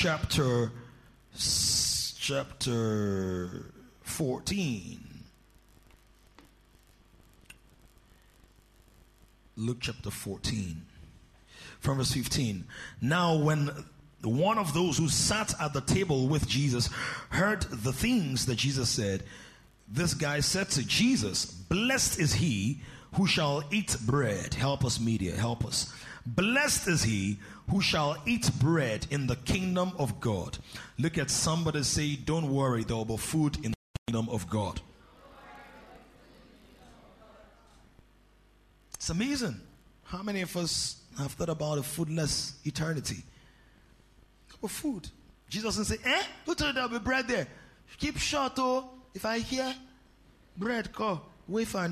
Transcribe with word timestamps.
chapter 0.00 0.72
chapter 2.18 3.66
14. 4.00 4.98
Luke 9.56 9.76
chapter 9.78 10.10
14 10.10 10.80
from 11.80 11.98
verse 11.98 12.12
15. 12.12 12.64
Now 13.02 13.36
when 13.36 13.68
one 14.22 14.56
of 14.56 14.72
those 14.72 14.96
who 14.96 15.10
sat 15.10 15.52
at 15.60 15.74
the 15.74 15.82
table 15.82 16.28
with 16.28 16.48
Jesus 16.48 16.88
heard 17.28 17.60
the 17.64 17.92
things 17.92 18.46
that 18.46 18.56
Jesus 18.56 18.88
said, 18.88 19.22
this 19.86 20.14
guy 20.14 20.40
said 20.40 20.70
to 20.70 20.86
Jesus, 20.86 21.44
Blessed 21.44 22.18
is 22.18 22.32
he 22.32 22.80
who 23.16 23.26
shall 23.26 23.64
eat 23.70 23.98
bread. 24.06 24.54
Help 24.54 24.82
us, 24.82 24.98
media, 24.98 25.36
help 25.36 25.62
us. 25.62 25.92
Blessed 26.26 26.88
is 26.88 27.02
he 27.02 27.38
who 27.70 27.80
shall 27.80 28.16
eat 28.26 28.50
bread 28.60 29.06
in 29.10 29.26
the 29.26 29.36
kingdom 29.36 29.92
of 29.98 30.20
God. 30.20 30.58
Look 30.98 31.18
at 31.18 31.30
somebody 31.30 31.82
say, 31.82 32.16
Don't 32.16 32.52
worry, 32.52 32.84
there 32.84 32.96
will 32.96 33.04
be 33.04 33.16
food 33.16 33.56
in 33.64 33.72
the 33.72 33.76
kingdom 34.06 34.28
of 34.28 34.48
God. 34.48 34.80
It's 38.94 39.08
amazing. 39.08 39.58
How 40.04 40.22
many 40.22 40.42
of 40.42 40.54
us 40.56 41.00
have 41.16 41.32
thought 41.32 41.48
about 41.48 41.78
a 41.78 41.82
foodless 41.82 42.54
eternity? 42.66 43.22
Of 44.62 44.70
food. 44.70 45.08
Jesus 45.48 45.76
didn't 45.76 45.86
say, 45.86 45.96
eh? 46.04 46.22
Who 46.44 46.54
told 46.54 46.68
you 46.68 46.74
there'll 46.74 46.90
be 46.90 46.98
bread 46.98 47.26
there? 47.26 47.46
Keep 47.96 48.18
short, 48.18 48.52
oh. 48.58 48.90
If 49.14 49.24
I 49.24 49.38
hear 49.38 49.74
bread, 50.56 50.92
go, 50.92 51.22
wait 51.48 51.66
for. 51.66 51.88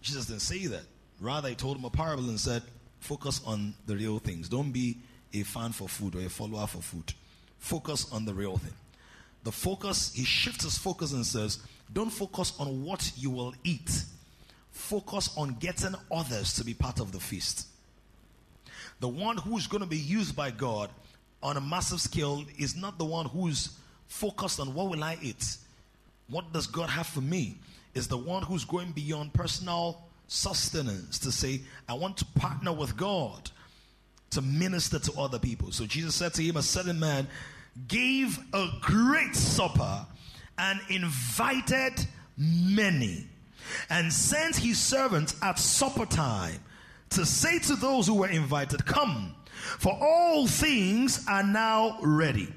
Jesus 0.00 0.26
didn't 0.26 0.40
say 0.40 0.66
that. 0.68 0.84
Rather, 1.20 1.50
he 1.50 1.54
told 1.54 1.76
him 1.76 1.84
a 1.84 1.90
parable 1.90 2.28
and 2.30 2.40
said, 2.40 2.62
focus 3.04 3.42
on 3.46 3.74
the 3.86 3.94
real 3.94 4.18
things. 4.18 4.48
Don't 4.48 4.72
be 4.72 4.96
a 5.34 5.42
fan 5.42 5.72
for 5.72 5.88
food 5.88 6.14
or 6.14 6.20
a 6.20 6.30
follower 6.30 6.66
for 6.66 6.80
food. 6.80 7.12
Focus 7.58 8.10
on 8.10 8.24
the 8.24 8.32
real 8.32 8.56
thing. 8.56 8.72
The 9.42 9.52
focus, 9.52 10.14
he 10.14 10.24
shifts 10.24 10.64
his 10.64 10.78
focus 10.78 11.12
and 11.12 11.24
says, 11.24 11.58
don't 11.92 12.08
focus 12.08 12.54
on 12.58 12.82
what 12.82 13.12
you 13.14 13.28
will 13.28 13.52
eat. 13.62 14.04
Focus 14.70 15.36
on 15.36 15.54
getting 15.60 15.94
others 16.10 16.54
to 16.54 16.64
be 16.64 16.72
part 16.72 16.98
of 16.98 17.12
the 17.12 17.20
feast. 17.20 17.66
The 19.00 19.08
one 19.08 19.36
who's 19.36 19.66
going 19.66 19.82
to 19.82 19.88
be 19.88 19.98
used 19.98 20.34
by 20.34 20.50
God 20.50 20.88
on 21.42 21.58
a 21.58 21.60
massive 21.60 22.00
scale 22.00 22.42
is 22.58 22.74
not 22.74 22.96
the 22.96 23.04
one 23.04 23.26
who's 23.26 23.76
focused 24.06 24.60
on 24.60 24.72
what 24.72 24.88
will 24.88 25.04
I 25.04 25.18
eat? 25.20 25.58
What 26.28 26.54
does 26.54 26.66
God 26.66 26.88
have 26.88 27.06
for 27.06 27.20
me? 27.20 27.58
Is 27.92 28.08
the 28.08 28.16
one 28.16 28.42
who's 28.42 28.64
going 28.64 28.92
beyond 28.92 29.34
personal 29.34 30.00
sustenance 30.28 31.18
to 31.20 31.32
say, 31.32 31.62
I 31.88 31.94
want 31.94 32.16
to 32.18 32.24
partner 32.24 32.72
with 32.72 32.96
God 32.96 33.50
to 34.30 34.42
minister 34.42 34.98
to 34.98 35.12
other 35.20 35.38
people. 35.38 35.70
So 35.72 35.86
Jesus 35.86 36.14
said 36.14 36.34
to 36.34 36.42
him, 36.42 36.56
A 36.56 36.62
certain 36.62 36.98
man 36.98 37.28
gave 37.88 38.38
a 38.52 38.68
great 38.80 39.34
supper 39.34 40.06
and 40.58 40.80
invited 40.88 41.92
many 42.36 43.26
and 43.90 44.12
sent 44.12 44.56
his 44.56 44.80
servants 44.80 45.36
at 45.42 45.58
supper 45.58 46.06
time 46.06 46.60
to 47.10 47.24
say 47.24 47.58
to 47.60 47.76
those 47.76 48.06
who 48.06 48.14
were 48.14 48.28
invited, 48.28 48.84
Come 48.84 49.34
for 49.78 49.96
all 50.00 50.46
things 50.46 51.24
are 51.28 51.42
now 51.42 51.98
ready. 52.02 52.52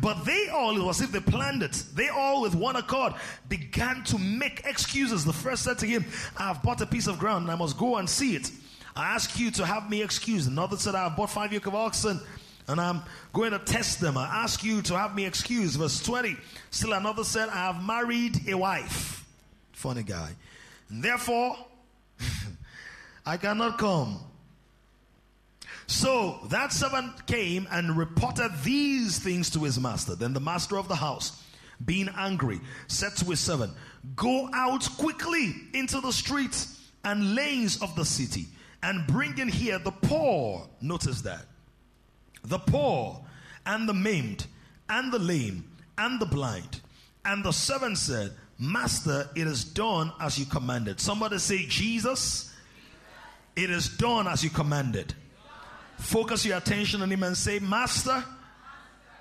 But 0.00 0.24
they 0.24 0.48
all, 0.48 0.76
it 0.76 0.82
was 0.82 1.00
as 1.00 1.06
if 1.06 1.12
they 1.12 1.20
planned 1.20 1.62
it, 1.62 1.82
they 1.94 2.08
all 2.08 2.42
with 2.42 2.54
one 2.54 2.76
accord 2.76 3.14
began 3.48 4.02
to 4.04 4.18
make 4.18 4.62
excuses. 4.64 5.24
The 5.24 5.32
first 5.32 5.64
said 5.64 5.78
to 5.78 5.86
him, 5.86 6.04
I 6.36 6.48
have 6.48 6.62
bought 6.62 6.80
a 6.80 6.86
piece 6.86 7.06
of 7.06 7.18
ground 7.18 7.44
and 7.44 7.52
I 7.52 7.56
must 7.56 7.76
go 7.76 7.96
and 7.96 8.08
see 8.08 8.36
it. 8.36 8.50
I 8.96 9.14
ask 9.14 9.38
you 9.38 9.50
to 9.52 9.66
have 9.66 9.88
me 9.88 10.02
excused. 10.02 10.50
Another 10.50 10.76
said, 10.76 10.94
I 10.94 11.04
have 11.04 11.16
bought 11.16 11.30
five 11.30 11.52
yoke 11.52 11.66
of 11.66 11.74
oxen 11.74 12.20
and 12.68 12.80
I'm 12.80 13.02
going 13.32 13.52
to 13.52 13.58
test 13.58 14.00
them. 14.00 14.16
I 14.16 14.26
ask 14.26 14.62
you 14.62 14.82
to 14.82 14.98
have 14.98 15.14
me 15.14 15.24
excused. 15.24 15.78
Verse 15.78 16.02
20. 16.02 16.36
Still 16.70 16.92
another 16.92 17.24
said, 17.24 17.48
I 17.48 17.72
have 17.72 17.82
married 17.82 18.48
a 18.48 18.56
wife. 18.56 19.24
Funny 19.72 20.02
guy. 20.02 20.30
And 20.90 21.02
therefore, 21.02 21.56
I 23.26 23.36
cannot 23.36 23.78
come. 23.78 24.20
So 25.88 26.38
that 26.50 26.70
servant 26.70 27.26
came 27.26 27.66
and 27.70 27.96
reported 27.96 28.52
these 28.62 29.18
things 29.18 29.48
to 29.50 29.64
his 29.64 29.80
master. 29.80 30.14
Then 30.14 30.34
the 30.34 30.40
master 30.40 30.78
of 30.78 30.86
the 30.86 30.94
house, 30.94 31.42
being 31.84 32.10
angry, 32.14 32.60
said 32.88 33.16
to 33.16 33.24
his 33.24 33.40
servant, 33.40 33.72
Go 34.14 34.50
out 34.52 34.86
quickly 34.98 35.54
into 35.72 36.00
the 36.02 36.12
streets 36.12 36.78
and 37.04 37.34
lanes 37.34 37.80
of 37.80 37.96
the 37.96 38.04
city 38.04 38.48
and 38.82 39.06
bring 39.06 39.38
in 39.38 39.48
here 39.48 39.78
the 39.78 39.90
poor. 39.90 40.68
Notice 40.82 41.22
that. 41.22 41.46
The 42.44 42.58
poor 42.58 43.24
and 43.64 43.88
the 43.88 43.94
maimed 43.94 44.46
and 44.90 45.10
the 45.10 45.18
lame 45.18 45.64
and 45.96 46.20
the 46.20 46.26
blind. 46.26 46.82
And 47.24 47.42
the 47.42 47.52
servant 47.52 47.96
said, 47.96 48.32
Master, 48.58 49.30
it 49.34 49.46
is 49.46 49.64
done 49.64 50.12
as 50.20 50.38
you 50.38 50.44
commanded. 50.44 51.00
Somebody 51.00 51.38
say, 51.38 51.64
Jesus, 51.64 52.54
it 53.56 53.70
is 53.70 53.88
done 53.88 54.26
as 54.26 54.44
you 54.44 54.50
commanded. 54.50 55.14
Focus 55.98 56.46
your 56.46 56.56
attention 56.56 57.02
on 57.02 57.10
him 57.10 57.22
and 57.22 57.36
say, 57.36 57.58
Master, 57.58 58.24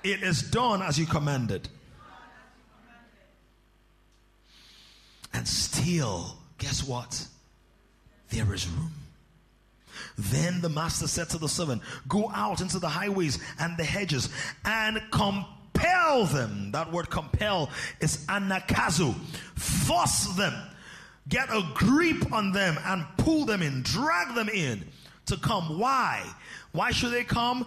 it 0.04 0.24
is 0.24 0.42
done 0.42 0.82
as 0.82 0.98
you 0.98 1.06
commanded. 1.06 1.68
And 5.34 5.48
still, 5.48 6.38
guess 6.58 6.84
what? 6.84 7.28
There 8.30 8.54
is 8.54 8.68
room. 8.68 8.92
Then 10.18 10.62
the 10.62 10.70
master 10.70 11.08
said 11.08 11.30
to 11.30 11.38
the 11.38 11.50
servant, 11.50 11.82
Go 12.08 12.30
out 12.34 12.62
into 12.62 12.80
the 12.80 12.90
highways 12.90 13.40
and 13.60 13.78
the 13.78 13.84
hedges 13.84 14.30
and 14.66 15.00
compel 15.12 16.26
them. 16.26 16.72
That 16.72 16.92
word 16.92 17.10
compel 17.10 17.70
is 18.00 18.26
anakazo. 18.28 19.14
Force 19.56 20.26
them. 20.36 20.54
Get 21.30 21.50
a 21.50 21.64
grip 21.74 22.32
on 22.32 22.52
them 22.52 22.78
and 22.86 23.06
pull 23.18 23.46
them 23.46 23.62
in, 23.62 23.82
drag 23.82 24.34
them 24.34 24.50
in 24.50 24.86
to 25.26 25.38
come. 25.38 25.78
Why? 25.78 26.24
Why 26.78 26.92
should 26.92 27.10
they 27.10 27.24
come? 27.24 27.66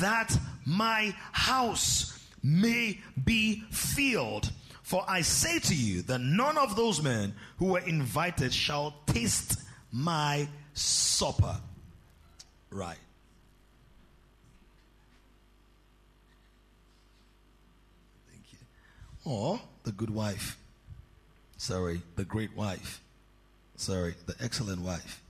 That 0.00 0.36
my 0.66 1.14
house 1.30 2.18
may 2.42 2.98
be 3.24 3.62
filled. 3.70 4.50
For 4.82 5.04
I 5.06 5.20
say 5.20 5.60
to 5.60 5.74
you 5.76 6.02
that 6.02 6.18
none 6.18 6.58
of 6.58 6.74
those 6.74 7.00
men 7.00 7.34
who 7.58 7.66
were 7.66 7.78
invited 7.78 8.52
shall 8.52 8.96
taste 9.06 9.60
my 9.92 10.48
supper. 10.74 11.54
Right. 12.70 12.98
Thank 18.28 18.42
you. 18.50 18.58
Or 19.24 19.60
the 19.84 19.92
good 19.92 20.10
wife. 20.10 20.58
Sorry, 21.58 22.02
the 22.16 22.24
great 22.24 22.56
wife. 22.56 23.00
Sorry, 23.76 24.16
the 24.26 24.34
excellent 24.40 24.80
wife. 24.80 25.22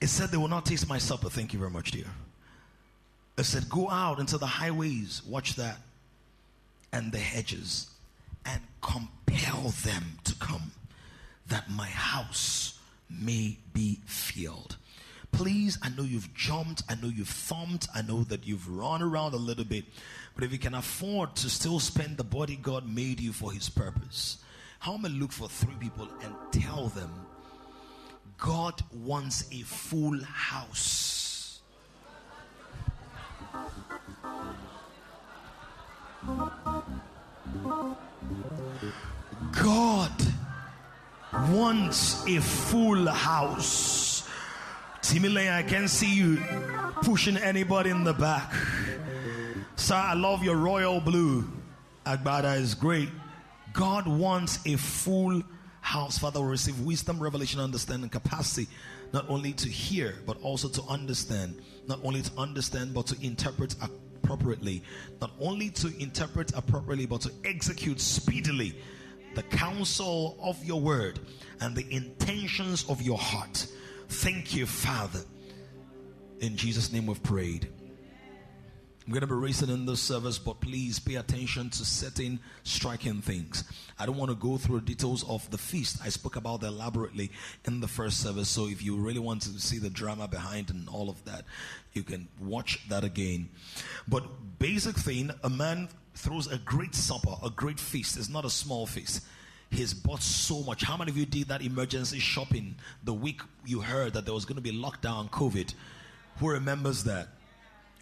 It 0.00 0.08
said 0.08 0.30
they 0.30 0.36
will 0.36 0.48
not 0.48 0.66
taste 0.66 0.88
my 0.88 0.98
supper. 0.98 1.30
Thank 1.30 1.52
you 1.52 1.58
very 1.58 1.70
much, 1.70 1.90
dear. 1.90 2.06
It 3.38 3.44
said, 3.44 3.68
Go 3.68 3.90
out 3.90 4.18
into 4.18 4.38
the 4.38 4.46
highways, 4.46 5.22
watch 5.24 5.56
that, 5.56 5.78
and 6.92 7.12
the 7.12 7.18
hedges, 7.18 7.90
and 8.44 8.60
compel 8.80 9.70
them 9.84 10.18
to 10.24 10.34
come, 10.36 10.72
that 11.48 11.70
my 11.70 11.88
house 11.88 12.78
may 13.10 13.58
be 13.72 14.00
filled. 14.06 14.76
Please, 15.32 15.78
I 15.82 15.90
know 15.90 16.02
you've 16.02 16.32
jumped, 16.34 16.82
I 16.88 16.94
know 16.94 17.08
you've 17.08 17.28
thumped, 17.28 17.88
I 17.94 18.00
know 18.00 18.22
that 18.24 18.46
you've 18.46 18.68
run 18.70 19.02
around 19.02 19.34
a 19.34 19.38
little 19.38 19.64
bit, 19.64 19.84
but 20.34 20.44
if 20.44 20.52
you 20.52 20.58
can 20.58 20.74
afford 20.74 21.36
to 21.36 21.50
still 21.50 21.78
spend 21.78 22.16
the 22.16 22.24
body 22.24 22.56
God 22.56 22.88
made 22.88 23.20
you 23.20 23.32
for 23.32 23.52
His 23.52 23.68
purpose, 23.68 24.38
how 24.78 24.96
may 24.96 25.08
I 25.08 25.12
look 25.12 25.32
for 25.32 25.48
three 25.48 25.74
people 25.78 26.08
and 26.22 26.34
tell 26.52 26.88
them 26.88 27.25
God 28.38 28.82
wants 28.92 29.48
a 29.50 29.62
full 29.62 30.22
house. 30.22 31.60
God 39.52 40.12
wants 41.50 42.26
a 42.26 42.40
full 42.40 43.06
house. 43.06 44.28
Timile, 45.00 45.52
I 45.52 45.62
can 45.62 45.88
see 45.88 46.14
you 46.14 46.38
pushing 47.02 47.36
anybody 47.36 47.90
in 47.90 48.04
the 48.04 48.12
back. 48.12 48.52
Sir, 49.76 49.94
I 49.94 50.14
love 50.14 50.42
your 50.42 50.56
royal 50.56 51.00
blue. 51.00 51.44
Agbada 52.04 52.58
is 52.58 52.74
great. 52.74 53.08
God 53.72 54.06
wants 54.06 54.58
a 54.66 54.76
full 54.76 55.42
house, 55.86 56.18
Father, 56.18 56.40
will 56.40 56.48
receive 56.48 56.78
wisdom, 56.80 57.20
revelation, 57.20 57.60
understanding, 57.60 58.10
capacity, 58.10 58.66
not 59.12 59.24
only 59.30 59.52
to 59.52 59.68
hear, 59.68 60.16
but 60.26 60.36
also 60.42 60.68
to 60.68 60.82
understand. 60.88 61.62
Not 61.86 62.00
only 62.02 62.22
to 62.22 62.30
understand, 62.36 62.92
but 62.92 63.06
to 63.06 63.16
interpret 63.24 63.76
appropriately, 63.80 64.82
not 65.20 65.30
only 65.40 65.70
to 65.70 65.96
interpret 66.02 66.50
appropriately, 66.56 67.06
but 67.06 67.20
to 67.20 67.30
execute 67.44 68.00
speedily 68.00 68.76
the 69.36 69.44
counsel 69.44 70.36
of 70.42 70.62
your 70.64 70.80
word 70.80 71.20
and 71.60 71.76
the 71.76 71.86
intentions 71.94 72.84
of 72.88 73.00
your 73.00 73.18
heart. 73.18 73.66
Thank 74.08 74.56
you, 74.56 74.66
Father. 74.66 75.20
In 76.40 76.56
Jesus' 76.56 76.92
name 76.92 77.06
we've 77.06 77.22
prayed. 77.22 77.68
I'm 79.06 79.12
going 79.12 79.20
to 79.20 79.28
be 79.28 79.34
racing 79.34 79.68
in 79.68 79.86
this 79.86 80.00
service, 80.00 80.36
but 80.36 80.60
please 80.60 80.98
pay 80.98 81.14
attention 81.14 81.70
to 81.70 81.84
certain 81.84 82.40
striking 82.64 83.22
things. 83.22 83.62
I 84.00 84.04
don't 84.04 84.16
want 84.16 84.32
to 84.32 84.34
go 84.34 84.56
through 84.56 84.80
details 84.80 85.24
of 85.28 85.48
the 85.52 85.58
feast. 85.58 85.98
I 86.02 86.08
spoke 86.08 86.34
about 86.34 86.62
that 86.62 86.68
elaborately 86.68 87.30
in 87.66 87.78
the 87.78 87.86
first 87.86 88.20
service. 88.20 88.48
So 88.48 88.66
if 88.66 88.82
you 88.82 88.96
really 88.96 89.20
want 89.20 89.42
to 89.42 89.60
see 89.60 89.78
the 89.78 89.90
drama 89.90 90.26
behind 90.26 90.70
and 90.70 90.88
all 90.88 91.08
of 91.08 91.24
that, 91.24 91.44
you 91.92 92.02
can 92.02 92.26
watch 92.40 92.80
that 92.88 93.04
again. 93.04 93.48
But 94.08 94.24
basic 94.58 94.96
thing, 94.96 95.30
a 95.44 95.50
man 95.50 95.88
throws 96.14 96.50
a 96.50 96.58
great 96.58 96.96
supper, 96.96 97.36
a 97.44 97.50
great 97.50 97.78
feast. 97.78 98.16
It's 98.16 98.28
not 98.28 98.44
a 98.44 98.50
small 98.50 98.86
feast. 98.86 99.24
He's 99.70 99.94
bought 99.94 100.22
so 100.22 100.64
much. 100.64 100.82
How 100.82 100.96
many 100.96 101.12
of 101.12 101.16
you 101.16 101.26
did 101.26 101.46
that 101.46 101.62
emergency 101.62 102.18
shopping 102.18 102.74
the 103.04 103.14
week 103.14 103.40
you 103.64 103.82
heard 103.82 104.14
that 104.14 104.24
there 104.24 104.34
was 104.34 104.44
going 104.44 104.56
to 104.56 104.62
be 104.62 104.72
lockdown, 104.72 105.30
COVID? 105.30 105.74
Who 106.38 106.48
remembers 106.48 107.04
that? 107.04 107.28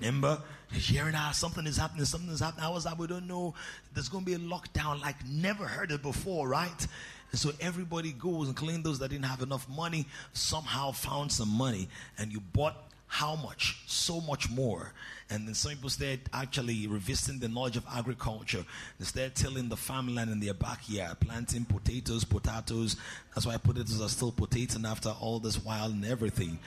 Remember, 0.01 0.41
hearing 0.73 1.15
ah 1.17 1.31
something 1.33 1.67
is 1.67 1.77
happening, 1.77 2.05
something 2.05 2.31
is 2.31 2.41
happening. 2.41 2.65
I 2.65 2.71
was 2.71 2.85
like, 2.85 2.99
we 2.99 3.07
don't 3.07 3.27
know. 3.29 3.55
There's 3.93 4.09
going 4.09 4.25
to 4.25 4.31
be 4.31 4.35
a 4.35 4.39
lockdown, 4.39 5.01
like 5.01 5.17
never 5.27 5.65
heard 5.65 5.93
it 5.93 6.03
before, 6.03 6.49
right? 6.49 6.87
And 7.31 7.39
so 7.39 7.53
everybody 7.61 8.13
goes, 8.13 8.49
including 8.49 8.83
those 8.83 8.99
that 9.01 9.11
didn't 9.11 9.27
have 9.27 9.43
enough 9.43 9.69
money, 9.69 10.07
somehow 10.33 10.93
found 10.93 11.33
some 11.33 11.49
money, 11.49 11.89
and 12.19 12.33
you 12.33 12.41
bought 12.41 12.77
how 13.15 13.37
much? 13.37 13.81
So 13.87 14.21
much 14.21 14.51
more. 14.51 14.93
And 15.31 15.47
then 15.47 15.55
some 15.55 15.71
people 15.73 15.89
started 15.89 16.23
actually 16.33 16.89
revisiting 16.89 17.39
the 17.39 17.49
knowledge 17.49 17.77
of 17.77 17.85
agriculture. 17.93 18.65
They 18.99 19.05
started 19.05 19.37
tilling 19.37 19.69
the 19.69 19.77
farmland 19.77 20.33
in 20.33 20.41
their 20.41 20.55
backyard, 20.55 21.21
planting 21.21 21.65
potatoes, 21.65 22.25
potatoes. 22.25 22.97
That's 23.33 23.47
why 23.47 23.57
potatoes 23.57 24.03
are 24.03 24.09
still 24.09 24.33
potatoes 24.33 24.85
after 24.85 25.11
all 25.11 25.39
this 25.39 25.65
while 25.65 25.93
and 25.93 26.05
everything. 26.05 26.59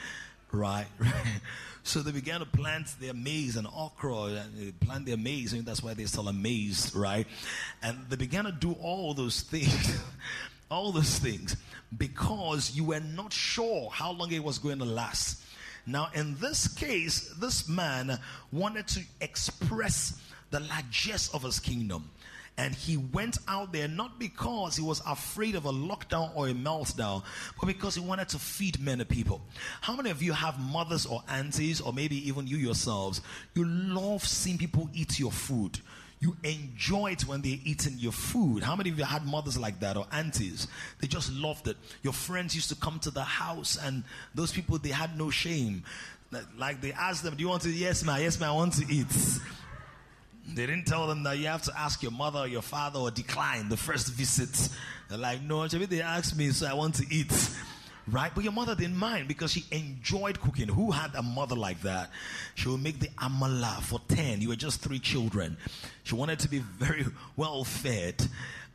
Right? 0.52 0.86
so 1.82 2.00
they 2.00 2.10
began 2.10 2.40
to 2.40 2.46
plant 2.46 2.86
their 3.00 3.12
maize 3.12 3.56
and 3.56 3.66
okra 3.66 4.42
and 4.56 4.80
plant 4.80 5.04
their 5.04 5.18
maize, 5.18 5.52
and 5.52 5.66
that's 5.66 5.82
why 5.82 5.92
they 5.92 6.06
sell 6.06 6.28
a 6.28 6.32
maize, 6.32 6.94
right? 6.94 7.26
And 7.82 7.98
they 8.08 8.16
began 8.16 8.44
to 8.44 8.52
do 8.52 8.72
all 8.80 9.12
those 9.12 9.42
things, 9.42 10.00
all 10.70 10.90
those 10.90 11.18
things, 11.18 11.56
because 11.96 12.74
you 12.74 12.84
were 12.84 13.00
not 13.00 13.32
sure 13.32 13.90
how 13.90 14.12
long 14.12 14.32
it 14.32 14.42
was 14.42 14.58
going 14.58 14.78
to 14.78 14.86
last. 14.86 15.42
Now, 15.86 16.08
in 16.14 16.34
this 16.36 16.68
case, 16.68 17.34
this 17.40 17.68
man 17.68 18.18
wanted 18.52 18.86
to 18.88 19.00
express 19.20 20.20
the 20.50 20.60
largesse 20.60 21.28
of 21.34 21.42
his 21.42 21.60
kingdom. 21.60 22.10
And 22.58 22.74
he 22.74 22.96
went 22.96 23.38
out 23.46 23.72
there 23.72 23.86
not 23.86 24.18
because 24.18 24.76
he 24.76 24.82
was 24.82 25.00
afraid 25.06 25.54
of 25.54 25.64
a 25.64 25.72
lockdown 25.72 26.32
or 26.34 26.48
a 26.48 26.52
meltdown, 26.52 27.22
but 27.58 27.66
because 27.66 27.94
he 27.94 28.00
wanted 28.00 28.28
to 28.30 28.38
feed 28.38 28.80
many 28.80 29.04
people. 29.04 29.40
How 29.80 29.94
many 29.94 30.10
of 30.10 30.20
you 30.22 30.32
have 30.32 30.58
mothers 30.58 31.06
or 31.06 31.22
aunties, 31.28 31.80
or 31.80 31.92
maybe 31.92 32.16
even 32.28 32.48
you 32.48 32.56
yourselves? 32.56 33.22
You 33.54 33.64
love 33.64 34.26
seeing 34.26 34.58
people 34.58 34.90
eat 34.92 35.20
your 35.20 35.30
food. 35.30 35.78
You 36.20 36.36
enjoy 36.42 37.12
it 37.12 37.22
when 37.28 37.42
they're 37.42 37.60
eating 37.62 37.94
your 37.96 38.10
food. 38.10 38.64
How 38.64 38.74
many 38.74 38.90
of 38.90 38.98
you 38.98 39.04
had 39.04 39.24
mothers 39.24 39.56
like 39.56 39.78
that 39.78 39.96
or 39.96 40.06
aunties? 40.10 40.66
They 41.00 41.06
just 41.06 41.32
loved 41.32 41.68
it. 41.68 41.76
Your 42.02 42.12
friends 42.12 42.56
used 42.56 42.70
to 42.70 42.74
come 42.74 42.98
to 43.00 43.12
the 43.12 43.22
house, 43.22 43.78
and 43.80 44.02
those 44.34 44.50
people, 44.50 44.78
they 44.78 44.88
had 44.88 45.16
no 45.16 45.30
shame. 45.30 45.84
Like 46.58 46.80
they 46.80 46.92
asked 46.92 47.22
them, 47.22 47.36
Do 47.36 47.42
you 47.42 47.48
want 47.48 47.62
to? 47.62 47.70
Yes, 47.70 48.04
ma'am. 48.04 48.20
Yes, 48.20 48.40
ma'am. 48.40 48.50
I 48.50 48.54
want 48.54 48.72
to 48.74 48.92
eat. 48.92 49.06
They 50.54 50.66
didn't 50.66 50.86
tell 50.86 51.06
them 51.06 51.22
that 51.24 51.38
you 51.38 51.46
have 51.46 51.62
to 51.62 51.78
ask 51.78 52.02
your 52.02 52.12
mother 52.12 52.40
or 52.40 52.48
your 52.48 52.62
father 52.62 52.98
or 52.98 53.10
decline 53.10 53.68
the 53.68 53.76
first 53.76 54.12
visit. 54.12 54.70
They're 55.08 55.18
like, 55.18 55.42
no, 55.42 55.66
they 55.68 56.00
asked 56.00 56.36
me, 56.36 56.50
so 56.50 56.66
I 56.66 56.74
want 56.74 56.94
to 56.96 57.06
eat. 57.10 57.32
Right? 58.10 58.32
But 58.34 58.42
your 58.42 58.54
mother 58.54 58.74
didn't 58.74 58.96
mind 58.96 59.28
because 59.28 59.52
she 59.52 59.66
enjoyed 59.70 60.40
cooking. 60.40 60.68
Who 60.68 60.90
had 60.90 61.14
a 61.14 61.22
mother 61.22 61.54
like 61.54 61.82
that? 61.82 62.10
She 62.54 62.68
would 62.68 62.82
make 62.82 63.00
the 63.00 63.08
amala 63.18 63.82
for 63.82 64.00
10. 64.08 64.40
You 64.40 64.48
were 64.48 64.56
just 64.56 64.80
three 64.80 64.98
children. 64.98 65.58
She 66.04 66.14
wanted 66.14 66.38
to 66.40 66.48
be 66.48 66.60
very 66.60 67.04
well 67.36 67.64
fed. 67.64 68.26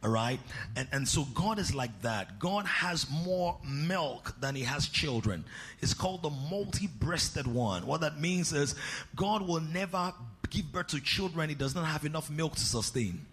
All 0.04 0.12
right? 0.12 0.40
And, 0.76 0.88
and 0.92 1.08
so 1.08 1.26
God 1.34 1.58
is 1.58 1.74
like 1.74 2.02
that. 2.04 2.38
God 2.38 2.68
has 2.68 3.10
more 3.10 3.58
milk 3.68 4.36
than 4.40 4.54
He 4.54 4.64
has 4.64 4.88
children. 4.88 5.46
It's 5.82 5.96
called 5.96 6.22
the 6.22 6.30
multi 6.30 6.88
breasted 6.88 7.48
one. 7.48 7.88
What 7.88 8.02
that 8.02 8.20
means 8.20 8.54
is 8.54 8.76
God 9.16 9.48
will 9.48 9.62
never 9.62 10.14
give 10.50 10.72
birth 10.72 10.88
to 10.88 11.02
children 11.02 11.50
He 11.50 11.56
does 11.56 11.76
not 11.76 11.86
have 11.86 12.06
enough 12.06 12.30
milk 12.30 12.56
to 12.56 12.62
sustain. 12.62 13.26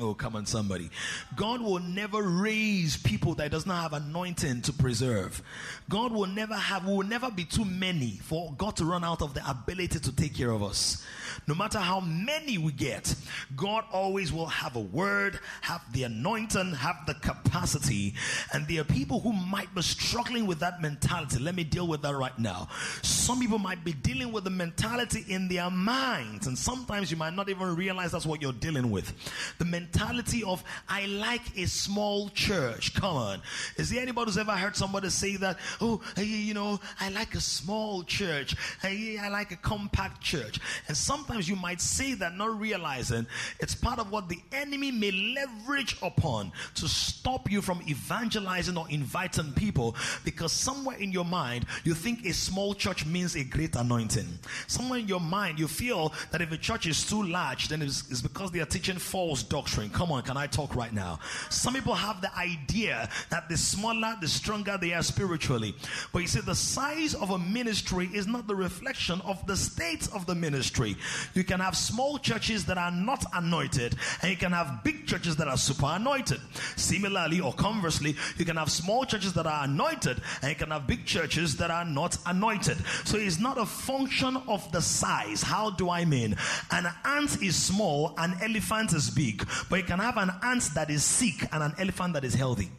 Oh, 0.00 0.14
come 0.14 0.36
on, 0.36 0.46
somebody. 0.46 0.88
God 1.36 1.60
will 1.60 1.78
never 1.78 2.22
raise 2.22 2.96
people 2.96 3.34
that 3.34 3.50
does 3.50 3.66
not 3.66 3.82
have 3.82 3.92
anointing 3.92 4.62
to 4.62 4.72
preserve. 4.72 5.42
God 5.90 6.12
will 6.12 6.26
never 6.26 6.54
have, 6.54 6.86
we 6.86 6.94
will 6.94 7.06
never 7.06 7.30
be 7.30 7.44
too 7.44 7.66
many 7.66 8.12
for 8.22 8.54
God 8.56 8.76
to 8.76 8.86
run 8.86 9.04
out 9.04 9.20
of 9.20 9.34
the 9.34 9.48
ability 9.48 9.98
to 9.98 10.16
take 10.16 10.34
care 10.34 10.50
of 10.50 10.62
us. 10.62 11.04
No 11.46 11.54
matter 11.54 11.78
how 11.78 12.00
many 12.00 12.58
we 12.58 12.72
get, 12.72 13.14
God 13.56 13.84
always 13.92 14.32
will 14.32 14.46
have 14.46 14.76
a 14.76 14.80
word, 14.80 15.38
have 15.62 15.82
the 15.92 16.04
anointing, 16.04 16.74
have 16.74 16.96
the 17.06 17.14
capacity. 17.14 18.14
And 18.52 18.66
there 18.68 18.80
are 18.80 18.84
people 18.84 19.20
who 19.20 19.32
might 19.32 19.74
be 19.74 19.82
struggling 19.82 20.46
with 20.46 20.60
that 20.60 20.80
mentality. 20.80 21.38
Let 21.38 21.54
me 21.54 21.64
deal 21.64 21.86
with 21.86 22.02
that 22.02 22.14
right 22.14 22.38
now. 22.38 22.68
Some 23.02 23.40
people 23.40 23.58
might 23.58 23.84
be 23.84 23.92
dealing 23.92 24.32
with 24.32 24.44
the 24.44 24.50
mentality 24.50 25.24
in 25.28 25.48
their 25.48 25.70
minds, 25.70 26.46
and 26.46 26.58
sometimes 26.58 27.10
you 27.10 27.16
might 27.16 27.34
not 27.34 27.48
even 27.48 27.74
realize 27.76 28.12
that's 28.12 28.26
what 28.26 28.42
you're 28.42 28.52
dealing 28.52 28.90
with. 28.90 29.12
The 29.58 29.64
mentality 29.64 30.42
of 30.44 30.62
I 30.88 31.06
like 31.06 31.56
a 31.56 31.66
small 31.66 32.28
church. 32.30 32.94
Come 32.94 33.16
on. 33.16 33.42
Is 33.76 33.90
there 33.90 34.02
anybody 34.02 34.26
who's 34.26 34.38
ever 34.38 34.52
heard 34.52 34.76
somebody 34.76 35.08
say 35.10 35.36
that? 35.36 35.58
Oh, 35.80 36.00
you 36.16 36.54
know, 36.54 36.80
I 37.00 37.10
like 37.10 37.34
a 37.34 37.40
small 37.40 38.02
church. 38.02 38.56
I 38.82 39.28
like 39.30 39.52
a 39.52 39.56
compact 39.56 40.20
church. 40.20 40.60
And 40.88 40.96
sometimes 41.22 41.48
you 41.48 41.54
might 41.54 41.80
say 41.80 42.14
that 42.14 42.36
not 42.36 42.58
realizing 42.58 43.24
it's 43.60 43.76
part 43.76 44.00
of 44.00 44.10
what 44.10 44.28
the 44.28 44.38
enemy 44.50 44.90
may 44.90 45.12
leverage 45.12 45.96
upon 46.02 46.50
to 46.74 46.88
stop 46.88 47.48
you 47.48 47.62
from 47.62 47.80
evangelizing 47.88 48.76
or 48.76 48.86
inviting 48.90 49.52
people 49.52 49.94
because 50.24 50.50
somewhere 50.50 50.96
in 50.96 51.12
your 51.12 51.24
mind 51.24 51.64
you 51.84 51.94
think 51.94 52.26
a 52.26 52.32
small 52.32 52.74
church 52.74 53.06
means 53.06 53.36
a 53.36 53.44
great 53.44 53.76
anointing. 53.76 54.26
Somewhere 54.66 54.98
in 54.98 55.06
your 55.06 55.20
mind 55.20 55.60
you 55.60 55.68
feel 55.68 56.12
that 56.32 56.42
if 56.42 56.50
a 56.50 56.56
church 56.56 56.88
is 56.88 57.06
too 57.06 57.22
large, 57.22 57.68
then 57.68 57.82
it's, 57.82 58.10
it's 58.10 58.20
because 58.20 58.50
they 58.50 58.58
are 58.58 58.66
teaching 58.66 58.96
false 58.96 59.44
doctrine. 59.44 59.90
Come 59.90 60.10
on, 60.10 60.22
can 60.22 60.36
I 60.36 60.48
talk 60.48 60.74
right 60.74 60.92
now? 60.92 61.20
Some 61.50 61.74
people 61.74 61.94
have 61.94 62.20
the 62.20 62.36
idea 62.36 63.08
that 63.30 63.48
the 63.48 63.56
smaller, 63.56 64.16
the 64.20 64.26
stronger 64.26 64.76
they 64.76 64.92
are 64.92 65.04
spiritually. 65.04 65.76
But 66.12 66.22
you 66.22 66.28
see, 66.28 66.40
the 66.40 66.56
size 66.56 67.14
of 67.14 67.30
a 67.30 67.38
ministry 67.38 68.10
is 68.12 68.26
not 68.26 68.48
the 68.48 68.56
reflection 68.56 69.20
of 69.20 69.46
the 69.46 69.56
state 69.56 70.08
of 70.12 70.26
the 70.26 70.34
ministry. 70.34 70.96
You 71.34 71.44
can 71.44 71.60
have 71.60 71.76
small 71.76 72.18
churches 72.18 72.64
that 72.66 72.78
are 72.78 72.90
not 72.90 73.24
anointed, 73.34 73.94
and 74.20 74.30
you 74.30 74.36
can 74.36 74.52
have 74.52 74.82
big 74.84 75.06
churches 75.06 75.36
that 75.36 75.48
are 75.48 75.56
super 75.56 75.86
anointed. 75.86 76.40
Similarly, 76.76 77.40
or 77.40 77.52
conversely, 77.52 78.16
you 78.36 78.44
can 78.44 78.56
have 78.56 78.70
small 78.70 79.04
churches 79.04 79.32
that 79.34 79.46
are 79.46 79.64
anointed, 79.64 80.20
and 80.42 80.50
you 80.50 80.56
can 80.56 80.70
have 80.70 80.86
big 80.86 81.04
churches 81.04 81.56
that 81.56 81.70
are 81.70 81.84
not 81.84 82.16
anointed. 82.26 82.78
So 83.04 83.18
it's 83.18 83.38
not 83.38 83.58
a 83.58 83.66
function 83.66 84.36
of 84.48 84.70
the 84.72 84.80
size. 84.80 85.42
How 85.42 85.70
do 85.70 85.90
I 85.90 86.04
mean? 86.04 86.36
An 86.70 86.86
ant 87.04 87.42
is 87.42 87.56
small, 87.56 88.14
an 88.18 88.34
elephant 88.42 88.92
is 88.92 89.10
big. 89.10 89.46
But 89.68 89.76
you 89.76 89.84
can 89.84 89.98
have 89.98 90.16
an 90.16 90.30
ant 90.42 90.70
that 90.74 90.90
is 90.90 91.04
sick 91.04 91.48
and 91.52 91.62
an 91.62 91.74
elephant 91.78 92.14
that 92.14 92.24
is 92.24 92.34
healthy. 92.34 92.70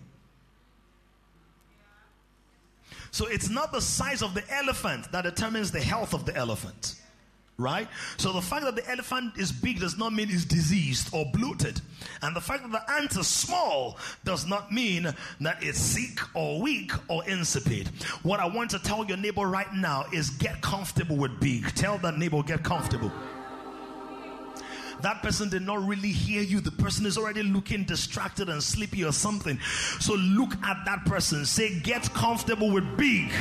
So 3.12 3.28
it's 3.28 3.50
not 3.50 3.72
the 3.72 3.80
size 3.80 4.24
of 4.24 4.34
the 4.34 4.44
elephant 4.52 5.12
that 5.12 5.24
determines 5.24 5.72
the 5.72 5.80
health 5.80 6.16
of 6.16 6.26
the 6.26 6.36
elephant. 6.36 6.96
Right? 7.58 7.88
So 8.18 8.34
the 8.34 8.42
fact 8.42 8.66
that 8.66 8.76
the 8.76 8.90
elephant 8.90 9.38
is 9.38 9.52
big 9.52 9.80
does 9.80 9.98
not 9.98 10.12
mean 10.12 10.28
it's 10.32 10.44
diseased 10.44 11.14
or 11.14 11.26
bloated. 11.32 11.80
And 12.24 12.36
the 12.36 12.42
fact 12.42 12.64
that 12.64 12.72
the 12.72 12.92
ant 12.94 13.16
is 13.16 13.28
small 13.28 14.00
does 14.24 14.48
not 14.48 14.72
mean 14.72 15.14
that 15.42 15.58
it's 15.62 15.78
sick 15.80 16.20
or 16.36 16.60
weak 16.60 16.92
or 17.10 17.24
insipid. 17.30 17.90
What 18.24 18.40
I 18.40 18.48
want 18.48 18.72
to 18.72 18.80
tell 18.80 19.06
your 19.06 19.18
neighbor 19.18 19.48
right 19.48 19.72
now 19.74 20.06
is 20.12 20.32
get 20.32 20.62
comfortable 20.62 21.16
with 21.16 21.40
big. 21.40 21.74
Tell 21.76 22.00
that 22.00 22.18
neighbor, 22.18 22.42
get 22.42 22.64
comfortable 22.64 23.12
that 25.04 25.22
person 25.22 25.50
did 25.50 25.62
not 25.62 25.86
really 25.86 26.12
hear 26.12 26.42
you. 26.42 26.62
The 26.62 26.72
person 26.72 27.06
is 27.06 27.18
already 27.18 27.44
looking 27.44 27.84
distracted 27.84 28.50
and 28.50 28.64
sleepy 28.64 29.04
or 29.04 29.12
something. 29.12 29.60
So 30.00 30.16
look 30.16 30.54
at 30.64 30.78
that 30.86 31.06
person. 31.06 31.46
Say, 31.46 31.80
get 31.82 32.12
comfortable 32.14 32.72
with 32.72 32.98
big. 32.98 33.32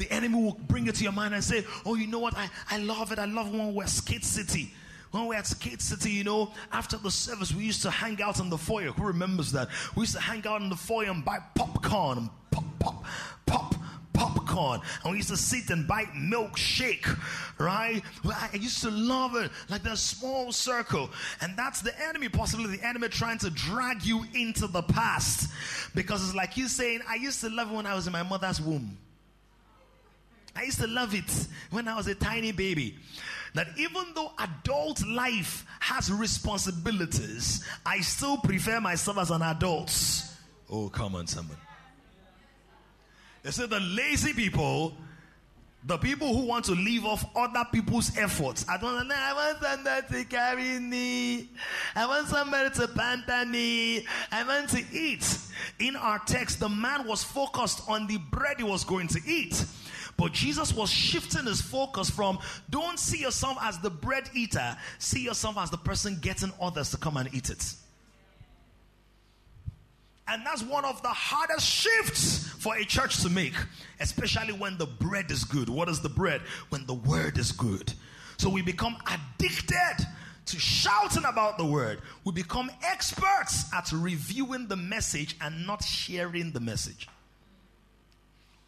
The 0.00 0.10
enemy 0.10 0.42
will 0.42 0.58
bring 0.66 0.86
it 0.86 0.94
to 0.94 1.02
your 1.04 1.12
mind 1.12 1.34
and 1.34 1.44
say, 1.44 1.62
Oh, 1.84 1.94
you 1.94 2.06
know 2.06 2.20
what? 2.20 2.34
I, 2.34 2.48
I 2.70 2.78
love 2.78 3.12
it. 3.12 3.18
I 3.18 3.26
love 3.26 3.52
when 3.52 3.74
we're 3.74 3.86
Skate 3.86 4.24
City. 4.24 4.72
When 5.10 5.26
we 5.26 5.36
at 5.36 5.46
Skate 5.46 5.82
City, 5.82 6.10
you 6.10 6.24
know, 6.24 6.52
after 6.72 6.96
the 6.96 7.10
service, 7.10 7.52
we 7.52 7.64
used 7.64 7.82
to 7.82 7.90
hang 7.90 8.22
out 8.22 8.40
in 8.40 8.48
the 8.48 8.56
foyer. 8.56 8.92
Who 8.92 9.04
remembers 9.04 9.52
that? 9.52 9.68
We 9.94 10.00
used 10.00 10.14
to 10.14 10.20
hang 10.20 10.46
out 10.46 10.62
in 10.62 10.70
the 10.70 10.76
foyer 10.76 11.10
and 11.10 11.22
buy 11.22 11.40
popcorn 11.54 12.16
and 12.16 12.30
pop, 12.50 12.64
pop, 12.78 13.04
pop, 13.44 13.74
popcorn 14.14 14.80
and 15.02 15.10
we 15.12 15.18
used 15.18 15.28
to 15.28 15.36
sit 15.36 15.68
and 15.68 15.86
bite 15.86 16.12
milkshake, 16.14 17.06
right? 17.58 18.02
I 18.24 18.56
used 18.56 18.80
to 18.82 18.90
love 18.90 19.36
it, 19.36 19.50
like 19.68 19.82
that 19.82 19.98
small 19.98 20.50
circle. 20.50 21.10
And 21.42 21.58
that's 21.58 21.82
the 21.82 21.92
enemy, 22.08 22.30
possibly 22.30 22.74
the 22.74 22.86
enemy 22.86 23.08
trying 23.08 23.38
to 23.38 23.50
drag 23.50 24.02
you 24.02 24.24
into 24.32 24.66
the 24.66 24.82
past. 24.82 25.50
Because 25.94 26.24
it's 26.24 26.34
like 26.34 26.56
you 26.56 26.68
saying, 26.68 27.00
I 27.06 27.16
used 27.16 27.42
to 27.42 27.50
love 27.50 27.70
it 27.70 27.74
when 27.74 27.84
I 27.84 27.94
was 27.94 28.06
in 28.06 28.14
my 28.14 28.22
mother's 28.22 28.62
womb. 28.62 28.96
I 30.54 30.64
used 30.64 30.80
to 30.80 30.86
love 30.86 31.14
it 31.14 31.46
when 31.70 31.88
I 31.88 31.96
was 31.96 32.06
a 32.06 32.14
tiny 32.14 32.52
baby. 32.52 32.96
That 33.54 33.68
even 33.76 34.04
though 34.14 34.32
adult 34.38 35.04
life 35.06 35.66
has 35.80 36.12
responsibilities, 36.12 37.64
I 37.84 38.00
still 38.00 38.36
prefer 38.38 38.80
myself 38.80 39.18
as 39.18 39.30
an 39.30 39.42
adult. 39.42 39.90
Oh, 40.70 40.88
come 40.88 41.16
on, 41.16 41.26
someone. 41.26 41.56
They 43.42 43.50
say 43.50 43.66
the 43.66 43.80
lazy 43.80 44.34
people, 44.34 44.94
the 45.84 45.96
people 45.96 46.34
who 46.36 46.46
want 46.46 46.66
to 46.66 46.72
live 46.72 47.06
off 47.06 47.24
other 47.34 47.64
people's 47.72 48.16
efforts. 48.16 48.66
I 48.68 48.76
don't 48.76 49.08
know. 49.08 49.14
I 49.16 49.32
want 49.32 49.62
somebody 49.62 50.06
to 50.12 50.24
carry 50.28 50.78
me. 50.78 51.48
I 51.96 52.06
want 52.06 52.28
somebody 52.28 52.70
to 52.70 52.88
pamper 52.88 53.46
me. 53.46 54.06
I 54.30 54.44
want 54.44 54.68
to 54.70 54.84
eat. 54.92 55.38
In 55.78 55.96
our 55.96 56.18
text, 56.20 56.60
the 56.60 56.68
man 56.68 57.06
was 57.06 57.24
focused 57.24 57.82
on 57.88 58.06
the 58.06 58.18
bread 58.18 58.58
he 58.58 58.62
was 58.62 58.84
going 58.84 59.08
to 59.08 59.20
eat. 59.26 59.64
But 60.20 60.32
Jesus 60.32 60.74
was 60.74 60.90
shifting 60.90 61.46
his 61.46 61.62
focus 61.62 62.10
from 62.10 62.40
don't 62.68 62.98
see 62.98 63.20
yourself 63.20 63.56
as 63.62 63.78
the 63.78 63.88
bread 63.88 64.28
eater, 64.34 64.76
see 64.98 65.24
yourself 65.24 65.56
as 65.56 65.70
the 65.70 65.78
person 65.78 66.18
getting 66.20 66.52
others 66.60 66.90
to 66.90 66.98
come 66.98 67.16
and 67.16 67.32
eat 67.32 67.48
it. 67.48 67.72
And 70.28 70.44
that's 70.44 70.62
one 70.62 70.84
of 70.84 71.00
the 71.00 71.08
hardest 71.08 71.66
shifts 71.66 72.46
for 72.46 72.76
a 72.76 72.84
church 72.84 73.22
to 73.22 73.30
make, 73.30 73.54
especially 73.98 74.52
when 74.52 74.76
the 74.76 74.84
bread 74.84 75.30
is 75.30 75.42
good. 75.42 75.70
What 75.70 75.88
is 75.88 76.02
the 76.02 76.10
bread? 76.10 76.42
When 76.68 76.84
the 76.84 76.94
word 76.94 77.38
is 77.38 77.50
good. 77.50 77.90
So 78.36 78.50
we 78.50 78.60
become 78.60 78.98
addicted 79.06 80.06
to 80.44 80.58
shouting 80.58 81.24
about 81.24 81.56
the 81.56 81.64
word. 81.64 82.02
We 82.24 82.32
become 82.32 82.70
experts 82.84 83.72
at 83.72 83.90
reviewing 83.90 84.68
the 84.68 84.76
message 84.76 85.34
and 85.40 85.66
not 85.66 85.82
sharing 85.82 86.52
the 86.52 86.60
message. 86.60 87.08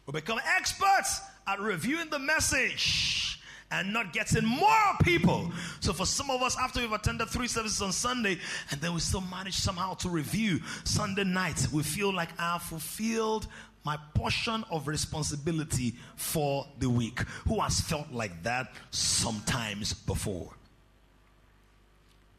We 0.07 0.13
become 0.13 0.41
experts 0.57 1.21
at 1.47 1.59
reviewing 1.59 2.09
the 2.09 2.19
message 2.19 3.39
and 3.71 3.91
not 3.91 4.13
getting 4.13 4.45
more 4.45 4.69
people. 5.03 5.51
So 5.79 5.93
for 5.93 6.05
some 6.05 6.29
of 6.29 6.41
us, 6.41 6.55
after 6.57 6.79
we've 6.79 6.91
attended 6.91 7.29
three 7.29 7.47
services 7.47 7.81
on 7.81 7.91
Sunday, 7.91 8.37
and 8.69 8.79
then 8.79 8.93
we 8.93 8.99
still 8.99 9.21
manage 9.21 9.55
somehow 9.55 9.95
to 9.95 10.09
review 10.09 10.59
Sunday 10.83 11.23
night, 11.23 11.67
we 11.71 11.81
feel 11.81 12.13
like 12.13 12.29
I 12.39 12.53
have 12.53 12.61
fulfilled 12.61 13.47
my 13.83 13.97
portion 14.13 14.63
of 14.71 14.87
responsibility 14.87 15.95
for 16.15 16.67
the 16.79 16.89
week. 16.89 17.19
Who 17.47 17.59
has 17.59 17.81
felt 17.81 18.11
like 18.11 18.43
that 18.43 18.71
sometimes 18.91 19.93
before? 19.93 20.51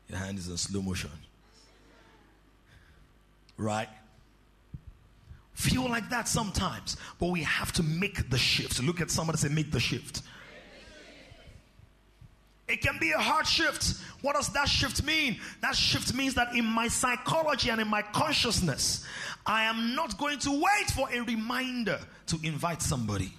Your 0.08 0.18
hand 0.18 0.38
is 0.38 0.48
in 0.48 0.56
slow 0.56 0.82
motion. 0.82 1.10
Right? 3.56 3.88
Feel 5.70 5.88
like 5.88 6.10
that 6.10 6.28
sometimes, 6.28 6.96
but 7.18 7.28
we 7.30 7.42
have 7.42 7.72
to 7.72 7.82
make 7.82 8.30
the 8.30 8.38
shift. 8.38 8.82
Look 8.82 9.00
at 9.00 9.10
somebody 9.10 9.38
say, 9.38 9.48
make 9.48 9.70
the 9.72 9.80
shift. 9.80 10.22
It 12.66 12.80
can 12.80 12.98
be 12.98 13.12
a 13.12 13.18
hard 13.18 13.46
shift. 13.46 13.94
What 14.22 14.36
does 14.36 14.48
that 14.54 14.68
shift 14.68 15.04
mean? 15.04 15.38
That 15.60 15.76
shift 15.76 16.14
means 16.14 16.34
that 16.34 16.54
in 16.54 16.64
my 16.64 16.88
psychology 16.88 17.70
and 17.70 17.80
in 17.80 17.88
my 17.88 18.02
consciousness, 18.02 19.04
I 19.44 19.64
am 19.64 19.94
not 19.94 20.16
going 20.18 20.38
to 20.40 20.50
wait 20.50 20.90
for 20.94 21.08
a 21.12 21.20
reminder 21.20 21.98
to 22.28 22.38
invite 22.42 22.80
somebody. 22.80 23.32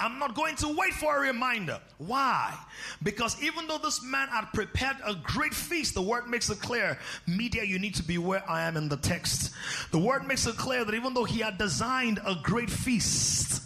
I'm 0.00 0.20
not 0.20 0.36
going 0.36 0.54
to 0.56 0.68
wait 0.68 0.94
for 0.94 1.16
a 1.16 1.20
reminder. 1.20 1.80
Why? 1.98 2.56
Because 3.02 3.40
even 3.42 3.66
though 3.66 3.78
this 3.78 4.00
man 4.04 4.28
had 4.28 4.46
prepared 4.52 4.96
a 5.04 5.14
great 5.14 5.52
feast, 5.52 5.94
the 5.94 6.02
word 6.02 6.28
makes 6.28 6.48
it 6.50 6.60
clear. 6.60 6.98
Media, 7.26 7.64
you 7.64 7.80
need 7.80 7.96
to 7.96 8.04
be 8.04 8.16
where 8.16 8.48
I 8.48 8.62
am 8.62 8.76
in 8.76 8.88
the 8.88 8.96
text. 8.96 9.52
The 9.90 9.98
word 9.98 10.24
makes 10.24 10.46
it 10.46 10.56
clear 10.56 10.84
that 10.84 10.94
even 10.94 11.14
though 11.14 11.24
he 11.24 11.40
had 11.40 11.58
designed 11.58 12.20
a 12.24 12.36
great 12.40 12.70
feast, 12.70 13.62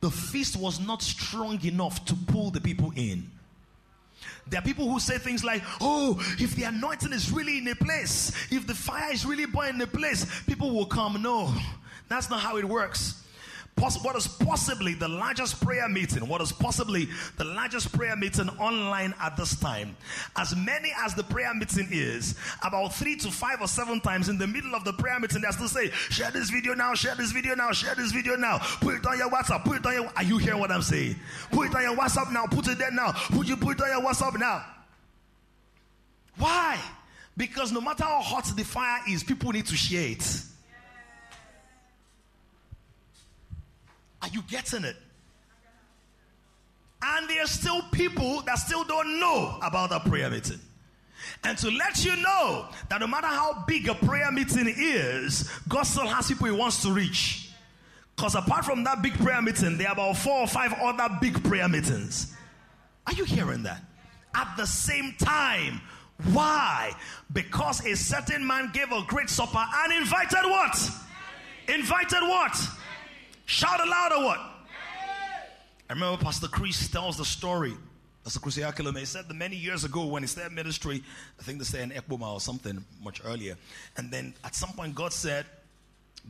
the 0.00 0.10
feast 0.10 0.56
was 0.56 0.80
not 0.80 1.02
strong 1.02 1.62
enough 1.64 2.02
to 2.06 2.14
pull 2.14 2.50
the 2.50 2.62
people 2.62 2.92
in. 2.96 3.30
There 4.46 4.60
are 4.60 4.64
people 4.64 4.88
who 4.90 5.00
say 5.00 5.18
things 5.18 5.44
like, 5.44 5.62
oh, 5.82 6.18
if 6.38 6.56
the 6.56 6.64
anointing 6.64 7.12
is 7.12 7.30
really 7.30 7.58
in 7.58 7.68
a 7.68 7.74
place, 7.74 8.32
if 8.50 8.66
the 8.66 8.74
fire 8.74 9.12
is 9.12 9.26
really 9.26 9.46
burning 9.46 9.76
in 9.76 9.80
a 9.82 9.86
place, 9.86 10.26
people 10.46 10.70
will 10.70 10.86
come. 10.86 11.20
No, 11.20 11.54
that's 12.08 12.30
not 12.30 12.40
how 12.40 12.56
it 12.56 12.64
works 12.64 13.23
what 13.76 14.16
is 14.16 14.26
possibly 14.26 14.94
the 14.94 15.08
largest 15.08 15.60
prayer 15.60 15.88
meeting, 15.88 16.26
what 16.26 16.40
is 16.40 16.52
possibly 16.52 17.08
the 17.36 17.44
largest 17.44 17.92
prayer 17.92 18.16
meeting 18.16 18.48
online 18.60 19.14
at 19.20 19.36
this 19.36 19.56
time. 19.56 19.96
As 20.36 20.54
many 20.56 20.92
as 21.04 21.14
the 21.14 21.24
prayer 21.24 21.52
meeting 21.54 21.88
is, 21.90 22.34
about 22.62 22.94
three 22.94 23.16
to 23.16 23.30
five 23.30 23.60
or 23.60 23.68
seven 23.68 24.00
times 24.00 24.28
in 24.28 24.38
the 24.38 24.46
middle 24.46 24.74
of 24.74 24.84
the 24.84 24.92
prayer 24.92 25.18
meeting, 25.20 25.42
they 25.42 25.50
still 25.50 25.68
say, 25.68 25.90
share 25.90 26.30
this 26.30 26.50
video 26.50 26.74
now, 26.74 26.94
share 26.94 27.14
this 27.14 27.32
video 27.32 27.54
now, 27.54 27.72
share 27.72 27.94
this 27.94 28.12
video 28.12 28.36
now, 28.36 28.58
put 28.80 28.94
it 28.94 29.06
on 29.06 29.18
your 29.18 29.30
WhatsApp, 29.30 29.64
put 29.64 29.78
it 29.78 29.86
on 29.86 29.92
your, 29.94 30.12
are 30.16 30.24
you 30.24 30.38
hearing 30.38 30.60
what 30.60 30.70
I'm 30.70 30.82
saying? 30.82 31.16
Put 31.50 31.68
it 31.68 31.74
on 31.74 31.82
your 31.82 31.96
WhatsApp 31.96 32.32
now, 32.32 32.46
put 32.46 32.68
it 32.68 32.78
there 32.78 32.90
now, 32.90 33.12
put 33.12 33.46
you 33.46 33.56
put 33.56 33.78
it 33.78 33.82
on 33.82 34.02
your 34.02 34.10
WhatsApp 34.10 34.38
now. 34.38 34.64
Why? 36.36 36.80
Because 37.36 37.72
no 37.72 37.80
matter 37.80 38.04
how 38.04 38.20
hot 38.20 38.44
the 38.56 38.64
fire 38.64 39.00
is, 39.08 39.22
people 39.22 39.52
need 39.52 39.66
to 39.66 39.76
share 39.76 40.10
it. 40.10 40.42
Are 44.24 44.28
you 44.32 44.42
getting 44.48 44.84
it? 44.84 44.96
And 47.02 47.28
there 47.28 47.44
are 47.44 47.46
still 47.46 47.82
people 47.92 48.40
that 48.46 48.56
still 48.56 48.82
don't 48.82 49.20
know 49.20 49.58
about 49.62 49.90
that 49.90 50.06
prayer 50.06 50.30
meeting. 50.30 50.60
And 51.42 51.58
to 51.58 51.70
let 51.70 52.02
you 52.06 52.16
know 52.16 52.68
that 52.88 53.00
no 53.00 53.06
matter 53.06 53.26
how 53.26 53.64
big 53.66 53.86
a 53.86 53.94
prayer 53.94 54.32
meeting 54.32 54.72
is, 54.78 55.50
God 55.68 55.82
still 55.82 56.06
has 56.06 56.28
people 56.28 56.46
He 56.46 56.52
wants 56.52 56.80
to 56.84 56.90
reach. 56.90 57.50
Because 58.16 58.34
apart 58.34 58.64
from 58.64 58.82
that 58.84 59.02
big 59.02 59.12
prayer 59.18 59.42
meeting, 59.42 59.76
there 59.76 59.88
are 59.88 59.92
about 59.92 60.16
four 60.16 60.40
or 60.40 60.46
five 60.46 60.72
other 60.72 61.18
big 61.20 61.44
prayer 61.44 61.68
meetings. 61.68 62.34
Are 63.06 63.12
you 63.12 63.24
hearing 63.24 63.62
that? 63.64 63.82
At 64.34 64.56
the 64.56 64.66
same 64.66 65.14
time. 65.18 65.82
Why? 66.32 66.92
Because 67.30 67.84
a 67.84 67.94
certain 67.94 68.46
man 68.46 68.70
gave 68.72 68.90
a 68.90 69.02
great 69.06 69.28
supper 69.28 69.62
and 69.62 69.92
invited 69.92 70.44
what? 70.44 70.90
Invited 71.68 72.22
what? 72.22 72.68
Shout 73.46 73.80
aloud 73.80 74.12
or 74.12 74.24
what? 74.24 74.40
I 75.88 75.92
remember 75.92 76.22
Pastor 76.22 76.48
Chris 76.48 76.88
tells 76.88 77.18
the 77.18 77.24
story. 77.24 77.74
Chris 78.40 78.56
Oyakhilome, 78.56 79.00
he 79.00 79.04
said 79.04 79.28
that 79.28 79.34
many 79.34 79.54
years 79.54 79.84
ago 79.84 80.06
when 80.06 80.22
he 80.22 80.26
started 80.26 80.54
ministry, 80.54 81.02
I 81.38 81.42
think 81.42 81.58
they 81.58 81.64
say 81.64 81.82
in 81.82 81.90
Ekpoma 81.90 82.32
or 82.32 82.40
something 82.40 82.82
much 83.02 83.20
earlier. 83.22 83.56
And 83.98 84.10
then 84.10 84.34
at 84.42 84.54
some 84.54 84.70
point 84.70 84.94
God 84.94 85.12
said, 85.12 85.44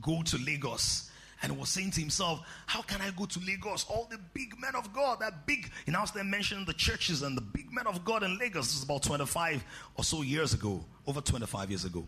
go 0.02 0.22
to 0.22 0.38
Lagos. 0.38 1.10
And 1.40 1.52
he 1.52 1.58
was 1.58 1.68
saying 1.68 1.92
to 1.92 2.00
himself, 2.00 2.40
How 2.66 2.80
can 2.82 3.00
I 3.02 3.10
go 3.10 3.26
to 3.26 3.40
Lagos? 3.40 3.84
All 3.88 4.08
the 4.10 4.18
big 4.32 4.58
men 4.58 4.74
of 4.74 4.92
God, 4.94 5.20
that 5.20 5.46
big, 5.46 5.70
he 5.84 5.92
now 5.92 6.04
started 6.06 6.28
mentioning 6.30 6.64
the 6.64 6.72
churches 6.72 7.22
and 7.22 7.36
the 7.36 7.42
big 7.42 7.72
men 7.72 7.86
of 7.86 8.04
God 8.04 8.22
in 8.22 8.38
Lagos. 8.38 8.68
This 8.68 8.78
is 8.78 8.84
about 8.84 9.02
25 9.02 9.62
or 9.96 10.04
so 10.04 10.22
years 10.22 10.54
ago, 10.54 10.82
over 11.06 11.20
25 11.20 11.70
years 11.70 11.84
ago 11.84 12.06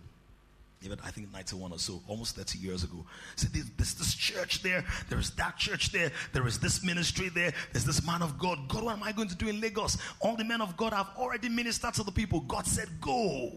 even 0.83 0.99
I 1.05 1.11
think 1.11 1.33
91 1.33 1.73
or 1.73 1.79
so, 1.79 2.03
almost 2.07 2.37
30 2.37 2.59
years 2.59 2.85
ago. 2.85 3.05
Said 3.35 3.51
there's 3.53 3.95
this 3.95 4.15
church 4.15 4.63
there, 4.63 4.85
there 5.09 5.19
is 5.19 5.31
that 5.31 5.57
church 5.57 5.91
there, 5.91 6.13
there 6.33 6.47
is 6.47 6.59
this 6.59 6.85
ministry 6.85 7.29
there, 7.31 7.53
there's 7.73 7.85
this 7.85 8.07
man 8.07 8.23
of 8.23 8.39
God. 8.39 8.69
God, 8.69 8.85
what 8.85 8.97
am 8.97 9.03
I 9.03 9.13
going 9.13 9.29
to 9.29 9.35
do 9.37 9.49
in 9.49 9.61
Lagos? 9.61 9.97
All 10.21 10.37
the 10.37 10.45
men 10.45 10.61
of 10.61 10.77
God 10.77 10.93
have 10.93 11.09
already 11.17 11.49
ministered 11.49 11.95
to 11.95 12.03
the 12.03 12.13
people. 12.13 12.41
God 12.41 12.67
said, 12.67 12.89
Go. 13.01 13.53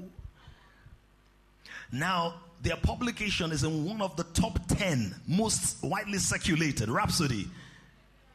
Now, 1.92 2.36
their 2.62 2.78
publication 2.78 3.52
is 3.52 3.64
in 3.64 3.86
one 3.86 4.02
of 4.02 4.16
the 4.16 4.24
top 4.26 4.60
10 4.68 5.16
most 5.28 5.84
widely 5.84 6.20
circulated, 6.20 6.90
Rhapsody. 6.90 7.48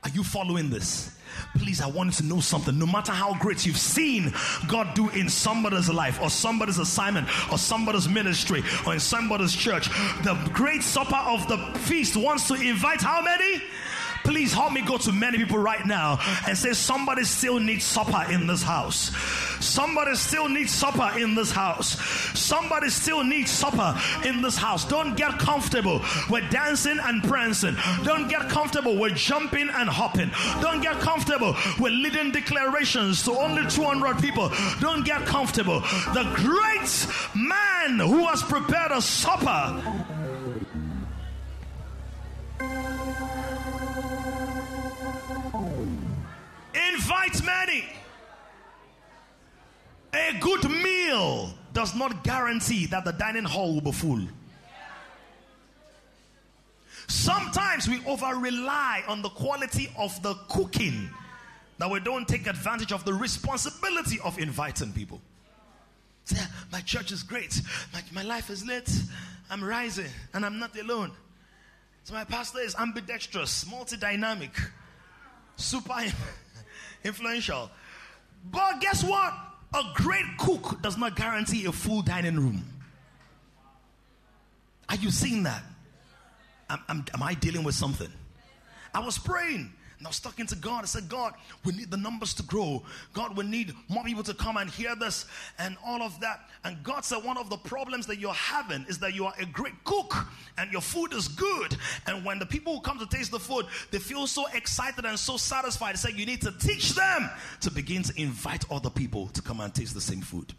Are 0.05 0.11
you 0.11 0.23
following 0.23 0.69
this? 0.69 1.11
Please, 1.57 1.81
I 1.81 1.87
want 1.87 2.13
to 2.15 2.25
know 2.25 2.41
something. 2.41 2.79
No 2.79 2.87
matter 2.87 3.11
how 3.11 3.35
great 3.39 3.65
you've 3.65 3.79
seen 3.79 4.33
God 4.69 4.95
do 4.95 5.09
in 5.11 5.29
somebody's 5.29 5.89
life, 5.89 6.21
or 6.21 6.31
somebody's 6.31 6.79
assignment, 6.79 7.27
or 7.51 7.59
somebody's 7.59 8.09
ministry, 8.09 8.63
or 8.87 8.95
in 8.95 9.01
somebody's 9.01 9.55
church, 9.55 9.89
the 10.23 10.35
great 10.53 10.83
supper 10.83 11.17
of 11.17 11.49
the 11.49 11.59
feast 11.81 12.17
wants 12.17 12.49
to 12.49 12.55
invite 12.55 13.01
how 13.01 13.23
many? 13.23 13.63
Please 14.25 14.53
help 14.53 14.73
me 14.73 14.81
go 14.83 14.97
to 14.99 15.13
many 15.13 15.39
people 15.39 15.59
right 15.59 15.85
now 15.87 16.19
and 16.47 16.57
say, 16.57 16.73
Somebody 16.73 17.25
still 17.25 17.61
needs 17.61 17.85
supper 17.85 18.25
in 18.31 18.47
this 18.47 18.63
house. 18.63 19.11
Somebody 19.61 20.15
still 20.17 20.49
needs 20.49 20.73
supper 20.73 21.19
in 21.19 21.35
this 21.35 21.51
house. 21.51 21.99
Somebody 22.39 22.89
still 22.89 23.23
needs 23.23 23.51
supper 23.51 23.95
in 24.27 24.43
this 24.43 24.57
house. 24.57 24.85
Don't 24.85 25.17
get 25.17 25.39
comfortable 25.39 26.01
with 26.31 26.51
dancing 26.51 26.99
and 27.03 27.23
prancing. 27.23 27.77
Don't 28.03 28.29
get 28.29 28.49
comfortable 28.49 28.99
with 28.99 29.15
jumping 29.15 29.69
and 29.69 29.89
hopping. 29.89 30.31
Don't 30.61 30.83
get 30.83 30.99
comfortable 31.01 31.55
with 31.79 31.93
leading 31.93 32.31
declarations 32.33 33.23
to 33.25 33.33
only 33.33 33.69
200 33.69 34.19
people. 34.21 34.51
Don't 34.81 35.05
get 35.05 35.25
comfortable. 35.27 35.81
The 36.13 36.31
great 36.35 37.35
man 37.35 37.99
who 37.99 38.27
has 38.27 38.43
prepared 38.43 38.91
a 38.93 39.01
supper 39.03 39.83
invite 47.25 47.45
many. 47.45 47.85
A 50.13 50.39
good 50.41 50.71
meal 50.71 51.53
does 51.73 51.95
not 51.95 52.23
guarantee 52.23 52.87
that 52.87 53.05
the 53.05 53.13
dining 53.13 53.45
hall 53.45 53.75
will 53.75 53.81
be 53.81 53.93
full. 53.93 54.21
Sometimes 57.07 57.89
we 57.89 58.05
over 58.07 58.35
rely 58.37 59.03
on 59.09 59.23
the 59.23 59.29
quality 59.29 59.91
of 59.99 60.21
the 60.23 60.35
cooking 60.49 61.11
that 61.79 61.91
we 61.91 62.01
don't 62.01 62.27
take 62.27 62.47
advantage 62.47 62.93
of 62.93 63.05
the 63.05 63.13
responsibility 63.13 64.19
of 64.21 64.39
inviting 64.39 64.93
people. 64.93 65.21
Say, 66.25 66.37
ah, 66.41 66.65
my 66.73 66.81
church 66.81 67.13
is 67.13 67.23
great, 67.23 67.61
my, 67.93 68.01
my 68.13 68.23
life 68.23 68.49
is 68.49 68.65
lit, 68.65 68.89
I'm 69.51 69.63
rising, 69.63 70.11
and 70.33 70.47
I'm 70.47 70.59
not 70.59 70.79
alone. 70.79 71.11
So 72.05 72.15
my 72.15 72.25
pastor 72.25 72.61
is 72.61 72.75
ambidextrous, 72.77 73.69
multi-dynamic, 73.71 74.53
super 75.57 76.05
influential. 77.05 77.71
But 78.51 78.81
guess 78.81 79.05
what? 79.05 79.33
A 79.75 79.83
great 79.95 80.25
cook 80.39 80.81
does 80.83 80.97
not 80.97 81.17
guarantee 81.17 81.67
a 81.67 81.73
full 81.73 82.03
dining 82.03 82.37
room. 82.37 82.65
Are 84.89 84.97
you 84.97 85.11
seeing 85.11 85.43
that? 85.45 85.63
Am, 86.71 86.81
am, 86.89 87.05
am 87.13 87.23
I 87.23 87.35
dealing 87.35 87.65
with 87.65 87.75
something? 87.75 88.13
I 88.95 89.01
was 89.01 89.19
praying 89.19 89.73
and 89.99 90.07
I 90.07 90.11
was 90.11 90.21
talking 90.21 90.47
to 90.47 90.57
God. 90.57 90.83
I 90.83 90.87
said, 90.87 91.09
God, 91.09 91.35
we 91.65 91.73
need 91.73 91.91
the 91.91 91.97
numbers 91.97 92.35
to 92.35 92.43
grow. 92.43 92.83
God, 93.13 93.37
we 93.37 93.45
need 93.45 93.73
more 93.89 94.03
people 94.05 94.23
to 94.25 94.35
come 94.35 94.57
and 94.57 94.69
hear 94.69 94.95
this 94.97 95.27
and 95.59 95.77
all 95.87 96.03
of 96.03 96.19
that. 96.21 96.41
And 96.65 96.83
God 96.83 97.05
said, 97.05 97.25
one 97.25 97.39
of 97.39 97.49
the 97.49 97.57
problems 97.57 98.07
that 98.07 98.19
you're 98.19 98.33
having 98.33 98.85
is 98.89 98.99
that 98.99 99.15
you 99.15 99.27
are 99.27 99.35
a 99.39 99.47
great 99.47 99.85
cook 99.85 100.15
and 100.59 100.73
your 100.73 100.81
food 100.81 101.13
is 101.13 101.29
good. 101.29 101.77
And 102.07 102.25
when 102.25 102.39
the 102.39 102.47
people 102.47 102.75
who 102.75 102.81
come 102.81 102.99
to 102.99 103.07
taste 103.07 103.31
the 103.31 103.39
food, 103.39 103.67
they 103.91 103.99
feel 103.99 104.27
so 104.27 104.47
excited 104.53 105.05
and 105.05 105.19
so 105.19 105.37
satisfied. 105.37 105.93
He 105.93 105.97
said, 105.99 106.15
you 106.15 106.27
need 106.27 106.43
to 106.43 106.53
teach 106.53 106.91
them 106.95 107.31
to 107.61 107.71
begin 107.71 108.03
to 108.03 108.21
invite 108.21 108.65
other 108.71 108.91
people 108.91 109.29
to 109.29 109.43
come 109.43 109.61
and 109.61 109.75
taste 109.75 109.95
the 109.95 110.01
same 110.01 110.21
food. 110.21 110.53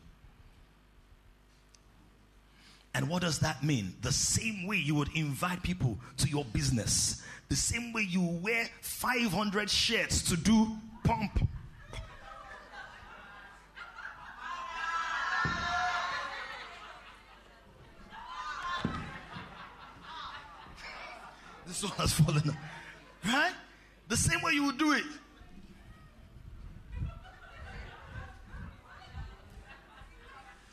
And 2.93 3.09
what 3.09 3.21
does 3.21 3.39
that 3.39 3.61
mean? 3.61 3.93
The 4.01 4.13
same 4.13 4.65
way 4.65 4.77
you 4.77 4.95
would 4.95 5.09
invite 5.15 5.61
people 5.61 5.99
to 6.17 6.29
your 6.29 6.45
business, 6.45 7.21
the 7.49 7.55
same 7.55 7.93
way 7.93 8.01
you 8.01 8.21
wear 8.41 8.67
500 8.81 9.69
shirts 9.69 10.21
to 10.23 10.35
do 10.37 10.67
pump. 11.03 11.47
this 21.67 21.83
one 21.83 21.91
has 21.93 22.13
fallen. 22.13 22.57
Right? 23.25 23.53
The 24.07 24.17
same 24.17 24.41
way 24.41 24.53
you 24.53 24.65
would 24.65 24.77
do 24.77 24.93
it. 24.93 25.03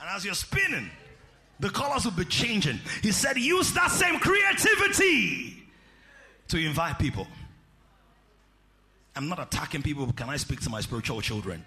And 0.00 0.08
as 0.10 0.24
you're 0.24 0.34
spinning, 0.34 0.90
the 1.60 1.68
colors 1.68 2.04
will 2.04 2.12
be 2.12 2.24
changing. 2.24 2.80
He 3.02 3.12
said, 3.12 3.36
use 3.36 3.72
that 3.74 3.90
same 3.90 4.18
creativity 4.18 5.61
to 6.52 6.58
invite 6.58 6.98
people. 6.98 7.26
I'm 9.16 9.28
not 9.28 9.38
attacking 9.38 9.82
people, 9.82 10.10
can 10.12 10.28
I 10.28 10.36
speak 10.36 10.60
to 10.60 10.70
my 10.70 10.82
spiritual 10.82 11.22
children? 11.22 11.64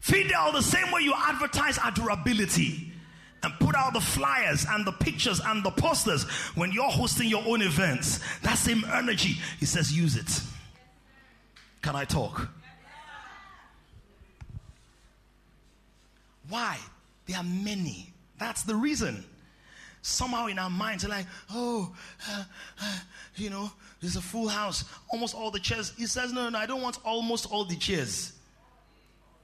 Fidel, 0.00 0.52
the 0.52 0.62
same 0.62 0.90
way 0.90 1.02
you 1.02 1.14
advertise 1.16 1.78
durability 1.94 2.92
and 3.44 3.52
put 3.60 3.76
out 3.76 3.92
the 3.92 4.00
flyers 4.00 4.66
and 4.68 4.84
the 4.84 4.90
pictures 4.92 5.40
and 5.44 5.64
the 5.64 5.70
posters 5.70 6.24
when 6.56 6.72
you're 6.72 6.90
hosting 6.90 7.28
your 7.28 7.44
own 7.46 7.62
events, 7.62 8.18
that 8.42 8.58
same 8.58 8.84
energy, 8.92 9.36
he 9.60 9.66
says, 9.66 9.96
use 9.96 10.16
it. 10.16 10.42
Can 11.82 11.94
I 11.94 12.04
talk? 12.04 12.48
Why? 16.48 16.78
There 17.26 17.36
are 17.36 17.44
many. 17.44 18.12
That's 18.38 18.64
the 18.64 18.74
reason. 18.74 19.24
Somehow 20.02 20.46
in 20.46 20.58
our 20.58 20.70
minds, 20.70 21.06
like, 21.06 21.26
oh, 21.50 21.94
uh, 22.28 22.44
uh, 22.80 22.98
you 23.36 23.50
know, 23.50 23.70
there's 24.00 24.16
a 24.16 24.20
full 24.20 24.48
house, 24.48 24.84
almost 25.10 25.34
all 25.34 25.50
the 25.50 25.58
chairs. 25.58 25.92
He 25.96 26.06
says, 26.06 26.32
no, 26.32 26.44
no, 26.44 26.50
no 26.50 26.58
I 26.58 26.66
don't 26.66 26.82
want 26.82 26.98
almost 27.04 27.50
all 27.50 27.64
the 27.64 27.76
chairs. 27.76 28.32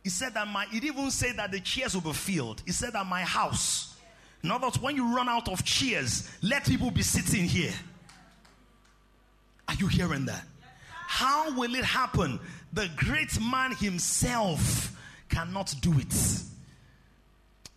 He 0.03 0.11
said 0.11 0.35
that 0.35 0.47
my, 0.49 0.67
he 0.67 0.79
even 0.87 1.11
say 1.11 1.33
that 1.33 1.51
the 1.51 1.61
chairs 1.61 1.95
will 1.95 2.03
be 2.03 2.13
filled. 2.13 2.63
He 2.67 2.73
said 2.73 2.93
that 2.93 3.07
my 3.07 3.23
house. 3.23 3.97
In 4.43 4.51
other 4.51 4.67
words, 4.67 4.79
when 4.79 4.95
you 4.95 5.15
run 5.17 5.29
out 5.29 5.49
of 5.49 5.65
chairs, 5.65 6.31
let 6.43 6.67
people 6.67 6.91
be 6.91 7.03
sitting 7.03 7.47
here. 7.47 7.73
Are 9.67 9.75
you 9.75 9.87
hearing 9.87 10.27
that? 10.27 10.45
How 10.91 11.57
will 11.57 11.75
it 11.75 11.85
happen? 11.85 12.39
The 12.75 12.91
great 12.97 13.41
man 13.41 13.75
himself 13.75 14.95
cannot 15.31 15.75
do 15.81 15.99
it. 15.99 16.13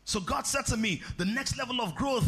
So 0.04 0.20
God 0.20 0.46
said 0.46 0.66
to 0.68 0.78
me, 0.78 1.02
the 1.18 1.26
next 1.26 1.58
level 1.58 1.80
of 1.82 1.96
growth 1.96 2.28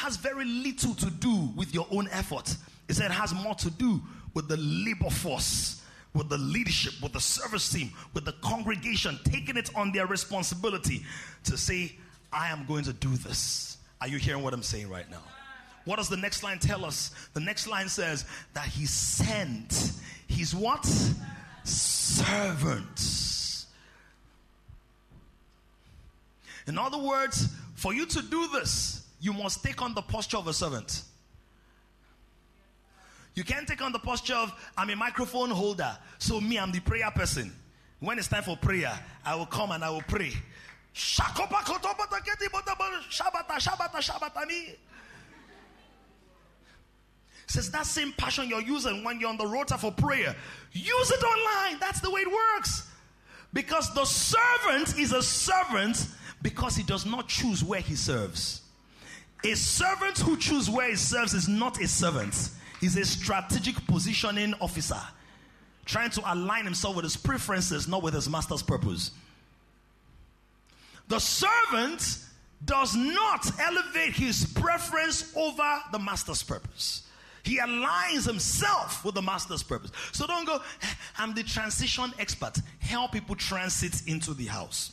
has 0.00 0.16
very 0.16 0.44
little 0.44 0.94
to 0.94 1.10
do 1.10 1.50
with 1.56 1.74
your 1.74 1.86
own 1.90 2.08
effort. 2.10 2.56
He 2.88 2.94
said 2.94 3.10
it 3.10 3.14
has 3.14 3.32
more 3.34 3.54
to 3.56 3.70
do 3.70 4.00
with 4.34 4.48
the 4.48 4.56
labor 4.56 5.10
force, 5.10 5.82
with 6.14 6.28
the 6.28 6.38
leadership, 6.38 6.94
with 7.02 7.12
the 7.12 7.20
service 7.20 7.70
team, 7.70 7.90
with 8.14 8.24
the 8.24 8.32
congregation 8.42 9.18
taking 9.24 9.56
it 9.56 9.70
on 9.76 9.92
their 9.92 10.06
responsibility 10.06 11.04
to 11.44 11.56
say, 11.56 11.92
I 12.32 12.48
am 12.48 12.66
going 12.66 12.84
to 12.84 12.92
do 12.92 13.10
this. 13.16 13.76
Are 14.00 14.08
you 14.08 14.18
hearing 14.18 14.42
what 14.42 14.54
I'm 14.54 14.62
saying 14.62 14.88
right 14.88 15.10
now? 15.10 15.22
What 15.84 15.96
does 15.96 16.08
the 16.08 16.16
next 16.16 16.42
line 16.42 16.58
tell 16.58 16.84
us? 16.84 17.10
The 17.34 17.40
next 17.40 17.66
line 17.66 17.88
says 17.88 18.24
that 18.54 18.66
he 18.66 18.86
sent 18.86 19.92
his 20.28 20.54
what? 20.54 20.84
Servants 21.64 23.30
In 26.70 26.78
other 26.78 26.98
words, 26.98 27.48
for 27.74 27.92
you 27.92 28.06
to 28.06 28.22
do 28.22 28.48
this, 28.52 28.99
you 29.20 29.32
must 29.32 29.62
take 29.62 29.82
on 29.82 29.94
the 29.94 30.02
posture 30.02 30.38
of 30.38 30.46
a 30.48 30.52
servant. 30.52 31.02
You 33.34 33.44
can't 33.44 33.68
take 33.68 33.82
on 33.82 33.92
the 33.92 33.98
posture 33.98 34.34
of, 34.34 34.52
I'm 34.76 34.90
a 34.90 34.96
microphone 34.96 35.50
holder, 35.50 35.96
so 36.18 36.40
me, 36.40 36.58
I'm 36.58 36.72
the 36.72 36.80
prayer 36.80 37.10
person. 37.10 37.52
When 38.00 38.18
it's 38.18 38.28
time 38.28 38.42
for 38.42 38.56
prayer, 38.56 38.92
I 39.24 39.34
will 39.36 39.46
come 39.46 39.70
and 39.70 39.84
I 39.84 39.90
will 39.90 40.02
pray. 40.02 40.32
Says 47.46 47.70
that 47.70 47.86
same 47.86 48.12
passion 48.12 48.48
you're 48.48 48.62
using 48.62 49.04
when 49.04 49.20
you're 49.20 49.28
on 49.28 49.36
the 49.36 49.46
rota 49.46 49.76
for 49.76 49.92
prayer, 49.92 50.34
use 50.72 51.10
it 51.10 51.22
online. 51.22 51.78
That's 51.80 52.00
the 52.00 52.10
way 52.10 52.22
it 52.22 52.32
works. 52.32 52.88
Because 53.52 53.92
the 53.94 54.04
servant 54.04 54.98
is 54.98 55.12
a 55.12 55.22
servant 55.22 56.06
because 56.42 56.76
he 56.76 56.82
does 56.82 57.04
not 57.04 57.28
choose 57.28 57.62
where 57.62 57.80
he 57.80 57.96
serves. 57.96 58.62
A 59.44 59.54
servant 59.54 60.18
who 60.18 60.36
chooses 60.36 60.68
where 60.68 60.88
he 60.90 60.96
serves 60.96 61.34
is 61.34 61.48
not 61.48 61.80
a 61.80 61.88
servant, 61.88 62.50
he's 62.80 62.96
a 62.96 63.04
strategic 63.04 63.76
positioning 63.86 64.54
officer 64.60 65.00
trying 65.90 66.10
to 66.10 66.32
align 66.32 66.64
himself 66.64 66.94
with 66.94 67.04
his 67.04 67.16
preferences, 67.16 67.88
not 67.88 68.02
with 68.02 68.14
his 68.14 68.28
master's 68.28 68.62
purpose. 68.62 69.10
The 71.08 71.18
servant 71.18 72.18
does 72.64 72.94
not 72.94 73.50
elevate 73.60 74.14
his 74.14 74.44
preference 74.54 75.34
over 75.36 75.82
the 75.90 75.98
master's 75.98 76.42
purpose. 76.44 77.02
He 77.42 77.58
aligns 77.58 78.26
himself 78.26 79.04
with 79.04 79.14
the 79.14 79.22
master's 79.22 79.62
purpose. 79.62 79.90
So 80.12 80.26
don't 80.26 80.46
go, 80.46 80.60
eh, 80.82 80.86
I'm 81.18 81.34
the 81.34 81.42
transition 81.42 82.12
expert. 82.18 82.58
Help 82.78 83.12
people 83.12 83.34
transit 83.34 84.06
into 84.06 84.34
the 84.34 84.46
house. 84.46 84.92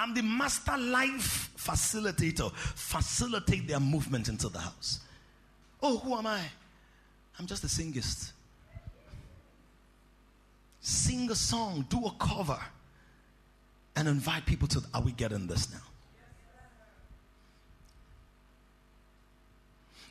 I'm 0.00 0.14
the 0.14 0.22
master 0.22 0.78
life 0.78 1.50
facilitator. 1.58 2.50
Facilitate 2.54 3.68
their 3.68 3.80
movement 3.80 4.28
into 4.28 4.48
the 4.48 4.58
house. 4.58 5.00
Oh, 5.82 5.98
who 5.98 6.16
am 6.16 6.26
I? 6.26 6.40
I'm 7.38 7.46
just 7.46 7.64
a 7.64 7.66
singist. 7.66 8.32
Sing 10.80 11.30
a 11.30 11.34
song, 11.34 11.84
do 11.90 12.06
a 12.06 12.10
cover, 12.18 12.58
and 13.94 14.08
invite 14.08 14.46
people 14.46 14.66
to. 14.68 14.82
Are 14.94 15.02
we 15.02 15.12
getting 15.12 15.46
this 15.46 15.70
now? 15.70 15.89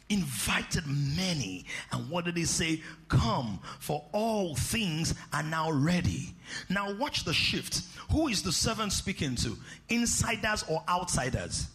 Invited 0.09 0.85
many. 0.87 1.65
And 1.91 2.09
what 2.09 2.25
did 2.25 2.35
he 2.35 2.45
say? 2.45 2.81
Come, 3.07 3.59
for 3.79 4.03
all 4.11 4.55
things 4.55 5.13
are 5.33 5.43
now 5.43 5.71
ready. 5.71 6.33
Now, 6.69 6.93
watch 6.93 7.23
the 7.23 7.33
shift. 7.33 7.83
Who 8.11 8.27
is 8.27 8.43
the 8.43 8.51
servant 8.51 8.91
speaking 8.91 9.35
to? 9.37 9.55
Insiders 9.89 10.63
or 10.67 10.83
outsiders? 10.89 11.67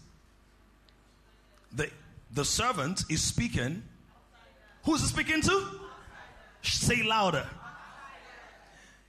The, 1.72 1.90
the 2.32 2.44
servant 2.44 3.04
is 3.08 3.22
speaking. 3.22 3.82
Who's 4.84 5.00
he 5.00 5.06
speaking 5.06 5.40
to? 5.42 5.66
Say 6.62 7.02
louder. 7.02 7.46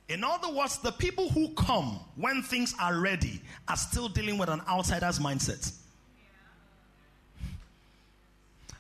In 0.08 0.24
other 0.24 0.54
words, 0.54 0.78
the 0.78 0.92
people 0.92 1.30
who 1.30 1.50
come 1.56 2.00
when 2.16 2.44
things 2.44 2.76
are 2.80 3.00
ready 3.00 3.42
are 3.68 3.76
still 3.76 4.08
dealing 4.08 4.38
with 4.38 4.50
an 4.50 4.62
outsider's 4.68 5.20
mindset. 5.20 5.72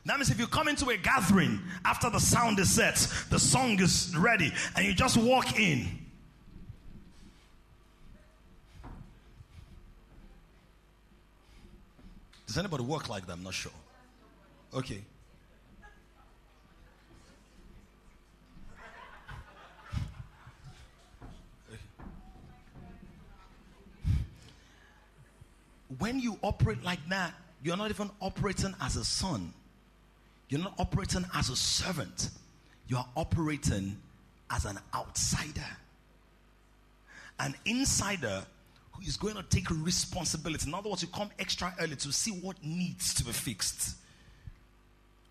That 0.05 0.17
means 0.17 0.29
if 0.29 0.39
you 0.39 0.45
come 0.45 0.67
into 0.67 0.89
a 0.89 0.97
gathering 0.97 1.59
after 1.83 2.11
the 2.11 2.19
sound 2.19 2.59
is 2.59 2.69
set, 2.69 2.95
the 3.31 3.39
song 3.39 3.79
is 3.81 4.15
ready, 4.15 4.53
and 4.75 4.85
you 4.85 4.93
just 4.93 5.17
walk 5.17 5.59
in. 5.59 5.87
Does 12.45 12.59
anybody 12.59 12.83
work 12.83 13.09
like 13.09 13.25
that? 13.25 13.33
I'm 13.33 13.43
not 13.43 13.55
sure. 13.55 13.71
Okay. 14.73 15.01
When 25.97 26.19
you 26.19 26.37
operate 26.43 26.83
like 26.83 26.99
that, 27.09 27.33
you're 27.63 27.75
not 27.75 27.89
even 27.89 28.11
operating 28.21 28.75
as 28.81 28.97
a 28.97 29.03
son. 29.03 29.51
You're 30.49 30.61
not 30.61 30.75
operating 30.77 31.25
as 31.33 31.49
a 31.49 31.55
servant. 31.55 32.29
You 32.87 32.97
are 32.97 33.07
operating 33.15 33.97
as 34.49 34.65
an 34.65 34.79
outsider. 34.93 35.65
An 37.39 37.55
insider 37.65 38.45
who 38.91 39.01
is 39.03 39.17
going 39.17 39.35
to 39.35 39.43
take 39.43 39.69
responsibility. 39.69 40.67
In 40.67 40.73
other 40.73 40.89
words, 40.89 41.01
you 41.01 41.07
come 41.09 41.29
extra 41.39 41.73
early 41.79 41.95
to 41.97 42.11
see 42.11 42.31
what 42.31 42.63
needs 42.63 43.13
to 43.15 43.25
be 43.25 43.31
fixed, 43.31 43.95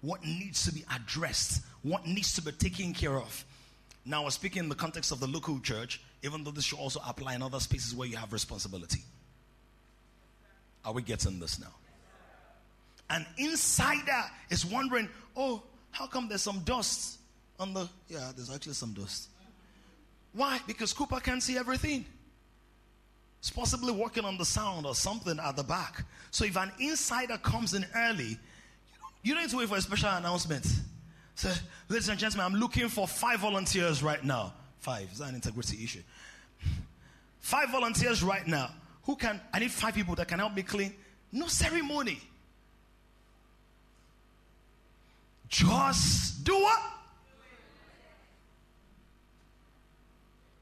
what 0.00 0.24
needs 0.24 0.64
to 0.64 0.72
be 0.72 0.84
addressed, 0.94 1.62
what 1.82 2.06
needs 2.06 2.34
to 2.34 2.42
be 2.42 2.52
taken 2.52 2.92
care 2.92 3.16
of. 3.16 3.44
Now, 4.04 4.24
we're 4.24 4.30
speaking 4.30 4.64
in 4.64 4.68
the 4.68 4.74
context 4.74 5.12
of 5.12 5.20
the 5.20 5.26
local 5.26 5.58
church, 5.60 6.00
even 6.22 6.44
though 6.44 6.50
this 6.50 6.64
should 6.64 6.78
also 6.78 7.00
apply 7.06 7.34
in 7.34 7.42
other 7.42 7.60
spaces 7.60 7.94
where 7.94 8.06
you 8.06 8.16
have 8.16 8.32
responsibility. 8.32 9.00
Are 10.84 10.92
we 10.92 11.02
getting 11.02 11.40
this 11.40 11.58
now? 11.58 11.72
An 13.10 13.26
insider 13.36 14.24
is 14.50 14.64
wondering, 14.64 15.08
oh, 15.36 15.62
how 15.90 16.06
come 16.06 16.28
there's 16.28 16.42
some 16.42 16.60
dust 16.60 17.18
on 17.58 17.74
the. 17.74 17.88
Yeah, 18.08 18.32
there's 18.34 18.52
actually 18.52 18.74
some 18.74 18.92
dust. 18.92 19.28
Why? 20.32 20.58
Because 20.66 20.92
Cooper 20.92 21.20
can't 21.20 21.42
see 21.42 21.56
everything. 21.56 22.04
It's 23.38 23.50
possibly 23.50 23.92
working 23.92 24.24
on 24.24 24.38
the 24.38 24.44
sound 24.44 24.86
or 24.86 24.94
something 24.94 25.38
at 25.38 25.54
the 25.54 25.62
back. 25.62 26.04
So 26.30 26.44
if 26.44 26.56
an 26.56 26.72
insider 26.80 27.36
comes 27.36 27.74
in 27.74 27.84
early, 27.94 28.38
you 29.22 29.34
don't 29.34 29.42
need 29.42 29.50
to 29.50 29.58
wait 29.58 29.68
for 29.68 29.76
a 29.76 29.80
special 29.80 30.08
announcement. 30.08 30.66
So, 31.34 31.52
ladies 31.88 32.08
and 32.08 32.18
gentlemen, 32.18 32.46
I'm 32.46 32.58
looking 32.58 32.88
for 32.88 33.06
five 33.06 33.40
volunteers 33.40 34.02
right 34.02 34.24
now. 34.24 34.54
Five. 34.78 35.12
Is 35.12 35.18
that 35.18 35.28
an 35.28 35.34
integrity 35.34 35.82
issue? 35.84 36.02
Five 37.40 37.70
volunteers 37.70 38.22
right 38.22 38.46
now. 38.46 38.70
Who 39.02 39.16
can, 39.16 39.40
I 39.52 39.58
need 39.58 39.70
five 39.70 39.94
people 39.94 40.14
that 40.14 40.28
can 40.28 40.38
help 40.38 40.54
me 40.54 40.62
clean. 40.62 40.94
No 41.30 41.46
ceremony. 41.46 42.20
Just 45.54 46.42
do 46.42 46.52
what? 46.52 46.82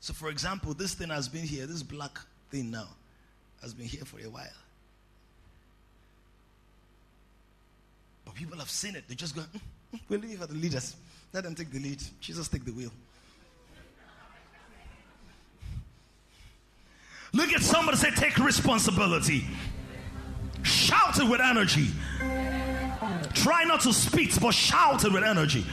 So, 0.01 0.13
for 0.13 0.29
example, 0.29 0.75
this 0.75 0.93
thing 0.93 1.09
has 1.09 1.31
been 1.31 1.45
here, 1.45 1.65
this 1.65 1.83
black 1.83 2.19
thing 2.51 2.71
now, 2.71 2.89
has 3.63 3.73
been 3.73 3.87
here 3.87 4.05
for 4.05 4.21
a 4.21 4.29
while. 4.29 4.45
But 8.27 8.35
people 8.35 8.59
have 8.59 8.69
seen 8.69 8.95
it. 8.95 9.05
They 9.09 9.15
just 9.15 9.35
go, 9.35 9.41
mm, 9.41 9.61
mm, 9.95 10.01
we'll 10.11 10.21
leave 10.21 10.41
for 10.41 10.47
the 10.47 10.55
leaders. 10.55 10.95
Let 11.33 11.45
them 11.45 11.55
take 11.55 11.71
the 11.71 11.79
lead. 11.79 12.03
Jesus 12.21 12.49
take 12.49 12.67
the 12.67 12.73
wheel. 12.73 12.93
Look 17.33 17.51
at 17.51 17.63
somebody 17.63 17.97
say, 17.97 18.11
take 18.11 18.37
responsibility. 18.37 19.47
Shout 20.63 21.19
it 21.19 21.27
with 21.27 21.41
energy. 21.41 21.89
Try 23.35 23.65
not 23.65 23.81
to 23.83 23.93
speak, 23.93 24.39
but 24.41 24.53
shout 24.53 25.05
it 25.05 25.13
with 25.13 25.25
energy. 25.25 25.65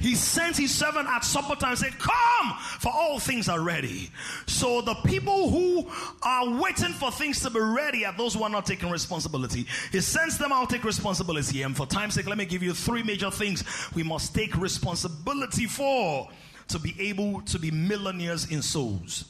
He 0.00 0.14
sent 0.14 0.56
his 0.56 0.72
servant 0.72 1.08
at 1.08 1.24
supper 1.24 1.56
time 1.56 1.70
and 1.70 1.78
said, 1.78 1.98
Come, 1.98 2.52
for 2.78 2.92
all 2.92 3.18
things 3.18 3.48
are 3.48 3.60
ready. 3.60 4.10
So 4.46 4.80
the 4.80 4.94
people 4.94 5.50
who 5.50 5.90
are 6.22 6.60
waiting 6.60 6.92
for 6.92 7.10
things 7.10 7.40
to 7.40 7.50
be 7.50 7.60
ready 7.60 8.06
are 8.06 8.14
those 8.16 8.34
who 8.34 8.44
are 8.44 8.50
not 8.50 8.64
taking 8.64 8.90
responsibility. 8.90 9.66
He 9.90 10.00
sends 10.00 10.38
them 10.38 10.52
out 10.52 10.70
take 10.70 10.84
responsibility. 10.84 11.62
And 11.62 11.76
for 11.76 11.86
time's 11.86 12.14
sake, 12.14 12.28
let 12.28 12.38
me 12.38 12.44
give 12.44 12.62
you 12.62 12.74
three 12.74 13.02
major 13.02 13.30
things 13.30 13.64
we 13.94 14.02
must 14.02 14.34
take 14.34 14.56
responsibility 14.56 15.66
for 15.66 16.28
to 16.68 16.78
be 16.78 16.94
able 17.00 17.40
to 17.42 17.58
be 17.58 17.70
millionaires 17.70 18.50
in 18.50 18.62
souls. 18.62 19.24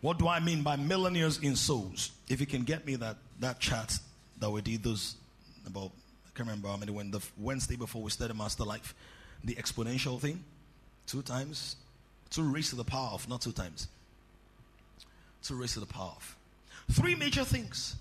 What 0.00 0.18
do 0.18 0.28
I 0.28 0.40
mean 0.40 0.62
by 0.62 0.76
millionaires 0.76 1.38
in 1.38 1.56
souls? 1.56 2.10
If 2.28 2.40
you 2.40 2.46
can 2.46 2.62
get 2.62 2.86
me 2.86 2.96
that, 2.96 3.16
that 3.40 3.60
chat 3.60 3.98
that 4.44 4.50
we 4.50 4.60
did 4.60 4.82
those 4.82 5.16
about, 5.66 5.90
I 6.26 6.36
can't 6.36 6.46
remember 6.46 6.68
how 6.68 6.76
many, 6.76 6.92
when 6.92 7.10
the 7.10 7.20
Wednesday 7.38 7.76
before 7.76 8.02
we 8.02 8.10
started 8.10 8.36
Master 8.36 8.62
Life, 8.62 8.94
the 9.42 9.54
exponential 9.54 10.20
thing, 10.20 10.44
two 11.06 11.22
times, 11.22 11.76
two 12.28 12.42
raised 12.42 12.68
to 12.68 12.76
the 12.76 12.84
power 12.84 13.08
of, 13.12 13.26
not 13.26 13.40
two 13.40 13.52
times, 13.52 13.88
two 15.42 15.54
raised 15.54 15.74
to 15.74 15.80
the 15.80 15.86
power 15.86 16.12
of. 16.14 16.36
Three 16.92 17.14
major 17.14 17.42
things. 17.42 17.96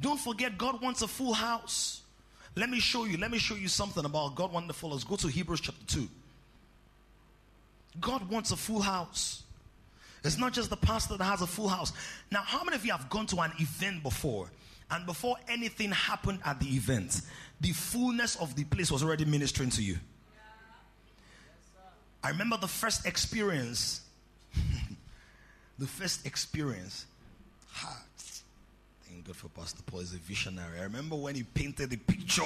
Don't 0.00 0.20
forget, 0.20 0.56
God 0.56 0.80
wants 0.80 1.02
a 1.02 1.08
full 1.08 1.32
house. 1.32 2.02
Let 2.54 2.70
me 2.70 2.78
show 2.78 3.04
you, 3.04 3.18
let 3.18 3.32
me 3.32 3.38
show 3.38 3.56
you 3.56 3.66
something 3.66 4.04
about 4.04 4.36
God 4.36 4.52
full 4.72 4.90
house. 4.90 5.02
Go 5.02 5.16
to 5.16 5.26
Hebrews 5.26 5.62
chapter 5.62 5.84
2. 5.86 6.08
God 8.00 8.30
wants 8.30 8.52
a 8.52 8.56
full 8.56 8.82
house. 8.82 9.42
It's 10.22 10.38
not 10.38 10.52
just 10.52 10.70
the 10.70 10.76
pastor 10.76 11.16
that 11.16 11.24
has 11.24 11.42
a 11.42 11.46
full 11.46 11.68
house. 11.68 11.92
Now, 12.30 12.42
how 12.42 12.62
many 12.62 12.76
of 12.76 12.86
you 12.86 12.92
have 12.92 13.10
gone 13.10 13.26
to 13.26 13.40
an 13.40 13.50
event 13.58 14.04
before? 14.04 14.48
And 14.90 15.06
before 15.06 15.36
anything 15.48 15.92
happened 15.92 16.40
at 16.44 16.58
the 16.60 16.66
event, 16.66 17.22
the 17.60 17.72
fullness 17.72 18.36
of 18.36 18.56
the 18.56 18.64
place 18.64 18.90
was 18.90 19.02
already 19.02 19.24
ministering 19.24 19.70
to 19.70 19.82
you. 19.82 19.96
I 22.22 22.30
remember 22.30 22.56
the 22.56 22.68
first 22.68 23.06
experience. 23.06 24.02
the 25.78 25.86
first 25.86 26.26
experience. 26.26 27.06
Ha, 27.72 28.02
thank 29.08 29.26
God 29.26 29.36
for 29.36 29.48
Pastor 29.48 29.82
Paul. 29.86 30.00
He's 30.00 30.12
a 30.12 30.18
visionary. 30.18 30.80
I 30.80 30.82
remember 30.82 31.16
when 31.16 31.34
he 31.34 31.44
painted 31.44 31.90
the 31.90 31.96
picture 31.96 32.42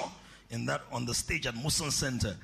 in 0.51 0.67
that 0.67 0.83
on 0.93 1.07
the 1.07 1.15
stage 1.15 1.47
at 1.47 1.55
Muson 1.55 1.91
Center 1.91 2.37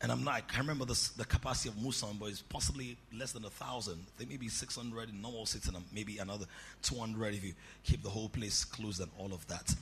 and 0.00 0.12
I'm 0.12 0.22
not, 0.22 0.34
I 0.34 0.40
can't 0.40 0.62
remember 0.62 0.84
the, 0.84 1.10
the 1.16 1.24
capacity 1.24 1.70
of 1.70 1.74
Muson, 1.76 2.18
but 2.18 2.26
it's 2.26 2.42
possibly 2.42 2.96
less 3.16 3.32
than 3.32 3.44
a 3.44 3.50
thousand. 3.50 4.06
They 4.16 4.26
may 4.26 4.36
be 4.36 4.48
600 4.48 5.08
in 5.08 5.20
normal 5.20 5.44
sitting, 5.46 5.74
and 5.74 5.84
maybe 5.92 6.18
another 6.18 6.46
200 6.82 7.34
if 7.34 7.44
you 7.44 7.52
keep 7.82 8.02
the 8.02 8.08
whole 8.08 8.28
place 8.28 8.64
closed 8.64 9.00
and 9.00 9.10
all 9.18 9.32
of 9.32 9.44
that. 9.48 9.74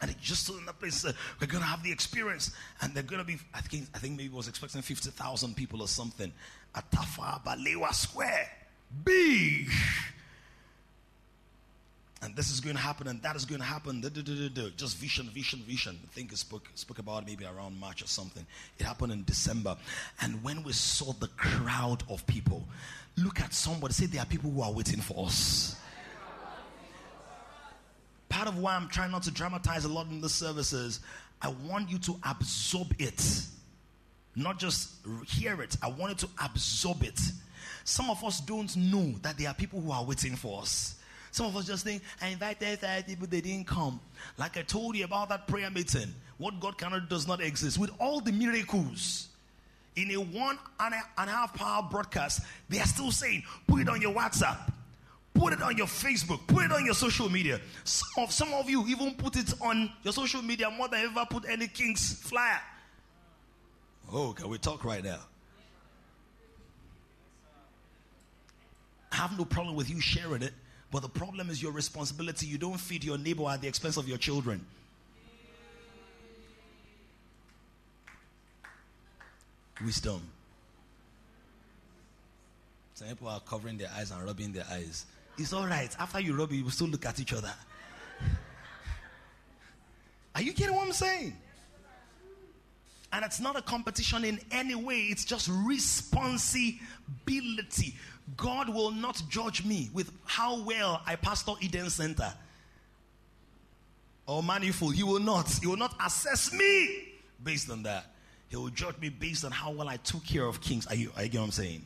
And 0.00 0.10
it 0.10 0.16
just 0.20 0.44
stood 0.44 0.58
in 0.58 0.66
that 0.66 0.78
place. 0.80 1.04
Uh, 1.04 1.12
we're 1.40 1.46
going 1.46 1.62
to 1.62 1.68
have 1.68 1.82
the 1.82 1.92
experience, 1.92 2.50
and 2.82 2.92
they're 2.92 3.02
going 3.02 3.20
to 3.20 3.26
be. 3.26 3.38
I 3.54 3.60
think 3.60 3.86
I 3.94 3.98
think 3.98 4.18
maybe 4.18 4.28
was 4.28 4.46
expecting 4.46 4.82
50,000 4.82 5.56
people 5.56 5.80
or 5.80 5.88
something 5.88 6.30
at 6.74 6.90
Tafawa 6.90 7.42
Balewa 7.42 7.94
Square, 7.94 8.50
big. 9.04 9.70
And 12.26 12.34
this 12.34 12.50
is 12.50 12.60
going 12.60 12.74
to 12.74 12.82
happen, 12.82 13.06
and 13.06 13.22
that 13.22 13.36
is 13.36 13.44
going 13.44 13.60
to 13.60 13.66
happen. 13.66 14.02
Just 14.76 14.96
vision, 14.96 15.30
vision, 15.32 15.60
vision. 15.60 15.96
I 16.02 16.08
think 16.12 16.32
I 16.32 16.34
spoke, 16.34 16.68
spoke 16.74 16.98
about 16.98 17.24
maybe 17.24 17.44
around 17.44 17.78
March 17.78 18.02
or 18.02 18.08
something. 18.08 18.44
It 18.80 18.84
happened 18.84 19.12
in 19.12 19.22
December. 19.22 19.76
And 20.20 20.42
when 20.42 20.64
we 20.64 20.72
saw 20.72 21.12
the 21.12 21.28
crowd 21.28 22.02
of 22.10 22.26
people, 22.26 22.66
look 23.16 23.40
at 23.40 23.54
somebody, 23.54 23.94
say 23.94 24.06
there 24.06 24.22
are 24.22 24.26
people 24.26 24.50
who 24.50 24.60
are 24.60 24.72
waiting 24.72 25.00
for 25.00 25.26
us. 25.26 25.76
Part 28.28 28.48
of 28.48 28.58
why 28.58 28.74
I'm 28.74 28.88
trying 28.88 29.12
not 29.12 29.22
to 29.22 29.30
dramatize 29.30 29.84
a 29.84 29.88
lot 29.88 30.08
in 30.08 30.20
the 30.20 30.28
services, 30.28 30.98
I 31.40 31.54
want 31.68 31.88
you 31.88 31.98
to 31.98 32.16
absorb 32.28 32.92
it. 32.98 33.22
Not 34.34 34.58
just 34.58 34.90
hear 35.28 35.62
it, 35.62 35.76
I 35.80 35.90
want 35.90 36.20
you 36.20 36.26
to 36.26 36.34
absorb 36.44 37.04
it. 37.04 37.20
Some 37.84 38.10
of 38.10 38.24
us 38.24 38.40
don't 38.40 38.76
know 38.76 39.14
that 39.22 39.38
there 39.38 39.46
are 39.46 39.54
people 39.54 39.80
who 39.80 39.92
are 39.92 40.04
waiting 40.04 40.34
for 40.34 40.62
us. 40.62 40.95
Some 41.36 41.44
of 41.44 41.56
us 41.58 41.66
just 41.66 41.84
think, 41.84 42.00
I 42.22 42.28
invited 42.28 42.78
five 42.78 43.06
people, 43.06 43.26
they 43.26 43.42
didn't 43.42 43.66
come. 43.66 44.00
Like 44.38 44.56
I 44.56 44.62
told 44.62 44.96
you 44.96 45.04
about 45.04 45.28
that 45.28 45.46
prayer 45.46 45.68
meeting, 45.70 46.14
what 46.38 46.58
God 46.60 46.78
cannot 46.78 47.10
does 47.10 47.28
not 47.28 47.42
exist. 47.42 47.76
With 47.78 47.90
all 48.00 48.20
the 48.20 48.32
miracles, 48.32 49.28
in 49.96 50.10
a 50.12 50.14
one 50.14 50.58
and 50.80 50.94
a 50.94 51.30
half 51.30 51.60
hour 51.60 51.86
broadcast, 51.90 52.40
they 52.70 52.78
are 52.80 52.86
still 52.86 53.10
saying, 53.10 53.42
put 53.66 53.82
it 53.82 53.88
on 53.90 54.00
your 54.00 54.14
WhatsApp, 54.14 54.56
put 55.34 55.52
it 55.52 55.60
on 55.60 55.76
your 55.76 55.86
Facebook, 55.86 56.40
put 56.46 56.64
it 56.64 56.72
on 56.72 56.86
your 56.86 56.94
social 56.94 57.28
media. 57.28 57.60
Some 57.84 58.24
of, 58.24 58.32
some 58.32 58.54
of 58.54 58.70
you 58.70 58.86
even 58.86 59.14
put 59.16 59.36
it 59.36 59.52
on 59.60 59.92
your 60.04 60.14
social 60.14 60.40
media 60.40 60.70
more 60.70 60.88
than 60.88 61.00
ever 61.00 61.26
put 61.28 61.44
any 61.46 61.68
King's 61.68 62.14
flyer. 62.14 62.60
Oh, 64.10 64.32
can 64.32 64.48
we 64.48 64.56
talk 64.56 64.86
right 64.86 65.04
now? 65.04 65.18
I 69.12 69.16
have 69.16 69.38
no 69.38 69.44
problem 69.44 69.76
with 69.76 69.90
you 69.90 70.00
sharing 70.00 70.40
it. 70.40 70.54
But 70.90 71.02
the 71.02 71.08
problem 71.08 71.50
is 71.50 71.62
your 71.62 71.72
responsibility. 71.72 72.46
You 72.46 72.58
don't 72.58 72.78
feed 72.78 73.04
your 73.04 73.18
neighbor 73.18 73.48
at 73.48 73.60
the 73.60 73.68
expense 73.68 73.96
of 73.96 74.08
your 74.08 74.18
children. 74.18 74.64
Wisdom. 79.84 80.22
Some 82.94 83.08
people 83.08 83.28
are 83.28 83.40
covering 83.40 83.76
their 83.76 83.90
eyes 83.94 84.10
and 84.10 84.24
rubbing 84.24 84.52
their 84.52 84.64
eyes. 84.70 85.04
It's 85.36 85.52
all 85.52 85.66
right. 85.66 85.94
After 85.98 86.20
you 86.20 86.34
rub 86.34 86.50
it, 86.50 86.56
you 86.56 86.64
will 86.64 86.70
still 86.70 86.86
look 86.86 87.04
at 87.04 87.20
each 87.20 87.34
other. 87.34 87.52
Are 90.34 90.42
you 90.42 90.54
getting 90.54 90.74
what 90.74 90.86
I'm 90.86 90.92
saying? 90.92 91.36
And 93.12 93.24
it's 93.24 93.40
not 93.40 93.56
a 93.56 93.62
competition 93.62 94.24
in 94.24 94.40
any 94.50 94.74
way, 94.74 95.02
it's 95.02 95.24
just 95.24 95.48
responsibility. 95.48 97.94
God 98.36 98.68
will 98.68 98.90
not 98.90 99.22
judge 99.28 99.64
me 99.64 99.90
with 99.92 100.10
how 100.24 100.60
well 100.62 101.00
I 101.06 101.16
pastor 101.16 101.52
Eden 101.60 101.90
Center 101.90 102.32
oh, 104.26 104.38
or 104.38 104.42
Manifold. 104.42 104.94
He 104.94 105.04
will 105.04 105.20
not. 105.20 105.48
He 105.48 105.66
will 105.66 105.76
not 105.76 105.94
assess 106.04 106.52
me 106.52 107.12
based 107.42 107.70
on 107.70 107.84
that. 107.84 108.06
He 108.48 108.56
will 108.56 108.70
judge 108.70 108.98
me 108.98 109.10
based 109.10 109.44
on 109.44 109.52
how 109.52 109.70
well 109.70 109.88
I 109.88 109.96
took 109.98 110.24
care 110.24 110.44
of 110.44 110.60
kings. 110.60 110.86
Are 110.86 110.94
you, 110.94 111.10
are 111.16 111.22
you 111.22 111.28
get 111.28 111.38
what 111.38 111.44
I'm 111.46 111.50
saying? 111.52 111.82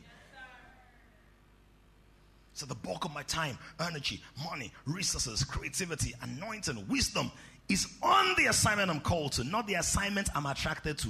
So 2.53 2.65
the 2.65 2.75
bulk 2.75 3.05
of 3.05 3.13
my 3.13 3.23
time, 3.23 3.57
energy, 3.79 4.21
money, 4.43 4.71
resources, 4.85 5.43
creativity, 5.43 6.13
anointing, 6.21 6.85
wisdom 6.87 7.31
is 7.69 7.87
on 8.03 8.35
the 8.37 8.47
assignment 8.47 8.89
I'm 8.89 8.99
called 8.99 9.31
to, 9.33 9.43
not 9.43 9.65
the 9.67 9.75
assignment 9.75 10.29
I'm 10.35 10.45
attracted 10.45 10.97
to. 10.99 11.09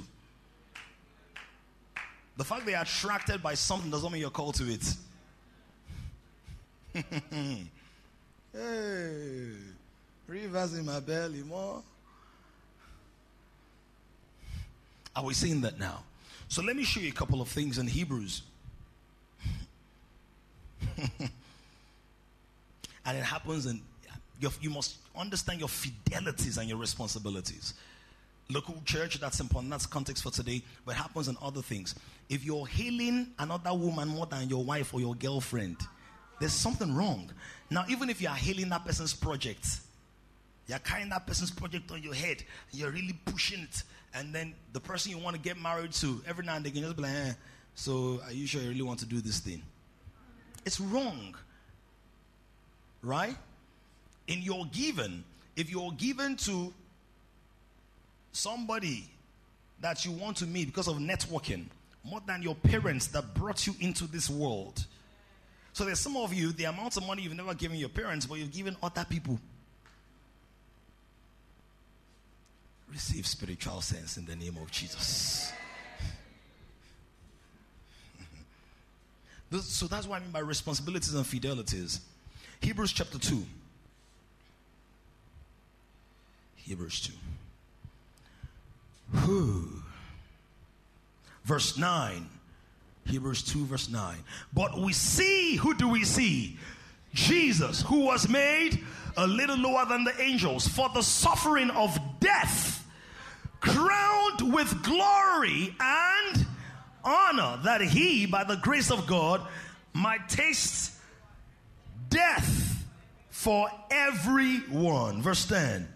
The 2.37 2.43
fact 2.43 2.65
they 2.65 2.75
are 2.75 2.83
attracted 2.83 3.43
by 3.43 3.55
something 3.55 3.91
doesn't 3.91 4.11
mean 4.11 4.21
you're 4.21 4.29
called 4.29 4.55
to 4.55 4.71
it. 4.71 4.83
hey, 8.53 9.51
rivers 10.27 10.73
in 10.77 10.85
my 10.85 10.99
belly, 10.99 11.43
more. 11.43 11.81
Are 15.15 15.23
we 15.25 15.33
seeing 15.33 15.61
that 15.61 15.79
now? 15.79 16.03
So 16.47 16.61
let 16.61 16.75
me 16.75 16.83
show 16.83 16.99
you 16.99 17.09
a 17.09 17.13
couple 17.13 17.41
of 17.41 17.47
things 17.47 17.77
in 17.77 17.87
Hebrews. 17.87 18.41
and 20.97 21.29
it 23.05 23.23
happens 23.23 23.65
in 23.65 23.81
you 24.59 24.69
must 24.69 24.97
understand 25.15 25.59
your 25.59 25.69
fidelities 25.69 26.57
and 26.57 26.67
your 26.67 26.77
responsibilities. 26.77 27.75
Local 28.49 28.75
church, 28.85 29.19
that's 29.19 29.39
important. 29.39 29.71
That's 29.71 29.85
context 29.85 30.23
for 30.23 30.31
today. 30.31 30.63
But 30.85 30.95
happens 30.95 31.27
in 31.27 31.37
other 31.41 31.61
things. 31.61 31.95
If 32.27 32.43
you're 32.43 32.65
healing 32.65 33.27
another 33.39 33.73
woman 33.73 34.09
more 34.09 34.25
than 34.25 34.49
your 34.49 34.63
wife 34.63 34.93
or 34.93 34.99
your 34.99 35.15
girlfriend, 35.15 35.77
there's 36.41 36.53
something 36.53 36.93
wrong. 36.93 37.29
Now, 37.69 37.85
even 37.87 38.09
if 38.09 38.21
you 38.21 38.27
are 38.27 38.35
hailing 38.35 38.69
that 38.69 38.83
person's 38.83 39.13
project, 39.13 39.65
you're 40.67 40.79
carrying 40.79 41.09
that 41.09 41.27
person's 41.27 41.51
project 41.51 41.91
on 41.91 42.01
your 42.01 42.15
head, 42.15 42.43
you're 42.71 42.89
really 42.89 43.13
pushing 43.25 43.61
it, 43.61 43.83
and 44.13 44.33
then 44.33 44.55
the 44.73 44.79
person 44.79 45.11
you 45.11 45.19
want 45.19 45.35
to 45.35 45.41
get 45.41 45.61
married 45.61 45.93
to, 45.93 46.21
every 46.27 46.43
now 46.43 46.55
and 46.55 46.65
you 46.65 46.81
just 46.81 46.95
be 46.95 47.03
like, 47.03 47.11
eh, 47.11 47.33
so 47.75 48.19
are 48.25 48.33
you 48.33 48.47
sure 48.47 48.61
you 48.61 48.69
really 48.69 48.81
want 48.81 48.99
to 48.99 49.05
do 49.05 49.21
this 49.21 49.39
thing? 49.39 49.61
It's 50.65 50.79
wrong. 50.79 51.35
Right? 53.03 53.35
In 54.27 54.41
your 54.41 54.65
giving, 54.71 55.23
if 55.55 55.69
you're 55.69 55.91
given 55.91 56.35
to 56.37 56.73
somebody 58.31 59.09
that 59.79 60.05
you 60.05 60.11
want 60.11 60.37
to 60.37 60.47
meet 60.47 60.65
because 60.65 60.87
of 60.87 60.97
networking, 60.97 61.65
more 62.03 62.21
than 62.25 62.41
your 62.41 62.55
parents 62.55 63.07
that 63.07 63.33
brought 63.35 63.67
you 63.67 63.75
into 63.79 64.07
this 64.07 64.29
world. 64.29 64.85
So 65.73 65.85
there's 65.85 65.99
some 65.99 66.17
of 66.17 66.33
you, 66.33 66.51
the 66.51 66.65
amount 66.65 66.97
of 66.97 67.07
money 67.07 67.21
you've 67.21 67.35
never 67.35 67.53
given 67.53 67.77
your 67.77 67.89
parents, 67.89 68.25
but 68.25 68.39
you've 68.39 68.51
given 68.51 68.75
other 68.83 69.05
people. 69.09 69.39
Receive 72.91 73.25
spiritual 73.25 73.79
sense 73.81 74.17
in 74.17 74.25
the 74.25 74.35
name 74.35 74.57
of 74.61 74.69
Jesus. 74.69 75.53
so 79.61 79.87
that's 79.87 80.05
what 80.07 80.17
I 80.17 80.19
mean 80.19 80.31
by 80.31 80.39
responsibilities 80.39 81.13
and 81.13 81.25
fidelities. 81.25 82.01
Hebrews 82.59 82.91
chapter 82.91 83.17
2. 83.17 83.45
Hebrews 86.57 87.11
2. 89.13 89.19
Whew. 89.25 89.83
Verse 91.43 91.77
9. 91.77 92.29
Hebrews 93.05 93.43
2, 93.43 93.65
verse 93.65 93.89
9. 93.89 94.15
But 94.53 94.79
we 94.79 94.93
see, 94.93 95.55
who 95.55 95.73
do 95.73 95.87
we 95.87 96.03
see? 96.03 96.57
Jesus, 97.13 97.81
who 97.81 98.01
was 98.01 98.29
made 98.29 98.83
a 99.17 99.27
little 99.27 99.57
lower 99.57 99.85
than 99.85 100.03
the 100.03 100.19
angels 100.21 100.67
for 100.67 100.89
the 100.89 101.01
suffering 101.01 101.69
of 101.71 101.97
death, 102.19 102.85
crowned 103.59 104.53
with 104.53 104.83
glory 104.83 105.75
and 105.79 106.45
honor, 107.03 107.59
that 107.63 107.81
he, 107.81 108.25
by 108.25 108.43
the 108.43 108.55
grace 108.57 108.91
of 108.91 109.07
God, 109.07 109.45
might 109.93 110.29
taste 110.29 110.93
death 112.09 112.85
for 113.29 113.69
everyone. 113.89 115.21
Verse 115.21 115.45
10 115.47 115.87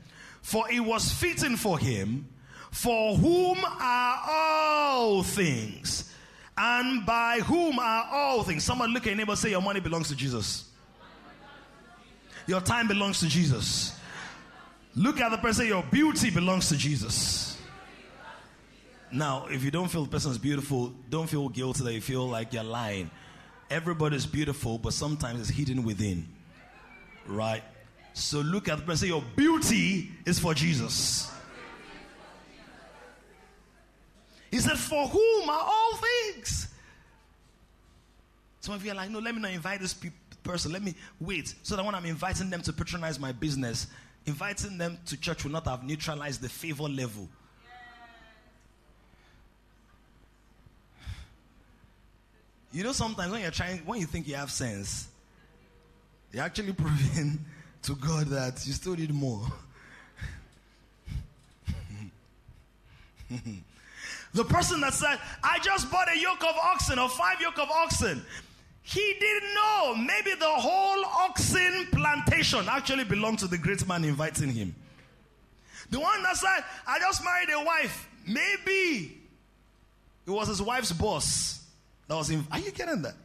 For 0.41 0.69
it 0.69 0.81
was 0.81 1.11
fitting 1.11 1.55
for 1.55 1.77
him, 1.77 2.27
for 2.71 3.15
whom 3.15 3.57
are 3.63 4.21
all 4.27 5.23
things 5.23 6.04
and 6.57 7.05
by 7.05 7.39
whom 7.39 7.79
are 7.79 8.07
all 8.11 8.43
things. 8.43 8.63
Someone 8.63 8.93
look 8.93 9.03
at 9.03 9.07
your 9.07 9.17
neighbor 9.17 9.35
say, 9.35 9.49
Your 9.49 9.61
money 9.61 9.79
belongs 9.79 10.07
to 10.09 10.15
Jesus. 10.15 10.69
Your 12.47 12.61
time 12.61 12.87
belongs 12.87 13.19
to 13.21 13.27
Jesus. 13.27 13.97
Look 14.95 15.19
at 15.19 15.29
the 15.29 15.37
person, 15.37 15.67
your 15.67 15.83
beauty 15.83 16.29
belongs 16.29 16.69
to 16.69 16.77
Jesus. 16.77 17.57
Now, 19.11 19.47
if 19.49 19.63
you 19.63 19.71
don't 19.71 19.89
feel 19.89 20.05
the 20.05 20.11
person 20.11 20.31
is 20.31 20.37
beautiful, 20.37 20.93
don't 21.09 21.27
feel 21.27 21.49
guilty 21.49 21.83
that 21.83 21.93
you 21.93 22.01
feel 22.01 22.27
like 22.27 22.53
you're 22.53 22.63
lying. 22.63 23.09
Everybody's 23.69 24.25
beautiful, 24.25 24.77
but 24.77 24.93
sometimes 24.93 25.41
it's 25.41 25.49
hidden 25.49 25.83
within. 25.83 26.27
Right? 27.27 27.63
So 28.13 28.39
look 28.39 28.69
at 28.69 28.77
the 28.77 28.83
person, 28.83 29.09
your 29.09 29.23
beauty 29.35 30.11
is 30.25 30.39
for 30.39 30.53
Jesus. 30.53 31.31
He 34.55 34.61
said, 34.61 34.79
For 34.79 35.05
whom 35.09 35.49
are 35.49 35.63
all 35.67 35.99
things? 36.31 36.69
Some 38.61 38.73
of 38.73 38.85
you 38.85 38.91
are 38.93 38.95
like, 38.95 39.09
No, 39.09 39.19
let 39.19 39.35
me 39.35 39.41
not 39.41 39.51
invite 39.51 39.81
this 39.81 39.93
pe- 39.93 40.11
person. 40.43 40.71
Let 40.71 40.81
me 40.81 40.95
wait. 41.19 41.53
So 41.61 41.75
that 41.75 41.83
when 41.83 41.93
I'm 41.93 42.05
inviting 42.05 42.49
them 42.49 42.61
to 42.61 42.71
patronize 42.71 43.19
my 43.19 43.33
business, 43.33 43.87
inviting 44.25 44.77
them 44.77 44.97
to 45.07 45.17
church 45.19 45.43
will 45.43 45.51
not 45.51 45.67
have 45.67 45.83
neutralized 45.83 46.39
the 46.41 46.47
favor 46.47 46.83
level. 46.83 47.27
You 52.71 52.85
know, 52.85 52.93
sometimes 52.93 53.33
when 53.33 53.41
you're 53.41 53.51
trying, 53.51 53.79
when 53.79 53.99
you 53.99 54.05
think 54.05 54.25
you 54.25 54.35
have 54.35 54.51
sense, 54.51 55.09
you're 56.31 56.43
actually 56.43 56.71
proving 56.77 57.43
to 57.81 57.95
God 57.95 58.27
that 58.27 58.65
you 58.65 58.71
still 58.71 58.95
need 58.95 59.13
more. 59.13 59.45
The 64.35 64.43
person 64.43 64.81
that 64.81 64.93
said, 64.93 65.17
I 65.41 65.59
just 65.59 65.89
bought 65.89 66.13
a 66.13 66.19
yoke 66.19 66.43
of 66.43 66.55
oxen 66.61 66.99
or 66.99 67.07
five 67.07 67.39
yoke 67.39 67.57
of 67.57 67.71
oxen. 67.71 68.21
He 68.81 69.15
didn't 69.17 69.53
know. 69.53 69.95
Maybe 69.95 70.35
the 70.37 70.45
whole 70.45 71.05
oxen 71.05 71.87
plantation 71.93 72.67
actually 72.67 73.05
belonged 73.05 73.39
to 73.39 73.47
the 73.47 73.57
great 73.57 73.87
man 73.87 74.03
inviting 74.03 74.49
him. 74.49 74.75
The 75.89 76.01
one 76.01 76.21
that 76.23 76.35
said, 76.35 76.65
I 76.85 76.99
just 76.99 77.23
married 77.23 77.49
a 77.49 77.63
wife. 77.63 78.09
Maybe 78.27 79.21
it 80.27 80.29
was 80.29 80.49
his 80.49 80.61
wife's 80.61 80.91
boss 80.91 81.65
that 82.09 82.15
was 82.15 82.29
in. 82.29 82.45
Are 82.51 82.59
you 82.59 82.71
getting 82.71 83.03
that? 83.03 83.15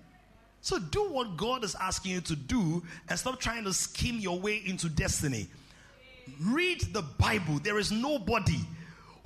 So 0.60 0.78
do 0.78 1.08
what 1.08 1.36
God 1.36 1.64
is 1.64 1.74
asking 1.74 2.12
you 2.12 2.20
to 2.20 2.36
do 2.36 2.84
and 3.08 3.18
stop 3.18 3.40
trying 3.40 3.64
to 3.64 3.72
scheme 3.72 4.20
your 4.20 4.38
way 4.38 4.62
into 4.64 4.88
destiny. 4.88 5.48
Read 6.40 6.82
the 6.92 7.02
Bible. 7.02 7.58
There 7.58 7.80
is 7.80 7.90
nobody 7.90 8.60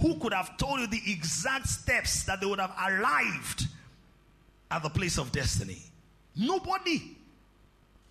who 0.04 0.16
could 0.16 0.34
have 0.34 0.58
told 0.58 0.80
you 0.80 0.86
the 0.86 1.00
exact 1.06 1.66
steps 1.66 2.24
that 2.24 2.38
they 2.38 2.46
would 2.46 2.58
have 2.58 2.74
arrived 2.78 3.68
at 4.70 4.82
the 4.82 4.90
place 4.90 5.16
of 5.16 5.32
destiny? 5.32 5.78
Nobody. 6.36 7.16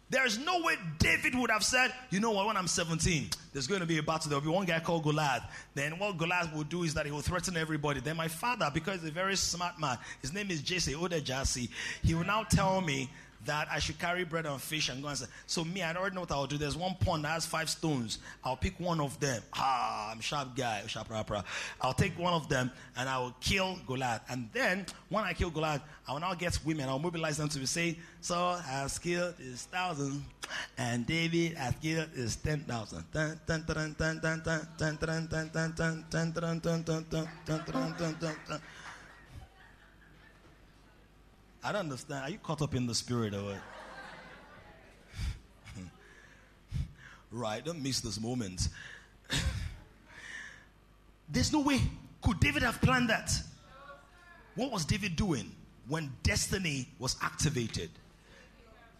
There's 0.09 0.39
no 0.39 0.63
way 0.63 0.75
David 0.97 1.35
would 1.35 1.51
have 1.51 1.63
said, 1.63 1.93
you 2.09 2.19
know 2.19 2.31
what, 2.31 2.47
when 2.47 2.57
I'm 2.57 2.65
17, 2.65 3.29
there's 3.51 3.67
going 3.67 3.81
to 3.81 3.85
be 3.85 3.99
a 3.99 4.03
battle. 4.03 4.27
There'll 4.27 4.43
be 4.43 4.49
one 4.49 4.65
guy 4.65 4.79
called 4.79 5.03
Goliath. 5.03 5.43
Then 5.75 5.99
what 5.99 6.17
Goliath 6.17 6.51
will 6.51 6.63
do 6.63 6.81
is 6.81 6.95
that 6.95 7.05
he 7.05 7.11
will 7.11 7.21
threaten 7.21 7.55
everybody. 7.57 7.99
Then 7.99 8.17
my 8.17 8.27
father, 8.27 8.71
because 8.73 9.01
he's 9.01 9.09
a 9.09 9.13
very 9.13 9.35
smart 9.35 9.79
man, 9.79 9.99
his 10.19 10.33
name 10.33 10.49
is 10.49 10.63
Jesse 10.63 10.93
Odejasi, 10.93 11.69
he 12.03 12.15
will 12.15 12.25
now 12.25 12.43
tell 12.43 12.81
me 12.81 13.07
that 13.45 13.67
I 13.71 13.79
should 13.79 13.99
carry 13.99 14.23
bread 14.23 14.45
and 14.45 14.61
fish 14.61 14.89
and 14.89 15.01
go 15.01 15.09
and 15.09 15.17
say, 15.17 15.25
So, 15.45 15.63
me, 15.63 15.81
I 15.81 15.93
already 15.93 16.15
know 16.15 16.21
what 16.21 16.31
I'll 16.31 16.47
do. 16.47 16.57
There's 16.57 16.77
one 16.77 16.95
pond 16.99 17.25
that 17.25 17.29
has 17.29 17.45
five 17.45 17.69
stones. 17.69 18.19
I'll 18.43 18.55
pick 18.55 18.79
one 18.79 18.99
of 18.99 19.19
them. 19.19 19.41
Ah, 19.53 20.11
I'm 20.11 20.19
sharp 20.21 20.55
guy, 20.55 20.83
sharp 20.87 21.09
rapper. 21.09 21.43
I'll 21.81 21.93
take 21.93 22.17
one 22.17 22.33
of 22.33 22.49
them 22.49 22.71
and 22.97 23.09
I 23.09 23.19
will 23.19 23.35
kill 23.41 23.77
Goliath. 23.87 24.21
And 24.29 24.49
then, 24.53 24.85
when 25.09 25.23
I 25.23 25.33
kill 25.33 25.49
Goliath, 25.49 25.81
I 26.07 26.13
will 26.13 26.19
now 26.19 26.33
get 26.33 26.57
women. 26.65 26.89
I'll 26.89 26.99
mobilize 26.99 27.37
them 27.37 27.49
to 27.49 27.59
be 27.59 27.65
saying, 27.65 27.97
Saul 28.21 28.57
has 28.57 28.99
killed 28.99 29.35
his 29.37 29.63
thousand, 29.63 30.23
and 30.77 31.05
David 31.05 31.57
has 31.57 31.73
killed 31.81 32.09
his 32.15 32.35
ten 32.35 32.61
thousand. 32.61 33.05
I 41.63 41.71
don't 41.71 41.81
understand. 41.81 42.25
Are 42.25 42.29
you 42.29 42.39
caught 42.39 42.61
up 42.61 42.75
in 42.75 42.85
the 42.87 42.95
spirit 42.95 43.33
or 43.33 43.43
what? 43.43 43.61
right, 47.31 47.63
don't 47.63 47.81
miss 47.81 48.01
this 48.01 48.19
moment. 48.19 48.67
There's 51.29 51.53
no 51.53 51.61
way. 51.61 51.79
Could 52.21 52.39
David 52.39 52.63
have 52.63 52.81
planned 52.81 53.09
that? 53.09 53.31
What 54.55 54.71
was 54.71 54.85
David 54.85 55.15
doing 55.15 55.51
when 55.87 56.11
destiny 56.21 56.87
was 56.99 57.15
activated? 57.21 57.89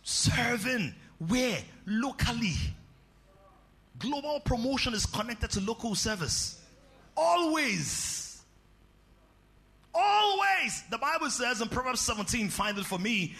Serving. 0.04 0.96
Where? 1.28 1.60
Locally. 1.86 2.56
Global 4.00 4.40
promotion 4.40 4.94
is 4.94 5.06
connected 5.06 5.52
to 5.52 5.62
local 5.62 5.96
service. 5.96 6.62
Always. 7.16 8.23
Always. 9.94 10.84
The 10.90 10.98
Bible 10.98 11.30
says 11.30 11.62
in 11.62 11.70
Proverbs 11.70 12.02
17, 12.02 12.50
find 12.50 12.78
it 12.78 12.86
for 12.86 13.00
me. 13.00 13.36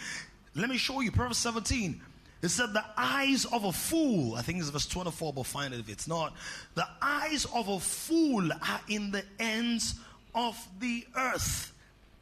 Let 0.54 0.68
me 0.68 0.76
show 0.76 1.00
you. 1.00 1.10
Proverbs 1.10 1.38
17. 1.38 2.00
It 2.42 2.50
said, 2.50 2.72
The 2.74 2.84
eyes 2.96 3.46
of 3.46 3.64
a 3.64 3.72
fool, 3.72 4.34
I 4.36 4.42
think 4.42 4.58
it's 4.58 4.68
verse 4.68 4.86
24, 4.86 5.32
but 5.32 5.46
find 5.46 5.72
it 5.72 5.80
if 5.80 5.88
it's 5.88 6.06
not. 6.06 6.34
The 6.74 6.86
eyes 7.00 7.46
of 7.54 7.68
a 7.68 7.80
fool 7.80 8.52
are 8.52 8.80
in 8.88 9.10
the 9.10 9.24
ends 9.38 9.94
of 10.34 10.56
the 10.78 11.06
earth. 11.16 11.72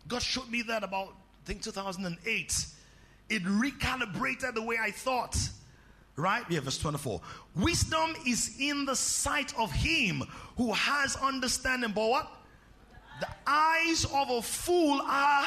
God 0.08 0.22
showed 0.22 0.48
me 0.48 0.62
that 0.62 0.84
about, 0.84 1.08
I 1.08 1.46
think, 1.46 1.62
2008. 1.62 2.66
It 3.28 3.42
recalibrated 3.44 4.54
the 4.54 4.62
way 4.62 4.76
I 4.80 4.90
thought. 4.90 5.36
Right? 6.16 6.44
Yeah, 6.48 6.60
verse 6.60 6.78
24. 6.78 7.20
Wisdom 7.56 8.14
is 8.26 8.56
in 8.60 8.84
the 8.84 8.94
sight 8.94 9.58
of 9.58 9.72
him 9.72 10.22
who 10.56 10.72
has 10.72 11.16
understanding. 11.16 11.92
But 11.92 12.08
what? 12.08 12.41
The 13.22 13.28
eyes 13.46 14.04
of 14.04 14.30
a 14.30 14.42
fool 14.42 15.00
are 15.00 15.46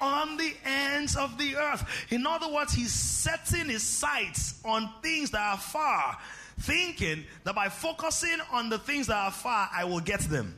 on 0.00 0.36
the 0.36 0.54
ends 0.64 1.16
of 1.16 1.36
the 1.36 1.56
earth. 1.56 1.84
In 2.10 2.24
other 2.28 2.48
words, 2.48 2.74
he's 2.74 2.92
setting 2.92 3.68
his 3.68 3.82
sights 3.82 4.60
on 4.64 4.88
things 5.02 5.32
that 5.32 5.40
are 5.40 5.58
far, 5.58 6.16
thinking 6.60 7.24
that 7.42 7.56
by 7.56 7.68
focusing 7.70 8.38
on 8.52 8.68
the 8.68 8.78
things 8.78 9.08
that 9.08 9.16
are 9.16 9.32
far, 9.32 9.68
I 9.74 9.82
will 9.82 9.98
get 9.98 10.20
them. 10.20 10.54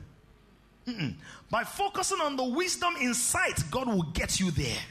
Mm-mm. 0.86 1.14
By 1.50 1.64
focusing 1.64 2.20
on 2.20 2.36
the 2.36 2.44
wisdom 2.44 2.94
in 3.00 3.14
sight, 3.14 3.58
God 3.70 3.86
will 3.86 4.02
get 4.02 4.38
you 4.38 4.50
there. 4.50 4.82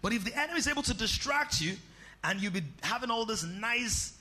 But 0.00 0.14
if 0.14 0.24
the 0.24 0.34
enemy 0.34 0.60
is 0.60 0.66
able 0.66 0.82
to 0.84 0.94
distract 0.94 1.60
you 1.60 1.76
and 2.24 2.40
you 2.40 2.50
be 2.50 2.62
having 2.80 3.10
all 3.10 3.26
this 3.26 3.44
nice 3.44 4.14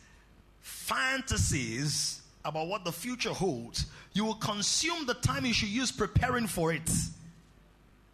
fantasies 0.61 2.21
about 2.45 2.67
what 2.67 2.85
the 2.85 2.91
future 2.91 3.33
holds, 3.33 3.85
you 4.13 4.25
will 4.25 4.35
consume 4.35 5.05
the 5.05 5.13
time 5.15 5.45
you 5.45 5.53
should 5.53 5.69
use 5.69 5.91
preparing 5.91 6.47
for 6.47 6.73
it, 6.73 6.89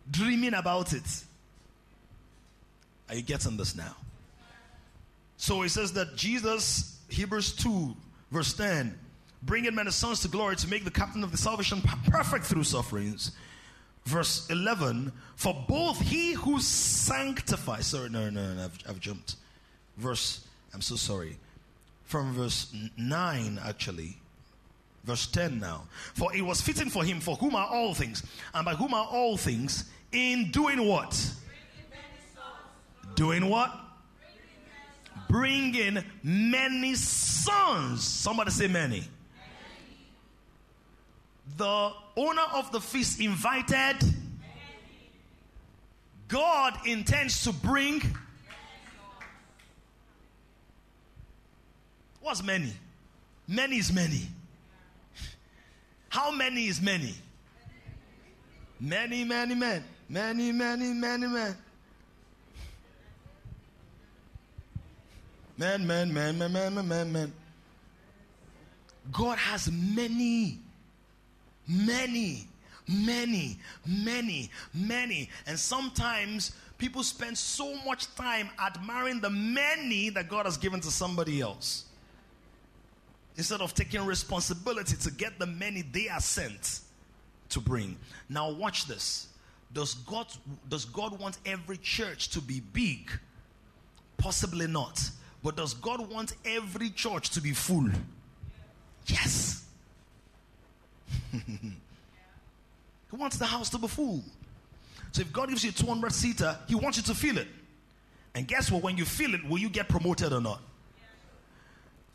dreaming 0.09 0.53
about 0.53 0.93
it. 0.93 1.23
Are 3.09 3.15
you 3.15 3.21
getting 3.21 3.57
this 3.57 3.75
now? 3.75 3.95
So 5.37 5.61
it 5.61 5.69
says 5.69 5.93
that 5.93 6.15
Jesus, 6.15 6.99
Hebrews 7.09 7.55
2, 7.55 7.95
verse 8.31 8.53
10, 8.53 8.97
bringing 9.43 9.77
as 9.77 9.95
sons 9.95 10.21
to 10.21 10.27
glory 10.27 10.55
to 10.55 10.67
make 10.67 10.83
the 10.83 10.91
captain 10.91 11.23
of 11.23 11.31
the 11.31 11.37
salvation 11.37 11.81
perfect 12.09 12.45
through 12.45 12.63
sufferings 12.63 13.31
verse 14.05 14.47
11 14.49 15.11
for 15.35 15.65
both 15.67 15.99
he 15.99 16.33
who 16.33 16.59
sanctifies 16.59 17.87
sorry 17.87 18.09
no 18.09 18.29
no 18.29 18.53
no 18.53 18.63
I've, 18.63 18.77
I've 18.87 18.99
jumped 18.99 19.35
verse 19.97 20.45
i'm 20.73 20.81
so 20.81 20.95
sorry 20.95 21.37
from 22.05 22.33
verse 22.33 22.73
9 22.97 23.59
actually. 23.63 24.17
Verse 25.03 25.27
10 25.27 25.59
now. 25.59 25.83
For 26.13 26.35
it 26.35 26.41
was 26.41 26.61
fitting 26.61 26.89
for 26.89 27.03
him 27.03 27.19
for 27.19 27.35
whom 27.35 27.55
are 27.55 27.67
all 27.67 27.93
things 27.93 28.23
and 28.53 28.65
by 28.65 28.73
whom 28.73 28.93
are 28.93 29.05
all 29.05 29.37
things 29.37 29.85
in 30.11 30.49
doing 30.51 30.87
what? 30.87 31.31
Doing 33.15 33.49
what? 33.49 33.71
Bringing 35.29 36.03
many 36.23 36.95
sons. 36.95 38.03
Somebody 38.03 38.51
say 38.51 38.67
many. 38.67 39.03
The 41.57 41.91
owner 42.17 42.41
of 42.53 42.71
the 42.71 42.81
feast 42.81 43.19
invited, 43.19 43.97
God 46.27 46.73
intends 46.85 47.43
to 47.43 47.53
bring. 47.53 48.01
What's 52.25 52.41
many? 52.41 52.73
Many 53.47 53.77
is 53.77 53.93
many. 53.93 54.27
How 56.09 56.31
many 56.31 56.65
is 56.65 56.81
many? 56.81 57.13
Many, 58.79 59.23
many 59.23 59.53
men. 59.53 59.83
Many, 60.09 60.51
many, 60.51 60.91
many 60.91 61.27
men. 61.27 61.55
Men, 65.55 65.85
men, 65.85 66.11
men, 66.11 66.35
men, 66.39 66.51
men, 66.51 66.73
men, 66.73 66.87
men, 66.87 67.13
men. 67.13 67.33
God 69.11 69.37
has 69.37 69.69
many 69.71 70.57
Many, 71.67 72.47
many, 72.87 73.59
many, 73.85 74.49
many. 74.73 75.29
And 75.45 75.59
sometimes 75.59 76.53
people 76.79 77.03
spend 77.03 77.37
so 77.37 77.75
much 77.85 78.13
time 78.15 78.49
admiring 78.59 79.19
the 79.19 79.29
many 79.29 80.09
that 80.09 80.27
God 80.27 80.45
has 80.47 80.57
given 80.57 80.79
to 80.81 80.89
somebody 80.89 81.39
else 81.39 81.84
instead 83.37 83.61
of 83.61 83.73
taking 83.73 84.05
responsibility 84.05 84.95
to 84.97 85.11
get 85.11 85.37
the 85.39 85.45
many 85.45 85.81
they 85.81 86.09
are 86.09 86.19
sent 86.19 86.79
to 87.49 87.59
bring. 87.59 87.97
Now, 88.29 88.51
watch 88.51 88.85
this. 88.85 89.27
Does 89.73 89.95
God, 89.95 90.27
does 90.69 90.85
God 90.85 91.19
want 91.19 91.37
every 91.45 91.77
church 91.77 92.29
to 92.29 92.41
be 92.41 92.61
big? 92.61 93.11
Possibly 94.17 94.67
not. 94.67 95.01
But 95.43 95.57
does 95.57 95.73
God 95.73 96.09
want 96.09 96.33
every 96.45 96.89
church 96.89 97.29
to 97.31 97.41
be 97.41 97.51
full? 97.51 97.89
Yes. 99.05 99.65
he 101.31 101.71
wants 103.11 103.37
the 103.37 103.45
house 103.45 103.69
to 103.71 103.77
be 103.77 103.87
full. 103.87 104.23
So 105.11 105.21
if 105.21 105.31
God 105.31 105.49
gives 105.49 105.63
you 105.63 105.69
a 105.69 105.73
200 105.73 106.11
seater, 106.11 106.57
He 106.67 106.75
wants 106.75 106.97
you 106.97 107.03
to 107.03 107.13
feel 107.13 107.37
it. 107.37 107.47
And 108.33 108.47
guess 108.47 108.71
what? 108.71 108.83
When 108.83 108.97
you 108.97 109.05
feel 109.05 109.33
it, 109.33 109.47
will 109.47 109.59
you 109.59 109.69
get 109.69 109.87
promoted 109.87 110.33
or 110.33 110.41
not? 110.41 110.61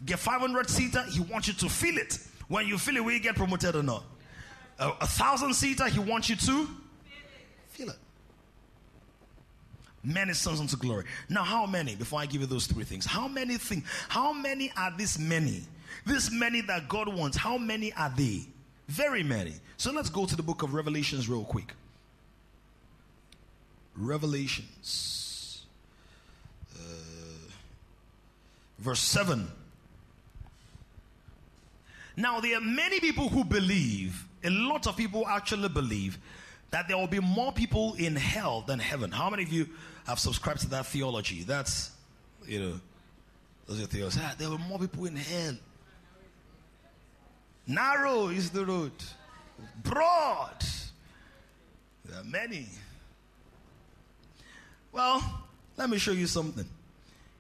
Get 0.05 0.19
500 0.19 0.69
seater, 0.71 1.03
He 1.11 1.21
wants 1.21 1.49
you 1.49 1.55
to 1.55 1.69
feel 1.69 1.99
it. 1.99 2.19
When 2.49 2.67
you 2.67 2.79
feel 2.79 2.97
it, 2.97 3.05
will 3.05 3.13
you 3.13 3.21
get 3.21 3.37
promoted 3.37 3.77
or 3.77 3.83
not? 3.83 4.05
A, 4.79 4.89
a 5.03 5.07
thousand 5.07 5.55
seater, 5.55 5.89
He 5.89 5.99
wants 5.99 6.29
you 6.29 6.37
to 6.37 6.69
feel 7.69 7.91
it. 7.91 7.99
Many 10.03 10.33
sons 10.33 10.61
unto 10.61 10.77
glory. 10.77 11.05
Now, 11.29 11.43
how 11.43 11.67
many? 11.67 11.95
Before 11.95 12.21
I 12.21 12.27
give 12.27 12.41
you 12.41 12.47
those 12.47 12.67
three 12.67 12.85
things, 12.85 13.05
how 13.05 13.29
many 13.29 13.59
things? 13.59 13.85
How 14.09 14.33
many 14.33 14.73
are 14.77 14.93
these 14.97 15.19
many? 15.19 15.63
This 16.07 16.31
many 16.33 16.63
that 16.63 16.89
God 16.89 17.09
wants. 17.15 17.37
How 17.37 17.59
many 17.59 17.93
are 17.93 18.13
they? 18.17 18.47
Very 18.89 19.23
many. 19.23 19.55
So 19.77 19.93
let's 19.93 20.09
go 20.09 20.25
to 20.25 20.35
the 20.35 20.43
book 20.43 20.63
of 20.63 20.73
Revelations 20.73 21.29
real 21.29 21.45
quick. 21.45 21.75
Revelations. 23.95 25.67
Uh, 26.75 26.79
verse 28.79 29.01
7. 29.01 29.51
Now, 32.17 32.41
there 32.41 32.59
are 32.59 32.61
many 32.61 33.01
people 33.01 33.29
who 33.29 33.45
believe, 33.45 34.27
a 34.45 34.51
lot 34.51 34.87
of 34.87 34.97
people 34.97 35.27
actually 35.27 35.69
believe, 35.69 36.19
that 36.71 36.89
there 36.89 36.97
will 36.97 37.07
be 37.07 37.21
more 37.21 37.53
people 37.53 37.95
in 37.95 38.17
hell 38.17 38.63
than 38.67 38.79
heaven. 38.79 39.11
How 39.11 39.31
many 39.31 39.43
of 39.43 39.53
you 39.53 39.69
have 40.07 40.19
subscribed 40.19 40.61
to 40.61 40.71
that 40.71 40.87
theology? 40.87 41.43
That's, 41.43 41.91
you 42.47 42.61
know, 42.61 42.81
those 43.67 44.17
are. 44.17 44.21
Ah, 44.23 44.35
there 44.39 44.51
were 44.51 44.59
more 44.59 44.79
people 44.79 45.07
in 45.07 45.17
hell 45.17 45.57
Narrow 47.71 48.29
is 48.29 48.51
the 48.51 48.67
road, 48.67 48.93
broad. 49.85 50.65
There 52.05 52.19
are 52.19 52.25
many. 52.25 52.67
Well, 54.91 55.23
let 55.77 55.89
me 55.89 55.99
show 55.99 56.11
you 56.11 56.27
something. 56.27 56.65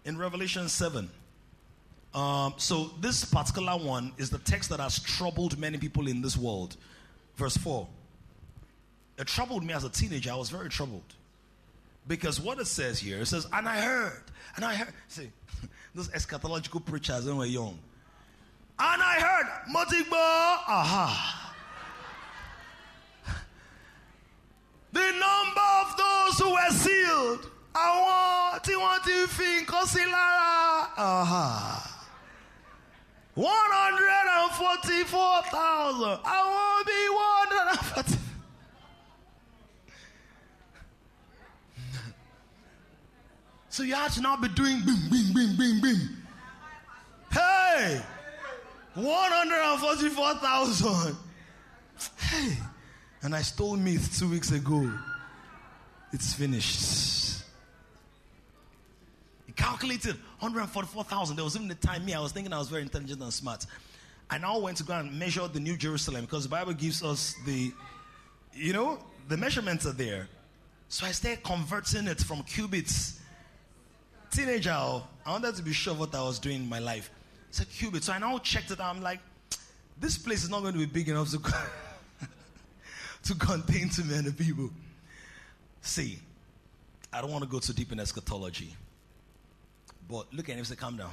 In 0.04 0.16
Revelation 0.16 0.68
7, 0.68 1.10
um, 2.14 2.54
so 2.56 2.90
this 3.00 3.24
particular 3.24 3.72
one 3.72 4.12
is 4.18 4.30
the 4.30 4.38
text 4.38 4.70
that 4.70 4.80
has 4.80 4.98
troubled 4.98 5.58
many 5.58 5.78
people 5.78 6.08
in 6.08 6.22
this 6.22 6.36
world. 6.36 6.76
Verse 7.36 7.56
4. 7.56 7.86
It 9.18 9.26
troubled 9.26 9.64
me 9.64 9.74
as 9.74 9.84
a 9.84 9.90
teenager. 9.90 10.32
I 10.32 10.34
was 10.34 10.50
very 10.50 10.68
troubled. 10.68 11.14
Because 12.08 12.40
what 12.40 12.58
it 12.58 12.66
says 12.66 12.98
here, 12.98 13.20
it 13.20 13.26
says, 13.26 13.46
and 13.52 13.68
I 13.68 13.80
heard, 13.80 14.22
and 14.56 14.64
I 14.64 14.74
heard. 14.74 14.92
See, 15.08 15.30
those 15.94 16.08
eschatological 16.08 16.84
preachers 16.84 17.26
when 17.26 17.36
we're 17.36 17.46
young. 17.46 17.78
And 18.78 19.02
I 19.02 19.20
heard, 19.20 19.46
Motigbo, 19.72 20.14
aha. 20.14 21.54
the 24.92 25.00
number 25.00 25.60
of 25.82 25.96
those 25.96 26.38
who 26.38 26.50
were 26.52 26.70
sealed. 26.70 27.50
I 27.72 28.50
want, 28.52 28.68
I 28.68 28.76
want 28.76 29.04
to 29.04 29.26
think, 29.28 29.72
aha. 30.98 31.89
144,000. 33.34 36.20
I 36.24 36.42
won't 36.50 36.86
be 36.86 37.08
140. 37.14 38.18
so 43.68 43.82
you 43.84 43.94
have 43.94 44.12
to 44.14 44.20
not 44.20 44.42
be 44.42 44.48
doing 44.48 44.82
bing, 44.84 45.08
bing, 45.10 45.32
bing, 45.32 45.56
bing, 45.56 45.80
bing. 45.80 46.08
Hey! 47.32 48.02
144,000. 48.94 51.16
Hey! 52.18 52.56
And 53.22 53.34
I 53.34 53.42
stole 53.42 53.76
me 53.76 53.98
two 54.16 54.30
weeks 54.30 54.50
ago. 54.50 54.90
It's 56.12 56.32
finished. 56.34 57.44
He 59.46 59.52
calculated 59.52 60.16
144,000. 60.40 61.36
There 61.36 61.44
was 61.44 61.54
even 61.54 61.68
the 61.68 61.74
time 61.74 62.04
me, 62.04 62.14
I 62.14 62.20
was 62.20 62.32
thinking 62.32 62.52
I 62.52 62.58
was 62.58 62.68
very 62.68 62.82
intelligent 62.82 63.20
and 63.22 63.32
smart. 63.32 63.66
I 64.30 64.38
now 64.38 64.58
went 64.58 64.78
to 64.78 64.84
go 64.84 64.94
and 64.94 65.18
measure 65.18 65.46
the 65.48 65.60
New 65.60 65.76
Jerusalem 65.76 66.22
because 66.22 66.44
the 66.44 66.48
Bible 66.48 66.72
gives 66.72 67.02
us 67.02 67.34
the, 67.44 67.72
you 68.54 68.72
know, 68.72 68.98
the 69.28 69.36
measurements 69.36 69.86
are 69.86 69.92
there. 69.92 70.28
So 70.88 71.06
I 71.06 71.12
started 71.12 71.42
converting 71.42 72.06
it 72.06 72.20
from 72.20 72.42
cubits. 72.44 73.20
Teenager, 74.30 74.70
I 74.70 75.02
wanted 75.26 75.56
to 75.56 75.62
be 75.62 75.72
sure 75.72 75.94
what 75.94 76.14
I 76.14 76.22
was 76.22 76.38
doing 76.38 76.62
in 76.62 76.68
my 76.68 76.78
life. 76.78 77.10
It's 77.48 77.60
a 77.60 77.66
cubit. 77.66 78.04
So 78.04 78.12
I 78.12 78.18
now 78.18 78.38
checked 78.38 78.70
it 78.70 78.80
out. 78.80 78.94
I'm 78.94 79.02
like, 79.02 79.20
this 80.00 80.16
place 80.16 80.44
is 80.44 80.50
not 80.50 80.62
going 80.62 80.72
to 80.72 80.78
be 80.78 80.86
big 80.86 81.08
enough 81.08 81.30
to, 81.32 81.38
to 83.24 83.34
contain 83.34 83.88
too 83.88 84.04
many 84.04 84.32
people. 84.32 84.70
See, 85.82 86.18
I 87.12 87.20
don't 87.20 87.30
want 87.30 87.44
to 87.44 87.50
go 87.50 87.58
too 87.58 87.72
deep 87.72 87.92
in 87.92 88.00
eschatology. 88.00 88.74
But 90.10 90.32
look 90.34 90.48
at 90.48 90.56
him 90.56 90.64
say, 90.64 90.74
calm 90.74 90.96
down. 90.96 91.12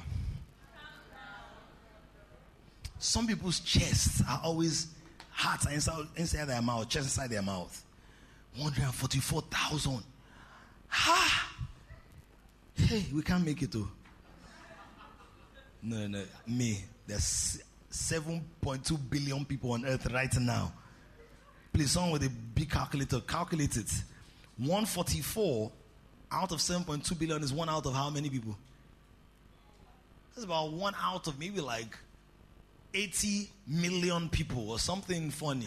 Some 2.98 3.28
people's 3.28 3.60
chests 3.60 4.22
are 4.28 4.40
always 4.42 4.88
hearts 5.30 5.66
are 5.66 5.72
inside, 5.72 6.06
inside 6.16 6.46
their 6.46 6.60
mouth, 6.60 6.88
chest 6.88 7.06
inside 7.06 7.30
their 7.30 7.42
mouth. 7.42 7.84
144,000. 8.56 10.02
Ha! 10.88 11.52
Hey, 12.74 13.06
we 13.14 13.22
can't 13.22 13.44
make 13.44 13.62
it 13.62 13.70
though. 13.70 13.88
No, 15.80 16.08
no, 16.08 16.24
me. 16.44 16.84
There's 17.06 17.62
7.2 17.92 18.98
billion 19.08 19.44
people 19.44 19.72
on 19.72 19.86
earth 19.86 20.10
right 20.12 20.34
now. 20.40 20.72
Please, 21.72 21.92
someone 21.92 22.12
with 22.12 22.24
a 22.24 22.30
big 22.30 22.68
calculator, 22.68 23.20
calculate 23.20 23.76
it. 23.76 23.90
144 24.56 25.70
out 26.32 26.50
of 26.50 26.58
7.2 26.58 27.16
billion 27.16 27.42
is 27.44 27.52
one 27.52 27.68
out 27.68 27.86
of 27.86 27.94
how 27.94 28.10
many 28.10 28.28
people? 28.28 28.58
That's 30.38 30.46
about 30.46 30.70
one 30.70 30.94
out 31.02 31.26
of 31.26 31.36
maybe 31.36 31.60
like 31.60 31.98
80 32.94 33.50
million 33.66 34.28
people 34.28 34.70
or 34.70 34.78
something 34.78 35.32
funny. 35.32 35.66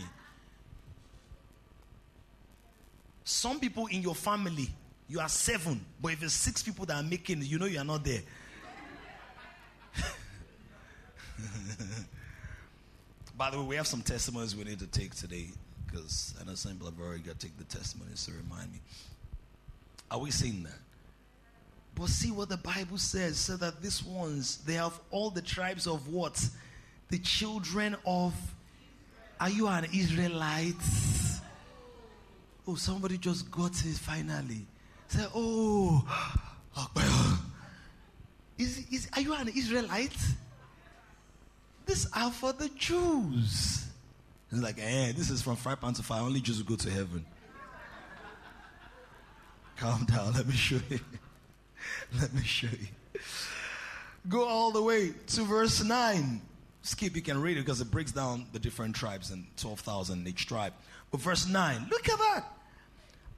Some 3.26 3.60
people 3.60 3.88
in 3.88 4.02
your 4.02 4.16
family, 4.16 4.70
you 5.10 5.20
are 5.20 5.28
seven, 5.28 5.86
but 6.02 6.14
if 6.14 6.24
it's 6.24 6.32
six 6.32 6.64
people 6.64 6.86
that 6.86 6.96
are 6.96 7.04
making 7.04 7.42
you 7.42 7.60
know 7.60 7.66
you 7.66 7.80
are 7.80 7.84
not 7.84 8.06
there. 8.06 8.22
By 13.38 13.50
the 13.50 13.60
way, 13.60 13.66
we 13.66 13.76
have 13.76 13.88
some 13.88 14.04
testimonies 14.04 14.56
we 14.56 14.64
need 14.64 14.80
to 14.80 14.88
take 14.88 15.14
today 15.16 15.48
because 15.86 16.34
I 16.40 16.46
know 16.46 16.56
some 16.56 16.72
people 16.72 16.90
have 16.90 16.98
already 16.98 17.24
got 17.24 17.38
to 17.42 17.46
take 17.46 17.58
the 17.58 17.66
testimonies 17.66 18.24
to 18.24 18.32
remind 18.32 18.72
me. 18.72 18.80
Are 20.10 20.20
we 20.20 20.32
seeing 20.32 20.64
that? 20.64 20.80
But 21.96 22.10
see 22.10 22.32
what 22.32 22.50
the 22.50 22.58
Bible 22.58 22.98
says. 22.98 23.38
So 23.38 23.58
that 23.58 23.82
these 23.82 24.04
ones, 24.04 24.58
they 24.66 24.74
have 24.74 25.00
all 25.12 25.30
the 25.30 25.42
tribes 25.42 25.88
of 25.88 26.08
what? 26.08 26.44
The 27.10 27.20
children 27.20 27.96
of. 28.06 28.34
Are 29.39 29.50
you 29.50 29.68
an 29.68 29.86
Israelite? 29.86 30.76
Oh, 32.68 32.76
somebody 32.76 33.18
just 33.18 33.50
got 33.50 33.72
it 33.72 33.98
finally. 33.98 34.66
Say, 35.08 35.26
oh, 35.36 36.06
is, 38.58 38.86
is, 38.92 39.10
are 39.16 39.22
you 39.22 39.34
an 39.34 39.50
Israelite? 39.50 40.16
These 41.86 42.08
are 42.14 42.32
for 42.32 42.54
the 42.54 42.70
Jews. 42.70 43.88
It's 44.52 44.62
like, 44.62 44.78
eh, 44.80 45.12
this 45.16 45.30
is 45.30 45.42
from 45.42 45.56
five 45.56 45.82
pounds 45.82 45.98
to 45.98 46.04
fire. 46.04 46.22
Only 46.22 46.39
Jews 46.42 46.62
go 46.62 46.76
to 46.76 46.89
heaven. 46.89 47.26
Calm 49.78 50.06
down. 50.06 50.34
Let 50.36 50.48
me 50.48 50.54
show 50.54 50.80
you. 50.89 51.00
Let 52.20 52.34
me 52.34 52.43
show 52.43 52.68
you. 52.68 53.22
Go 54.28 54.47
all 54.47 54.72
the 54.72 54.82
way 54.82 55.14
to 55.28 55.43
verse 55.43 55.84
9. 55.84 56.41
Skip, 56.84 57.16
you 57.16 57.22
can 57.22 57.41
read 57.41 57.57
it 57.57 57.62
because 57.62 57.82
it 57.82 57.91
breaks 57.91 58.12
down 58.12 58.45
the 58.53 58.59
different 58.59 58.95
tribes 58.95 59.32
and 59.32 59.45
12,000 59.57 60.28
each 60.28 60.47
tribe. 60.47 60.74
But 61.12 61.22
verse 61.22 61.47
9, 61.47 61.88
look 61.89 62.09
at 62.09 62.18
that. 62.18 62.45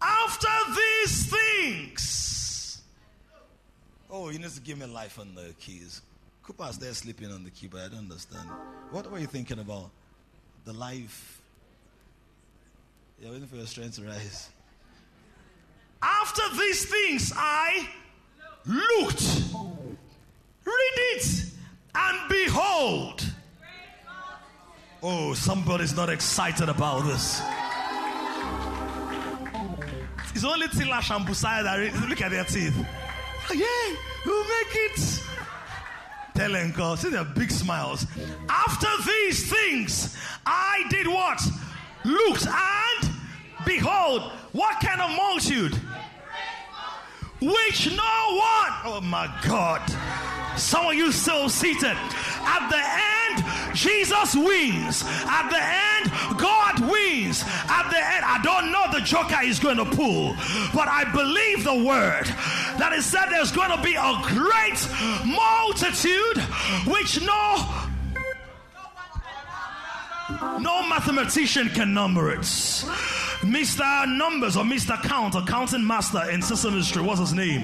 After 0.01 0.47
these 0.76 1.32
things. 1.32 2.82
Oh, 4.09 4.30
you 4.30 4.39
need 4.39 4.49
to 4.49 4.61
give 4.61 4.78
me 4.78 4.86
life 4.86 5.19
on 5.19 5.36
the 5.36 5.53
keys. 5.59 6.01
Cooper's 6.43 6.78
there 6.78 6.93
sleeping 6.93 7.32
on 7.32 7.43
the 7.43 7.49
key, 7.49 7.67
but 7.67 7.82
I 7.82 7.88
don't 7.88 7.99
understand. 7.99 8.49
What 8.91 9.09
were 9.09 9.19
you 9.19 9.28
thinking 9.28 9.59
about? 9.59 9.89
The 10.65 10.74
life. 10.74 11.41
You're 13.21 13.32
waiting 13.32 13.47
for 13.47 13.55
your 13.55 13.65
strength 13.65 13.95
to 13.95 14.03
rise. 14.03 14.49
After 16.01 16.41
these 16.57 16.86
things, 16.86 17.32
I 17.36 17.88
looked. 18.66 19.22
Read 20.66 20.97
it. 21.16 21.45
And 21.95 22.30
behold. 22.30 23.26
Oh, 25.01 25.34
somebody's 25.34 25.95
not 25.95 26.09
excited 26.09 26.70
about 26.70 27.01
this. 27.05 27.41
It's 30.34 30.43
only 30.43 30.68
Tilash 30.68 31.16
and 31.16 31.28
Busaya 31.28 31.64
that 31.64 32.09
look 32.09 32.22
at 32.22 32.32
their 32.32 32.43
teeth. 32.45 32.74
Oh, 33.49 33.53
yeah, 33.53 33.95
we'll 34.26 34.43
make 34.43 34.76
it. 34.91 35.22
Tell 36.34 36.55
Uncle, 36.55 36.97
see 36.97 37.09
their 37.09 37.26
big 37.26 37.51
smiles. 37.51 38.07
After 38.49 38.88
these 39.05 39.51
things, 39.51 40.18
I 40.45 40.84
did 40.89 41.07
what? 41.07 41.39
Looked 42.03 42.47
and 42.47 43.14
behold, 43.66 44.32
what 44.51 44.80
kind 44.82 45.01
of 45.01 45.11
multitude? 45.16 45.80
Which 47.39 47.91
no 47.95 48.38
one. 48.38 48.53
Oh 48.86 49.00
my 49.00 49.34
God. 49.48 49.82
Some 50.58 50.86
of 50.88 50.94
you 50.94 51.14
still 51.14 51.48
seated. 51.48 51.96
At 52.46 52.68
the 52.70 52.84
end, 52.84 53.74
Jesus 53.74 54.36
wins. 54.36 55.04
At 55.26 55.50
the 55.50 55.58
end, 55.58 56.38
God 56.38 56.92
wins. 56.92 57.44
At 57.70 57.90
the 57.90 57.98
end, 57.98 58.26
I 58.26 58.42
don't 58.44 58.74
know 58.74 58.92
the 58.92 59.00
joker 59.06 59.40
is 59.42 59.60
going 59.60 59.78
to 59.78 59.86
pull, 59.86 60.36
but 60.74 60.90
I 60.90 61.06
believe 61.14 61.64
the 61.64 61.76
word 61.76 62.26
that 62.78 62.92
is 62.94 63.06
said 63.06 63.28
there's 63.30 63.54
going 63.54 63.72
to 63.72 63.82
be 63.82 63.96
a 63.96 64.20
great 64.28 64.80
multitude 65.26 66.38
which 66.86 67.22
no 67.22 67.90
no 70.60 70.86
mathematician 70.88 71.70
can 71.70 71.94
number 71.94 72.32
it. 72.32 72.46
Mr. 73.44 74.18
Numbers 74.18 74.58
or 74.58 74.64
Mr. 74.64 75.02
Count, 75.04 75.36
accounting 75.36 75.86
master 75.86 76.30
in 76.30 76.41
system 76.41 76.82
Street. 76.82 77.06
What's 77.06 77.20
his 77.20 77.34
name? 77.34 77.62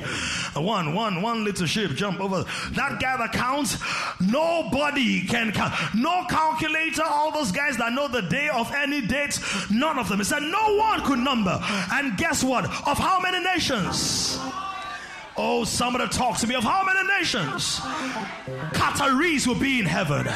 One, 0.53 0.93
one, 0.93 1.21
one 1.21 1.43
little 1.43 1.65
ship 1.65 1.91
jump 1.91 2.19
over. 2.19 2.43
That 2.71 2.99
guy 2.99 3.17
that 3.17 3.31
counts, 3.33 3.77
nobody 4.19 5.25
can 5.25 5.51
count. 5.51 5.73
No 5.95 6.25
calculator, 6.29 7.03
all 7.03 7.31
those 7.31 7.51
guys 7.51 7.77
that 7.77 7.93
know 7.93 8.07
the 8.07 8.21
day 8.21 8.49
of 8.49 8.71
any 8.73 9.01
date, 9.01 9.39
none 9.71 9.97
of 9.97 10.09
them. 10.09 10.19
He 10.19 10.25
said 10.25 10.41
no 10.43 10.75
one 10.75 11.01
could 11.03 11.19
number. 11.19 11.59
And 11.93 12.17
guess 12.17 12.43
what? 12.43 12.65
Of 12.65 12.97
how 12.97 13.19
many 13.19 13.43
nations? 13.43 14.37
Oh, 15.41 15.63
somebody 15.63 16.09
talk 16.09 16.37
to 16.39 16.47
me 16.47 16.55
of 16.55 16.63
how 16.63 16.83
many 16.83 17.07
nations? 17.17 17.79
Qataris 18.73 19.47
will 19.47 19.55
be 19.55 19.79
in 19.79 19.85
heaven. 19.85 20.27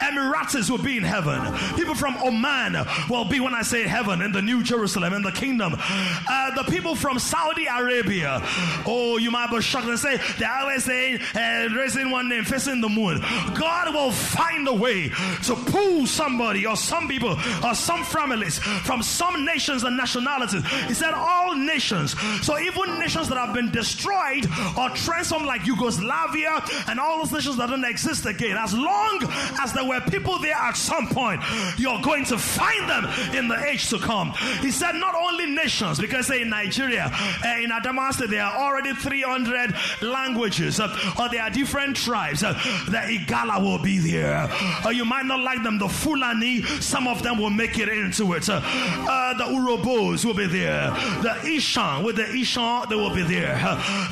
Emiratis 0.00 0.70
will 0.70 0.78
be 0.78 0.96
in 0.96 1.02
heaven. 1.02 1.40
People 1.76 1.94
from 1.94 2.16
Oman 2.16 2.76
will 3.08 3.24
be, 3.26 3.40
when 3.40 3.54
I 3.54 3.62
say 3.62 3.82
heaven, 3.82 4.22
in 4.22 4.32
the 4.32 4.42
New 4.42 4.62
Jerusalem, 4.62 5.12
in 5.12 5.22
the 5.22 5.32
kingdom. 5.32 5.76
Uh, 5.78 6.54
the 6.54 6.70
people 6.70 6.94
from 6.94 7.18
Saudi 7.18 7.66
Arabia, 7.66 8.40
oh, 8.86 9.18
you 9.18 9.30
might 9.30 9.50
be 9.50 9.60
shocked 9.60 9.86
and 9.86 9.98
say, 9.98 10.18
they're 10.38 10.50
always 10.50 10.84
saying, 10.84 11.20
uh, 11.34 11.68
raising 11.76 12.10
one 12.10 12.28
name, 12.28 12.44
facing 12.44 12.80
the 12.80 12.88
moon. 12.88 13.20
God 13.54 13.94
will 13.94 14.12
find 14.12 14.66
a 14.68 14.74
way 14.74 15.08
to 15.44 15.54
pull 15.66 16.06
somebody 16.06 16.66
or 16.66 16.76
some 16.76 17.08
people 17.08 17.36
or 17.64 17.74
some 17.74 18.04
families 18.04 18.58
from 18.58 19.02
some 19.02 19.44
nations 19.44 19.84
and 19.84 19.96
nationalities. 19.96 20.64
He 20.86 20.94
said, 20.94 21.12
all 21.14 21.54
nations. 21.54 22.14
So 22.42 22.58
even 22.58 22.98
nations 22.98 23.28
that 23.28 23.36
have 23.36 23.54
been 23.54 23.70
destroyed 23.70 24.46
or 24.78 24.90
transformed 24.90 25.46
like 25.46 25.66
Yugoslavia 25.66 26.62
and 26.88 26.98
all 26.98 27.18
those 27.18 27.32
nations 27.32 27.56
that 27.58 27.68
don't 27.68 27.84
exist 27.84 28.26
again, 28.26 28.56
as 28.56 28.74
long 28.74 29.20
as 29.60 29.72
there 29.72 29.84
were 29.90 30.00
people 30.02 30.38
there 30.38 30.54
at 30.54 30.76
some 30.76 31.08
point. 31.08 31.42
You're 31.76 32.00
going 32.00 32.24
to 32.26 32.38
find 32.38 32.88
them 32.88 33.04
in 33.34 33.48
the 33.48 33.58
age 33.66 33.90
to 33.90 33.98
come. 33.98 34.32
He 34.60 34.70
said, 34.70 34.92
not 34.92 35.14
only 35.16 35.46
nations, 35.46 35.98
because 35.98 36.28
say 36.28 36.42
in 36.42 36.48
Nigeria, 36.50 37.10
uh, 37.12 37.48
in 37.60 37.70
Adamaste, 37.70 38.28
there 38.28 38.44
are 38.44 38.56
already 38.56 38.94
300 38.94 39.74
languages, 40.02 40.78
uh, 40.78 40.96
or 41.18 41.28
there 41.28 41.42
are 41.42 41.50
different 41.50 41.96
tribes. 41.96 42.42
Uh, 42.44 42.52
the 42.88 42.98
Igala 42.98 43.60
will 43.60 43.78
be 43.82 43.98
there. 43.98 44.48
Or 44.84 44.92
you 44.92 45.04
might 45.04 45.26
not 45.26 45.40
like 45.40 45.62
them, 45.64 45.78
the 45.78 45.88
Fulani, 45.88 46.62
some 46.80 47.08
of 47.08 47.22
them 47.22 47.38
will 47.38 47.50
make 47.50 47.78
it 47.78 47.88
into 47.88 48.32
it. 48.34 48.48
Uh, 48.48 48.60
uh, 48.64 49.34
the 49.34 49.44
Urhobos 49.44 50.24
will 50.24 50.34
be 50.34 50.46
there. 50.46 50.90
The 51.22 51.36
Ishan, 51.44 52.04
with 52.04 52.16
the 52.16 52.28
Ishan, 52.30 52.84
they 52.88 52.96
will 52.96 53.14
be 53.14 53.22
there. 53.22 53.56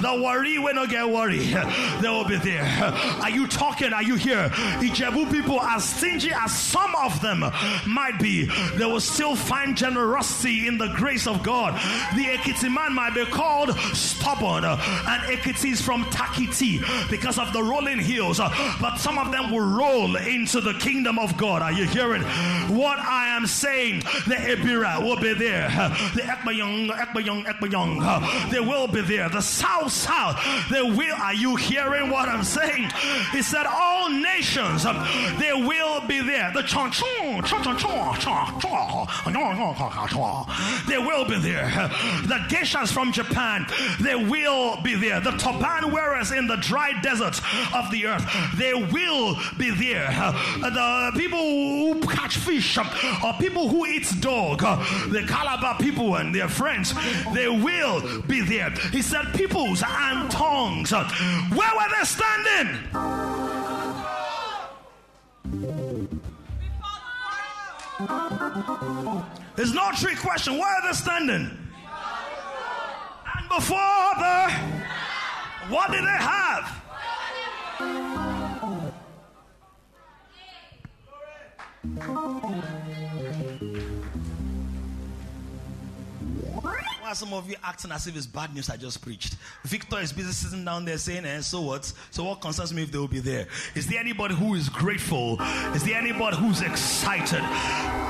The 0.01 0.19
Warri, 0.21 0.59
we 0.59 0.73
don't 0.73 0.91
get 0.91 1.09
worry, 1.09 1.39
they 1.39 2.09
will 2.09 2.27
be 2.27 2.37
there. 2.39 2.65
Are 3.23 3.31
you 3.31 3.47
talking? 3.47 3.93
Are 3.93 4.03
you 4.03 4.17
here? 4.17 4.49
Ijebu 4.81 5.31
people, 5.31 5.61
as 5.69 5.85
stingy 5.85 6.33
as 6.33 6.57
some 6.57 6.95
of 6.97 7.21
them 7.21 7.45
might 7.87 8.19
be, 8.21 8.45
they 8.77 8.85
will 8.85 9.01
still 9.01 9.37
find 9.37 9.77
generosity 9.77 10.67
in 10.67 10.79
the 10.79 10.89
grace 10.89 11.27
of 11.27 11.43
God. 11.43 11.75
The 12.17 12.25
Ekiti 12.25 12.73
man 12.73 12.95
might 12.95 13.15
be 13.15 13.25
called 13.27 13.77
stubborn, 13.95 14.65
and 14.65 15.23
Ekiti 15.23 15.73
is 15.73 15.81
from 15.81 16.05
Takiti 16.05 16.81
because 17.11 17.39
of 17.39 17.53
the 17.53 17.63
rolling 17.63 17.99
hills, 17.99 18.39
but 18.39 18.97
some 18.97 19.19
of 19.19 19.31
them 19.33 19.51
will 19.51 19.67
roll 19.77 20.17
into 20.17 20.61
the 20.61 20.75
kingdom 20.75 21.19
of 21.19 21.37
God. 21.37 21.63
Are 21.63 21.73
you 21.73 21.87
hearing 21.87 22.23
what 22.69 22.99
I 22.99 23.29
am 23.37 23.47
saying? 23.47 24.01
The 24.27 24.37
Ebira 24.37 25.03
will 25.03 25.21
be 25.21 25.35
there, 25.35 25.69
the 26.15 26.23
Ekbayong, 26.23 26.91
Ekbayong, 26.91 27.45
Ekbayong, 27.45 28.51
they 28.51 28.61
will 28.61 28.87
be 28.87 29.01
there. 29.03 29.29
The 29.29 29.41
South 29.41 29.93
South, 29.93 30.41
they 30.71 30.83
will. 30.83 31.17
Are 31.17 31.35
you 31.35 31.57
hearing 31.57 32.11
what 32.11 32.29
I'm 32.29 32.45
saying? 32.45 32.91
He 33.33 33.43
said, 33.43 33.67
All 33.67 34.09
nations, 34.11 34.85
they 35.39 35.53
will 35.67 36.07
be 36.07 36.21
there. 36.21 36.51
The 36.53 36.63
chong 36.63 36.91
chong, 36.91 37.43
chong 37.43 37.79
chong, 37.79 38.19
they 40.89 40.99
will 40.99 41.25
be 41.25 41.39
there. 41.39 41.69
The 42.27 42.39
geishas 42.49 42.93
from 42.93 43.13
Japan, 43.13 43.67
they 44.01 44.15
will 44.15 44.81
be 44.83 44.95
there. 44.95 45.21
The 45.21 45.33
turban 45.33 45.93
wearers 45.93 46.33
in 46.33 46.47
the 46.47 46.57
dry 46.57 46.93
desert 47.01 47.41
of 47.75 47.91
the 47.91 48.07
earth, 48.07 48.27
they 48.57 48.75
will 48.75 49.37
be 49.57 49.71
there. 49.71 50.09
The 50.61 51.13
people 51.17 51.39
who 51.39 52.01
catch 52.03 52.37
fish 52.39 52.79
or 52.79 53.33
people 53.39 53.69
who 53.69 53.87
eat 53.87 54.13
dog, 54.21 54.61
the 55.11 55.25
Calabar 55.27 55.77
people 55.79 56.17
and 56.17 56.35
their 56.35 56.49
friends, 56.49 56.95
they 57.35 57.49
will 57.49 58.23
be 58.23 58.41
there. 58.41 58.71
He 58.93 59.03
said, 59.03 59.33
Peoples 59.35 59.83
and 59.87 60.31
tongues, 60.31 60.91
where 60.91 61.75
were 61.75 61.89
they 61.99 62.05
standing? 62.05 64.08
It's 69.57 69.73
no 69.73 69.91
trick 69.99 70.19
question. 70.19 70.59
Where 70.59 70.69
are 70.69 70.83
they 70.87 70.93
standing? 70.93 71.51
And 73.37 73.49
before 73.49 74.15
the, 74.19 74.51
what 75.69 75.91
did 75.91 76.05
they 76.05 76.09
have? 76.09 76.79
Some 87.15 87.33
of 87.33 87.49
you 87.49 87.57
acting 87.63 87.91
as 87.91 88.07
if 88.07 88.17
it's 88.17 88.27
bad 88.27 88.55
news 88.55 88.71
I 88.71 88.77
just 88.77 89.01
preached? 89.01 89.37
Victor 89.65 89.99
is 89.99 90.13
busy 90.13 90.33
sitting 90.33 90.65
down 90.65 90.85
there 90.85 90.99
saying, 90.99 91.19
and 91.19 91.27
eh, 91.27 91.41
so 91.41 91.61
what? 91.63 91.93
So 92.11 92.25
what 92.25 92.41
concerns 92.41 92.73
me 92.73 92.83
if 92.83 92.93
they 92.93 92.99
will 92.99 93.09
be 93.09 93.21
there? 93.21 93.47
Is 93.75 93.87
there 93.87 93.99
anybody 93.99 94.35
who 94.35 94.55
is 94.55 94.69
grateful? 94.69 95.41
Is 95.75 95.85
there 95.85 95.97
anybody 95.99 96.37
who's 96.37 96.61
excited? 96.61 98.08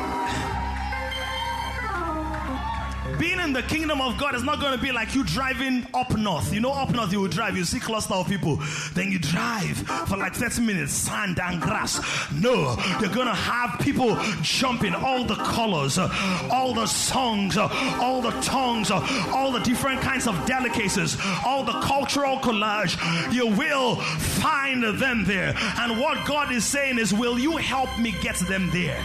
Being 3.19 3.41
in 3.41 3.53
the 3.53 3.62
kingdom 3.62 4.01
of 4.01 4.16
God 4.19 4.35
is 4.35 4.43
not 4.43 4.61
going 4.61 4.73
to 4.73 4.83
be 4.83 4.93
like 4.93 5.14
you 5.14 5.25
driving 5.25 5.87
up 5.95 6.16
north. 6.16 6.53
You 6.53 6.61
know, 6.61 6.73
up 6.73 6.91
north 6.91 7.12
you 7.12 7.21
will 7.21 7.29
drive, 7.29 7.57
you 7.57 7.64
see 7.64 7.81
cluster 7.81 8.14
of 8.14 8.29
people, 8.29 8.61
then 8.95 9.11
you 9.11 9.19
drive 9.19 9.77
for 10.09 10.16
like 10.16 10.35
30 10.35 10.62
minutes, 10.62 10.93
sand 10.93 11.41
and 11.41 11.61
grass. 11.61 12.01
No, 12.33 12.77
you're 13.01 13.12
going 13.12 13.27
to 13.27 13.35
have 13.35 13.81
people 13.81 14.16
jumping, 14.43 14.95
all 14.95 15.25
the 15.25 15.35
colors, 15.35 15.99
all 15.99 16.75
the 16.75 16.87
songs, 16.87 17.57
all 17.57 18.21
the 18.21 18.31
tongues, 18.43 18.91
all 18.91 19.53
the 19.53 19.61
different 19.61 20.01
kinds 20.01 20.27
of 20.27 20.47
delicacies, 20.47 21.16
all 21.45 21.64
the 21.64 21.79
cultural 21.81 22.39
collage. 22.39 22.97
You 23.33 23.47
will 23.49 23.97
find 23.97 24.83
them 24.83 25.25
there. 25.25 25.55
And 25.79 25.99
what 25.99 26.27
God 26.27 26.53
is 26.53 26.64
saying 26.64 26.99
is, 26.99 27.12
will 27.12 27.39
you 27.39 27.57
help 27.57 27.99
me 27.99 28.14
get 28.21 28.37
them 28.37 28.71
there? 28.71 29.05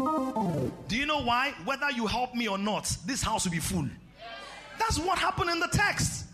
Do 0.00 0.96
you 0.96 1.06
know 1.06 1.22
why? 1.22 1.52
Whether 1.64 1.90
you 1.90 2.06
help 2.06 2.34
me 2.34 2.48
or 2.48 2.58
not, 2.58 2.96
this 3.04 3.22
house 3.22 3.44
will 3.44 3.52
be 3.52 3.58
full. 3.58 3.88
That's 4.78 4.98
what 4.98 5.18
happened 5.18 5.50
in 5.50 5.60
the 5.60 5.68
text. 5.68 6.26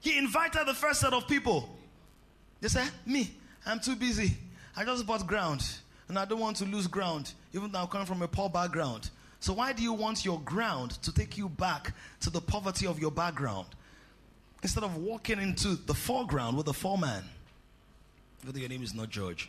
He 0.00 0.18
invited 0.18 0.66
the 0.66 0.74
first 0.74 1.00
set 1.00 1.12
of 1.12 1.26
people. 1.26 1.68
They 2.60 2.68
said, 2.68 2.88
Me, 3.06 3.32
I'm 3.64 3.80
too 3.80 3.96
busy. 3.96 4.36
I 4.76 4.84
just 4.84 5.06
bought 5.06 5.26
ground 5.26 5.64
and 6.08 6.18
I 6.18 6.24
don't 6.24 6.40
want 6.40 6.56
to 6.58 6.64
lose 6.64 6.86
ground, 6.86 7.32
even 7.54 7.72
though 7.72 7.80
I'm 7.80 7.86
coming 7.86 8.06
from 8.06 8.20
a 8.22 8.28
poor 8.28 8.50
background. 8.50 9.10
So, 9.40 9.54
why 9.54 9.72
do 9.72 9.82
you 9.82 9.92
want 9.92 10.24
your 10.24 10.40
ground 10.40 10.92
to 11.02 11.12
take 11.12 11.38
you 11.38 11.48
back 11.48 11.94
to 12.20 12.30
the 12.30 12.40
poverty 12.40 12.86
of 12.86 13.00
your 13.00 13.10
background 13.10 13.66
instead 14.62 14.84
of 14.84 14.96
walking 14.96 15.40
into 15.40 15.76
the 15.86 15.94
foreground 15.94 16.56
with 16.56 16.66
the 16.66 16.74
foreman? 16.74 17.24
Whether 18.44 18.58
your 18.58 18.68
name 18.68 18.82
is 18.82 18.94
not 18.94 19.08
George. 19.08 19.48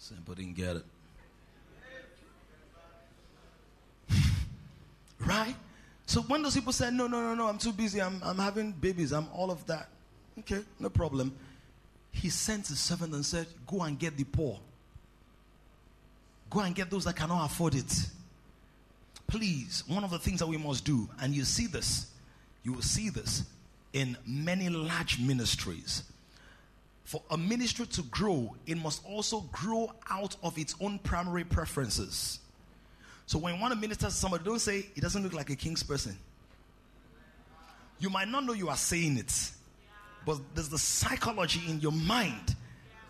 Simple 0.00 0.34
didn't 0.34 0.56
get 0.56 0.76
it. 0.76 0.84
right? 5.26 5.54
So 6.06 6.22
when 6.22 6.42
those 6.42 6.54
people 6.54 6.72
say, 6.72 6.90
no, 6.90 7.06
no, 7.06 7.20
no, 7.20 7.34
no, 7.34 7.46
I'm 7.46 7.58
too 7.58 7.72
busy, 7.72 8.00
I'm, 8.00 8.18
I'm 8.24 8.38
having 8.38 8.72
babies, 8.72 9.12
I'm 9.12 9.28
all 9.34 9.50
of 9.50 9.64
that. 9.66 9.88
Okay, 10.38 10.62
no 10.78 10.88
problem. 10.88 11.36
He 12.12 12.30
sent 12.30 12.68
his 12.68 12.80
servant 12.80 13.12
and 13.12 13.24
said, 13.24 13.46
go 13.66 13.82
and 13.82 13.98
get 13.98 14.16
the 14.16 14.24
poor. 14.24 14.58
Go 16.48 16.60
and 16.60 16.74
get 16.74 16.90
those 16.90 17.04
that 17.04 17.14
cannot 17.14 17.44
afford 17.44 17.74
it. 17.74 17.94
Please, 19.26 19.84
one 19.86 20.02
of 20.02 20.10
the 20.10 20.18
things 20.18 20.40
that 20.40 20.46
we 20.46 20.56
must 20.56 20.86
do, 20.86 21.10
and 21.20 21.34
you 21.34 21.44
see 21.44 21.66
this, 21.66 22.10
you 22.64 22.72
will 22.72 22.82
see 22.82 23.10
this 23.10 23.44
in 23.92 24.16
many 24.26 24.70
large 24.70 25.20
ministries 25.20 26.04
for 27.10 27.20
a 27.32 27.36
ministry 27.36 27.86
to 27.86 28.02
grow, 28.02 28.54
it 28.68 28.78
must 28.78 29.04
also 29.04 29.40
grow 29.50 29.92
out 30.08 30.36
of 30.44 30.56
its 30.56 30.76
own 30.80 31.00
primary 31.00 31.42
preferences. 31.42 32.38
So 33.26 33.36
when 33.36 33.52
you 33.52 33.60
want 33.60 33.74
to 33.74 33.80
minister 33.80 34.06
to 34.06 34.12
somebody, 34.12 34.44
don't 34.44 34.60
say, 34.60 34.86
it 34.94 35.00
doesn't 35.00 35.20
look 35.20 35.34
like 35.34 35.50
a 35.50 35.56
king's 35.56 35.82
person. 35.82 36.16
You 37.98 38.10
might 38.10 38.28
not 38.28 38.44
know 38.44 38.52
you 38.52 38.68
are 38.68 38.76
saying 38.76 39.18
it, 39.18 39.50
but 40.24 40.38
there's 40.54 40.68
the 40.68 40.78
psychology 40.78 41.60
in 41.68 41.80
your 41.80 41.90
mind 41.90 42.54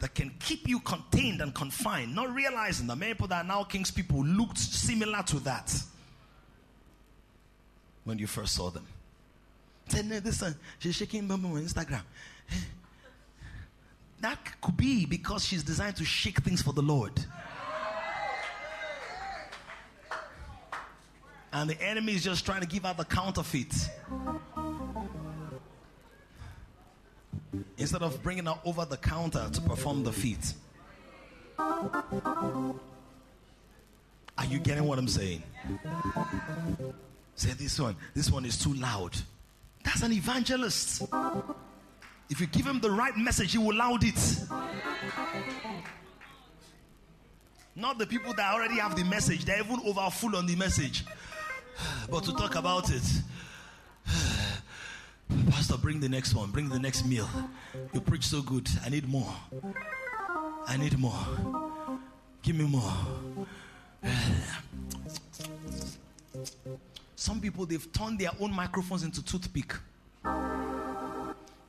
that 0.01 0.15
can 0.15 0.33
keep 0.41 0.67
you 0.67 0.81
contained 0.81 1.43
and 1.43 1.55
confined, 1.55 2.15
not 2.15 2.35
realizing 2.35 2.87
that 2.87 2.97
many 2.97 3.13
people 3.13 3.29
that 3.29 3.45
are 3.45 3.47
now 3.47 3.65
king's 3.65 3.91
people 3.91 4.25
looked 4.25 4.57
similar 4.57 5.23
to 5.25 5.41
that 5.41 5.75
when 8.05 8.19
you 8.19 8.27
first 8.27 8.55
saw 8.55 8.71
them. 8.71 8.87
This 9.91 10.41
one, 10.41 10.55
she's 10.79 10.97
shaking 10.97 11.27
bum 11.27 11.45
on 11.45 11.63
Instagram. 11.63 12.01
That 14.21 14.39
could 14.61 14.77
be 14.77 15.07
because 15.07 15.45
she's 15.45 15.63
designed 15.63 15.97
to 15.97 16.05
shake 16.05 16.41
things 16.43 16.61
for 16.63 16.73
the 16.73 16.83
Lord. 16.83 17.13
And 21.53 21.69
the 21.69 21.83
enemy 21.83 22.15
is 22.15 22.23
just 22.23 22.47
trying 22.47 22.61
to 22.61 22.67
give 22.67 22.85
out 22.85 22.97
the 22.97 23.05
counterfeit. 23.05 23.75
Instead 27.77 28.03
of 28.03 28.23
bringing 28.23 28.47
her 28.47 28.55
over 28.65 28.85
the 28.85 28.97
counter 28.97 29.49
to 29.53 29.61
perform 29.63 30.05
the 30.05 30.13
feat. 30.13 30.55
Are 31.59 32.77
you 34.49 34.59
getting 34.59 34.85
what 34.85 34.99
I'm 34.99 35.09
saying? 35.09 35.43
Say 37.35 37.53
this 37.53 37.81
one. 37.81 37.97
This 38.15 38.31
one 38.31 38.45
is 38.45 38.57
too 38.59 38.75
loud. 38.75 39.17
That's 39.83 40.03
an 40.03 40.13
evangelist. 40.13 41.03
If 42.31 42.41
you 42.41 42.47
give 42.47 42.65
him 42.65 42.81
the 42.81 42.91
right 42.91 43.17
message, 43.17 43.53
he 43.53 43.59
will 43.59 43.77
loud 43.77 44.05
it. 44.05 44.41
Not 47.75 47.99
the 47.99 48.07
people 48.07 48.33
that 48.35 48.55
already 48.55 48.79
have 48.79 48.95
the 48.95 49.05
message, 49.05 49.45
they're 49.45 49.59
even 49.59 49.81
over 49.85 50.09
full 50.11 50.37
on 50.37 50.47
the 50.47 50.57
message. 50.57 51.05
But 52.11 52.25
to 52.25 52.33
talk 52.33 52.57
about 52.57 52.91
it, 52.91 53.03
Pastor, 55.51 55.77
bring 55.79 55.99
the 55.99 56.09
next 56.09 56.35
one, 56.35 56.51
bring 56.51 56.69
the 56.69 56.79
next 56.79 57.07
meal. 57.07 57.29
You 57.93 58.01
preach 58.01 58.27
so 58.27 58.43
good. 58.43 58.69
I 58.85 58.91
need 58.91 59.09
more. 59.09 59.35
I 60.67 60.77
need 60.77 60.99
more. 60.99 61.27
Give 62.43 62.57
me 62.57 62.67
more. 62.67 62.93
Some 67.17 67.41
people, 67.41 67.67
they've 67.67 67.93
turned 67.93 68.19
their 68.19 68.31
own 68.41 68.53
microphones 68.53 69.05
into 69.05 69.25
toothpick. 69.25 69.75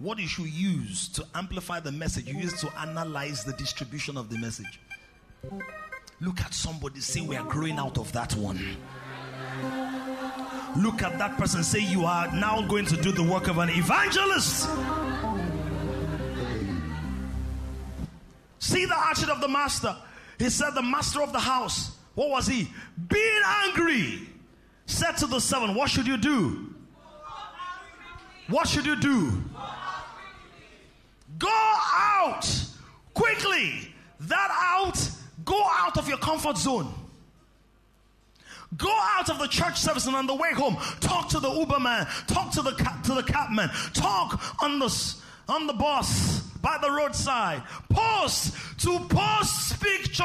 What 0.01 0.17
you 0.17 0.27
should 0.27 0.47
use 0.47 1.07
to 1.09 1.25
amplify 1.35 1.79
the 1.79 1.91
message, 1.91 2.27
you 2.27 2.37
use 2.37 2.59
to 2.61 2.79
analyze 2.79 3.43
the 3.43 3.53
distribution 3.53 4.17
of 4.17 4.29
the 4.29 4.37
message. 4.37 4.79
Look 6.19 6.41
at 6.41 6.53
somebody, 6.53 6.99
say, 6.99 7.21
We 7.21 7.35
are 7.35 7.45
growing 7.45 7.77
out 7.77 7.97
of 7.97 8.11
that 8.13 8.35
one. 8.35 8.59
Look 10.77 11.03
at 11.03 11.17
that 11.19 11.37
person, 11.37 11.63
say, 11.63 11.79
You 11.79 12.05
are 12.05 12.31
now 12.33 12.61
going 12.67 12.85
to 12.85 12.97
do 12.97 13.11
the 13.11 13.23
work 13.23 13.47
of 13.47 13.57
an 13.59 13.69
evangelist. 13.69 14.69
See 18.59 18.85
the 18.85 18.97
attitude 18.97 19.29
of 19.29 19.41
the 19.41 19.47
master. 19.47 19.95
He 20.39 20.49
said, 20.49 20.71
The 20.71 20.81
master 20.81 21.21
of 21.21 21.31
the 21.33 21.39
house, 21.39 21.95
what 22.15 22.29
was 22.29 22.47
he? 22.47 22.67
Being 23.07 23.41
angry, 23.65 24.29
said 24.85 25.17
to 25.17 25.27
the 25.27 25.39
servant, 25.39 25.75
What 25.75 25.89
should 25.89 26.07
you 26.07 26.17
do? 26.17 26.73
What 28.47 28.67
should 28.67 28.85
you 28.85 28.95
do? 28.95 29.43
Go 31.41 31.49
out 31.49 32.47
quickly. 33.15 33.93
That 34.19 34.49
out, 34.51 35.09
go 35.43 35.59
out 35.71 35.97
of 35.97 36.07
your 36.07 36.19
comfort 36.19 36.55
zone. 36.55 36.93
Go 38.77 38.95
out 39.01 39.27
of 39.31 39.39
the 39.39 39.47
church 39.47 39.79
service 39.79 40.05
and 40.05 40.15
on 40.15 40.27
the 40.27 40.35
way 40.35 40.53
home, 40.53 40.77
talk 40.99 41.29
to 41.29 41.39
the 41.39 41.49
Uber 41.49 41.79
man, 41.79 42.05
talk 42.27 42.51
to 42.51 42.61
the 42.61 42.71
to 43.05 43.15
the 43.15 43.23
cabman, 43.23 43.69
talk 43.93 44.39
on 44.61 44.77
the 44.77 45.15
on 45.49 45.65
the 45.65 45.73
bus 45.73 46.41
by 46.61 46.77
the 46.79 46.91
roadside. 46.91 47.63
Post 47.89 48.55
to 48.81 48.99
post 49.09 49.81
picture. 49.81 50.23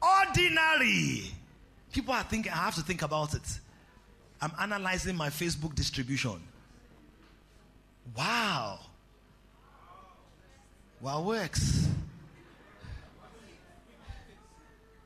Ordinary. 0.00 1.32
People 1.90 2.12
are 2.12 2.22
thinking, 2.22 2.52
I 2.52 2.56
have 2.56 2.74
to 2.74 2.82
think 2.82 3.00
about 3.00 3.34
it. 3.34 3.60
I'm 4.42 4.52
analyzing 4.60 5.16
my 5.16 5.30
Facebook 5.30 5.74
distribution. 5.74 6.38
Wow. 8.16 8.78
What 11.00 11.24
works? 11.24 11.88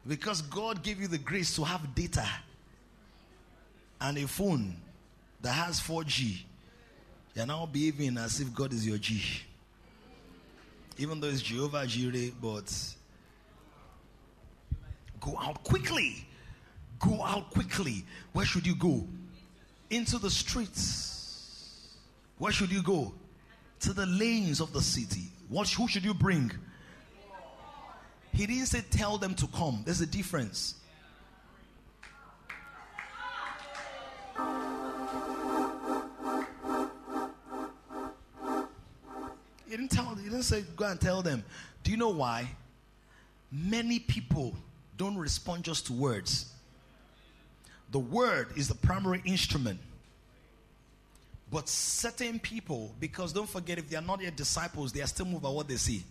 Because 0.07 0.43
God 0.43 0.83
gave 0.83 1.01
you 1.01 1.07
the 1.07 1.19
grace 1.19 1.55
to 1.57 1.65
have 1.65 1.95
data 1.95 2.27
and 4.01 4.19
a 4.19 4.27
phone 4.27 4.77
that 5.41 5.53
has 5.53 5.81
4G. 5.81 6.43
You're 7.35 7.47
now 7.47 7.67
behaving 7.67 8.19
as 8.19 8.41
if 8.41 8.53
God 8.53 8.73
is 8.73 8.87
your 8.87 8.99
G. 8.99 9.23
Even 10.99 11.21
though 11.21 11.29
it's 11.29 11.41
Jehovah 11.41 11.87
Jireh, 11.87 12.33
but 12.41 12.73
go 15.21 15.39
out 15.41 15.63
quickly. 15.65 16.27
Go 16.99 17.23
out 17.23 17.51
quickly. 17.51 18.05
Where 18.33 18.45
should 18.45 18.67
you 18.67 18.75
go? 18.75 19.07
Into 19.91 20.19
the 20.19 20.31
streets. 20.31 21.12
Where 22.43 22.51
should 22.51 22.73
you 22.73 22.83
go? 22.83 23.15
To 23.83 23.93
the 23.93 24.05
lanes 24.05 24.61
of 24.61 24.73
the 24.73 24.81
city. 24.81 25.29
What, 25.49 25.71
who 25.71 25.87
should 25.87 26.05
you 26.05 26.13
bring? 26.13 26.51
He 28.33 28.47
didn't 28.47 28.67
say 28.67 28.81
tell 28.91 29.17
them 29.17 29.37
to 29.37 29.47
come. 29.47 29.83
There's 29.85 30.01
a 30.01 30.07
difference. 30.07 30.75
He 39.65 39.77
didn't 39.77 39.93
tell 39.93 40.13
he 40.17 40.25
didn't 40.25 40.43
say 40.43 40.65
go 40.75 40.87
and 40.87 41.01
tell 41.01 41.23
them. 41.23 41.45
Do 41.85 41.93
you 41.93 41.97
know 41.97 42.11
why? 42.11 42.51
Many 43.53 44.01
people 44.01 44.57
don't 44.97 45.17
respond 45.17 45.63
just 45.63 45.87
to 45.87 45.93
words. 45.93 46.53
The 47.93 48.01
word 48.01 48.49
is 48.57 48.67
the 48.67 48.75
primary 48.75 49.23
instrument. 49.25 49.79
But 51.53 51.69
certain 51.69 52.39
people, 52.39 52.95
because 52.99 53.35
don't 53.35 53.49
forget, 53.49 53.79
if 53.79 53.91
they 53.91 53.97
are 53.97 54.03
not 54.03 54.23
yet 54.23 54.35
disciples, 54.35 54.91
they 54.91 55.03
are 55.03 55.07
still 55.07 55.27
moved 55.27 55.43
by 55.43 55.51
what 55.51 55.69
they 55.69 55.77
see. 55.77 56.03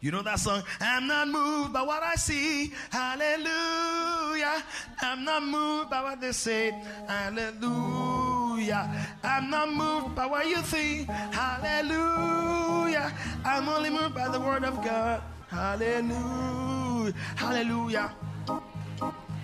You 0.00 0.12
know 0.12 0.22
that 0.22 0.38
song? 0.38 0.62
I'm 0.78 1.08
not 1.08 1.26
moved 1.26 1.72
by 1.72 1.82
what 1.82 2.02
I 2.02 2.14
see. 2.16 2.72
Hallelujah. 2.90 4.62
I'm 5.00 5.24
not 5.24 5.42
moved 5.42 5.90
by 5.90 6.02
what 6.02 6.20
they 6.20 6.32
say. 6.32 6.70
Hallelujah. 7.08 9.08
I'm 9.24 9.50
not 9.50 9.72
moved 9.72 10.14
by 10.14 10.26
what 10.26 10.46
you 10.46 10.58
think. 10.58 11.08
Hallelujah. 11.08 13.12
I'm 13.44 13.68
only 13.68 13.90
moved 13.90 14.14
by 14.14 14.28
the 14.28 14.38
word 14.38 14.64
of 14.64 14.76
God. 14.84 15.22
Hallelujah. 15.48 17.14
Hallelujah. 17.34 18.12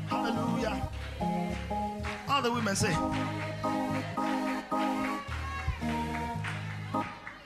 Hallelujah. 0.06 0.88
All 2.28 2.42
the 2.42 2.52
women 2.52 2.76
say, 2.76 2.94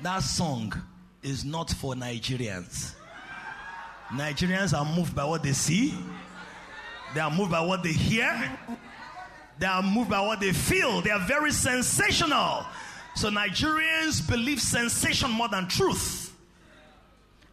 That 0.03 0.23
song 0.23 0.73
is 1.23 1.45
not 1.45 1.71
for 1.71 1.95
Nigerians. 1.95 2.95
Nigerians 4.11 4.77
are 4.77 4.85
moved 4.85 5.15
by 5.15 5.25
what 5.25 5.43
they 5.43 5.53
see, 5.53 5.95
they 7.15 7.21
are 7.21 7.31
moved 7.31 7.51
by 7.51 7.61
what 7.61 7.83
they 7.83 7.93
hear, 7.93 8.59
they 9.59 9.67
are 9.67 9.83
moved 9.83 10.11
by 10.11 10.21
what 10.21 10.41
they 10.41 10.53
feel. 10.53 11.01
They 11.01 11.11
are 11.11 11.27
very 11.27 11.51
sensational. 11.51 12.65
So 13.17 13.29
Nigerians 13.29 14.27
believe 14.29 14.61
sensation 14.61 15.31
more 15.31 15.49
than 15.49 15.67
truth. 15.69 16.33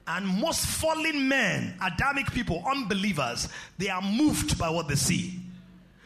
And 0.07 0.27
most 0.27 0.67
fallen 0.67 1.27
men, 1.27 1.75
Adamic 1.81 2.31
people, 2.31 2.63
unbelievers, 2.69 3.49
they 3.79 3.89
are 3.89 4.03
moved 4.03 4.59
by 4.59 4.69
what 4.69 4.87
they 4.87 4.95
see. 4.95 5.39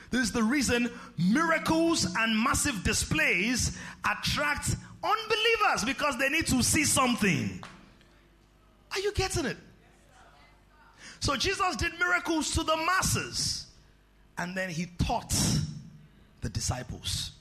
This 0.10 0.22
is 0.22 0.32
the 0.32 0.42
reason 0.42 0.90
miracles 1.18 2.08
and 2.18 2.42
massive 2.42 2.84
displays 2.84 3.78
attract 4.10 4.76
unbelievers 5.04 5.86
because 5.86 6.18
they 6.18 6.30
need 6.30 6.48
to 6.48 6.62
see 6.64 6.84
something. 6.84 7.64
Are 8.92 9.00
you 9.00 9.14
getting 9.14 9.46
it? 9.46 9.58
So 11.20 11.36
Jesus 11.36 11.76
did 11.76 11.92
miracles 12.00 12.52
to 12.52 12.64
the 12.64 12.78
masses 12.78 13.68
and 14.38 14.56
then 14.56 14.70
he 14.70 14.88
taught 15.06 15.34
the 16.42 16.50
disciples. 16.50 17.32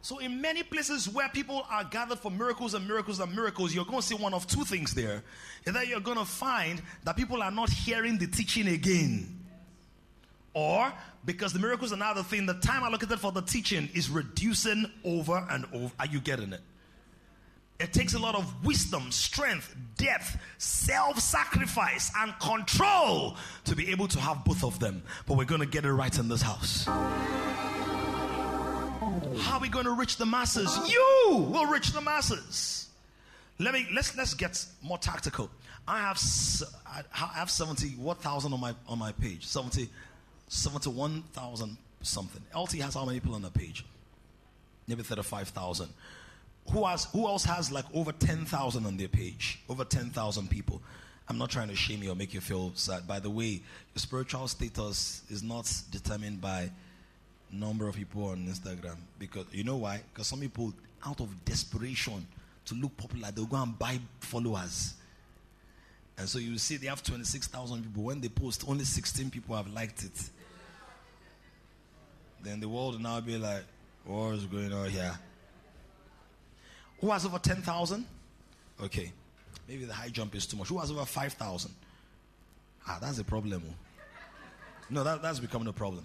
So, 0.00 0.20
in 0.20 0.40
many 0.40 0.62
places 0.62 1.06
where 1.06 1.28
people 1.28 1.66
are 1.70 1.84
gathered 1.84 2.18
for 2.18 2.30
miracles 2.30 2.72
and 2.72 2.88
miracles 2.88 3.20
and 3.20 3.34
miracles, 3.36 3.74
you're 3.74 3.84
going 3.84 4.00
to 4.00 4.06
see 4.06 4.14
one 4.14 4.32
of 4.32 4.46
two 4.46 4.64
things 4.64 4.94
there. 4.94 5.22
Either 5.66 5.84
you're 5.84 6.00
going 6.00 6.16
to 6.16 6.24
find 6.24 6.80
that 7.04 7.14
people 7.14 7.42
are 7.42 7.50
not 7.50 7.68
hearing 7.68 8.16
the 8.16 8.26
teaching 8.26 8.68
again, 8.68 9.37
or 10.58 10.92
because 11.24 11.52
the 11.52 11.60
miracles 11.60 11.92
are 11.92 11.96
now 11.96 12.12
the 12.12 12.24
thing, 12.24 12.46
the 12.46 12.54
time 12.54 12.82
allocated 12.82 13.20
for 13.20 13.30
the 13.30 13.42
teaching 13.42 13.88
is 13.94 14.10
reducing 14.10 14.90
over 15.04 15.46
and 15.50 15.64
over. 15.72 15.92
Are 16.00 16.06
you 16.06 16.18
getting 16.20 16.52
it? 16.52 16.62
It 17.78 17.92
takes 17.92 18.14
a 18.14 18.18
lot 18.18 18.34
of 18.34 18.64
wisdom, 18.64 19.12
strength, 19.12 19.76
depth, 19.96 20.36
self 20.58 21.20
sacrifice, 21.20 22.10
and 22.18 22.36
control 22.40 23.36
to 23.66 23.76
be 23.76 23.92
able 23.92 24.08
to 24.08 24.18
have 24.18 24.44
both 24.44 24.64
of 24.64 24.80
them. 24.80 25.04
But 25.26 25.36
we're 25.36 25.44
going 25.44 25.60
to 25.60 25.66
get 25.66 25.84
it 25.84 25.92
right 25.92 26.18
in 26.18 26.28
this 26.28 26.42
house. 26.42 26.86
How 26.86 26.98
are 29.54 29.60
we 29.60 29.68
going 29.68 29.84
to 29.84 29.92
reach 29.92 30.16
the 30.16 30.26
masses? 30.26 30.76
You 30.90 31.46
will 31.52 31.66
reach 31.66 31.92
the 31.92 32.00
masses. 32.00 32.88
Let 33.60 33.74
me 33.74 33.86
let's 33.94 34.16
let's 34.16 34.34
get 34.34 34.64
more 34.82 34.98
tactical. 34.98 35.50
I 35.86 36.00
have 36.00 36.20
I 36.86 37.04
have 37.34 37.50
70 37.50 37.90
what 37.90 38.20
thousand 38.20 38.52
on 38.52 38.60
my 38.60 38.74
on 38.88 38.98
my 38.98 39.12
page. 39.12 39.46
70 39.46 39.88
71,000 40.48 41.76
something. 42.02 42.42
LT 42.56 42.74
has 42.74 42.94
how 42.94 43.04
many 43.04 43.20
people 43.20 43.34
on 43.34 43.42
the 43.42 43.50
page? 43.50 43.84
Maybe 44.86 45.02
35,000. 45.02 45.88
Who 46.70 46.84
has 46.84 47.04
who 47.06 47.26
else 47.26 47.44
has 47.44 47.72
like 47.72 47.86
over 47.94 48.12
10,000 48.12 48.86
on 48.86 48.96
their 48.96 49.08
page? 49.08 49.60
Over 49.68 49.84
10,000 49.84 50.50
people. 50.50 50.82
I'm 51.28 51.36
not 51.36 51.50
trying 51.50 51.68
to 51.68 51.76
shame 51.76 52.02
you 52.02 52.12
or 52.12 52.14
make 52.14 52.32
you 52.32 52.40
feel 52.40 52.72
sad. 52.74 53.06
By 53.06 53.20
the 53.20 53.30
way, 53.30 53.60
your 53.94 53.96
spiritual 53.96 54.48
status 54.48 55.22
is 55.28 55.42
not 55.42 55.70
determined 55.90 56.40
by 56.40 56.70
number 57.50 57.86
of 57.86 57.96
people 57.96 58.24
on 58.24 58.46
Instagram. 58.46 58.96
Because 59.18 59.46
you 59.52 59.64
know 59.64 59.76
why? 59.76 60.02
Because 60.12 60.26
some 60.26 60.40
people, 60.40 60.72
out 61.06 61.20
of 61.20 61.44
desperation 61.44 62.26
to 62.66 62.74
look 62.74 62.96
popular, 62.96 63.30
they'll 63.30 63.46
go 63.46 63.56
and 63.56 63.78
buy 63.78 63.98
followers. 64.20 64.94
And 66.16 66.28
so 66.28 66.38
you 66.38 66.58
see 66.58 66.76
they 66.76 66.88
have 66.88 67.02
26,000 67.02 67.82
people. 67.82 68.02
When 68.02 68.20
they 68.20 68.28
post, 68.28 68.64
only 68.66 68.84
16 68.84 69.30
people 69.30 69.54
have 69.56 69.68
liked 69.68 70.04
it. 70.04 70.30
Then 72.42 72.60
the 72.60 72.68
world 72.68 72.94
will 72.94 73.02
now 73.02 73.20
be 73.20 73.36
like, 73.36 73.64
what 74.04 74.34
is 74.34 74.46
going 74.46 74.72
on 74.72 74.88
here? 74.90 75.18
Who 77.00 77.10
has 77.10 77.24
over 77.26 77.38
10,000? 77.38 78.06
Okay. 78.82 79.12
Maybe 79.68 79.84
the 79.84 79.92
high 79.92 80.08
jump 80.08 80.34
is 80.34 80.46
too 80.46 80.56
much. 80.56 80.68
Who 80.68 80.78
has 80.78 80.90
over 80.90 81.04
5,000? 81.04 81.70
Ah, 82.86 82.98
that's 83.00 83.18
a 83.18 83.24
problem. 83.24 83.62
No, 84.90 85.04
that, 85.04 85.20
that's 85.20 85.40
becoming 85.40 85.68
a 85.68 85.72
problem. 85.72 86.04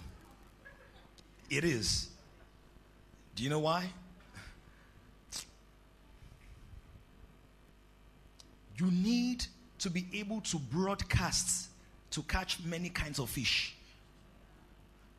It 1.50 1.64
is. 1.64 2.10
Do 3.36 3.44
you 3.44 3.50
know 3.50 3.60
why? 3.60 3.90
You 8.78 8.92
need 8.92 9.46
to 9.80 9.90
be 9.90 10.06
able 10.14 10.42
to 10.42 10.58
broadcast 10.58 11.70
to 12.12 12.22
catch 12.24 12.60
many 12.64 12.90
kinds 12.90 13.20
of 13.20 13.30
fish. 13.30 13.76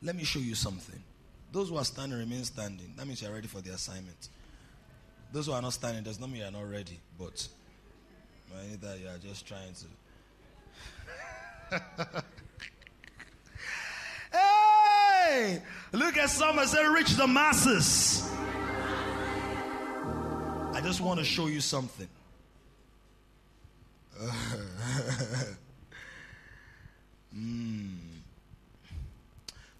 Let 0.02 0.16
me 0.16 0.24
show 0.24 0.38
you 0.38 0.54
something. 0.54 1.02
Those 1.52 1.68
who 1.70 1.76
are 1.76 1.84
standing 1.84 2.18
remain 2.18 2.44
standing. 2.44 2.92
That 2.96 3.06
means 3.06 3.22
you're 3.22 3.32
ready 3.32 3.46
for 3.46 3.60
the 3.60 3.70
assignment. 3.70 4.28
Those 5.32 5.46
who 5.46 5.52
are 5.52 5.62
not 5.62 5.72
standing 5.72 6.02
does 6.02 6.20
not 6.20 6.30
mean 6.30 6.42
you're 6.42 6.50
not 6.50 6.68
ready, 6.68 6.98
but 7.18 7.46
either 8.72 8.96
you 8.96 9.08
are 9.08 9.18
just 9.18 9.46
trying 9.46 9.72
to. 9.74 9.86
hey! 14.32 15.62
Look 15.92 16.16
at 16.16 16.30
some. 16.30 16.48
someone 16.48 16.66
say, 16.66 16.86
reach 16.86 17.10
the 17.10 17.26
masses. 17.26 18.28
I 20.72 20.80
just 20.82 21.00
want 21.00 21.18
to 21.20 21.24
show 21.24 21.46
you 21.46 21.60
something. 21.60 22.08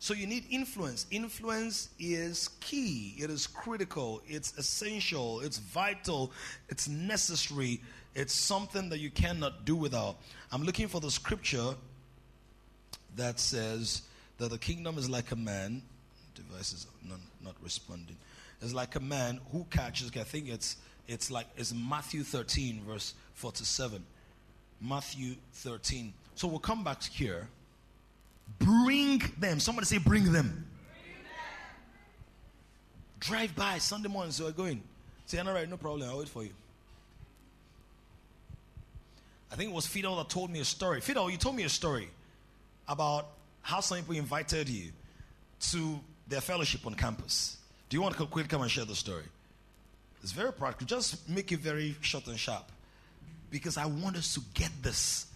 So 0.05 0.13
you 0.13 0.27
need 0.27 0.45
influence. 0.51 1.07
Influence 1.11 1.89
is 1.99 2.51
key, 2.61 3.15
it 3.17 3.31
is 3.31 3.47
critical, 3.47 4.21
it's 4.29 4.53
essential, 4.59 5.41
it's 5.41 5.57
vital, 5.57 6.31
it's 6.69 6.87
necessary, 6.87 7.81
it's 8.15 8.35
something 8.35 8.91
that 8.91 8.99
you 8.99 9.09
cannot 9.09 9.65
do 9.65 9.75
without. 9.75 10.17
I'm 10.53 10.63
looking 10.63 10.89
for 10.89 11.01
the 11.01 11.11
scripture 11.11 11.75
that 13.17 13.41
says 13.41 14.03
that 14.37 14.51
the 14.51 14.59
kingdom 14.59 14.99
is 14.99 15.09
like 15.09 15.33
a 15.33 15.37
man. 15.37 15.81
Devices 16.35 16.87
not, 17.09 17.21
not 17.43 17.55
responding. 17.63 18.17
It's 18.61 18.75
like 18.75 18.97
a 18.97 19.01
man 19.01 19.41
who 19.53 19.65
catches. 19.71 20.11
I 20.15 20.25
think 20.25 20.51
it's 20.51 20.77
it's 21.09 21.31
like 21.31 21.47
it's 21.57 21.73
Matthew 21.73 22.25
13 22.25 22.83
verse 22.87 23.15
47. 23.33 24.05
Matthew 24.83 25.37
13. 25.55 26.13
So 26.35 26.47
we'll 26.47 26.59
come 26.59 26.85
back 26.85 27.03
here. 27.05 27.49
Bring 28.59 29.23
them. 29.39 29.61
Somebody 29.61 29.87
say, 29.87 29.99
bring 29.99 30.25
them. 30.25 30.33
Bring 30.33 30.43
them. 30.43 30.67
Drive 33.21 33.57
by 33.57 33.79
Sunday 33.79 34.09
morning, 34.09 34.33
so 34.33 34.45
we're 34.45 34.53
going. 34.53 34.83
Say, 35.27 35.39
all 35.39 35.53
right, 35.53 35.69
no 35.69 35.77
problem. 35.77 36.09
I'll 36.09 36.19
wait 36.19 36.29
for 36.29 36.43
you. 36.43 36.51
I 39.51 39.57
think 39.57 39.71
it 39.71 39.75
was 39.75 39.87
Fidel 39.87 40.17
that 40.17 40.29
told 40.29 40.51
me 40.51 40.61
a 40.61 40.65
story. 40.65 41.01
Fidel, 41.01 41.31
you 41.31 41.37
told 41.37 41.55
me 41.55 41.63
a 41.63 41.69
story 41.69 42.09
about 42.89 43.29
how 43.63 43.81
some 43.81 43.99
people 43.99 44.17
invited 44.17 44.69
you 44.69 44.91
to 45.71 46.01
their 46.27 46.41
fellowship 46.41 46.87
on 46.87 46.95
campus. 46.95 47.57
Do 47.89 47.97
you 47.97 48.03
want 48.03 48.17
to 48.17 48.27
quickly 48.27 48.49
come 48.49 48.63
and 48.63 48.71
share 48.71 48.85
the 48.85 48.95
story? 48.95 49.25
It's 50.23 50.33
very 50.33 50.53
practical. 50.53 50.87
Just 50.87 51.29
make 51.29 51.53
it 51.53 51.61
very 51.61 51.95
short 52.01 52.27
and 52.27 52.39
sharp. 52.39 52.71
Because 53.51 53.77
I 53.77 53.87
want 53.87 54.17
us 54.17 54.35
to 54.35 54.41
get 54.55 54.71
this. 54.83 55.27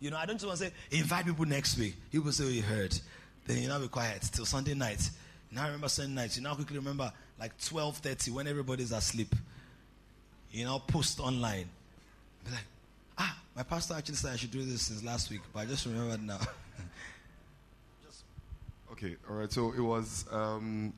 You 0.00 0.10
know, 0.10 0.16
I 0.16 0.26
don't 0.26 0.42
want 0.44 0.58
to 0.58 0.64
say, 0.66 0.72
invite 0.90 1.26
people 1.26 1.46
next 1.46 1.78
week. 1.78 1.96
People 2.12 2.32
say, 2.32 2.44
oh, 2.44 2.48
you 2.48 2.62
heard. 2.62 2.98
Then 3.46 3.62
you 3.62 3.68
now 3.68 3.78
be 3.78 3.88
quiet 3.88 4.28
till 4.32 4.44
Sunday 4.44 4.74
night. 4.74 5.10
Now 5.50 5.64
remember 5.64 5.88
Sunday 5.88 6.14
night. 6.14 6.36
You 6.36 6.42
now 6.42 6.54
quickly 6.54 6.76
remember 6.76 7.12
like 7.40 7.56
12.30 7.58 8.30
when 8.32 8.46
everybody's 8.46 8.92
asleep. 8.92 9.34
You 10.50 10.64
know, 10.64 10.78
post 10.80 11.20
online. 11.20 11.68
Be 12.44 12.50
like, 12.50 12.64
ah, 13.18 13.38
my 13.54 13.62
pastor 13.62 13.94
actually 13.94 14.16
said 14.16 14.32
I 14.32 14.36
should 14.36 14.50
do 14.50 14.62
this 14.64 14.82
since 14.82 15.02
last 15.02 15.30
week, 15.30 15.40
but 15.52 15.60
I 15.60 15.66
just 15.66 15.86
remembered 15.86 16.22
now. 16.22 16.38
just. 18.06 18.24
Okay, 18.92 19.16
all 19.28 19.36
right. 19.36 19.50
So 19.50 19.72
it 19.72 19.80
was 19.80 20.24
um, 20.30 20.92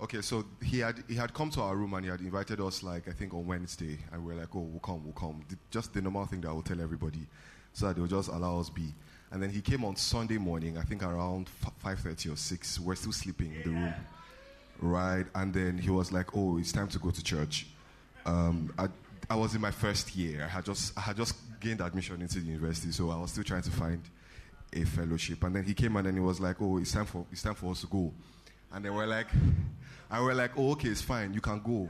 Okay, 0.00 0.20
so 0.22 0.44
he 0.62 0.80
had 0.80 1.02
he 1.08 1.14
had 1.14 1.32
come 1.32 1.50
to 1.50 1.62
our 1.62 1.76
room 1.76 1.94
and 1.94 2.04
he 2.04 2.10
had 2.10 2.20
invited 2.20 2.60
us 2.60 2.82
like 2.82 3.08
I 3.08 3.12
think 3.12 3.32
on 3.32 3.46
Wednesday, 3.46 3.96
and 4.12 4.24
we 4.24 4.32
are 4.32 4.36
like, 4.36 4.54
oh, 4.54 4.60
we'll 4.60 4.80
come, 4.80 5.04
we'll 5.04 5.14
come. 5.14 5.44
Just 5.70 5.94
the 5.94 6.02
normal 6.02 6.26
thing 6.26 6.40
that 6.40 6.48
I 6.48 6.52
will 6.52 6.62
tell 6.62 6.80
everybody, 6.80 7.20
so 7.74 7.86
that 7.86 7.96
they'll 7.96 8.06
just 8.06 8.30
allow 8.30 8.58
us 8.58 8.70
be. 8.70 8.94
And 9.30 9.42
then 9.42 9.50
he 9.50 9.60
came 9.60 9.84
on 9.84 9.96
Sunday 9.96 10.38
morning, 10.38 10.78
I 10.78 10.82
think 10.82 11.02
around 11.02 11.48
five 11.78 11.98
thirty 11.98 12.30
or 12.30 12.36
six. 12.36 12.78
We're 12.80 12.94
still 12.94 13.12
sleeping 13.12 13.52
in 13.52 13.62
the 13.62 13.70
room, 13.70 13.94
right? 14.80 15.26
And 15.34 15.52
then 15.52 15.76
he 15.76 15.90
was 15.90 16.12
like, 16.12 16.36
oh, 16.36 16.56
it's 16.58 16.72
time 16.72 16.88
to 16.88 16.98
go 16.98 17.10
to 17.10 17.22
church. 17.22 17.66
Um, 18.24 18.72
I, 18.78 18.88
I 19.28 19.34
was 19.34 19.54
in 19.54 19.60
my 19.60 19.72
first 19.72 20.14
year. 20.14 20.44
I 20.44 20.48
had 20.48 20.64
just 20.64 20.96
I 20.96 21.02
had 21.02 21.16
just 21.16 21.34
gained 21.60 21.80
admission 21.80 22.22
into 22.22 22.40
the 22.40 22.46
university, 22.46 22.92
so 22.92 23.10
I 23.10 23.16
was 23.16 23.32
still 23.32 23.44
trying 23.44 23.62
to 23.62 23.70
find 23.70 24.00
a 24.72 24.84
fellowship. 24.84 25.42
And 25.42 25.56
then 25.56 25.64
he 25.64 25.74
came 25.74 25.96
and 25.96 26.06
then 26.06 26.14
he 26.14 26.20
was 26.20 26.40
like, 26.40 26.56
oh, 26.60 26.78
it's 26.78 26.92
time 26.92 27.06
for 27.06 27.26
it's 27.32 27.42
time 27.42 27.54
for 27.54 27.72
us 27.72 27.80
to 27.80 27.88
go. 27.88 28.12
And 28.72 28.84
they 28.84 28.90
were 28.90 29.06
like, 29.06 29.26
and 30.10 30.24
we're 30.24 30.34
like, 30.34 30.52
oh, 30.56 30.72
okay, 30.72 30.88
it's 30.88 31.02
fine. 31.02 31.34
You 31.34 31.40
can 31.40 31.60
go. 31.60 31.88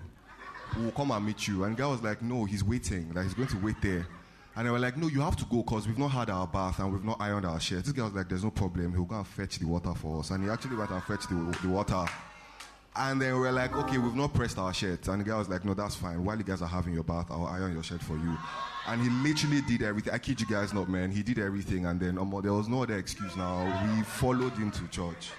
We'll 0.79 0.93
come 0.93 1.11
and 1.11 1.27
meet 1.27 1.47
you. 1.47 1.65
And 1.65 1.77
guy 1.77 1.87
was 1.87 2.03
like, 2.03 2.23
no, 2.23 2.45
he's 2.45 2.65
waiting. 2.65 3.13
Like, 3.13 3.25
he's 3.25 3.35
going 3.35 3.49
to 3.49 3.59
wait 3.59 3.77
there. 3.83 4.07
And 4.57 4.67
they 4.67 4.71
were 4.71 4.79
like, 4.79 4.97
no, 4.97 5.09
you 5.09 5.21
have 5.21 5.37
to 5.37 5.45
go 5.47 5.63
because 5.63 5.89
we've 5.89 5.99
not 5.99 6.13
had 6.13 6.31
our 6.31 6.47
bath 6.47 6.79
and 6.79 6.93
we've 6.93 7.05
not 7.05 7.17
ironed 7.21 7.45
our 7.45 7.59
shirts. 7.59 7.89
This 7.89 7.93
guy 7.93 8.05
was 8.05 8.13
like, 8.13 8.29
there's 8.29 8.45
no 8.45 8.51
problem. 8.51 8.93
He'll 8.93 9.05
go 9.05 9.17
and 9.17 9.27
fetch 9.27 9.59
the 9.59 9.67
water 9.67 9.93
for 9.95 10.21
us. 10.21 10.31
And 10.31 10.45
he 10.45 10.51
actually 10.51 10.77
went 10.77 10.91
and 10.91 11.03
fetched 11.03 11.29
the, 11.29 11.59
the 11.63 11.69
water. 11.69 12.05
And 12.95 13.21
then 13.21 13.35
we're 13.35 13.51
like, 13.51 13.77
okay, 13.77 13.99
we've 13.99 14.15
not 14.15 14.33
pressed 14.33 14.57
our 14.57 14.73
shirts. 14.73 15.09
And 15.09 15.21
the 15.21 15.25
guy 15.29 15.37
was 15.37 15.49
like, 15.49 15.65
no, 15.65 15.75
that's 15.75 15.97
fine. 15.97 16.25
While 16.25 16.39
you 16.39 16.45
guys 16.45 16.63
are 16.63 16.69
having 16.69 16.95
your 16.95 17.03
bath, 17.03 17.27
I'll 17.31 17.47
iron 17.47 17.73
your 17.73 17.83
shirt 17.83 18.01
for 18.01 18.17
you. 18.17 18.39
And 18.87 19.03
he 19.03 19.09
literally 19.29 19.61
did 19.63 19.83
everything. 19.83 20.15
I 20.15 20.19
kid 20.19 20.41
you 20.41 20.47
guys 20.47 20.73
not, 20.73 20.89
man. 20.89 21.11
He 21.11 21.25
did 21.25 21.41
everything. 21.41 21.87
And 21.87 21.99
then 21.99 22.17
um, 22.17 22.39
there 22.41 22.53
was 22.53 22.69
no 22.69 22.85
other 22.85 22.97
excuse 22.97 23.35
now. 23.37 23.65
We 23.97 24.05
followed 24.05 24.53
him 24.53 24.71
to 24.71 24.87
church. 24.89 25.33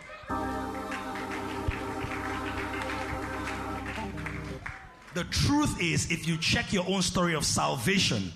The 5.13 5.23
truth 5.23 5.81
is, 5.81 6.11
if 6.11 6.27
you 6.27 6.37
check 6.37 6.73
your 6.73 6.83
own 6.89 7.01
story 7.01 7.35
of 7.35 7.45
salvation 7.45 8.33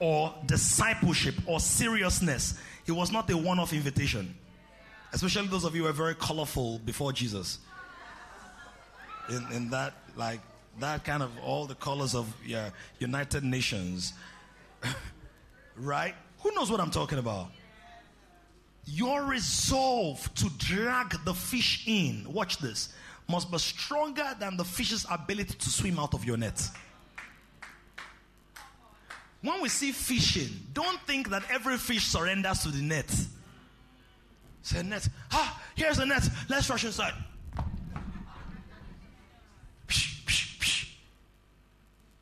or 0.00 0.34
discipleship 0.46 1.34
or 1.46 1.60
seriousness, 1.60 2.58
it 2.86 2.92
was 2.92 3.12
not 3.12 3.30
a 3.30 3.36
one 3.36 3.58
off 3.58 3.72
invitation. 3.72 4.34
Especially 5.12 5.46
those 5.48 5.64
of 5.64 5.74
you 5.74 5.82
who 5.82 5.88
were 5.88 5.92
very 5.92 6.14
colorful 6.14 6.78
before 6.80 7.12
Jesus. 7.12 7.58
In, 9.28 9.46
in 9.52 9.70
that, 9.70 9.94
like, 10.16 10.40
that 10.78 11.04
kind 11.04 11.22
of 11.22 11.30
all 11.44 11.66
the 11.66 11.74
colors 11.74 12.14
of 12.14 12.32
yeah, 12.44 12.70
United 12.98 13.44
Nations. 13.44 14.14
right? 15.76 16.14
Who 16.40 16.52
knows 16.52 16.70
what 16.70 16.80
I'm 16.80 16.90
talking 16.90 17.18
about? 17.18 17.48
Your 18.86 19.24
resolve 19.24 20.32
to 20.36 20.48
drag 20.58 21.24
the 21.24 21.34
fish 21.34 21.84
in, 21.86 22.24
watch 22.32 22.58
this, 22.58 22.92
must 23.28 23.50
be 23.50 23.58
stronger 23.58 24.34
than 24.40 24.56
the 24.56 24.64
fish's 24.64 25.06
ability 25.10 25.54
to 25.54 25.68
swim 25.68 25.98
out 25.98 26.14
of 26.14 26.24
your 26.24 26.36
net. 26.36 26.60
When 29.42 29.62
we 29.62 29.68
see 29.68 29.92
fishing, 29.92 30.50
don't 30.72 31.00
think 31.06 31.30
that 31.30 31.42
every 31.50 31.78
fish 31.78 32.04
surrenders 32.04 32.60
to 32.62 32.68
the 32.68 32.82
net. 32.82 33.10
Say 34.62 34.82
net. 34.82 35.08
Ah, 35.32 35.62
here's 35.74 35.96
the 35.96 36.06
net. 36.06 36.28
Let's 36.48 36.68
rush 36.68 36.84
inside. 36.84 37.14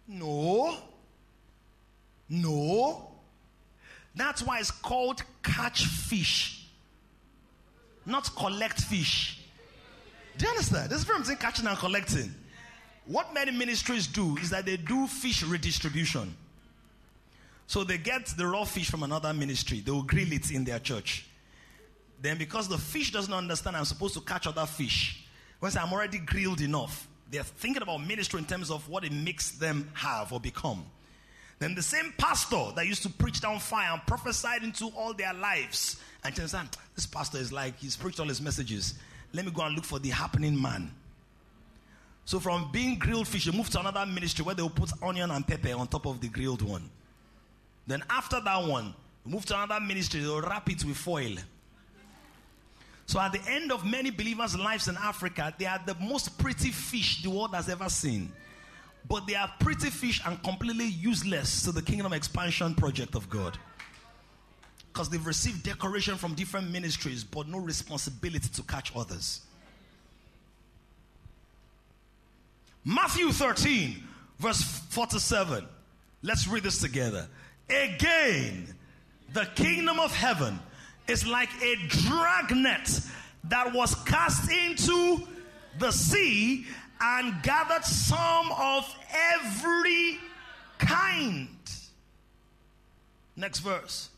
No. 0.08 0.76
No. 2.28 3.10
That's 4.14 4.42
why 4.42 4.58
it's 4.58 4.70
called 4.70 5.22
catch 5.42 5.84
fish, 5.84 6.66
not 8.04 8.34
collect 8.34 8.80
fish. 8.80 9.40
Do 10.36 10.44
you 10.44 10.50
understand? 10.50 10.90
This 10.90 10.98
is 10.98 11.04
from 11.04 11.24
saying 11.24 11.38
catching 11.38 11.66
and 11.66 11.78
collecting. 11.78 12.34
What 13.06 13.32
many 13.32 13.52
ministries 13.52 14.06
do 14.06 14.36
is 14.38 14.50
that 14.50 14.66
they 14.66 14.76
do 14.76 15.06
fish 15.06 15.42
redistribution. 15.42 16.34
So 17.68 17.84
they 17.84 17.98
get 17.98 18.26
the 18.28 18.46
raw 18.46 18.64
fish 18.64 18.90
from 18.90 19.02
another 19.02 19.32
ministry, 19.34 19.80
they 19.80 19.92
will 19.92 20.02
grill 20.02 20.32
it 20.32 20.50
in 20.50 20.64
their 20.64 20.78
church. 20.78 21.26
Then, 22.20 22.38
because 22.38 22.66
the 22.66 22.78
fish 22.78 23.12
doesn't 23.12 23.32
understand 23.32 23.76
I'm 23.76 23.84
supposed 23.84 24.14
to 24.14 24.22
catch 24.22 24.46
other 24.46 24.64
fish, 24.64 25.22
once 25.60 25.76
I'm 25.76 25.92
already 25.92 26.18
grilled 26.18 26.62
enough, 26.62 27.06
they're 27.30 27.44
thinking 27.44 27.82
about 27.82 27.98
ministry 27.98 28.38
in 28.38 28.46
terms 28.46 28.70
of 28.70 28.88
what 28.88 29.04
it 29.04 29.12
makes 29.12 29.50
them 29.50 29.90
have 29.92 30.32
or 30.32 30.40
become. 30.40 30.82
Then 31.58 31.74
the 31.74 31.82
same 31.82 32.14
pastor 32.16 32.72
that 32.74 32.86
used 32.86 33.02
to 33.02 33.10
preach 33.10 33.42
down 33.42 33.58
fire 33.58 33.92
and 33.92 34.00
prophesied 34.06 34.62
into 34.62 34.86
all 34.96 35.12
their 35.12 35.34
lives, 35.34 36.00
and 36.24 36.34
turns 36.34 36.54
this 36.94 37.04
pastor 37.04 37.36
is 37.36 37.52
like 37.52 37.78
he's 37.78 37.96
preached 37.96 38.18
all 38.18 38.28
his 38.28 38.40
messages. 38.40 38.94
Let 39.34 39.44
me 39.44 39.50
go 39.50 39.60
and 39.60 39.74
look 39.74 39.84
for 39.84 39.98
the 39.98 40.08
happening 40.08 40.60
man. 40.60 40.90
So 42.24 42.40
from 42.40 42.70
being 42.72 42.98
grilled 42.98 43.28
fish, 43.28 43.44
you 43.44 43.52
move 43.52 43.68
to 43.70 43.80
another 43.80 44.06
ministry 44.06 44.42
where 44.42 44.54
they'll 44.54 44.70
put 44.70 44.90
onion 45.02 45.30
and 45.30 45.46
pepper 45.46 45.74
on 45.74 45.86
top 45.86 46.06
of 46.06 46.22
the 46.22 46.28
grilled 46.28 46.62
one. 46.62 46.88
Then 47.88 48.04
after 48.10 48.38
that 48.40 48.64
one, 48.64 48.94
move 49.24 49.46
to 49.46 49.54
another 49.60 49.80
ministry, 49.84 50.20
they'll 50.20 50.42
wrap 50.42 50.70
it 50.70 50.84
with 50.84 50.98
foil. 50.98 51.36
So 53.06 53.18
at 53.18 53.32
the 53.32 53.40
end 53.50 53.72
of 53.72 53.86
many 53.86 54.10
believers' 54.10 54.54
lives 54.54 54.88
in 54.88 54.96
Africa, 54.98 55.54
they 55.58 55.64
are 55.64 55.80
the 55.84 55.94
most 55.94 56.38
pretty 56.38 56.70
fish 56.70 57.22
the 57.22 57.30
world 57.30 57.54
has 57.54 57.70
ever 57.70 57.88
seen. 57.88 58.30
But 59.08 59.26
they 59.26 59.34
are 59.34 59.50
pretty 59.58 59.88
fish 59.88 60.20
and 60.26 60.40
completely 60.44 60.84
useless 60.84 61.62
to 61.62 61.72
the 61.72 61.80
kingdom 61.80 62.12
expansion 62.12 62.74
project 62.74 63.14
of 63.14 63.30
God 63.30 63.56
because 64.92 65.08
they've 65.08 65.26
received 65.26 65.62
decoration 65.62 66.16
from 66.16 66.34
different 66.34 66.70
ministries 66.70 67.24
but 67.24 67.48
no 67.48 67.58
responsibility 67.58 68.48
to 68.48 68.62
catch 68.64 68.92
others. 68.94 69.40
Matthew 72.84 73.30
13, 73.30 74.02
verse 74.38 74.60
47. 74.90 75.66
Let's 76.22 76.46
read 76.46 76.64
this 76.64 76.78
together. 76.80 77.28
Again, 77.70 78.74
the 79.32 79.46
kingdom 79.54 79.98
of 80.00 80.14
heaven 80.14 80.58
is 81.06 81.26
like 81.26 81.50
a 81.62 81.76
dragnet 81.88 83.00
that 83.44 83.72
was 83.72 83.94
cast 84.04 84.50
into 84.50 85.26
the 85.78 85.90
sea 85.90 86.66
and 87.00 87.42
gathered 87.42 87.84
some 87.84 88.50
of 88.52 88.94
every 89.10 90.18
kind. 90.78 91.48
Next 93.36 93.60
verse. 93.60 94.10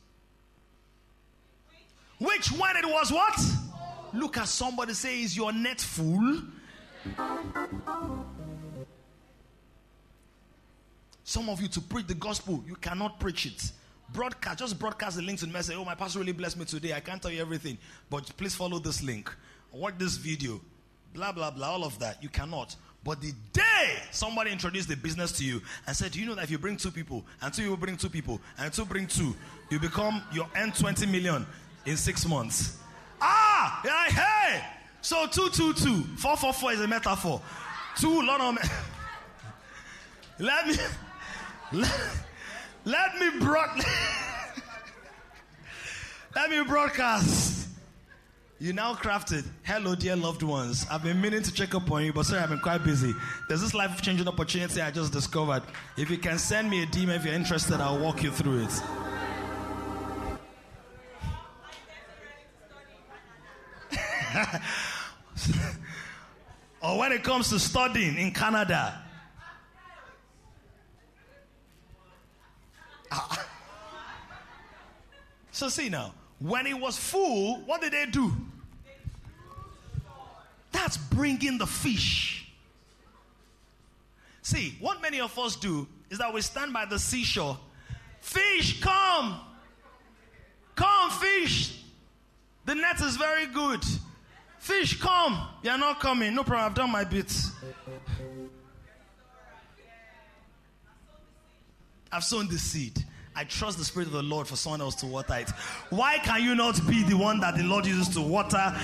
Which 2.19 2.53
when 2.53 2.77
it 2.77 2.87
was 2.87 3.13
what? 3.13 3.39
Look 4.13 4.39
at 4.39 4.49
somebody 4.49 4.95
say, 4.95 5.23
Is 5.23 5.37
your 5.37 5.53
net 5.53 5.81
full? 5.81 6.43
Some 11.31 11.49
of 11.49 11.63
you 11.63 11.69
to 11.69 11.81
preach 11.81 12.09
the 12.09 12.15
gospel, 12.15 12.61
you 12.67 12.75
cannot 12.75 13.21
preach 13.21 13.47
it. 13.47 13.71
Broadcast, 14.13 14.59
just 14.59 14.77
broadcast 14.81 15.15
the 15.15 15.23
link 15.23 15.39
to 15.39 15.47
the 15.47 15.53
message. 15.53 15.77
Oh, 15.79 15.85
my 15.85 15.95
pastor 15.95 16.19
really 16.19 16.33
blessed 16.33 16.59
me 16.59 16.65
today. 16.65 16.93
I 16.93 16.99
can't 16.99 17.23
tell 17.23 17.31
you 17.31 17.41
everything, 17.41 17.79
but 18.11 18.37
please 18.37 18.57
follow 18.57 18.81
this 18.81 19.01
link. 19.01 19.33
Watch 19.71 19.95
this 19.97 20.17
video. 20.17 20.61
Blah, 21.15 21.31
blah, 21.31 21.53
blah, 21.53 21.71
all 21.71 21.85
of 21.85 21.97
that. 22.01 22.21
You 22.21 22.31
cannot. 22.31 22.75
But 23.05 23.21
the 23.21 23.33
day 23.53 23.99
somebody 24.11 24.51
introduced 24.51 24.89
the 24.89 24.97
business 24.97 25.31
to 25.39 25.45
you 25.45 25.63
and 25.87 25.97
said, 25.97 26.17
you 26.17 26.27
know 26.27 26.35
that 26.35 26.43
if 26.43 26.51
you 26.51 26.59
bring 26.59 26.77
two 26.77 26.91
people, 26.91 27.25
and 27.41 27.55
two 27.55 27.63
people 27.63 27.77
bring 27.77 27.97
two 27.97 28.11
people, 28.11 28.41
and 28.59 28.73
two 28.73 28.85
bring 28.85 29.07
two, 29.07 29.33
you 29.71 29.79
become 29.79 30.25
your 30.33 30.49
earn 30.57 30.73
20 30.73 31.07
million 31.07 31.47
in 31.87 31.97
six 31.97 32.27
months. 32.27 32.79
Ah, 33.21 33.81
yeah, 33.85 34.07
hey. 34.09 34.65
So 35.01 35.29
two, 35.29 35.49
two, 35.51 35.75
two, 35.75 36.03
four, 36.17 36.37
four, 36.37 36.53
four 36.53 36.73
is 36.73 36.81
a 36.81 36.89
metaphor. 36.89 37.41
Two, 38.01 38.21
lot 38.21 38.41
of. 38.41 38.59
let 40.41 40.67
me, 40.67 40.75
let, 41.73 41.93
let 42.85 43.19
me 43.19 43.41
broad, 43.41 43.85
let 46.35 46.51
me 46.51 46.63
broadcast. 46.65 47.69
You 48.59 48.75
now 48.75 48.93
crafted. 48.93 49.47
Hello, 49.63 49.95
dear 49.95 50.17
loved 50.17 50.43
ones. 50.43 50.85
I've 50.91 51.03
been 51.03 51.19
meaning 51.19 51.43
to 51.43 51.51
check 51.53 51.75
up 51.75 51.91
on 51.91 52.05
you, 52.05 52.13
but 52.13 52.27
sorry, 52.27 52.43
I've 52.43 52.51
been 52.51 52.59
quite 52.59 52.85
busy. 52.85 53.15
There's 53.49 53.63
this 53.63 53.73
life 53.73 54.03
changing 54.03 54.29
opportunity 54.29 54.83
I 54.83 54.91
just 54.91 55.15
discovered. 55.15 55.63
If 55.97 56.11
you 56.11 56.19
can 56.19 56.39
send 56.39 56.69
me 56.69 56.83
a 56.83 56.87
DM 56.87 57.09
if 57.17 57.25
you're 57.25 57.33
interested, 57.33 57.81
I'll 57.81 57.99
walk 57.99 58.23
you 58.23 58.31
through 58.31 58.65
it. 58.65 58.83
or 66.83 66.99
when 66.99 67.13
it 67.13 67.25
comes 67.25 67.49
to 67.49 67.59
studying 67.59 68.19
in 68.19 68.33
Canada. 68.33 69.10
So, 75.61 75.69
see 75.69 75.91
now, 75.91 76.15
when 76.39 76.67
it 76.67 76.81
was 76.81 76.97
full, 76.97 77.57
what 77.67 77.83
did 77.83 77.93
they 77.93 78.07
do? 78.07 78.33
That's 80.73 80.97
bringing 80.97 81.59
the 81.59 81.67
fish. 81.67 82.51
See, 84.41 84.75
what 84.81 85.03
many 85.03 85.21
of 85.21 85.39
us 85.39 85.57
do 85.57 85.87
is 86.09 86.17
that 86.17 86.33
we 86.33 86.41
stand 86.41 86.73
by 86.73 86.87
the 86.87 86.99
seashore. 86.99 87.59
Fish, 88.23 88.81
come! 88.81 89.39
Come, 90.77 91.11
fish! 91.11 91.83
The 92.65 92.75
net 92.75 92.99
is 93.03 93.19
very 93.19 93.45
good. 93.45 93.85
Fish, 94.61 94.99
come! 94.99 95.47
You're 95.63 95.77
not 95.77 96.01
coming. 96.01 96.35
No 96.35 96.43
problem, 96.43 96.71
I've 96.71 96.75
done 96.75 96.91
my 96.91 97.05
bit. 97.05 97.31
I've 102.11 102.25
sown 102.25 102.49
the 102.49 102.59
seed. 102.59 103.05
I 103.41 103.45
trust 103.45 103.79
the 103.79 103.87
Spirit 103.87 104.07
of 104.09 104.13
the 104.13 104.23
Lord 104.23 104.47
for 104.47 104.55
someone 104.55 104.83
else 104.83 104.97
to 104.97 105.07
water 105.07 105.37
it. 105.37 105.49
Why 105.89 106.19
can 106.19 106.43
you 106.43 106.55
not 106.55 106.87
be 106.87 107.03
the 107.05 107.17
one 107.17 107.41
that 107.41 107.57
the 107.57 107.63
Lord 107.63 107.87
uses 107.87 108.13
to 108.15 108.21
water? 108.21 108.77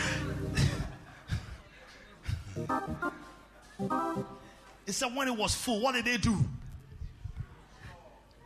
it 4.86 4.92
said 4.92 5.14
when 5.14 5.28
it 5.28 5.36
was 5.36 5.54
full, 5.54 5.82
what 5.82 5.94
did 5.94 6.06
they 6.06 6.16
do? 6.16 6.38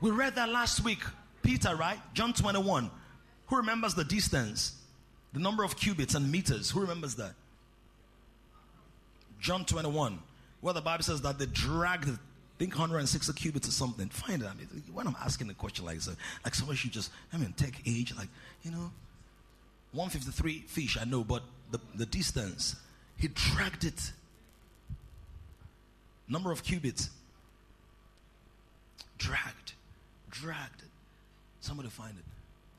We 0.01 0.11
read 0.11 0.35
that 0.35 0.49
last 0.49 0.83
week. 0.83 0.99
Peter, 1.45 1.77
right? 1.77 2.01
John 2.13 2.33
21. 2.33 2.91
Who 3.47 3.57
remembers 3.57 3.95
the 3.95 4.03
distance? 4.03 4.83
The 5.33 5.39
number 5.39 5.63
of 5.63 5.77
cubits 5.77 6.17
and 6.17 6.29
meters. 6.33 6.73
Who 6.73 6.81
remembers 6.81 7.15
that? 7.15 7.35
John 9.39 9.65
21. 9.65 10.19
Where 10.61 10.75
the 10.75 10.81
Bible 10.81 11.05
says 11.05 11.21
that 11.21 11.39
they 11.39 11.47
dragged 11.47 12.19
think 12.61 12.75
160 12.75 13.33
cubits 13.33 13.67
or 13.67 13.71
something. 13.71 14.11
Find 14.11 14.43
it. 14.43 14.47
I 14.47 14.53
mean, 14.53 14.69
when 14.93 15.07
I'm 15.07 15.17
asking 15.25 15.49
a 15.49 15.55
question 15.55 15.87
like 15.87 16.03
so, 16.03 16.13
like 16.45 16.55
someone 16.55 16.77
should 16.77 16.93
just, 16.93 17.11
I 17.33 17.39
mean, 17.39 17.55
take 17.57 17.81
age, 17.87 18.15
like, 18.19 18.29
you 18.63 18.71
know, 18.71 18.91
153 19.93 20.65
fish, 20.69 20.99
I 21.01 21.05
know, 21.05 21.25
but 21.25 21.43
the, 21.71 21.81
the 21.95 22.05
distance, 22.05 22.77
he 23.17 23.29
dragged 23.29 23.85
it. 23.85 24.13
Number 26.29 26.53
of 26.53 26.63
cubits. 26.63 27.09
Dragged. 29.17 29.73
Dragged 30.31 30.83
it. 30.83 30.91
Somebody 31.63 31.89
find 31.89 32.13
it. 32.19 32.25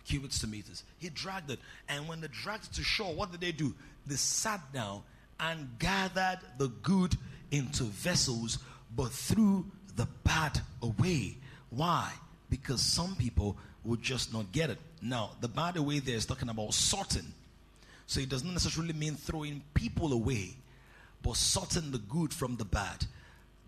Cubits 0.06 0.38
to 0.42 0.48
meters. 0.48 0.84
He 1.00 1.10
dragged 1.10 1.50
it. 1.50 1.60
And 1.90 2.08
when 2.08 2.22
they 2.22 2.28
dragged 2.28 2.66
it 2.66 2.74
to 2.74 2.84
shore, 2.84 3.16
what 3.16 3.32
did 3.32 3.42
they 3.42 3.52
do? 3.52 3.74
They 4.06 4.16
sat 4.16 4.62
down 4.72 5.02
and 5.40 5.70
gathered 5.80 6.40
the 6.60 6.68
good 6.68 7.16
into 7.50 7.86
vessels 7.86 8.60
but 8.96 9.12
threw 9.12 9.66
the 9.96 10.08
bad 10.24 10.62
away. 10.82 11.38
Why? 11.70 12.12
Because 12.50 12.82
some 12.82 13.16
people 13.16 13.58
would 13.84 14.02
just 14.02 14.34
not 14.34 14.52
get 14.52 14.70
it. 14.70 14.78
Now, 15.02 15.32
the 15.40 15.48
bad 15.48 15.78
away 15.78 16.00
there 16.00 16.16
is 16.16 16.26
talking 16.26 16.50
about 16.50 16.74
sorting. 16.74 17.34
So 18.06 18.20
it 18.20 18.30
does 18.30 18.44
not 18.44 18.54
necessarily 18.54 18.94
mean 18.94 19.16
throwing 19.16 19.62
people 19.74 20.12
away, 20.12 20.56
but 21.24 21.38
sorting 21.38 21.92
the 21.92 21.98
good 21.98 22.34
from 22.34 22.58
the 22.58 22.66
bad. 22.66 23.06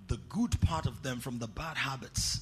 The 0.08 0.18
good 0.30 0.60
part 0.62 0.86
of 0.86 1.02
them 1.02 1.20
from 1.20 1.40
the 1.40 1.48
bad 1.48 1.78
habits. 1.78 2.42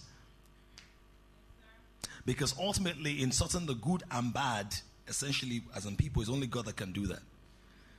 Because 2.25 2.55
ultimately, 2.59 3.21
in 3.21 3.31
sorting 3.31 3.67
the 3.67 3.75
good 3.75 4.03
and 4.11 4.33
bad, 4.33 4.75
essentially, 5.07 5.61
as 5.75 5.85
in 5.85 5.95
people, 5.95 6.21
it's 6.21 6.31
only 6.31 6.47
God 6.47 6.65
that 6.65 6.75
can 6.75 6.91
do 6.91 7.07
that. 7.07 7.19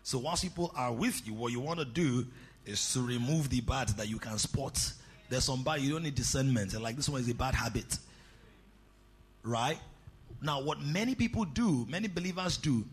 So 0.03 0.19
once 0.19 0.43
people 0.43 0.73
are 0.77 0.93
with 0.93 1.27
you, 1.27 1.33
what 1.33 1.53
you 1.53 1.61
want 1.61 1.79
to 1.79 1.85
do 1.85 2.27
is 2.67 2.93
to 2.93 3.03
remove 3.03 3.51
the 3.51 3.61
bad 3.61 3.89
that 3.91 4.09
you 4.09 4.19
can 4.19 4.39
spot. 4.39 4.93
There's 5.29 5.45
some 5.45 5.63
bad 5.63 5.81
you 5.81 5.93
don't 5.93 6.03
need 6.03 6.15
discernment, 6.15 6.75
and 6.75 6.83
like 6.83 6.97
this 6.97 7.09
one 7.09 7.21
is 7.21 7.29
a 7.29 7.35
bad 7.35 7.55
habit. 7.55 7.99
Right? 9.43 9.79
Now, 10.41 10.63
what 10.63 10.81
many 10.81 11.15
people 11.15 11.45
do, 11.45 11.87
many 11.89 12.09
believers 12.09 12.57
do, 12.57 12.85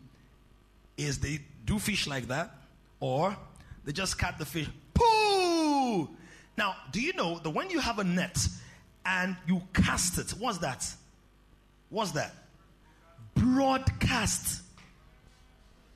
is 0.97 1.19
they 1.19 1.39
do 1.65 1.79
fish 1.79 2.07
like 2.07 2.27
that, 2.27 2.51
or 2.99 3.35
they 3.85 3.91
just 3.91 4.17
cut 4.17 4.37
the 4.37 4.45
fish. 4.45 4.67
Pooh! 4.93 6.09
Now, 6.57 6.75
do 6.91 7.01
you 7.01 7.13
know 7.13 7.39
that 7.39 7.49
when 7.49 7.69
you 7.69 7.79
have 7.79 7.99
a 7.99 8.03
net 8.03 8.37
and 9.05 9.35
you 9.47 9.61
cast 9.73 10.17
it, 10.17 10.31
what's 10.31 10.59
that? 10.59 10.85
What's 11.89 12.11
that? 12.11 12.33
Broadcast. 13.35 14.63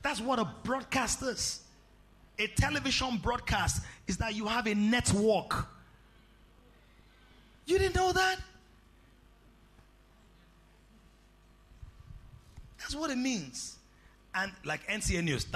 That's 0.02 0.20
what 0.20 0.38
a 0.38 0.48
broadcast 0.62 1.22
is 1.22 1.63
a 2.38 2.46
television 2.48 3.16
broadcast 3.18 3.82
is 4.06 4.16
that 4.18 4.34
you 4.34 4.46
have 4.46 4.66
a 4.66 4.74
network. 4.74 5.66
You 7.66 7.78
didn't 7.78 7.94
know 7.94 8.12
that? 8.12 8.38
That's 12.78 12.94
what 12.94 13.10
it 13.10 13.16
means. 13.18 13.76
And 14.34 14.52
like 14.64 14.86
NCN 14.88 15.24
News. 15.24 15.46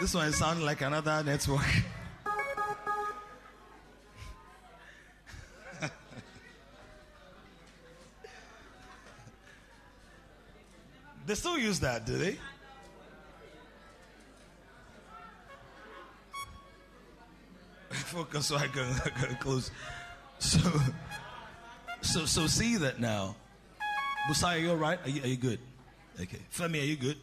This 0.00 0.14
one 0.14 0.32
sounds 0.32 0.60
like 0.60 0.80
another 0.80 1.22
network. 1.22 1.62
They 11.32 11.36
still 11.36 11.58
use 11.58 11.80
that, 11.80 12.04
do 12.04 12.18
they? 12.18 12.36
Focus 17.94 18.44
so 18.44 18.56
I 18.56 18.66
can, 18.66 18.84
I 19.02 19.08
can 19.08 19.36
close. 19.36 19.70
So, 20.40 20.58
so, 22.02 22.26
so 22.26 22.46
see 22.46 22.76
that 22.76 23.00
now. 23.00 23.34
Busai, 24.28 24.56
are 24.56 24.58
you 24.58 24.70
all 24.72 24.76
right? 24.76 24.98
Are 25.02 25.08
you, 25.08 25.22
are 25.22 25.26
you 25.26 25.38
good? 25.38 25.58
Okay. 26.20 26.36
Femi, 26.52 26.82
are 26.82 26.84
you 26.84 26.96
good? 26.96 27.16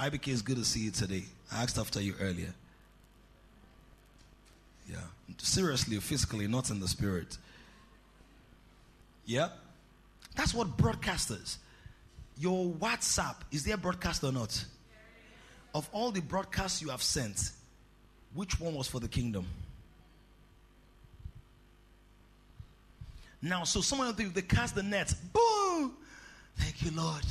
IBK 0.00 0.26
is 0.26 0.42
good 0.42 0.56
to 0.56 0.64
see 0.64 0.80
you 0.80 0.90
today. 0.90 1.22
I 1.52 1.62
asked 1.62 1.78
after 1.78 2.02
you 2.02 2.16
earlier. 2.20 2.52
Yeah. 4.90 4.96
Seriously, 5.36 5.96
physically, 5.98 6.48
not 6.48 6.70
in 6.70 6.80
the 6.80 6.88
spirit. 6.88 7.38
Yeah? 9.26 9.50
That's 10.34 10.52
what 10.52 10.76
broadcasters 10.76 11.58
your 12.38 12.66
WhatsApp, 12.66 13.36
is 13.50 13.64
there 13.64 13.76
broadcast 13.76 14.22
or 14.22 14.32
not? 14.32 14.64
Of 15.74 15.88
all 15.92 16.10
the 16.10 16.20
broadcasts 16.20 16.80
you 16.80 16.88
have 16.88 17.02
sent, 17.02 17.50
which 18.34 18.60
one 18.60 18.74
was 18.74 18.86
for 18.88 19.00
the 19.00 19.08
kingdom? 19.08 19.46
Now, 23.40 23.64
so 23.64 23.80
someone 23.80 24.14
they, 24.16 24.24
they 24.24 24.42
cast 24.42 24.74
the 24.74 24.82
net. 24.82 25.14
Boom! 25.32 25.96
Thank 26.56 26.82
you, 26.82 26.90
Lord. 26.90 27.24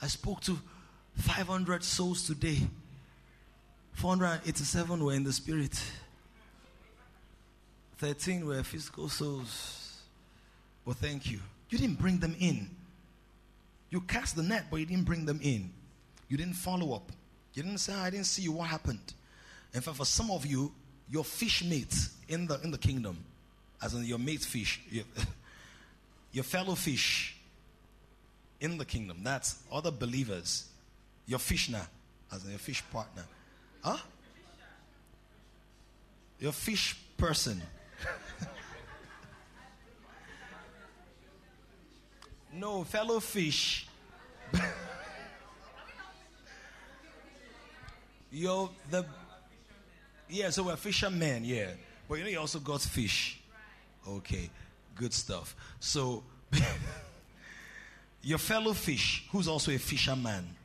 I 0.00 0.06
spoke 0.06 0.40
to 0.42 0.58
500 1.16 1.84
souls 1.84 2.26
today. 2.26 2.60
487 3.94 5.04
were 5.04 5.12
in 5.12 5.24
the 5.24 5.32
spirit. 5.32 5.78
13 7.98 8.46
were 8.46 8.62
physical 8.62 9.08
souls. 9.10 10.00
But 10.86 10.96
thank 10.96 11.30
you. 11.30 11.40
You 11.68 11.78
didn't 11.78 11.98
bring 11.98 12.18
them 12.18 12.34
in. 12.40 12.70
You 13.90 14.00
cast 14.00 14.36
the 14.36 14.42
net, 14.42 14.66
but 14.70 14.78
you 14.78 14.86
didn't 14.86 15.04
bring 15.04 15.24
them 15.24 15.40
in. 15.42 15.70
You 16.28 16.36
didn't 16.36 16.54
follow 16.54 16.94
up. 16.94 17.10
You 17.54 17.62
didn't 17.64 17.78
say, 17.78 17.92
ah, 17.94 18.04
I 18.04 18.10
didn't 18.10 18.26
see 18.26 18.42
you. 18.42 18.52
What 18.52 18.68
happened? 18.68 19.12
In 19.74 19.80
fact, 19.80 19.96
for 19.96 20.04
some 20.04 20.30
of 20.30 20.46
you, 20.46 20.72
your 21.10 21.24
fish 21.24 21.64
mates 21.64 22.14
in 22.28 22.46
the, 22.46 22.60
in 22.62 22.70
the 22.70 22.78
kingdom, 22.78 23.18
as 23.82 23.94
in 23.94 24.04
your 24.04 24.18
mate 24.18 24.42
fish, 24.42 24.80
your, 24.88 25.04
your 26.32 26.44
fellow 26.44 26.76
fish 26.76 27.36
in 28.60 28.78
the 28.78 28.84
kingdom, 28.84 29.18
that's 29.22 29.60
other 29.72 29.90
believers, 29.90 30.66
your 31.26 31.40
fish 31.40 31.68
now, 31.68 31.86
as 32.32 32.44
in 32.44 32.50
your 32.50 32.58
fish 32.58 32.84
partner. 32.92 33.24
Huh? 33.82 33.96
Your 36.38 36.52
fish 36.52 36.96
person. 37.16 37.60
No, 42.52 42.84
fellow 42.84 43.20
fish. 43.20 43.86
Yo, 48.32 48.70
the 48.90 49.04
yeah, 50.30 50.50
so 50.50 50.62
we're 50.62 50.76
fishermen, 50.76 51.44
yeah. 51.44 51.70
But 52.08 52.18
you 52.18 52.24
know, 52.24 52.30
you 52.30 52.38
also 52.38 52.60
got 52.60 52.80
fish. 52.80 53.40
Okay, 54.08 54.48
good 54.94 55.12
stuff. 55.12 55.56
So, 55.80 56.22
your 58.22 58.38
fellow 58.38 58.72
fish, 58.72 59.26
who's 59.32 59.48
also 59.48 59.72
a 59.72 59.78
fisherman. 59.78 60.56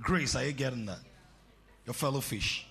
Grace, 0.00 0.34
are 0.34 0.44
you 0.44 0.52
getting 0.52 0.86
that? 0.86 1.00
Your 1.84 1.94
fellow 1.94 2.20
fish. 2.20 2.66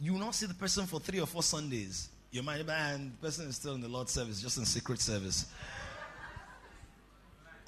You 0.00 0.12
will 0.12 0.20
not 0.20 0.34
see 0.34 0.46
the 0.46 0.54
person 0.54 0.86
for 0.86 1.00
three 1.00 1.20
or 1.20 1.26
four 1.26 1.42
Sundays. 1.42 2.08
You 2.30 2.42
might, 2.42 2.66
man, 2.66 3.12
the 3.20 3.26
person 3.26 3.46
is 3.48 3.56
still 3.56 3.74
in 3.74 3.80
the 3.80 3.88
Lord's 3.88 4.12
service, 4.12 4.40
just 4.42 4.58
in 4.58 4.64
secret 4.64 5.00
service. 5.00 5.46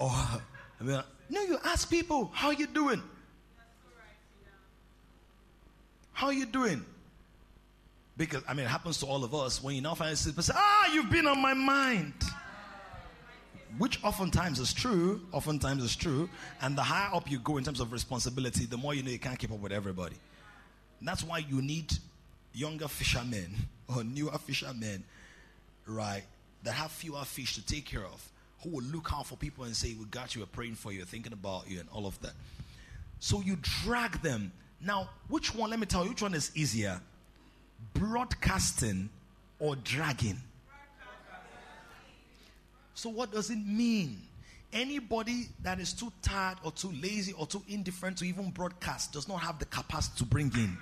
I 0.09 0.83
mean, 0.83 1.01
no, 1.29 1.41
you 1.43 1.57
ask 1.63 1.89
people, 1.89 2.29
how 2.33 2.51
you 2.51 2.67
doing? 2.67 3.01
How 6.13 6.29
you 6.29 6.45
doing? 6.45 6.85
Because, 8.17 8.43
I 8.47 8.53
mean, 8.53 8.65
it 8.65 8.69
happens 8.69 8.99
to 8.99 9.05
all 9.05 9.23
of 9.23 9.33
us. 9.33 9.63
When 9.63 9.75
you 9.75 9.81
now 9.81 9.95
find 9.95 10.11
a 10.13 10.31
person, 10.31 10.55
ah, 10.57 10.93
you've 10.93 11.09
been 11.09 11.27
on 11.27 11.41
my 11.41 11.53
mind. 11.53 12.13
Which 13.77 14.03
oftentimes 14.03 14.59
is 14.59 14.73
true, 14.73 15.21
oftentimes 15.31 15.83
is 15.83 15.95
true. 15.95 16.29
And 16.61 16.77
the 16.77 16.83
higher 16.83 17.15
up 17.15 17.31
you 17.31 17.39
go 17.39 17.57
in 17.57 17.63
terms 17.63 17.79
of 17.79 17.91
responsibility, 17.91 18.65
the 18.65 18.77
more 18.77 18.93
you 18.93 19.01
know 19.01 19.11
you 19.11 19.19
can't 19.19 19.39
keep 19.39 19.51
up 19.51 19.59
with 19.59 19.71
everybody. 19.71 20.15
That's 21.01 21.23
why 21.23 21.39
you 21.39 21.61
need 21.61 21.91
younger 22.53 22.87
fishermen 22.87 23.55
or 23.95 24.03
newer 24.03 24.37
fishermen, 24.37 25.03
right, 25.87 26.23
that 26.63 26.73
have 26.73 26.91
fewer 26.91 27.23
fish 27.23 27.55
to 27.55 27.65
take 27.65 27.85
care 27.85 28.05
of, 28.05 28.30
who 28.63 28.69
will 28.69 28.83
look 28.83 29.11
out 29.13 29.25
for 29.25 29.35
people 29.35 29.63
and 29.63 29.75
say, 29.75 29.95
We 29.97 30.05
got 30.05 30.35
you, 30.35 30.41
we're 30.41 30.47
praying 30.47 30.75
for 30.75 30.91
you, 30.91 31.03
thinking 31.05 31.33
about 31.33 31.69
you, 31.69 31.79
and 31.79 31.89
all 31.89 32.05
of 32.05 32.19
that. 32.21 32.33
So 33.19 33.41
you 33.41 33.57
drag 33.61 34.21
them 34.21 34.51
now, 34.83 35.09
which 35.27 35.53
one, 35.53 35.69
let 35.69 35.79
me 35.79 35.85
tell 35.85 36.03
you, 36.03 36.09
which 36.09 36.21
one 36.21 36.33
is 36.33 36.51
easier? 36.55 36.99
Broadcasting 37.93 39.09
or 39.59 39.75
dragging? 39.75 40.37
So, 42.93 43.09
what 43.09 43.31
does 43.31 43.49
it 43.49 43.57
mean? 43.57 44.21
Anybody 44.73 45.47
that 45.63 45.79
is 45.79 45.91
too 45.91 46.11
tired 46.21 46.57
or 46.63 46.71
too 46.71 46.91
lazy 47.01 47.33
or 47.33 47.45
too 47.45 47.61
indifferent 47.67 48.17
to 48.19 48.25
even 48.25 48.51
broadcast 48.51 49.11
does 49.11 49.27
not 49.27 49.41
have 49.41 49.59
the 49.59 49.65
capacity 49.65 50.19
to 50.19 50.25
bring 50.25 50.51
in. 50.55 50.77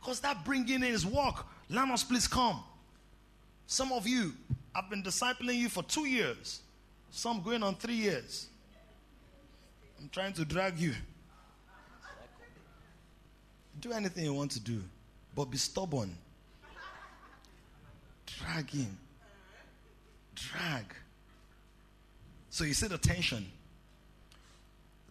Because 0.00 0.20
that 0.20 0.44
bringing 0.44 0.76
in 0.76 0.84
is 0.84 1.04
work. 1.04 1.44
Lanos, 1.70 2.06
please 2.06 2.26
come. 2.26 2.62
Some 3.66 3.92
of 3.92 4.06
you, 4.06 4.32
I've 4.74 4.88
been 4.88 5.02
discipling 5.02 5.56
you 5.56 5.68
for 5.68 5.82
two 5.82 6.06
years, 6.06 6.60
some 7.10 7.42
going 7.42 7.62
on 7.62 7.74
three 7.74 7.94
years. 7.94 8.46
I'm 10.00 10.08
trying 10.10 10.32
to 10.34 10.44
drag 10.44 10.78
you. 10.78 10.94
Do 13.80 13.92
anything 13.92 14.24
you 14.24 14.34
want 14.34 14.52
to 14.52 14.60
do, 14.60 14.82
but 15.34 15.46
be 15.46 15.58
stubborn. 15.58 16.16
Drag 18.26 18.70
him. 18.70 18.96
Drag. 20.34 20.84
So 22.50 22.64
you 22.64 22.74
see 22.74 22.86
the 22.86 22.98
tension. 22.98 23.46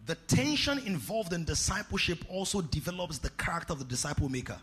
The 0.06 0.14
tension 0.14 0.78
involved 0.86 1.32
in 1.32 1.44
discipleship 1.44 2.24
also 2.28 2.60
develops 2.60 3.18
the 3.18 3.30
character 3.30 3.72
of 3.72 3.80
the 3.80 3.84
disciple 3.84 4.28
maker. 4.28 4.58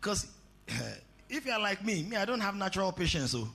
Because 0.00 0.26
eh, 0.68 0.74
if 1.28 1.44
you're 1.46 1.58
like 1.58 1.84
me, 1.84 2.02
me, 2.02 2.16
I 2.16 2.24
don't 2.24 2.40
have 2.40 2.54
natural 2.54 2.92
patience. 2.92 3.32
So 3.32 3.48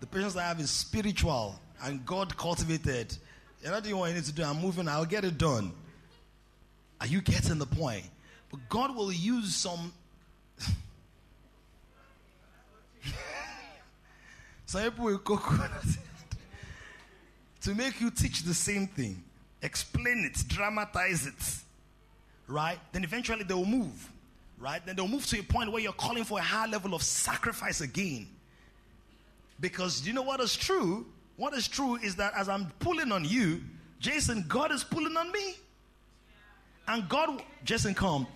the 0.00 0.06
patience 0.06 0.36
I 0.36 0.42
have 0.42 0.60
is 0.60 0.70
spiritual 0.70 1.58
and 1.82 2.04
God 2.04 2.36
cultivated. 2.36 3.16
You're 3.62 3.72
not 3.72 3.84
doing 3.84 3.96
what 3.98 4.08
you 4.08 4.14
need 4.16 4.24
to 4.24 4.32
do. 4.32 4.42
I'm 4.42 4.60
moving. 4.60 4.88
I'll 4.88 5.04
get 5.04 5.24
it 5.24 5.38
done. 5.38 5.72
Are 7.00 7.06
you 7.06 7.20
getting 7.20 7.58
the 7.58 7.66
point? 7.66 8.04
But 8.50 8.68
God 8.68 8.94
will 8.94 9.12
use 9.12 9.54
some. 9.54 9.92
some 14.66 14.82
people 14.82 15.04
will 15.06 15.18
coconut 15.18 15.70
to 17.62 17.74
make 17.74 18.00
you 18.00 18.10
teach 18.10 18.42
the 18.42 18.54
same 18.54 18.86
thing, 18.86 19.22
explain 19.62 20.24
it, 20.24 20.36
dramatize 20.48 21.26
it, 21.26 21.34
right? 22.46 22.78
Then 22.92 23.04
eventually 23.04 23.44
they 23.44 23.54
will 23.54 23.64
move, 23.64 24.10
right? 24.60 24.84
Then 24.84 24.94
they'll 24.94 25.08
move 25.08 25.26
to 25.26 25.40
a 25.40 25.42
point 25.42 25.72
where 25.72 25.82
you're 25.82 25.92
calling 25.92 26.22
for 26.22 26.38
a 26.38 26.42
high 26.42 26.66
level 26.66 26.94
of 26.94 27.02
sacrifice 27.02 27.80
again. 27.80 28.28
Because 29.58 30.06
you 30.06 30.12
know 30.12 30.22
what 30.22 30.40
is 30.40 30.54
true? 30.54 31.06
What 31.36 31.54
is 31.54 31.66
true 31.66 31.96
is 31.96 32.16
that 32.16 32.34
as 32.36 32.48
I'm 32.48 32.70
pulling 32.78 33.10
on 33.10 33.24
you, 33.24 33.62
Jason, 33.98 34.44
God 34.46 34.70
is 34.72 34.84
pulling 34.84 35.16
on 35.16 35.32
me. 35.32 35.54
And 36.86 37.08
God, 37.08 37.42
Jason, 37.64 37.94
come. 37.94 38.26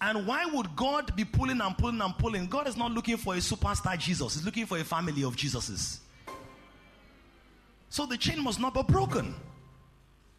And 0.00 0.26
why 0.26 0.44
would 0.46 0.76
God 0.76 1.16
be 1.16 1.24
pulling 1.24 1.60
and 1.60 1.76
pulling 1.76 2.00
and 2.00 2.16
pulling? 2.18 2.46
God 2.46 2.68
is 2.68 2.76
not 2.76 2.92
looking 2.92 3.16
for 3.16 3.34
a 3.34 3.38
superstar 3.38 3.98
Jesus, 3.98 4.34
He's 4.34 4.44
looking 4.44 4.66
for 4.66 4.78
a 4.78 4.84
family 4.84 5.24
of 5.24 5.36
Jesuses. 5.36 5.98
So 7.88 8.04
the 8.04 8.18
chain 8.18 8.42
must 8.42 8.60
not 8.60 8.74
be 8.74 8.82
broken, 8.82 9.34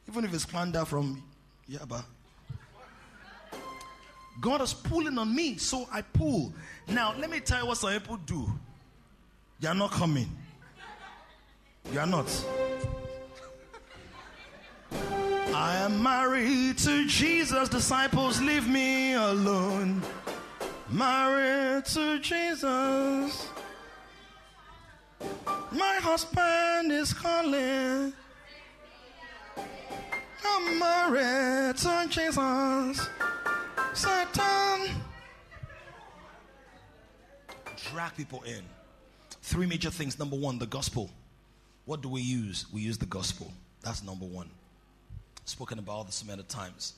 even 0.07 0.25
if 0.25 0.33
it's 0.33 0.45
plunder 0.45 0.85
from 0.85 1.23
Yaba. 1.69 2.03
God 4.39 4.61
is 4.61 4.73
pulling 4.73 5.17
on 5.17 5.33
me, 5.33 5.57
so 5.57 5.87
I 5.91 6.01
pull. 6.01 6.53
Now, 6.87 7.13
let 7.17 7.29
me 7.29 7.39
tell 7.39 7.61
you 7.61 7.67
what 7.67 7.77
some 7.77 7.91
people 7.91 8.17
do. 8.17 8.51
You 9.59 9.69
are 9.69 9.75
not 9.75 9.91
coming. 9.91 10.29
You 11.91 11.99
are 11.99 12.05
not. 12.05 12.45
I 14.91 15.77
am 15.77 16.03
married 16.03 16.77
to 16.79 17.07
Jesus. 17.07 17.69
Disciples, 17.69 18.41
leave 18.41 18.67
me 18.67 19.13
alone. 19.13 20.03
Married 20.89 21.85
to 21.85 22.19
Jesus. 22.19 23.47
My 25.71 25.95
husband 26.01 26.91
is 26.91 27.13
calling. 27.13 28.13
I'm 30.45 30.79
married 30.79 31.77
to 31.77 32.05
Jesus. 32.09 33.09
Satan. 33.97 34.95
Drag 37.91 38.15
people 38.15 38.43
in. 38.43 38.63
Three 39.41 39.65
major 39.65 39.89
things. 39.89 40.19
Number 40.19 40.35
one, 40.35 40.59
the 40.59 40.67
gospel. 40.67 41.09
What 41.85 42.01
do 42.01 42.09
we 42.09 42.21
use? 42.21 42.67
We 42.71 42.81
use 42.81 42.99
the 42.99 43.07
gospel. 43.07 43.51
That's 43.81 44.03
number 44.03 44.25
one. 44.25 44.49
Spoken 45.45 45.79
about 45.79 46.05
this 46.05 46.23
many 46.23 46.43
times. 46.43 46.93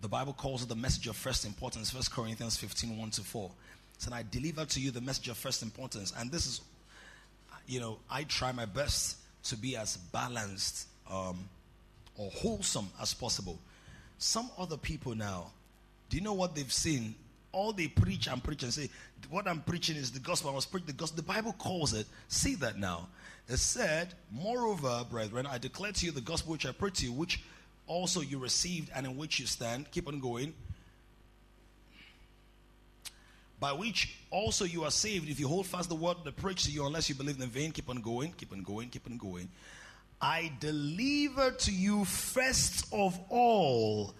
The 0.00 0.08
Bible 0.08 0.32
calls 0.32 0.62
it 0.62 0.68
the 0.70 0.76
message 0.76 1.06
of 1.06 1.16
first 1.16 1.44
importance. 1.44 1.90
First 1.90 2.12
Corinthians 2.12 2.56
15, 2.56 2.96
1 2.96 3.10
to 3.10 3.20
4. 3.20 3.50
Said, 3.98 4.12
I 4.14 4.24
deliver 4.30 4.64
to 4.64 4.80
you 4.80 4.90
the 4.90 5.00
message 5.02 5.28
of 5.28 5.36
first 5.36 5.62
importance. 5.62 6.14
And 6.18 6.30
this 6.30 6.46
is, 6.46 6.60
you 7.66 7.80
know, 7.80 7.98
I 8.10 8.24
try 8.24 8.52
my 8.52 8.64
best 8.64 9.18
to 9.44 9.56
be 9.56 9.76
as 9.76 9.98
balanced 9.98 10.86
um, 11.10 11.48
or 12.16 12.30
wholesome 12.30 12.88
as 13.02 13.12
possible. 13.12 13.58
Some 14.18 14.50
other 14.58 14.76
people 14.76 15.14
now, 15.14 15.50
do 16.08 16.16
you 16.16 16.22
know 16.22 16.34
what 16.34 16.54
they've 16.54 16.72
seen 16.72 17.14
all 17.56 17.72
they 17.72 17.88
preach 17.88 18.26
and 18.26 18.44
preach 18.44 18.62
and 18.62 18.72
say, 18.72 18.90
What 19.30 19.48
I'm 19.48 19.62
preaching 19.62 19.96
is 19.96 20.12
the 20.12 20.20
gospel. 20.20 20.50
I 20.50 20.54
must 20.54 20.70
preach 20.70 20.84
the 20.84 20.92
gospel. 20.92 21.16
The 21.16 21.22
Bible 21.22 21.54
calls 21.54 21.94
it, 21.94 22.06
see 22.28 22.54
that 22.56 22.78
now. 22.78 23.08
It 23.48 23.56
said, 23.56 24.12
Moreover, 24.30 25.04
brethren, 25.10 25.46
I 25.46 25.56
declare 25.56 25.92
to 25.92 26.06
you 26.06 26.12
the 26.12 26.20
gospel 26.20 26.52
which 26.52 26.66
I 26.66 26.72
preach 26.72 26.98
to 26.98 27.06
you, 27.06 27.12
which 27.12 27.42
also 27.86 28.20
you 28.20 28.38
received 28.38 28.90
and 28.94 29.06
in 29.06 29.16
which 29.16 29.40
you 29.40 29.46
stand. 29.46 29.90
Keep 29.90 30.08
on 30.08 30.20
going. 30.20 30.52
by 33.58 33.72
which 33.72 34.14
also 34.30 34.66
you 34.66 34.84
are 34.84 34.90
saved 34.90 35.30
if 35.30 35.40
you 35.40 35.48
hold 35.48 35.66
fast 35.66 35.88
the 35.88 35.94
word 35.94 36.18
that 36.24 36.36
preach 36.36 36.64
to 36.64 36.70
you, 36.70 36.84
unless 36.84 37.08
you 37.08 37.14
believe 37.14 37.40
in 37.40 37.48
vain. 37.48 37.72
Keep 37.72 37.88
on 37.88 38.02
going, 38.02 38.32
keep 38.32 38.52
on 38.52 38.62
going, 38.62 38.90
keep 38.90 39.06
on 39.06 39.16
going. 39.16 39.48
I 40.20 40.52
deliver 40.60 41.50
to 41.50 41.72
you 41.72 42.04
first 42.04 42.86
of 42.92 43.18
all 43.28 44.14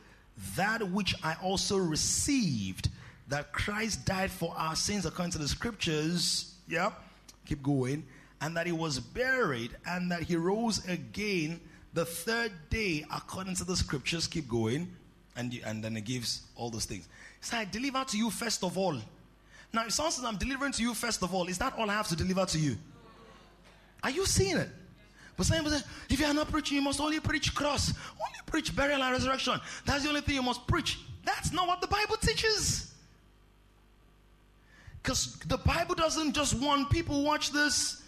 that 0.56 0.90
which 0.90 1.14
I 1.22 1.36
also 1.42 1.78
received 1.78 2.90
that 3.28 3.52
Christ 3.52 4.04
died 4.04 4.30
for 4.30 4.54
our 4.56 4.76
sins 4.76 5.06
according 5.06 5.32
to 5.32 5.38
the 5.38 5.48
scriptures. 5.48 6.54
Yep, 6.68 6.92
keep 7.46 7.62
going. 7.62 8.04
And 8.40 8.56
that 8.56 8.66
he 8.66 8.72
was 8.72 9.00
buried 9.00 9.70
and 9.86 10.10
that 10.10 10.22
he 10.22 10.36
rose 10.36 10.86
again 10.86 11.60
the 11.94 12.04
third 12.04 12.52
day 12.68 13.04
according 13.12 13.54
to 13.56 13.64
the 13.64 13.74
scriptures. 13.74 14.26
Keep 14.26 14.48
going. 14.48 14.88
And, 15.36 15.52
you, 15.52 15.62
and 15.64 15.82
then 15.82 15.96
it 15.96 16.04
gives 16.04 16.42
all 16.54 16.70
those 16.70 16.84
things. 16.84 17.08
So 17.40 17.56
I 17.56 17.64
deliver 17.64 18.04
to 18.04 18.18
you 18.18 18.30
first 18.30 18.62
of 18.62 18.76
all. 18.76 18.96
Now, 19.72 19.86
if 19.86 19.92
someone 19.92 20.12
says, 20.12 20.24
I'm 20.24 20.36
delivering 20.36 20.72
to 20.72 20.82
you 20.82 20.94
first 20.94 21.22
of 21.22 21.34
all, 21.34 21.48
is 21.48 21.58
that 21.58 21.74
all 21.78 21.90
I 21.90 21.94
have 21.94 22.08
to 22.08 22.16
deliver 22.16 22.44
to 22.46 22.58
you? 22.58 22.76
Are 24.02 24.10
you 24.10 24.26
seeing 24.26 24.56
it? 24.58 24.68
But 25.36 25.50
if 26.08 26.18
you 26.18 26.26
are 26.26 26.34
not 26.34 26.50
preaching, 26.50 26.76
you 26.76 26.82
must 26.82 27.00
only 27.00 27.20
preach 27.20 27.54
cross, 27.54 27.90
only 27.90 28.38
preach 28.46 28.74
burial 28.74 29.02
and 29.02 29.12
resurrection. 29.12 29.60
That's 29.84 30.02
the 30.02 30.08
only 30.08 30.22
thing 30.22 30.34
you 30.34 30.42
must 30.42 30.66
preach. 30.66 30.98
That's 31.24 31.52
not 31.52 31.66
what 31.68 31.80
the 31.80 31.86
Bible 31.86 32.16
teaches. 32.16 32.94
Because 35.02 35.36
the 35.46 35.58
Bible 35.58 35.94
doesn't 35.94 36.32
just 36.32 36.54
want 36.54 36.90
people 36.90 37.22
watch 37.22 37.52
this 37.52 38.02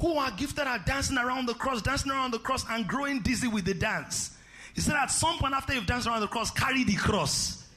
who 0.00 0.14
are 0.16 0.30
gifted 0.32 0.66
at 0.66 0.84
dancing 0.84 1.16
around 1.16 1.46
the 1.46 1.54
cross, 1.54 1.80
dancing 1.80 2.10
around 2.10 2.32
the 2.32 2.38
cross, 2.38 2.64
and 2.68 2.88
growing 2.88 3.20
dizzy 3.20 3.46
with 3.46 3.64
the 3.64 3.74
dance. 3.74 4.36
He 4.74 4.80
said, 4.80 4.94
at 4.94 5.10
some 5.10 5.38
point 5.38 5.54
after 5.54 5.74
you've 5.74 5.86
danced 5.86 6.06
around 6.06 6.20
the 6.20 6.26
cross, 6.26 6.50
carry 6.50 6.82
the 6.82 6.96
cross. 6.96 7.68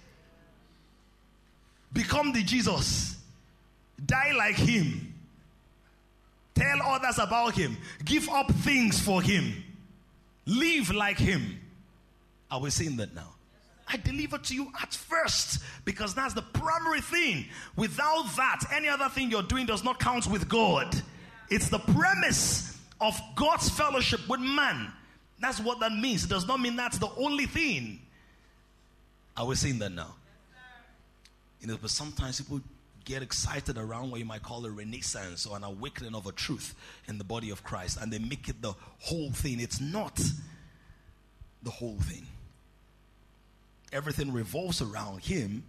Become 1.93 2.33
the 2.33 2.43
Jesus. 2.43 3.17
Die 4.03 4.33
like 4.35 4.55
him. 4.55 5.14
Tell 6.55 6.81
others 6.81 7.19
about 7.19 7.53
him. 7.53 7.77
Give 8.03 8.27
up 8.29 8.49
things 8.51 8.99
for 8.99 9.21
him. 9.21 9.63
Live 10.45 10.91
like 10.91 11.17
him. 11.17 11.59
Are 12.49 12.59
we 12.59 12.69
seeing 12.69 12.97
that 12.97 13.13
now? 13.13 13.35
I 13.87 13.97
deliver 13.97 14.37
to 14.37 14.55
you 14.55 14.71
at 14.81 14.93
first 14.93 15.61
because 15.83 16.15
that's 16.15 16.33
the 16.33 16.41
primary 16.41 17.01
thing. 17.01 17.45
Without 17.75 18.23
that, 18.35 18.61
any 18.73 18.87
other 18.87 19.09
thing 19.09 19.29
you're 19.29 19.43
doing 19.43 19.65
does 19.65 19.83
not 19.83 19.99
count 19.99 20.27
with 20.27 20.49
God. 20.49 20.95
It's 21.49 21.69
the 21.69 21.79
premise 21.79 22.79
of 22.99 23.19
God's 23.35 23.69
fellowship 23.69 24.21
with 24.27 24.39
man. 24.39 24.91
That's 25.39 25.59
what 25.59 25.79
that 25.81 25.91
means. 25.91 26.23
It 26.23 26.29
does 26.29 26.47
not 26.47 26.59
mean 26.59 26.75
that's 26.75 26.97
the 26.97 27.09
only 27.17 27.45
thing. 27.45 27.99
Are 29.37 29.45
we 29.45 29.55
seeing 29.55 29.77
that 29.79 29.91
now? 29.91 30.15
You 31.59 31.67
know, 31.67 31.77
but 31.79 31.89
sometimes 31.89 32.41
people 32.41 32.61
get 33.05 33.21
excited 33.21 33.77
around 33.77 34.11
what 34.11 34.19
you 34.19 34.25
might 34.25 34.43
call 34.43 34.65
a 34.65 34.69
renaissance 34.69 35.45
or 35.45 35.55
an 35.55 35.63
awakening 35.63 36.15
of 36.15 36.25
a 36.25 36.31
truth 36.31 36.75
in 37.07 37.17
the 37.17 37.23
body 37.23 37.51
of 37.51 37.63
Christ 37.63 37.99
and 38.01 38.11
they 38.11 38.19
make 38.19 38.49
it 38.49 38.61
the 38.61 38.73
whole 38.99 39.31
thing. 39.31 39.59
It's 39.59 39.79
not 39.79 40.19
the 41.63 41.69
whole 41.71 41.97
thing. 41.99 42.25
Everything 43.93 44.33
revolves 44.33 44.81
around 44.81 45.21
Him, 45.21 45.63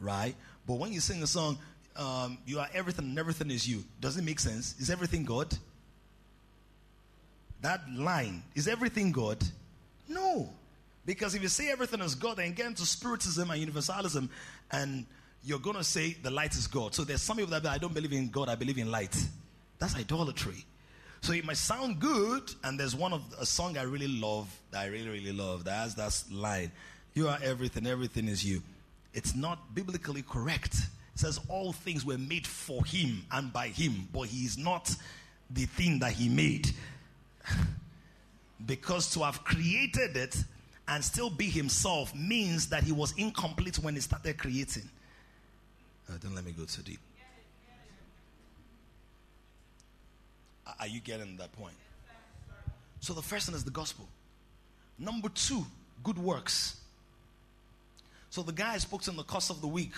right? 0.00 0.34
But 0.66 0.74
when 0.74 0.92
you 0.92 1.00
sing 1.00 1.22
a 1.22 1.26
song, 1.26 1.58
um, 1.96 2.38
you 2.46 2.58
are 2.58 2.68
everything 2.74 3.06
and 3.06 3.18
everything 3.18 3.50
is 3.50 3.66
you, 3.68 3.84
does 4.00 4.16
it 4.16 4.24
make 4.24 4.40
sense? 4.40 4.74
Is 4.80 4.90
everything 4.90 5.24
God? 5.24 5.56
That 7.62 7.80
line, 7.90 8.42
is 8.54 8.68
everything 8.68 9.12
God? 9.12 9.42
No. 10.08 10.50
Because 11.06 11.34
if 11.34 11.42
you 11.42 11.48
say 11.48 11.70
everything 11.70 12.00
is 12.00 12.14
God, 12.14 12.38
then 12.38 12.52
get 12.52 12.66
into 12.66 12.84
spiritism 12.84 13.50
and 13.50 13.60
universalism, 13.60 14.28
and 14.70 15.06
you're 15.44 15.58
going 15.58 15.76
to 15.76 15.84
say 15.84 16.16
the 16.22 16.30
light 16.30 16.54
is 16.54 16.66
God. 16.66 16.94
So 16.94 17.04
there's 17.04 17.22
some 17.22 17.36
people 17.36 17.50
that 17.52 17.66
I 17.66 17.78
don't 17.78 17.92
believe 17.92 18.12
in 18.12 18.28
God, 18.30 18.48
I 18.48 18.54
believe 18.54 18.78
in 18.78 18.90
light. 18.90 19.14
That's 19.78 19.94
idolatry. 19.94 20.64
So 21.20 21.32
it 21.32 21.44
might 21.44 21.56
sound 21.56 22.00
good, 22.00 22.42
and 22.64 22.78
there's 22.78 22.94
one 22.94 23.12
of 23.12 23.22
a 23.38 23.46
song 23.46 23.78
I 23.78 23.82
really 23.82 24.08
love 24.08 24.48
that 24.70 24.80
I 24.82 24.86
really, 24.86 25.08
really 25.08 25.32
love. 25.32 25.64
That 25.64 25.76
has 25.76 25.94
that 25.94 26.22
line 26.30 26.70
You 27.14 27.28
are 27.28 27.38
everything, 27.42 27.86
everything 27.86 28.28
is 28.28 28.44
you. 28.44 28.62
It's 29.12 29.34
not 29.34 29.74
biblically 29.74 30.22
correct. 30.22 30.74
It 31.14 31.20
says 31.20 31.40
all 31.48 31.72
things 31.72 32.04
were 32.04 32.18
made 32.18 32.46
for 32.46 32.84
him 32.84 33.24
and 33.30 33.52
by 33.52 33.68
him, 33.68 34.08
but 34.12 34.22
he 34.22 34.44
is 34.44 34.58
not 34.58 34.94
the 35.50 35.64
thing 35.66 35.98
that 36.00 36.12
he 36.12 36.28
made. 36.28 36.70
because 38.66 39.12
to 39.12 39.20
have 39.20 39.44
created 39.44 40.16
it 40.16 40.36
and 40.88 41.02
still 41.02 41.30
be 41.30 41.48
himself 41.48 42.14
means 42.14 42.68
that 42.68 42.82
he 42.82 42.92
was 42.92 43.12
incomplete 43.16 43.78
when 43.78 43.94
he 43.94 44.00
started 44.00 44.36
creating. 44.38 44.88
Uh, 46.08 46.14
don't 46.20 46.34
let 46.34 46.44
me 46.44 46.52
go 46.52 46.64
too 46.64 46.82
deep. 46.82 47.00
Are 50.80 50.86
you 50.86 51.00
getting 51.00 51.36
that 51.36 51.52
point? 51.52 51.74
So 53.00 53.12
the 53.12 53.22
first 53.22 53.48
one 53.48 53.54
is 53.54 53.64
the 53.64 53.70
gospel. 53.70 54.08
Number 54.98 55.28
two, 55.28 55.64
good 56.02 56.18
works. 56.18 56.80
So 58.30 58.42
the 58.42 58.52
guy 58.52 58.74
I 58.74 58.78
spoke 58.78 59.02
to 59.02 59.10
in 59.10 59.16
the 59.16 59.22
course 59.22 59.50
of 59.50 59.60
the 59.60 59.66
week, 59.66 59.92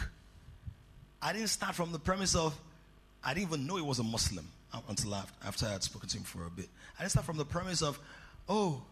I 1.23 1.33
didn't 1.33 1.49
start 1.49 1.75
from 1.75 1.93
the 1.93 1.99
premise 1.99 2.35
of, 2.35 2.59
I 3.25 3.33
didn't 3.35 3.49
even 3.49 3.67
know 3.67 3.77
he 3.77 3.83
was 3.83 3.99
a 3.99 4.05
Muslim 4.05 4.47
until 4.89 5.15
after 5.15 5.67
I 5.67 5.73
had 5.73 5.83
spoken 5.83 6.09
to 6.09 6.19
him 6.19 6.25
for 6.25 6.47
a 6.47 6.51
bit. 6.51 6.69
I 6.99 7.03
didn't 7.03 7.13
start 7.13 7.27
from 7.27 7.39
the 7.39 7.45
premise 7.45 7.83
of, 7.83 7.99
oh, 8.49 8.83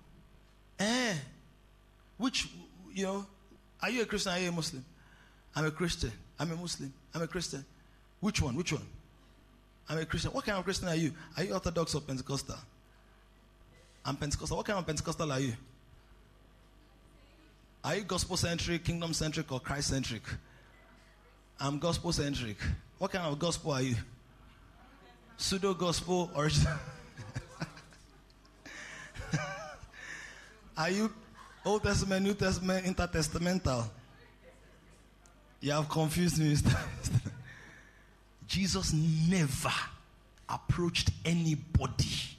eh, 0.78 1.14
which, 2.16 2.48
you 2.92 3.04
know, 3.04 3.26
are 3.82 3.90
you 3.90 4.02
a 4.02 4.06
Christian? 4.06 4.32
Are 4.32 4.38
you 4.38 4.48
a 4.48 4.52
Muslim? 4.52 4.84
I'm 5.54 5.66
a 5.66 5.70
Christian. 5.70 6.12
I'm 6.38 6.50
a 6.50 6.56
Muslim. 6.56 6.92
I'm 7.14 7.22
a 7.22 7.26
Christian. 7.26 7.64
Which 8.20 8.42
one? 8.42 8.56
Which 8.56 8.72
one? 8.72 8.86
I'm 9.88 9.98
a 9.98 10.04
Christian. 10.06 10.32
What 10.32 10.44
kind 10.44 10.58
of 10.58 10.64
Christian 10.64 10.88
are 10.88 10.96
you? 10.96 11.12
Are 11.36 11.44
you 11.44 11.52
Orthodox 11.52 11.94
or 11.94 12.00
Pentecostal? 12.00 12.56
I'm 14.04 14.16
Pentecostal. 14.16 14.56
What 14.56 14.66
kind 14.66 14.78
of 14.78 14.86
Pentecostal 14.86 15.30
are 15.30 15.40
you? 15.40 15.52
Are 17.84 17.96
you 17.96 18.02
gospel 18.02 18.36
centric, 18.36 18.84
kingdom 18.84 19.12
centric, 19.12 19.52
or 19.52 19.60
Christ 19.60 19.88
centric? 19.88 20.22
I'm 21.60 21.78
gospel 21.78 22.12
centric. 22.12 22.56
What 22.98 23.12
kind 23.12 23.26
of 23.26 23.38
gospel 23.38 23.72
are 23.72 23.82
you? 23.82 23.96
Pseudo 25.36 25.74
gospel 25.74 26.30
or 26.34 26.48
Are 30.76 30.90
you 30.90 31.12
Old 31.64 31.82
Testament, 31.82 32.24
New 32.24 32.34
Testament, 32.34 32.84
intertestamental? 32.86 33.88
You 35.64 35.72
have 35.72 35.88
confused 35.88 36.38
me. 36.38 36.54
Jesus 38.46 38.92
never 38.92 39.72
approached 40.46 41.08
anybody 41.24 42.36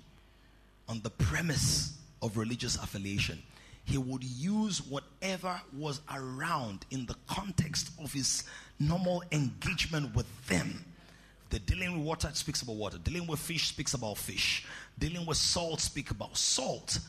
on 0.88 1.02
the 1.02 1.10
premise 1.10 1.98
of 2.22 2.38
religious 2.38 2.76
affiliation. 2.76 3.42
He 3.84 3.98
would 3.98 4.24
use 4.24 4.86
whatever 4.86 5.60
was 5.76 6.02
around 6.14 6.86
in 6.92 7.08
the 7.08 7.16
context 7.26 7.90
of 8.00 8.14
his 8.14 8.44
normal 8.80 9.24
engagement 9.32 10.14
with 10.14 10.28
them. 10.46 10.86
The 11.50 11.58
dealing 11.58 11.98
with 11.98 12.06
water 12.06 12.30
speaks 12.34 12.62
about 12.62 12.76
water. 12.76 13.00
Dealing 13.00 13.26
with 13.26 13.40
fish 13.40 13.70
speaks 13.70 13.96
about 13.96 14.20
fish. 14.20 14.68
Dealing 15.00 15.26
with 15.26 15.38
salt 15.38 15.82
speaks 15.82 16.12
about 16.12 16.38
salt. 16.38 17.00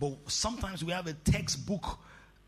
But 0.00 0.14
sometimes 0.26 0.82
we 0.82 0.92
have 0.92 1.06
a 1.06 1.12
textbook 1.12 1.98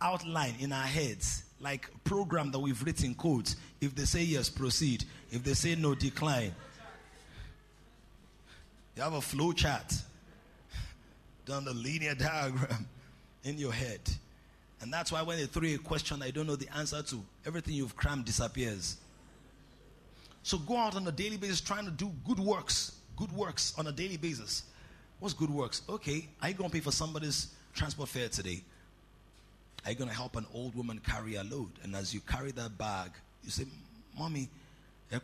outline 0.00 0.54
in 0.60 0.72
our 0.72 0.86
heads 0.86 1.42
like 1.60 1.88
program 2.04 2.50
that 2.52 2.58
we've 2.58 2.82
written 2.82 3.14
codes. 3.14 3.56
If 3.80 3.94
they 3.94 4.04
say 4.04 4.22
yes, 4.22 4.48
proceed. 4.48 5.04
If 5.30 5.42
they 5.44 5.54
say 5.54 5.74
no, 5.74 5.94
decline. 5.94 6.54
You 8.96 9.02
have 9.02 9.14
a 9.14 9.20
flow 9.20 9.52
chart 9.52 9.94
done 11.46 11.64
the 11.64 11.72
linear 11.72 12.14
diagram 12.14 12.86
in 13.44 13.58
your 13.58 13.72
head. 13.72 14.00
And 14.80 14.92
that's 14.92 15.10
why 15.10 15.22
when 15.22 15.38
they 15.38 15.46
throw 15.46 15.68
a 15.68 15.78
question 15.78 16.22
I 16.22 16.30
don't 16.30 16.46
know 16.46 16.56
the 16.56 16.68
answer 16.76 17.02
to, 17.02 17.22
everything 17.46 17.74
you've 17.74 17.96
crammed 17.96 18.26
disappears. 18.26 18.96
So 20.42 20.58
go 20.58 20.76
out 20.76 20.94
on 20.94 21.06
a 21.06 21.12
daily 21.12 21.36
basis 21.36 21.60
trying 21.60 21.84
to 21.84 21.90
do 21.90 22.10
good 22.26 22.38
works. 22.38 22.96
Good 23.16 23.32
works 23.32 23.74
on 23.76 23.86
a 23.88 23.92
daily 23.92 24.16
basis. 24.16 24.62
What's 25.18 25.34
good 25.34 25.50
works? 25.50 25.82
Okay, 25.88 26.28
are 26.40 26.48
you 26.48 26.54
going 26.54 26.70
to 26.70 26.74
pay 26.74 26.80
for 26.80 26.92
somebody's 26.92 27.48
transport 27.74 28.08
fare 28.08 28.28
today? 28.28 28.62
Are 29.84 29.90
you 29.90 29.96
going 29.96 30.10
to 30.10 30.16
help 30.16 30.36
an 30.36 30.46
old 30.52 30.74
woman 30.74 31.00
carry 31.06 31.36
a 31.36 31.44
load? 31.44 31.70
And 31.82 31.94
as 31.94 32.12
you 32.12 32.20
carry 32.20 32.50
that 32.52 32.76
bag, 32.76 33.10
you 33.42 33.50
say, 33.50 33.64
Mommy, 34.18 34.48
can 35.10 35.20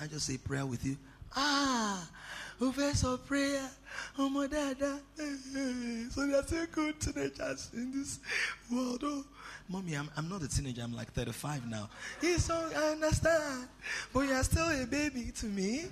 I 0.00 0.06
just 0.06 0.26
say 0.26 0.36
prayer 0.38 0.66
with 0.66 0.84
you? 0.84 0.96
Ah, 1.36 2.08
verse 2.58 3.04
of 3.04 3.24
prayer? 3.26 3.68
Oh, 4.18 4.28
my. 4.28 4.46
So 4.46 6.26
we 6.26 6.34
are 6.34 6.42
still 6.42 6.66
good 6.72 7.00
teenagers 7.00 7.70
in 7.72 7.92
this 7.92 8.18
world. 8.70 9.00
Oh, 9.04 9.24
Mommy, 9.68 9.94
I'm, 9.94 10.10
I'm 10.16 10.28
not 10.28 10.42
a 10.42 10.48
teenager. 10.48 10.82
I'm 10.82 10.92
like 10.92 11.12
35 11.12 11.68
now. 11.68 11.88
Yes, 12.20 12.46
so 12.46 12.54
I 12.74 12.92
understand. 12.92 13.68
But 14.12 14.20
you 14.20 14.32
are 14.32 14.44
still 14.44 14.68
a 14.68 14.86
baby 14.86 15.32
to 15.36 15.46
me. 15.46 15.86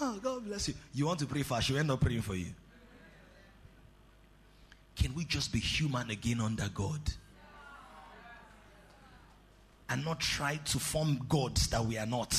Oh, 0.00 0.18
God 0.22 0.44
bless 0.44 0.68
you. 0.68 0.74
You 0.94 1.06
want 1.06 1.18
to 1.20 1.26
pray 1.26 1.42
for 1.42 1.60
she'll 1.60 1.78
end 1.78 1.90
up 1.90 2.00
praying 2.00 2.22
for 2.22 2.34
you. 2.34 2.46
Can 4.96 5.14
we 5.14 5.24
just 5.24 5.52
be 5.52 5.58
human 5.58 6.10
again 6.10 6.40
under 6.40 6.68
God? 6.68 7.00
and 9.88 10.04
not 10.04 10.20
try 10.20 10.56
to 10.56 10.78
form 10.78 11.24
gods 11.28 11.68
that 11.68 11.84
we 11.84 11.98
are 11.98 12.06
not. 12.06 12.36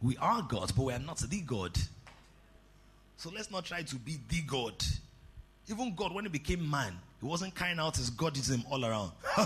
We 0.00 0.16
are 0.16 0.42
gods, 0.42 0.72
but 0.72 0.84
we 0.84 0.92
are 0.92 0.98
not 0.98 1.18
the 1.18 1.40
God. 1.40 1.76
So 3.16 3.30
let's 3.34 3.50
not 3.50 3.64
try 3.64 3.82
to 3.82 3.96
be 3.96 4.18
the 4.28 4.42
God. 4.42 4.74
Even 5.68 5.94
God, 5.94 6.14
when 6.14 6.24
he 6.24 6.30
became 6.30 6.68
man, 6.68 6.98
he 7.20 7.26
wasn't 7.26 7.54
carrying 7.54 7.78
out 7.78 7.96
his 7.96 8.10
godism 8.10 8.64
all 8.70 8.84
around. 8.84 9.12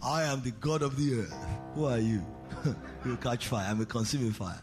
I 0.00 0.22
am 0.22 0.42
the 0.42 0.52
God 0.60 0.82
of 0.82 0.96
the 0.96 1.20
earth. 1.20 1.34
Who 1.74 1.86
are 1.86 1.98
you? 1.98 2.24
you 3.04 3.16
catch 3.16 3.46
fire. 3.46 3.66
I'm 3.68 3.80
a 3.80 3.86
consuming 3.86 4.32
fire. 4.32 4.62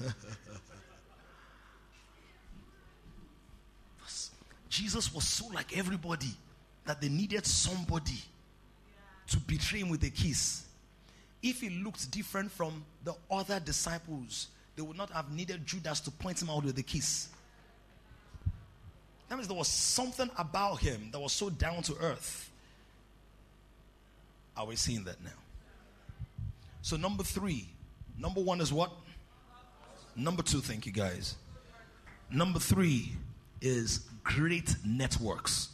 Jesus 4.76 5.14
was 5.14 5.26
so 5.26 5.46
like 5.46 5.74
everybody 5.74 6.34
that 6.84 7.00
they 7.00 7.08
needed 7.08 7.46
somebody 7.46 8.20
to 9.28 9.38
betray 9.38 9.80
him 9.80 9.88
with 9.88 10.04
a 10.04 10.10
kiss. 10.10 10.66
If 11.42 11.62
he 11.62 11.70
looked 11.70 12.10
different 12.10 12.52
from 12.52 12.84
the 13.02 13.14
other 13.30 13.58
disciples, 13.58 14.48
they 14.76 14.82
would 14.82 14.98
not 14.98 15.08
have 15.12 15.32
needed 15.32 15.66
Judas 15.66 16.00
to 16.00 16.10
point 16.10 16.42
him 16.42 16.50
out 16.50 16.62
with 16.62 16.76
a 16.76 16.82
kiss. 16.82 17.28
That 19.30 19.36
means 19.36 19.48
there 19.48 19.56
was 19.56 19.68
something 19.68 20.28
about 20.36 20.80
him 20.80 21.08
that 21.10 21.20
was 21.20 21.32
so 21.32 21.48
down 21.48 21.82
to 21.84 21.96
earth. 21.96 22.50
Are 24.58 24.66
we 24.66 24.76
seeing 24.76 25.04
that 25.04 25.24
now? 25.24 25.30
So, 26.82 26.98
number 26.98 27.24
three. 27.24 27.66
Number 28.18 28.42
one 28.42 28.60
is 28.60 28.74
what? 28.74 28.92
Number 30.14 30.42
two, 30.42 30.60
thank 30.60 30.84
you 30.84 30.92
guys. 30.92 31.34
Number 32.30 32.58
three 32.58 33.12
is 33.62 34.00
great 34.26 34.74
networks. 34.84 35.68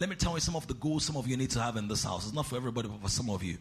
Let 0.00 0.10
me 0.10 0.16
tell 0.16 0.34
you 0.34 0.40
some 0.40 0.56
of 0.56 0.66
the 0.66 0.74
goals 0.74 1.04
some 1.04 1.16
of 1.16 1.28
you 1.28 1.36
need 1.36 1.50
to 1.50 1.60
have 1.60 1.76
in 1.76 1.86
this 1.86 2.02
house. 2.04 2.24
It's 2.26 2.34
not 2.34 2.46
for 2.46 2.56
everybody, 2.56 2.88
but 2.88 3.00
for 3.00 3.08
some 3.08 3.30
of 3.30 3.42
you. 3.42 3.56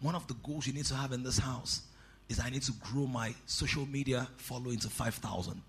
One 0.00 0.14
of 0.14 0.26
the 0.26 0.34
goals 0.34 0.66
you 0.66 0.72
need 0.72 0.86
to 0.86 0.94
have 0.94 1.12
in 1.12 1.22
this 1.22 1.38
house 1.38 1.82
is 2.28 2.40
I 2.40 2.50
need 2.50 2.62
to 2.62 2.72
grow 2.80 3.06
my 3.06 3.34
social 3.46 3.86
media 3.86 4.26
following 4.38 4.78
to 4.78 4.88
5,000. 4.88 5.60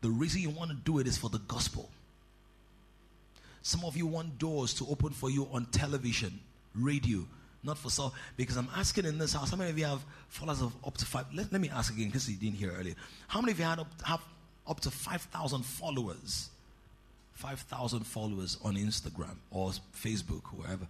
The 0.00 0.08
reason 0.08 0.40
you 0.40 0.50
want 0.50 0.70
to 0.70 0.76
do 0.76 0.98
it 0.98 1.06
is 1.06 1.18
for 1.18 1.28
the 1.28 1.38
gospel. 1.40 1.90
Some 3.62 3.84
of 3.84 3.96
you 3.96 4.06
want 4.06 4.38
doors 4.38 4.72
to 4.74 4.86
open 4.88 5.10
for 5.10 5.28
you 5.28 5.48
on 5.52 5.66
television, 5.66 6.38
radio, 6.74 7.26
not 7.62 7.76
for 7.76 7.90
self. 7.90 8.14
Because 8.36 8.56
I'm 8.56 8.68
asking 8.76 9.04
in 9.04 9.18
this 9.18 9.32
house, 9.32 9.50
how 9.50 9.56
many 9.56 9.70
of 9.70 9.78
you 9.78 9.84
have 9.84 10.04
followers 10.28 10.62
of 10.62 10.74
up 10.86 10.96
to 10.98 11.04
five? 11.04 11.26
Let, 11.34 11.52
let 11.52 11.60
me 11.60 11.68
ask 11.68 11.92
again 11.92 12.06
because 12.06 12.30
you 12.30 12.36
didn't 12.36 12.56
hear 12.56 12.72
earlier. 12.72 12.94
How 13.28 13.40
many 13.40 13.52
of 13.52 13.58
you 13.58 13.64
had 13.64 13.80
up, 13.80 13.88
have 14.04 14.20
up 14.68 14.80
to 14.80 14.90
5,000 14.90 15.64
followers? 15.64 16.50
5,000 17.34 18.00
followers 18.00 18.58
on 18.64 18.76
Instagram 18.76 19.36
or 19.50 19.70
Facebook, 19.94 20.42
wherever. 20.54 20.86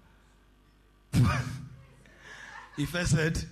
if 2.78 2.94
I 2.94 3.04
said, 3.04 3.36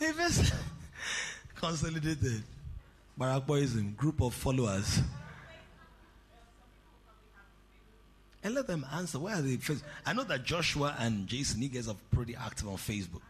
if 0.00 0.20
I 0.20 0.28
said, 0.28 0.58
consolidated, 1.54 2.42
Barakboism, 3.18 3.96
group 3.96 4.20
of 4.22 4.34
followers. 4.34 5.00
And 8.42 8.54
let 8.54 8.66
them 8.66 8.86
answer. 8.94 9.18
Where 9.18 9.34
are 9.34 9.42
they? 9.42 9.58
I 10.06 10.14
know 10.14 10.24
that 10.24 10.44
Joshua 10.44 10.96
and 10.98 11.26
Jason, 11.26 11.60
you 11.60 11.68
guys 11.68 11.88
are 11.88 11.96
pretty 12.10 12.34
active 12.34 12.68
on 12.68 12.76
Facebook. 12.76 13.20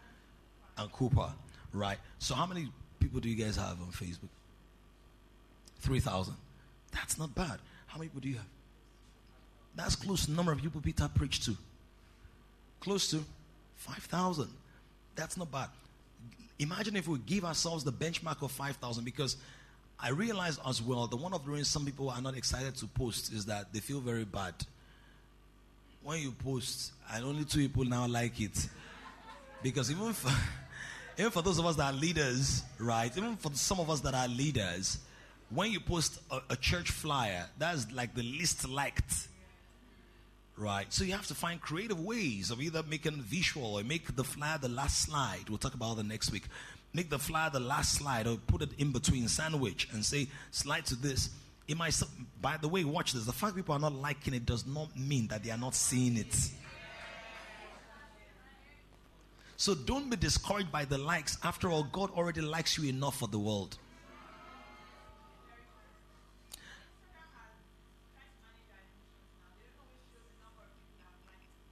And 0.77 0.89
Cooper, 0.93 1.29
right? 1.73 1.97
So, 2.19 2.33
how 2.33 2.45
many 2.45 2.69
people 3.01 3.19
do 3.19 3.29
you 3.29 3.43
guys 3.43 3.55
have 3.55 3.81
on 3.81 3.87
Facebook? 3.91 4.29
3,000. 5.79 6.33
That's 6.91 7.17
not 7.17 7.33
bad. 7.35 7.59
How 7.87 7.97
many 7.97 8.09
people 8.09 8.21
do 8.21 8.29
you 8.29 8.35
have? 8.35 8.45
That's 9.75 9.95
close 9.95 10.25
to 10.25 10.31
the 10.31 10.37
number 10.37 10.51
of 10.51 10.61
people 10.61 10.81
Peter 10.81 11.09
preached 11.13 11.43
to. 11.45 11.57
Close 12.79 13.09
to 13.11 13.23
5,000. 13.77 14.47
That's 15.15 15.37
not 15.37 15.51
bad. 15.51 15.69
Imagine 16.59 16.95
if 16.95 17.07
we 17.07 17.17
give 17.19 17.43
ourselves 17.43 17.83
the 17.83 17.91
benchmark 17.91 18.41
of 18.43 18.51
5,000 18.51 19.03
because 19.03 19.37
I 19.99 20.09
realize 20.09 20.59
as 20.67 20.81
well 20.81 21.07
that 21.07 21.15
one 21.15 21.33
of 21.33 21.45
the 21.45 21.51
reasons 21.51 21.69
some 21.69 21.85
people 21.85 22.09
are 22.09 22.21
not 22.21 22.35
excited 22.35 22.75
to 22.77 22.87
post 22.87 23.31
is 23.33 23.45
that 23.45 23.71
they 23.73 23.79
feel 23.79 23.99
very 23.99 24.25
bad. 24.25 24.53
When 26.03 26.19
you 26.19 26.31
post, 26.31 26.91
and 27.13 27.23
only 27.23 27.45
two 27.45 27.59
people 27.59 27.85
now 27.85 28.07
like 28.07 28.39
it. 28.41 28.67
Because 29.61 29.91
even 29.91 30.13
for, 30.13 30.31
even 31.17 31.31
for 31.31 31.41
those 31.41 31.59
of 31.59 31.65
us 31.65 31.75
that 31.75 31.93
are 31.93 31.97
leaders, 31.97 32.63
right? 32.79 33.15
Even 33.15 33.35
for 33.35 33.51
some 33.53 33.79
of 33.79 33.89
us 33.89 34.01
that 34.01 34.13
are 34.13 34.27
leaders, 34.27 34.99
when 35.49 35.71
you 35.71 35.79
post 35.79 36.19
a, 36.31 36.39
a 36.51 36.55
church 36.55 36.91
flyer, 36.91 37.45
that's 37.57 37.91
like 37.91 38.15
the 38.15 38.23
least 38.23 38.67
liked. 38.67 39.27
Right? 40.57 40.91
So 40.93 41.03
you 41.03 41.13
have 41.13 41.27
to 41.27 41.35
find 41.35 41.59
creative 41.59 41.99
ways 41.99 42.51
of 42.51 42.61
either 42.61 42.83
making 42.83 43.13
visual 43.21 43.77
or 43.77 43.83
make 43.83 44.15
the 44.15 44.23
flyer 44.23 44.57
the 44.59 44.69
last 44.69 45.01
slide. 45.01 45.49
We'll 45.49 45.57
talk 45.57 45.73
about 45.73 45.97
the 45.97 46.03
next 46.03 46.31
week. 46.31 46.43
Make 46.93 47.09
the 47.09 47.19
flyer 47.19 47.49
the 47.49 47.59
last 47.59 47.93
slide 47.93 48.27
or 48.27 48.37
put 48.37 48.61
it 48.61 48.69
in 48.77 48.91
between 48.91 49.27
sandwich 49.27 49.87
and 49.91 50.05
say, 50.05 50.27
slide 50.51 50.85
to 50.87 50.95
this. 50.95 51.29
It 51.67 51.77
might, 51.77 51.99
by 52.41 52.57
the 52.57 52.67
way, 52.67 52.83
watch 52.83 53.13
this. 53.13 53.25
The 53.25 53.31
fact 53.31 53.55
people 53.55 53.73
are 53.73 53.79
not 53.79 53.93
liking 53.93 54.33
it 54.33 54.45
does 54.45 54.67
not 54.67 54.95
mean 54.97 55.27
that 55.27 55.43
they 55.43 55.51
are 55.51 55.57
not 55.57 55.73
seeing 55.73 56.17
it. 56.17 56.35
So 59.61 59.75
don't 59.75 60.09
be 60.09 60.15
discouraged 60.15 60.71
by 60.71 60.85
the 60.85 60.97
likes. 60.97 61.37
After 61.43 61.69
all, 61.69 61.83
God 61.83 62.09
already 62.17 62.41
likes 62.41 62.79
you 62.79 62.89
enough 62.89 63.19
for 63.19 63.27
the 63.27 63.37
world. 63.37 63.77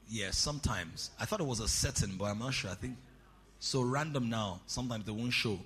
Yes, 0.07 0.37
sometimes. 0.37 1.09
I 1.19 1.25
thought 1.25 1.39
it 1.39 1.47
was 1.47 1.61
a 1.61 1.67
setting, 1.67 2.15
but 2.15 2.25
I'm 2.25 2.37
not 2.37 2.53
sure. 2.53 2.69
I 2.69 2.75
think 2.75 2.95
so 3.59 3.81
random 3.81 4.29
now. 4.29 4.59
Sometimes 4.67 5.03
they 5.05 5.11
won't 5.11 5.33
show. 5.33 5.59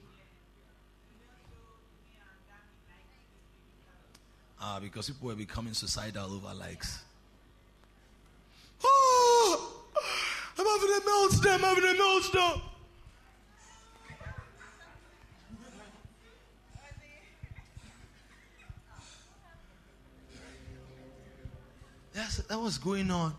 Ah, 4.61 4.79
because 4.81 5.09
people 5.09 5.27
were 5.27 5.35
becoming 5.35 5.73
suicidal 5.73 6.31
over 6.31 6.53
likes. 6.53 7.03
Oh, 8.81 9.73
I'm 10.57 10.65
having 10.65 10.89
a 10.89 11.01
meltdown. 11.01 11.53
I'm 11.53 11.59
having 11.61 11.83
a 11.83 12.01
meltdown. 12.01 12.61
Yes, 22.15 22.37
that 22.47 22.59
was 22.59 22.77
going 22.77 23.09
on. 23.09 23.33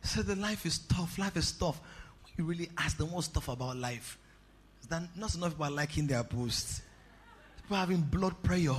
He 0.00 0.08
said 0.08 0.26
the 0.26 0.36
life 0.36 0.64
is 0.64 0.78
tough. 0.78 1.18
Life 1.18 1.36
is 1.36 1.52
tough. 1.52 1.78
When 2.24 2.32
you 2.38 2.44
really 2.44 2.70
ask 2.78 2.96
them 2.96 3.12
what's 3.12 3.28
tough 3.28 3.48
about 3.48 3.76
life, 3.76 4.18
is 4.80 4.88
that 4.88 5.02
not 5.14 5.34
enough 5.34 5.54
about 5.54 5.72
liking 5.72 6.06
their 6.06 6.24
posts. 6.24 6.80
People 7.60 7.76
having 7.76 8.00
blood 8.00 8.42
prayer. 8.42 8.74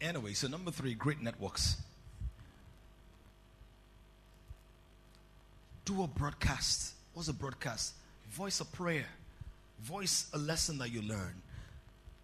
Anyway, 0.00 0.32
so 0.32 0.48
number 0.48 0.70
three, 0.70 0.94
great 0.94 1.20
networks. 1.20 1.76
Do 5.84 6.02
a 6.02 6.06
broadcast. 6.06 6.94
What's 7.14 7.28
a 7.28 7.32
broadcast? 7.32 7.94
Voice 8.30 8.60
a 8.60 8.64
prayer. 8.64 9.06
Voice 9.82 10.30
a 10.32 10.38
lesson 10.38 10.78
that 10.78 10.92
you 10.92 11.02
learn. 11.02 11.34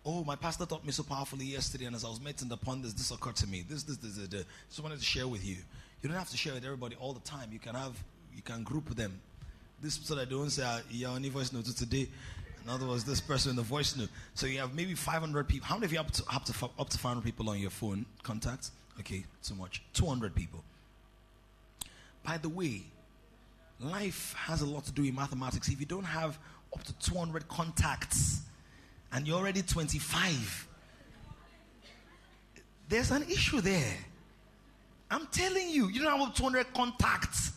Oh, 0.04 0.22
my 0.22 0.36
pastor 0.36 0.66
taught 0.66 0.84
me 0.84 0.92
so 0.92 1.02
powerfully 1.02 1.46
yesterday, 1.46 1.86
and 1.86 1.96
as 1.96 2.04
I 2.04 2.08
was 2.08 2.20
meditating 2.20 2.52
upon 2.52 2.80
this, 2.80 2.92
this 2.92 3.10
occurred 3.10 3.34
to 3.36 3.46
me. 3.48 3.64
This, 3.68 3.82
this, 3.82 3.96
this, 3.96 4.16
this, 4.16 4.28
this. 4.28 4.44
Just 4.68 4.80
wanted 4.80 5.00
to 5.00 5.04
share 5.04 5.26
with 5.26 5.44
you. 5.44 5.56
You 6.02 6.08
don't 6.08 6.18
have 6.18 6.30
to 6.30 6.36
share 6.36 6.54
with 6.54 6.64
everybody 6.64 6.94
all 7.00 7.12
the 7.12 7.20
time. 7.20 7.48
You 7.52 7.58
can 7.58 7.74
have, 7.74 7.96
you 8.34 8.42
can 8.42 8.62
group 8.62 8.94
them. 8.94 9.20
This 9.82 9.94
so 9.94 10.14
that 10.14 10.28
they 10.28 10.34
don't 10.34 10.50
say, 10.50 10.62
ah, 10.64 10.80
"Yeah, 10.90 11.08
only 11.08 11.28
voice 11.28 11.52
note 11.52 11.64
today." 11.64 12.08
In 12.62 12.70
other 12.70 12.86
words, 12.86 13.04
this 13.04 13.20
person 13.20 13.50
in 13.50 13.56
the 13.56 13.62
voice 13.62 13.96
note. 13.96 14.08
So 14.34 14.46
you 14.46 14.58
have 14.60 14.74
maybe 14.74 14.94
500 14.94 15.48
people. 15.48 15.66
How 15.66 15.74
many 15.74 15.86
of 15.86 15.92
you 15.92 15.98
have 15.98 16.10
to, 16.12 16.22
up 16.32 16.44
to 16.44 16.70
up 16.78 16.88
to 16.88 16.98
500 16.98 17.22
people 17.24 17.50
on 17.50 17.58
your 17.58 17.70
phone 17.70 18.06
contacts? 18.22 18.70
Okay, 19.00 19.24
too 19.42 19.54
much. 19.54 19.82
200 19.94 20.34
people. 20.34 20.62
By 22.24 22.38
the 22.38 22.48
way, 22.48 22.82
life 23.80 24.34
has 24.36 24.62
a 24.62 24.66
lot 24.66 24.84
to 24.84 24.92
do 24.92 25.02
with 25.02 25.14
mathematics. 25.14 25.68
If 25.68 25.80
you 25.80 25.86
don't 25.86 26.04
have 26.04 26.38
up 26.74 26.82
to 26.84 26.92
200 26.98 27.48
contacts 27.48 28.40
and 29.12 29.26
you're 29.26 29.36
already 29.36 29.62
25, 29.62 30.68
there's 32.88 33.10
an 33.10 33.22
issue 33.24 33.60
there. 33.60 33.96
I'm 35.10 35.26
telling 35.26 35.70
you, 35.70 35.88
you 35.88 36.02
don't 36.02 36.18
have 36.18 36.34
200 36.34 36.72
contacts. 36.74 37.52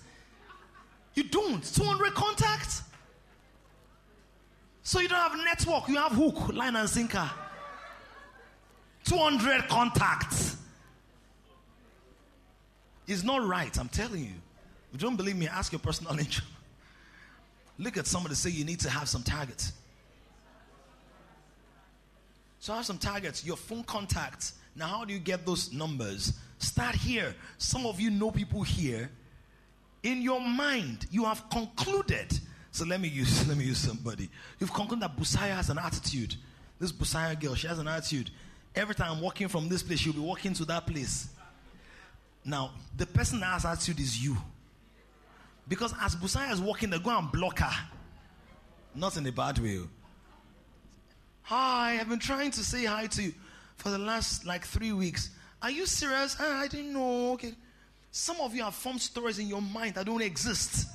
You 1.16 1.24
don't. 1.24 1.64
200 1.64 2.14
contacts. 2.14 2.84
So 4.84 5.00
you 5.00 5.08
don't 5.08 5.20
have 5.20 5.38
network, 5.46 5.88
you 5.88 5.98
have 5.98 6.14
hook, 6.14 6.52
line, 6.54 6.76
and 6.76 6.90
sinker. 6.90 7.30
200 9.04 9.68
contacts. 9.68 10.58
It's 13.08 13.24
not 13.24 13.48
right, 13.48 13.76
I'm 13.78 13.90
telling 13.90 14.26
you. 14.26 14.34
If 14.94 15.02
you 15.02 15.08
don't 15.08 15.16
believe 15.16 15.38
me, 15.38 15.48
ask 15.48 15.72
your 15.72 15.80
personal 15.80 16.14
angel. 16.20 16.46
Look 17.78 17.98
at 17.98 18.08
somebody 18.08 18.36
say 18.36 18.50
you 18.50 18.66
need 18.66 18.80
to 18.82 18.90
have 18.90 19.08
some 19.08 19.24
targets. 19.24 19.74
So 22.60 22.74
have 22.74 22.86
some 22.86 22.98
targets. 22.98 23.46
Your 23.46 23.56
phone 23.56 23.84
contacts 23.84 24.54
Now, 24.76 24.88
how 24.88 25.06
do 25.06 25.14
you 25.14 25.20
get 25.20 25.46
those 25.46 25.72
numbers? 25.74 26.34
Start 26.58 26.96
here. 26.96 27.34
Some 27.58 27.86
of 27.86 28.00
you 28.00 28.10
know 28.10 28.32
people 28.32 28.64
here. 28.64 29.10
In 30.04 30.22
your 30.22 30.42
mind, 30.42 31.06
you 31.10 31.26
have 31.26 31.50
concluded. 31.50 32.38
So 32.72 32.86
let 32.86 33.02
me 33.02 33.08
use 33.08 33.48
let 33.48 33.58
me 33.58 33.66
use 33.66 33.80
somebody. 33.80 34.30
You've 34.60 34.74
concluded 34.74 35.04
that 35.04 35.18
Busaya 35.18 35.56
has 35.56 35.70
an 35.70 35.78
attitude. 35.78 36.36
This 36.80 36.92
Busaya 36.92 37.40
girl, 37.40 37.56
she 37.56 37.68
has 37.68 37.80
an 37.80 37.88
attitude. 37.88 38.30
Every 38.76 38.96
time 38.96 39.12
I'm 39.12 39.22
walking 39.22 39.48
from 39.48 39.68
this 39.68 39.84
place, 39.84 40.00
she'll 40.00 40.14
be 40.14 40.20
walking 40.20 40.54
to 40.54 40.66
that 40.66 40.86
place. 40.86 41.30
Now, 42.46 42.72
the 42.96 43.06
person 43.06 43.40
that 43.42 43.48
has 43.48 43.66
attitude 43.66 44.00
is 44.00 44.24
you. 44.24 44.38
Because 45.70 45.94
as 46.02 46.16
Busaya 46.16 46.52
is 46.52 46.60
walking, 46.60 46.90
they 46.90 46.98
go 46.98 47.16
and 47.16 47.32
block 47.32 47.60
her. 47.60 47.88
Not 48.96 49.16
in 49.16 49.28
a 49.28 49.32
bad 49.32 49.60
way. 49.60 49.80
Hi, 51.44 52.00
I've 52.00 52.10
been 52.10 52.20
trying 52.20 52.52
to 52.52 52.64
say 52.64 52.86
hi 52.86 53.06
to 53.08 53.24
you 53.24 53.34
for 53.78 53.90
the 53.90 54.00
last 54.00 54.46
like 54.46 54.66
three 54.66 54.92
weeks. 54.92 55.30
Are 55.62 55.70
you 55.70 55.86
serious? 55.86 56.36
Ah, 56.40 56.62
I 56.62 56.68
didn't 56.68 56.94
know. 56.94 57.34
Okay. 57.34 57.54
Some 58.12 58.38
of 58.42 58.56
you 58.56 58.64
have 58.64 58.74
formed 58.74 59.02
stories 59.02 59.38
in 59.38 59.48
your 59.48 59.62
mind 59.62 59.96
that 59.96 60.08
don't 60.08 60.22
exist. 60.22 60.88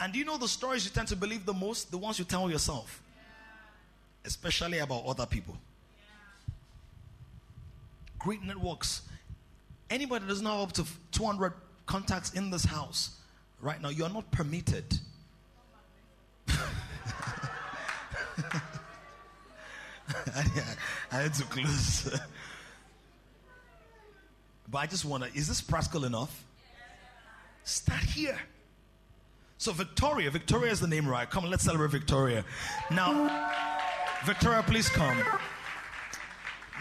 And 0.00 0.12
do 0.12 0.18
you 0.18 0.24
know 0.24 0.36
the 0.36 0.48
stories 0.48 0.84
you 0.84 0.90
tend 0.90 1.06
to 1.08 1.16
believe 1.16 1.46
the 1.46 1.52
most? 1.52 1.92
The 1.92 1.98
ones 1.98 2.18
you 2.18 2.24
tell 2.24 2.50
yourself, 2.50 3.00
especially 4.24 4.78
about 4.78 5.04
other 5.06 5.26
people. 5.26 5.56
Great 8.18 8.42
networks. 8.42 9.02
Anybody 9.88 10.24
that 10.24 10.28
doesn't 10.28 10.46
have 10.46 10.60
up 10.60 10.72
to 10.72 10.84
200 11.12 11.52
contacts 11.86 12.32
in 12.32 12.50
this 12.50 12.64
house 12.64 13.16
right 13.60 13.80
now, 13.80 13.88
you 13.88 14.04
are 14.04 14.10
not 14.10 14.30
permitted. 14.30 14.98
I 16.48 16.82
had 21.10 21.34
to 21.34 21.44
close. 21.44 22.10
but 24.70 24.78
I 24.78 24.86
just 24.86 25.04
to, 25.04 25.30
is 25.34 25.48
this 25.48 25.60
practical 25.60 26.04
enough? 26.04 26.44
Start 27.64 28.02
here. 28.02 28.38
So, 29.58 29.70
Victoria, 29.72 30.28
Victoria 30.30 30.72
is 30.72 30.80
the 30.80 30.88
name, 30.88 31.06
right? 31.06 31.30
Come 31.30 31.44
on, 31.44 31.50
let's 31.50 31.62
celebrate 31.62 31.92
Victoria. 31.92 32.44
Now, 32.90 33.48
Victoria, 34.24 34.64
please 34.64 34.88
come. 34.88 35.22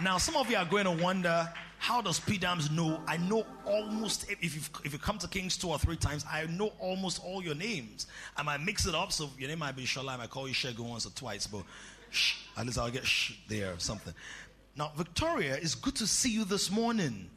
Now, 0.02 0.18
some 0.18 0.36
of 0.36 0.50
you 0.50 0.58
are 0.58 0.66
going 0.66 0.86
to 0.86 0.92
wonder 0.92 1.48
how 1.82 2.00
does 2.00 2.20
PDAMS 2.20 2.70
know? 2.70 3.02
I 3.08 3.18
know 3.18 3.44
almost, 3.66 4.30
if 4.30 4.56
you 4.56 4.62
if 4.86 4.94
you 4.94 5.00
come 5.00 5.18
to 5.18 5.28
Kings 5.28 5.58
two 5.58 5.70
or 5.70 5.80
three 5.80 5.96
times, 5.96 6.24
I 6.32 6.46
know 6.46 6.74
almost 6.78 7.20
all 7.26 7.44
your 7.44 7.56
names. 7.56 8.06
I 8.38 8.44
might 8.44 8.62
mix 8.62 8.86
it 8.86 8.94
up, 8.94 9.12
so 9.12 9.32
your 9.40 9.50
name 9.50 9.58
might 9.58 9.76
be 9.76 9.82
Shola, 9.86 10.10
I 10.10 10.18
might 10.18 10.30
call 10.30 10.48
you 10.48 10.54
Shego 10.54 10.82
once 10.82 11.08
or 11.08 11.10
twice, 11.10 11.48
but 11.48 11.64
shh, 12.12 12.36
at 12.56 12.68
least 12.68 12.78
I'll 12.78 12.92
get 12.92 13.04
shh 13.04 13.34
there 13.50 13.74
or 13.74 13.80
something. 13.80 14.14
Now, 14.76 14.92
Victoria, 14.96 15.56
it's 15.56 15.74
good 15.74 15.96
to 15.96 16.06
see 16.06 16.30
you 16.30 16.46
this 16.46 16.70
morning. 16.70 17.28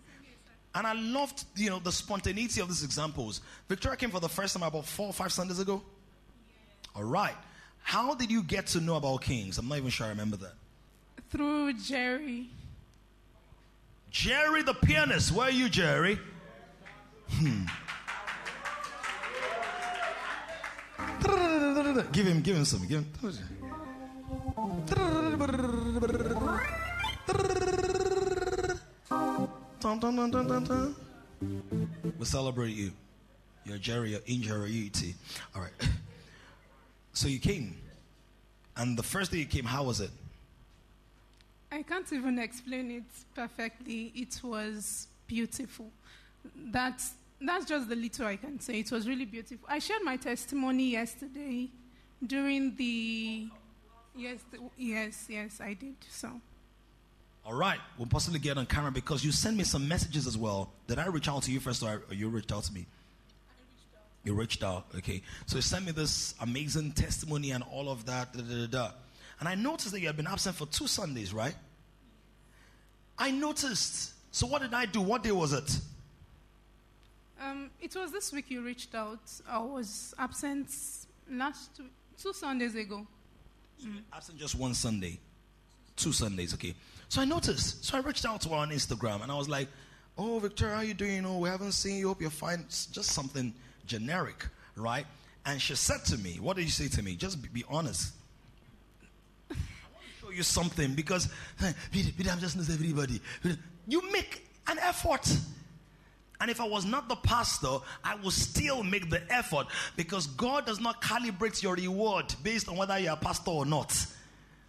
And 0.75 0.87
I 0.87 0.93
loved, 0.93 1.45
you 1.57 1.71
know, 1.71 1.79
the 1.79 1.93
spontaneity 1.93 2.61
of 2.61 2.69
these 2.69 2.85
examples. 2.85 3.41
Victoria 3.67 3.97
came 3.97 4.11
for 4.11 4.21
the 4.21 4.29
first 4.29 4.55
time 4.55 4.63
about 4.63 4.85
four 4.85 5.07
or 5.07 5.15
five 5.15 5.33
Sundays 5.33 5.59
ago. 5.59 5.83
All 6.95 7.05
right. 7.05 7.37
How 7.83 8.15
did 8.15 8.31
you 8.31 8.43
get 8.43 8.67
to 8.69 8.81
know 8.81 8.97
about 8.97 9.23
Kings? 9.23 9.57
I'm 9.57 9.69
not 9.69 9.79
even 9.79 9.89
sure 9.89 10.05
I 10.07 10.11
remember 10.11 10.37
that. 10.37 10.53
Through 11.31 11.79
Jerry. 11.79 12.51
Jerry 14.15 14.63
the 14.63 14.75
pianist. 14.75 15.33
Where 15.33 15.49
are 15.49 15.51
you, 15.51 15.69
Jerry? 15.69 16.21
Hmm. 17.31 17.65
Give 22.13 22.25
him, 22.25 22.41
give 22.41 22.57
him 22.57 22.65
some. 22.65 22.87
Give 22.87 23.01
him. 23.01 23.13
We 32.17 32.25
celebrate 32.25 32.71
you. 32.71 32.93
You're 33.65 33.79
Jerry, 33.79 34.11
you're 34.11 34.21
in 34.27 34.43
Jerry 34.43 34.93
All 35.57 35.63
right. 35.63 35.73
So 37.15 37.27
you 37.27 37.41
came. 37.41 37.77
And 38.77 38.97
the 38.97 39.03
first 39.03 39.33
day 39.33 39.39
you 39.39 39.47
came, 39.47 39.65
how 39.65 39.83
was 39.83 40.01
it? 40.01 40.11
I 41.75 41.83
can't 41.83 42.11
even 42.13 42.39
explain 42.39 42.91
it 42.93 43.03
perfectly. 43.35 44.13
It 44.15 44.41
was 44.45 45.09
beautiful. 45.27 45.91
That's, 46.55 47.15
that's 47.41 47.65
just 47.65 47.89
the 47.89 47.97
little 47.97 48.27
I 48.27 48.37
can 48.37 48.61
say. 48.61 48.79
It 48.79 48.93
was 48.93 49.09
really 49.09 49.25
beautiful. 49.25 49.67
I 49.69 49.81
shared 49.81 50.03
my 50.05 50.17
testimony 50.17 50.91
yesterday 50.91 51.69
during 52.25 52.77
the. 52.77 53.49
Yes, 54.15 54.39
the, 54.53 54.59
yes, 54.79 55.27
yes, 55.29 55.61
I 55.61 55.75
did. 55.75 55.97
So. 56.09 56.31
All 57.45 57.55
right, 57.55 57.81
we'll 57.99 58.07
possibly 58.07 58.39
get 58.39 58.57
on 58.57 58.67
camera 58.67 58.93
because 58.93 59.25
you 59.25 59.33
sent 59.33 59.57
me 59.57 59.65
some 59.65 59.89
messages 59.89 60.29
as 60.29 60.39
well. 60.39 60.71
Did 60.87 61.01
I 61.01 61.07
reach 61.07 61.29
out 61.29 61.43
to 61.43 61.51
you 61.51 61.59
first 61.59 61.83
or 61.83 62.05
you 62.11 62.29
reached 62.29 62.53
out 62.53 62.63
to 62.65 62.73
me? 62.73 62.87
You 64.23 64.35
reached 64.35 64.63
out, 64.63 64.87
okay. 64.97 65.23
So 65.47 65.57
you 65.57 65.63
sent 65.63 65.85
me 65.85 65.93
this 65.93 66.35
amazing 66.41 66.93
testimony 66.93 67.51
and 67.51 67.65
all 67.65 67.91
of 67.91 68.07
that, 68.07 68.33
da, 68.33 68.43
da, 68.43 68.67
da, 68.67 68.91
and 69.41 69.49
I 69.49 69.55
noticed 69.55 69.93
that 69.93 70.01
you 70.01 70.07
had 70.07 70.17
been 70.17 70.27
absent 70.27 70.57
for 70.57 70.67
two 70.67 70.87
Sundays, 70.87 71.35
right? 71.35 71.55
I 73.19 73.31
noticed. 73.31 74.13
So 74.31 74.47
what 74.47 74.63
did 74.63 74.75
I 74.75 74.87
do? 74.87 75.01
What 75.01 75.23
day 75.23 75.33
was 75.33 75.53
it? 75.53 75.79
Um, 77.41 77.71
it 77.81 77.95
was 77.95 78.11
this 78.11 78.33
week 78.33 78.51
you 78.51 78.63
reached 78.63 78.95
out. 78.95 79.21
I 79.49 79.59
was 79.59 80.15
absent 80.19 80.69
last 81.31 81.77
two, 81.77 81.85
two 82.21 82.33
Sundays 82.33 82.75
ago. 82.75 83.07
Mm. 83.85 84.01
Absent 84.13 84.39
just 84.39 84.55
one 84.55 84.75
Sunday. 84.75 85.19
Two 85.97 86.13
Sundays, 86.13 86.55
okay. 86.55 86.75
So 87.09 87.21
I 87.21 87.25
noticed. 87.25 87.85
So 87.85 87.97
I 87.99 88.01
reached 88.01 88.25
out 88.25 88.41
to 88.43 88.49
her 88.51 88.57
on 88.57 88.71
Instagram 88.71 89.23
and 89.23 89.31
I 89.31 89.37
was 89.37 89.49
like, 89.49 89.69
Oh, 90.17 90.39
Victoria, 90.39 90.77
how 90.77 90.81
you 90.83 90.95
doing? 90.95 91.27
Oh, 91.27 91.39
we 91.39 91.49
haven't 91.49 91.73
seen 91.73 91.99
you. 91.99 92.09
Hope 92.09 92.21
you're 92.21 92.31
fine. 92.31 92.61
It's 92.61 92.87
just 92.87 93.11
something 93.11 93.53
generic, 93.87 94.47
right? 94.77 95.07
And 95.45 95.61
she 95.61 95.75
said 95.75 96.05
to 96.07 96.19
me, 96.19 96.39
What 96.41 96.57
did 96.57 96.65
you 96.65 96.71
say 96.71 96.89
to 96.89 97.03
me? 97.03 97.17
Just 97.17 97.43
be, 97.43 97.49
be 97.49 97.65
honest. 97.69 98.15
I 99.51 99.55
want 99.93 100.05
to 100.05 100.24
show 100.24 100.24
you 100.35 100.43
something 100.43 100.95
because 100.95 101.29
I'm 101.61 102.41
just 102.41 102.57
knows 102.57 102.71
everybody. 102.71 103.21
You 103.87 104.11
make 104.13 104.47
an 104.67 104.79
effort. 104.79 105.27
And 106.41 106.51
if 106.51 106.61
I 106.61 106.67
was 106.67 106.85
not 106.85 107.09
the 107.09 107.17
pastor, 107.17 107.79
I 108.03 108.17
would 108.17 108.33
still 108.33 108.83
make 108.83 109.09
the 109.09 109.23
effort 109.33 109.67
because 109.97 110.27
God 110.27 110.67
does 110.67 110.81
not 110.81 111.01
calibrate 111.01 111.63
your 111.63 111.75
reward 111.75 112.35
based 112.43 112.69
on 112.69 112.77
whether 112.77 112.99
you're 112.99 113.13
a 113.13 113.17
pastor 113.17 113.51
or 113.51 113.65
not. 113.65 113.95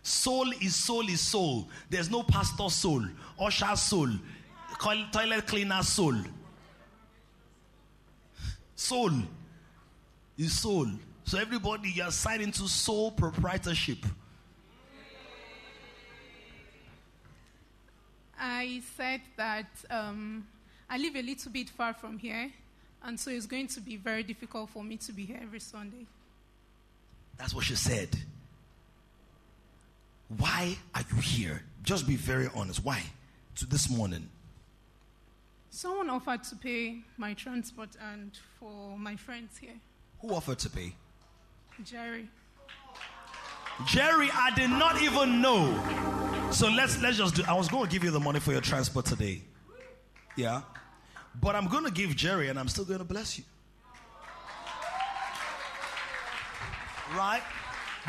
Soul 0.03 0.51
is 0.61 0.75
soul 0.75 1.09
is 1.09 1.19
soul. 1.19 1.67
There's 1.89 2.11
no 2.11 2.21
pastor 2.21 2.69
soul, 2.69 3.03
usher 3.39 3.75
soul, 3.75 4.09
toilet 5.11 5.47
cleaner 5.47 5.81
soul. 5.81 6.15
Soul 8.75 9.11
is 10.37 10.59
soul. 10.59 10.87
So 11.23 11.39
everybody, 11.39 11.89
you're 11.89 12.11
signed 12.11 12.43
into 12.43 12.67
soul 12.67 13.11
proprietorship. 13.11 14.05
I 18.39 18.81
said 18.97 19.21
that 19.37 19.67
um, 19.89 20.47
I 20.89 20.97
live 20.97 21.15
a 21.15 21.21
little 21.21 21.51
bit 21.51 21.69
far 21.69 21.93
from 21.93 22.17
here, 22.17 22.51
and 23.03 23.19
so 23.19 23.31
it's 23.31 23.45
going 23.45 23.67
to 23.67 23.81
be 23.81 23.95
very 23.97 24.23
difficult 24.23 24.69
for 24.69 24.83
me 24.83 24.97
to 24.97 25.13
be 25.13 25.25
here 25.25 25.39
every 25.41 25.59
Sunday. 25.59 26.05
That's 27.37 27.53
what 27.53 27.65
she 27.65 27.75
said. 27.75 28.09
Why 30.37 30.77
are 30.93 31.03
you 31.13 31.21
here? 31.21 31.63
Just 31.83 32.07
be 32.07 32.15
very 32.15 32.47
honest. 32.55 32.83
Why? 32.83 33.03
To 33.57 33.65
this 33.65 33.89
morning. 33.89 34.29
Someone 35.69 36.09
offered 36.09 36.43
to 36.45 36.55
pay 36.55 37.01
my 37.17 37.33
transport 37.33 37.89
and 38.01 38.31
for 38.59 38.97
my 38.97 39.15
friends 39.15 39.57
here. 39.57 39.75
Who 40.21 40.33
offered 40.33 40.59
to 40.59 40.69
pay? 40.69 40.95
Jerry. 41.83 42.29
Jerry, 43.85 44.29
I 44.33 44.51
did 44.55 44.69
not 44.69 45.01
even 45.01 45.41
know. 45.41 46.49
So 46.51 46.69
let's 46.69 47.01
let's 47.01 47.17
just 47.17 47.35
do 47.35 47.43
I 47.47 47.53
was 47.53 47.67
going 47.67 47.85
to 47.85 47.91
give 47.91 48.03
you 48.03 48.11
the 48.11 48.19
money 48.19 48.39
for 48.39 48.51
your 48.51 48.61
transport 48.61 49.05
today. 49.05 49.41
Yeah. 50.35 50.61
But 51.41 51.55
I'm 51.55 51.67
going 51.67 51.83
to 51.83 51.91
give 51.91 52.15
Jerry 52.15 52.47
and 52.49 52.57
I'm 52.57 52.69
still 52.69 52.85
going 52.85 52.99
to 52.99 53.05
bless 53.05 53.37
you. 53.37 53.43
Right? 57.15 57.41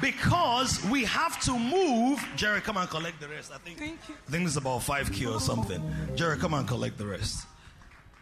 because 0.01 0.85
we 0.87 1.05
have 1.05 1.41
to 1.43 1.59
move. 1.59 2.25
Jerry, 2.37 2.61
come 2.61 2.77
and 2.77 2.89
collect 2.89 3.21
the 3.21 3.29
rest. 3.29 3.53
I 3.53 3.59
think. 3.59 3.79
Thank 3.79 3.99
you. 4.09 4.15
I 4.27 4.31
think 4.31 4.47
it's 4.47 4.57
about 4.57 4.83
five 4.83 5.11
k 5.13 5.27
or 5.27 5.41
something. 5.41 5.83
Jerry, 6.15 6.37
come 6.37 6.55
and 6.55 6.67
collect 6.67 6.99
the 6.99 7.07
rest. 7.07 7.47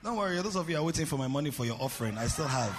Don't 0.02 0.16
worry, 0.16 0.40
those 0.42 0.56
of 0.56 0.68
you 0.68 0.76
are 0.76 0.82
waiting 0.82 1.06
for 1.06 1.16
my 1.16 1.28
money 1.28 1.50
for 1.50 1.64
your 1.64 1.76
offering. 1.80 2.18
I 2.18 2.26
still 2.26 2.46
have. 2.46 2.78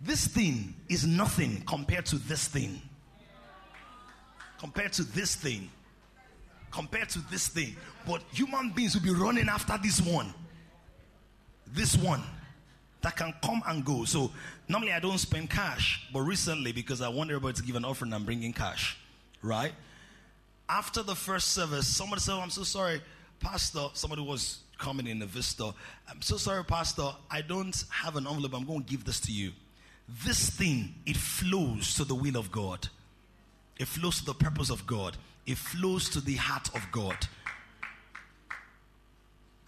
This 0.00 0.26
thing 0.26 0.74
is 0.88 1.06
nothing 1.06 1.62
compared 1.66 2.06
to 2.06 2.16
this 2.16 2.48
thing. 2.48 2.80
Compared 4.58 4.92
to 4.94 5.04
this 5.04 5.34
thing. 5.34 5.70
Compared 6.70 7.08
to 7.10 7.18
this 7.30 7.48
thing. 7.48 7.76
But 8.06 8.22
human 8.32 8.70
beings 8.70 8.94
will 8.94 9.02
be 9.02 9.10
running 9.10 9.48
after 9.48 9.78
this 9.82 10.00
one. 10.00 10.32
This 11.66 11.96
one 11.96 12.22
that 13.02 13.16
can 13.16 13.34
come 13.42 13.62
and 13.66 13.84
go. 13.84 14.04
So 14.04 14.30
normally 14.68 14.92
I 14.92 15.00
don't 15.00 15.18
spend 15.18 15.50
cash, 15.50 16.06
but 16.12 16.20
recently 16.20 16.72
because 16.72 17.00
I 17.00 17.08
want 17.08 17.30
everybody 17.30 17.54
to 17.54 17.62
give 17.62 17.76
an 17.76 17.84
offering, 17.84 18.12
I'm 18.12 18.24
bringing 18.24 18.52
cash, 18.52 18.96
right? 19.42 19.72
after 20.68 21.02
the 21.02 21.14
first 21.14 21.52
service, 21.52 21.86
somebody 21.86 22.20
said, 22.20 22.34
oh, 22.34 22.40
I'm 22.40 22.50
so 22.50 22.64
sorry, 22.64 23.00
Pastor. 23.40 23.88
Somebody 23.92 24.22
was 24.22 24.60
coming 24.78 25.06
in 25.06 25.18
the 25.18 25.26
vista. 25.26 25.72
I'm 26.08 26.22
so 26.22 26.36
sorry, 26.36 26.64
Pastor. 26.64 27.10
I 27.30 27.42
don't 27.42 27.84
have 27.90 28.16
an 28.16 28.26
envelope. 28.26 28.54
I'm 28.54 28.66
going 28.66 28.82
to 28.82 28.90
give 28.90 29.04
this 29.04 29.20
to 29.20 29.32
you. 29.32 29.52
This 30.08 30.50
thing, 30.50 30.94
it 31.04 31.16
flows 31.16 31.94
to 31.94 32.04
the 32.04 32.14
will 32.14 32.36
of 32.36 32.52
God. 32.52 32.88
It 33.78 33.88
flows 33.88 34.18
to 34.18 34.24
the 34.24 34.34
purpose 34.34 34.70
of 34.70 34.86
God. 34.86 35.16
It 35.46 35.58
flows 35.58 36.08
to 36.10 36.20
the 36.20 36.36
heart 36.36 36.68
of 36.74 36.86
God. 36.92 37.16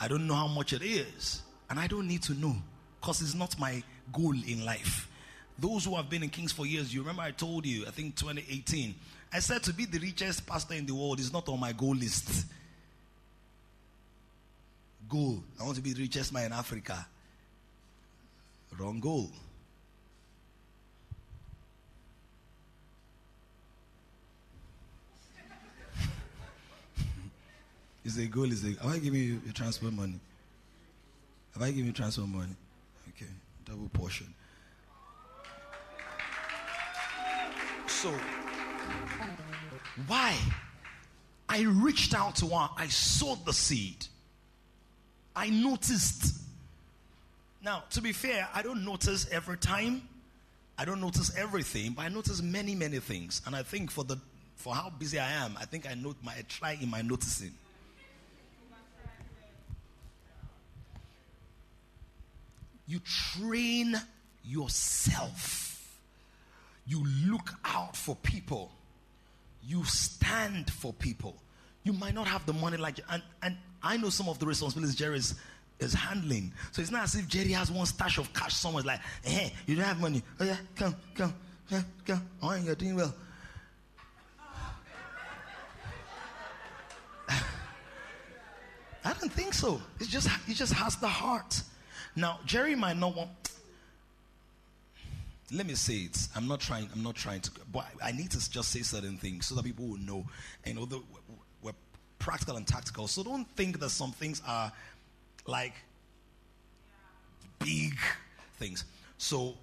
I 0.01 0.07
don't 0.07 0.27
know 0.27 0.35
how 0.35 0.47
much 0.47 0.73
it 0.73 0.83
is, 0.83 1.43
and 1.69 1.79
I 1.79 1.89
don't 1.89 2.07
need 2.07 2.23
to 2.23 2.35
know 2.35 2.57
because 3.01 3.21
it's 3.21 3.35
not 3.35 3.59
my 3.59 3.83
goal 4.13 4.35
in 4.47 4.65
life. 4.65 5.09
Those 5.59 5.85
who 5.85 5.97
have 5.97 6.09
been 6.09 6.23
in 6.23 6.31
Kings 6.31 6.53
for 6.53 6.67
years, 6.67 6.95
you 6.95 7.01
remember 7.01 7.23
I 7.23 7.33
told 7.33 7.67
you, 7.67 7.85
I 7.87 7.91
think 7.91 8.15
2018, 8.15 8.95
I 9.33 9.41
said 9.41 9.63
to 9.65 9.73
be 9.73 9.85
the 9.85 9.99
richest 9.99 10.47
pastor 10.47 10.75
in 10.75 10.87
the 10.87 10.95
world 10.95 11.19
is 11.19 11.33
not 11.33 11.49
on 11.49 11.59
my 11.59 11.73
goal 11.73 11.97
list. 11.97 12.47
Goal. 15.09 15.43
I 15.61 15.65
want 15.65 15.77
to 15.77 15.83
be 15.83 15.93
the 15.93 16.03
richest 16.03 16.33
man 16.33 16.47
in 16.47 16.53
Africa. 16.53 17.07
Wrong 18.79 19.01
goal. 19.01 19.31
Is 28.09 28.17
a 28.19 28.27
goal 28.27 28.51
is 28.51 28.65
a 28.65 28.69
have 28.83 28.95
I 28.95 28.99
given 28.99 29.21
you 29.21 29.41
your 29.45 29.53
transport 29.53 29.93
money? 29.93 30.19
Have 31.53 31.63
I 31.63 31.71
given 31.71 31.87
you 31.87 31.93
transfer 31.93 32.23
money? 32.23 32.57
Okay, 33.11 33.31
double 33.67 33.89
portion. 33.91 34.33
So 37.87 38.11
why? 40.07 40.37
I 41.51 41.63
reached 41.63 42.15
out 42.15 42.37
to 42.37 42.47
one, 42.47 42.71
I 42.77 42.87
sowed 42.89 43.45
the 43.45 43.53
seed. 43.53 44.07
I 45.37 45.51
noticed. 45.51 46.41
Now, 47.63 47.85
to 47.91 48.01
be 48.01 48.13
fair, 48.13 48.49
I 48.55 48.63
don't 48.63 48.85
notice 48.85 49.29
every 49.31 49.59
time. 49.59 50.03
I 50.79 50.85
don't 50.85 51.01
notice 51.01 51.37
everything, 51.37 51.93
but 51.93 52.03
I 52.03 52.09
notice 52.09 52.41
many, 52.41 52.75
many 52.75 53.01
things. 53.01 53.43
And 53.47 53.55
I 53.55 53.63
think 53.63 53.91
for 53.91 54.05
the 54.05 54.17
for 54.57 54.75
how 54.75 54.91
busy 54.91 55.19
I 55.19 55.31
am, 55.31 55.57
I 55.59 55.65
think 55.67 55.89
I 55.91 55.95
note 55.95 56.17
my 56.23 56.33
I 56.33 56.45
try 56.49 56.79
in 56.81 56.89
my 56.91 57.03
noticing. 57.03 57.53
You 62.89 63.01
train 63.01 63.95
yourself. 64.43 65.67
You 66.87 67.07
look 67.27 67.53
out 67.65 67.95
for 67.95 68.17
people 68.17 68.73
you 69.69 69.85
stand 69.85 70.71
for 70.71 70.93
people. 70.95 71.37
You 71.85 71.93
might 71.93 72.15
not 72.15 72.27
have 72.27 72.45
the 72.47 72.55
money 72.55 72.79
like, 72.79 72.99
and, 73.11 73.23
and 73.43 73.57
I 73.83 73.99
know 73.99 74.09
some 74.09 74.29
of 74.29 74.39
the 74.39 74.47
responsibilities 74.47 74.97
Jerry 74.97 75.19
is, 75.19 75.35
is 75.79 75.93
handling. 75.93 76.53
So 76.73 76.81
it's 76.81 76.91
not 76.91 77.05
as 77.05 77.15
if 77.15 77.29
Jerry 77.29 77.53
has 77.53 77.71
one 77.71 77.85
stash 77.87 78.19
of 78.19 78.33
cash 78.33 78.55
somewhere. 78.55 78.83
Like, 78.83 79.01
hey, 79.23 79.53
you 79.67 79.77
don't 79.77 79.85
have 79.85 80.01
money. 80.01 80.23
Oh, 80.41 80.45
yeah, 80.45 80.57
come, 80.75 80.97
come, 81.15 81.35
yeah, 81.69 81.83
come. 82.07 82.27
Oh, 82.43 82.55
you're 82.55 82.75
doing 82.75 82.97
well. 82.97 83.15
I 87.29 89.13
don't 89.21 89.33
think 89.33 89.53
so. 89.53 89.83
It's 90.01 90.09
just, 90.09 90.29
he 90.47 90.55
just 90.55 90.73
has 90.73 90.97
the 90.97 91.09
heart. 91.09 91.63
Now, 92.19 92.41
Jerry 92.45 92.75
might 92.75 92.97
not 92.97 93.15
want, 93.15 93.31
let 95.53 95.67
me 95.67 95.77
say 95.77 95.95
it. 95.95 96.29
I'm 96.35 96.49
not 96.49 96.59
trying. 96.59 96.89
I'm 96.93 97.03
not 97.05 97.15
trying 97.15 97.41
to. 97.43 97.51
But 97.73 97.87
I 98.03 98.11
need 98.11 98.33
to 98.33 98.51
just 98.51 98.73
say 98.73 98.83
certain 98.83 99.17
things 99.17 99.47
so 99.47 99.55
that 99.55 99.65
people 99.65 99.87
will 99.87 99.99
know. 99.99 100.27
And 100.65 100.79
the, 100.79 101.01
we're 101.63 101.73
practical 102.19 102.57
and 102.57 102.67
tactical. 102.67 103.07
So 103.07 103.23
don't 103.23 103.49
think 103.53 103.79
that 103.79 103.91
some 103.91 104.11
things 104.11 104.43
are 104.47 104.73
like 105.47 105.75
big 107.61 107.97
things. 108.59 108.85
So 109.17 109.55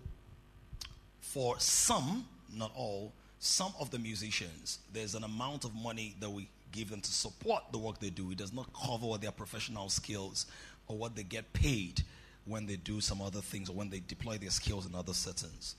for 1.19 1.59
some, 1.59 2.25
not 2.55 2.71
all, 2.73 3.11
some 3.39 3.73
of 3.81 3.91
the 3.91 3.99
musicians, 3.99 4.79
there's 4.93 5.13
an 5.13 5.25
amount 5.25 5.65
of 5.65 5.75
money 5.75 6.15
that 6.21 6.29
we 6.29 6.47
give 6.71 6.89
them 6.89 7.01
to 7.01 7.11
support 7.11 7.63
the 7.73 7.77
work 7.77 7.99
they 7.99 8.09
do. 8.09 8.31
It 8.31 8.37
does 8.37 8.53
not 8.53 8.69
cover 8.73 9.17
their 9.17 9.31
professional 9.31 9.89
skills 9.89 10.45
or 10.87 10.97
what 10.97 11.17
they 11.17 11.23
get 11.23 11.51
paid 11.51 12.01
when 12.45 12.65
they 12.65 12.75
do 12.75 13.01
some 13.01 13.21
other 13.21 13.41
things 13.41 13.69
or 13.69 13.73
when 13.73 13.89
they 13.89 14.01
deploy 14.07 14.37
their 14.37 14.49
skills 14.49 14.85
in 14.85 14.95
other 14.95 15.13
settings. 15.13 15.75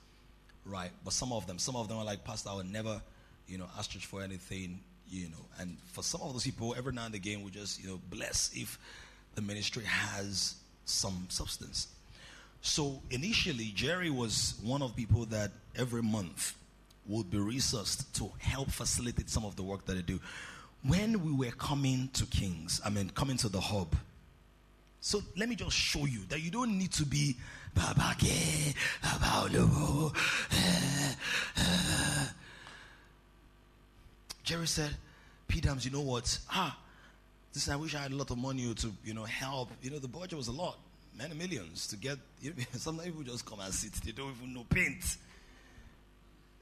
Right? 0.64 0.90
But 1.04 1.12
some 1.12 1.32
of 1.32 1.46
them, 1.46 1.58
some 1.58 1.76
of 1.76 1.88
them 1.88 1.98
are 1.98 2.04
like, 2.04 2.24
Pastor, 2.24 2.50
I 2.50 2.54
would 2.56 2.70
never, 2.70 3.00
you 3.46 3.56
know, 3.58 3.66
ask 3.78 3.90
church 3.90 4.06
for 4.06 4.22
anything, 4.22 4.80
you 5.08 5.28
know. 5.28 5.44
And 5.58 5.76
for 5.92 6.02
some 6.02 6.22
of 6.22 6.32
those 6.32 6.44
people, 6.44 6.74
every 6.76 6.92
now 6.92 7.06
and 7.06 7.14
again, 7.14 7.42
we 7.42 7.50
just, 7.50 7.80
you 7.82 7.88
know, 7.88 8.00
bless 8.10 8.50
if 8.54 8.78
the 9.36 9.42
ministry 9.42 9.84
has 9.84 10.56
some 10.84 11.26
substance. 11.28 11.88
So 12.62 13.00
initially, 13.10 13.70
Jerry 13.74 14.10
was 14.10 14.54
one 14.62 14.82
of 14.82 14.96
people 14.96 15.24
that 15.26 15.52
every 15.76 16.02
month 16.02 16.54
would 17.06 17.30
be 17.30 17.38
resourced 17.38 18.12
to 18.14 18.32
help 18.38 18.70
facilitate 18.70 19.30
some 19.30 19.44
of 19.44 19.54
the 19.54 19.62
work 19.62 19.84
that 19.86 19.94
they 19.94 20.02
do. 20.02 20.18
When 20.82 21.24
we 21.24 21.32
were 21.32 21.52
coming 21.52 22.10
to 22.14 22.26
Kings, 22.26 22.80
I 22.84 22.90
mean, 22.90 23.10
coming 23.10 23.36
to 23.38 23.48
the 23.48 23.60
hub, 23.60 23.94
so 25.06 25.22
let 25.36 25.48
me 25.48 25.54
just 25.54 25.76
show 25.76 26.04
you 26.04 26.18
that 26.30 26.42
you 26.42 26.50
don't 26.50 26.76
need 26.76 26.90
to 26.90 27.06
be 27.06 27.36
Jerry 34.42 34.66
said, 34.66 34.90
P 35.46 35.60
Dams, 35.60 35.84
you 35.84 35.92
know 35.92 36.00
what? 36.00 36.36
Ah, 36.50 36.76
this 37.52 37.68
I 37.68 37.76
wish 37.76 37.94
I 37.94 37.98
had 37.98 38.10
a 38.10 38.16
lot 38.16 38.32
of 38.32 38.38
money 38.38 38.74
to, 38.74 38.92
you 39.04 39.14
know, 39.14 39.22
help. 39.22 39.70
You 39.80 39.92
know, 39.92 40.00
the 40.00 40.08
budget 40.08 40.36
was 40.36 40.48
a 40.48 40.52
lot, 40.52 40.76
many 41.16 41.36
millions 41.36 41.86
to 41.86 41.96
get. 41.96 42.18
You 42.42 42.50
know, 42.50 42.64
sometimes 42.72 43.06
people 43.06 43.22
just 43.22 43.46
come 43.46 43.60
and 43.60 43.72
sit, 43.72 43.92
they 44.04 44.10
don't 44.10 44.34
even 44.36 44.54
know 44.54 44.64
paint. 44.68 45.18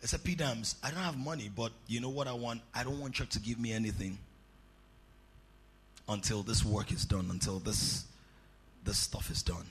I 0.03 0.07
said, 0.07 0.23
P 0.23 0.35
Dams, 0.35 0.77
I 0.85 0.91
don't 0.91 1.01
have 1.01 1.17
money, 1.17 1.51
but 1.55 1.73
you 1.87 2.03
know 2.03 2.11
what 2.11 2.29
I 2.29 2.35
want? 2.35 2.61
I 2.75 2.85
don't 2.85 3.01
want 3.01 3.15
church 3.15 3.31
to 3.31 3.39
give 3.39 3.59
me 3.59 3.73
anything 3.73 4.19
until 6.11 6.43
this 6.43 6.63
work 6.63 6.93
is 6.93 7.07
done, 7.07 7.29
until 7.31 7.59
this 7.59 8.05
this 8.85 8.99
stuff 8.99 9.31
is 9.31 9.43
done. 9.43 9.67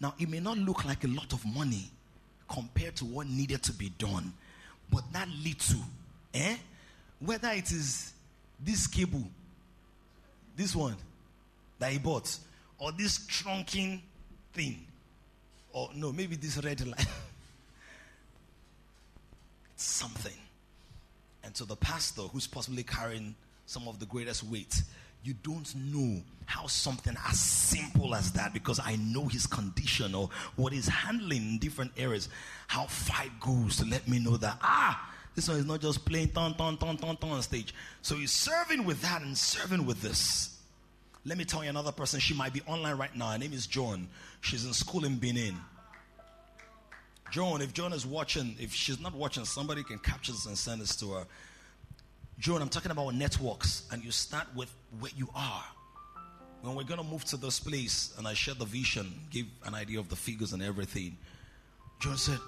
Now, 0.00 0.14
it 0.18 0.28
may 0.28 0.40
not 0.40 0.58
look 0.58 0.84
like 0.84 1.04
a 1.04 1.08
lot 1.08 1.32
of 1.32 1.44
money 1.44 1.90
compared 2.48 2.96
to 2.96 3.04
what 3.04 3.26
needed 3.26 3.62
to 3.64 3.72
be 3.72 3.90
done, 3.98 4.32
but 4.90 5.02
that 5.12 5.28
little, 5.44 5.84
eh? 6.34 6.56
Whether 7.20 7.50
it 7.50 7.70
is 7.72 8.12
this 8.60 8.86
cable, 8.86 9.24
this 10.56 10.74
one 10.74 10.96
that 11.78 11.92
he 11.92 11.98
bought, 11.98 12.36
or 12.78 12.92
this 12.92 13.18
trunking 13.26 14.00
thing, 14.52 14.86
or 15.72 15.90
no, 15.94 16.12
maybe 16.12 16.36
this 16.36 16.62
red 16.62 16.86
light. 16.86 17.06
something. 19.76 20.32
And 21.44 21.56
so 21.56 21.64
the 21.64 21.76
pastor 21.76 22.22
who's 22.22 22.46
possibly 22.46 22.82
carrying 22.82 23.34
some 23.66 23.88
of 23.88 23.98
the 23.98 24.06
greatest 24.06 24.42
weight 24.44 24.82
you 25.28 25.34
don't 25.42 25.74
know 25.76 26.22
how 26.46 26.66
something 26.66 27.14
as 27.28 27.38
simple 27.38 28.14
as 28.14 28.32
that, 28.32 28.54
because 28.54 28.80
I 28.82 28.96
know 28.96 29.26
his 29.26 29.46
condition 29.46 30.14
or 30.14 30.30
what 30.56 30.72
he's 30.72 30.88
handling 30.88 31.42
in 31.42 31.58
different 31.58 31.92
areas, 31.98 32.30
how 32.66 32.84
it 32.84 33.38
goes 33.38 33.76
to 33.76 33.84
let 33.84 34.08
me 34.08 34.18
know 34.18 34.38
that, 34.38 34.58
ah, 34.62 35.14
this 35.34 35.46
one 35.46 35.58
is 35.58 35.66
not 35.66 35.82
just 35.82 36.06
playing 36.06 36.30
ton, 36.30 36.54
ton, 36.54 36.78
ton, 36.78 36.96
ton, 36.96 37.16
ton 37.18 37.30
on 37.30 37.42
stage. 37.42 37.74
So 38.00 38.16
he's 38.16 38.32
serving 38.32 38.84
with 38.86 39.02
that 39.02 39.20
and 39.20 39.36
serving 39.36 39.84
with 39.84 40.00
this. 40.00 40.58
Let 41.26 41.36
me 41.36 41.44
tell 41.44 41.62
you 41.62 41.68
another 41.68 41.92
person. 41.92 42.18
She 42.18 42.32
might 42.32 42.54
be 42.54 42.62
online 42.62 42.96
right 42.96 43.14
now. 43.14 43.32
Her 43.32 43.38
name 43.38 43.52
is 43.52 43.66
Joan. 43.66 44.08
She's 44.40 44.64
in 44.64 44.72
school 44.72 45.04
in 45.04 45.18
Benin. 45.18 45.56
John, 47.30 47.60
if 47.60 47.74
Joan 47.74 47.92
is 47.92 48.06
watching, 48.06 48.56
if 48.58 48.72
she's 48.72 48.98
not 48.98 49.14
watching, 49.14 49.44
somebody 49.44 49.82
can 49.84 49.98
capture 49.98 50.32
this 50.32 50.46
and 50.46 50.56
send 50.56 50.80
this 50.80 50.96
to 50.96 51.12
her. 51.12 51.26
Joan, 52.38 52.62
I'm 52.62 52.68
talking 52.68 52.92
about 52.92 53.14
networks, 53.14 53.88
and 53.90 54.04
you 54.04 54.12
start 54.12 54.46
with 54.54 54.72
where 55.00 55.10
you 55.16 55.28
are. 55.34 55.64
When 56.62 56.76
we're 56.76 56.84
going 56.84 57.00
to 57.00 57.06
move 57.06 57.24
to 57.26 57.36
this 57.36 57.58
place, 57.58 58.14
and 58.16 58.28
I 58.28 58.34
shared 58.34 58.60
the 58.60 58.64
vision, 58.64 59.12
give 59.30 59.46
an 59.64 59.74
idea 59.74 59.98
of 59.98 60.08
the 60.08 60.14
figures 60.14 60.52
and 60.52 60.62
everything, 60.62 61.16
Joan 61.98 62.16
said, 62.16 62.38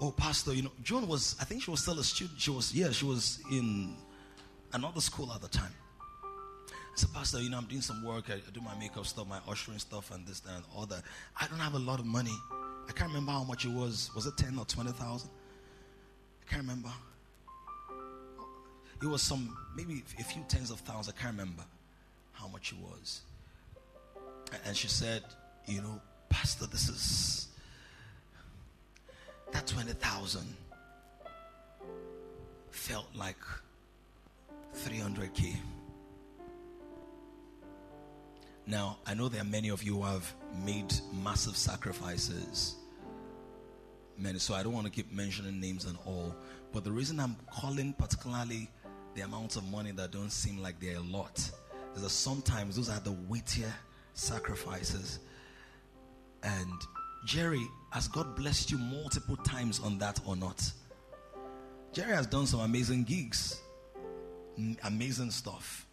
Oh, 0.00 0.10
Pastor, 0.10 0.54
you 0.54 0.62
know, 0.62 0.72
Joan 0.82 1.06
was, 1.06 1.36
I 1.40 1.44
think 1.44 1.62
she 1.62 1.70
was 1.70 1.80
still 1.80 1.98
a 1.98 2.04
student. 2.04 2.40
She 2.40 2.50
was, 2.50 2.74
yeah, 2.74 2.90
she 2.90 3.04
was 3.04 3.40
in 3.50 3.94
another 4.72 5.00
school 5.00 5.30
at 5.32 5.40
the 5.40 5.48
time. 5.48 5.72
I 6.70 6.96
said, 6.96 7.12
Pastor, 7.12 7.40
you 7.40 7.50
know, 7.50 7.58
I'm 7.58 7.66
doing 7.66 7.82
some 7.82 8.02
work. 8.04 8.30
I, 8.30 8.34
I 8.34 8.50
do 8.52 8.60
my 8.60 8.74
makeup 8.78 9.06
stuff, 9.06 9.28
my 9.28 9.40
ushering 9.48 9.78
stuff, 9.78 10.10
and 10.10 10.26
this, 10.26 10.42
and 10.48 10.64
all 10.74 10.86
that. 10.86 11.02
I 11.40 11.46
don't 11.48 11.60
have 11.60 11.74
a 11.74 11.78
lot 11.78 12.00
of 12.00 12.06
money. 12.06 12.36
I 12.88 12.92
can't 12.92 13.08
remember 13.08 13.32
how 13.32 13.44
much 13.44 13.66
it 13.66 13.70
was. 13.70 14.10
Was 14.14 14.26
it 14.26 14.36
10 14.36 14.58
or 14.58 14.64
20,000? 14.64 15.30
I 15.30 16.50
can't 16.50 16.62
remember. 16.62 16.90
It 19.04 19.10
was 19.10 19.20
some, 19.20 19.54
maybe 19.76 20.02
a 20.18 20.24
few 20.24 20.42
tens 20.48 20.70
of 20.70 20.80
thousands. 20.80 21.14
I 21.14 21.20
can't 21.20 21.34
remember 21.36 21.62
how 22.32 22.48
much 22.48 22.72
it 22.72 22.78
was. 22.78 23.20
And 24.64 24.74
she 24.74 24.88
said, 24.88 25.22
You 25.66 25.82
know, 25.82 26.00
Pastor, 26.30 26.66
this 26.66 26.88
is 26.88 27.48
that 29.52 29.66
20,000 29.66 30.56
felt 32.70 33.04
like 33.14 33.36
300k. 34.74 35.54
Now, 38.66 38.96
I 39.04 39.12
know 39.12 39.28
there 39.28 39.42
are 39.42 39.44
many 39.44 39.68
of 39.68 39.82
you 39.82 39.96
who 39.96 40.04
have 40.04 40.34
made 40.64 40.94
massive 41.22 41.58
sacrifices. 41.58 42.76
Many, 44.16 44.38
so 44.38 44.54
I 44.54 44.62
don't 44.62 44.72
want 44.72 44.86
to 44.86 44.92
keep 44.92 45.12
mentioning 45.12 45.60
names 45.60 45.84
and 45.84 45.98
all. 46.06 46.34
But 46.72 46.84
the 46.84 46.90
reason 46.90 47.20
I'm 47.20 47.36
calling 47.52 47.92
particularly 47.92 48.70
the 49.14 49.22
amounts 49.22 49.56
of 49.56 49.70
money 49.70 49.92
that 49.92 50.10
don't 50.10 50.30
seem 50.30 50.60
like 50.62 50.80
they're 50.80 50.96
a 50.96 51.00
lot 51.00 51.38
is 51.94 52.02
that 52.02 52.10
sometimes 52.10 52.76
those 52.76 52.88
are 52.88 53.00
the 53.00 53.12
weightier 53.28 53.72
sacrifices. 54.14 55.20
And 56.42 56.72
Jerry, 57.24 57.64
has 57.90 58.08
God 58.08 58.36
blessed 58.36 58.70
you 58.70 58.78
multiple 58.78 59.36
times 59.36 59.80
on 59.80 59.98
that 59.98 60.20
or 60.26 60.36
not? 60.36 60.62
Jerry 61.92 62.12
has 62.12 62.26
done 62.26 62.46
some 62.46 62.60
amazing 62.60 63.04
gigs, 63.04 63.60
amazing 64.82 65.30
stuff. 65.30 65.86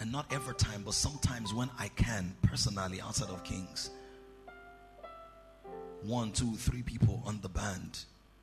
And 0.00 0.12
not 0.12 0.26
every 0.30 0.54
time, 0.54 0.82
but 0.84 0.94
sometimes 0.94 1.54
when 1.54 1.70
I 1.78 1.88
can, 1.88 2.34
personally, 2.42 3.00
outside 3.00 3.30
of 3.30 3.44
Kings, 3.44 3.90
one, 6.02 6.32
two, 6.32 6.54
three 6.54 6.82
people 6.82 7.22
on 7.26 7.40
the 7.40 7.48
band, 7.48 8.00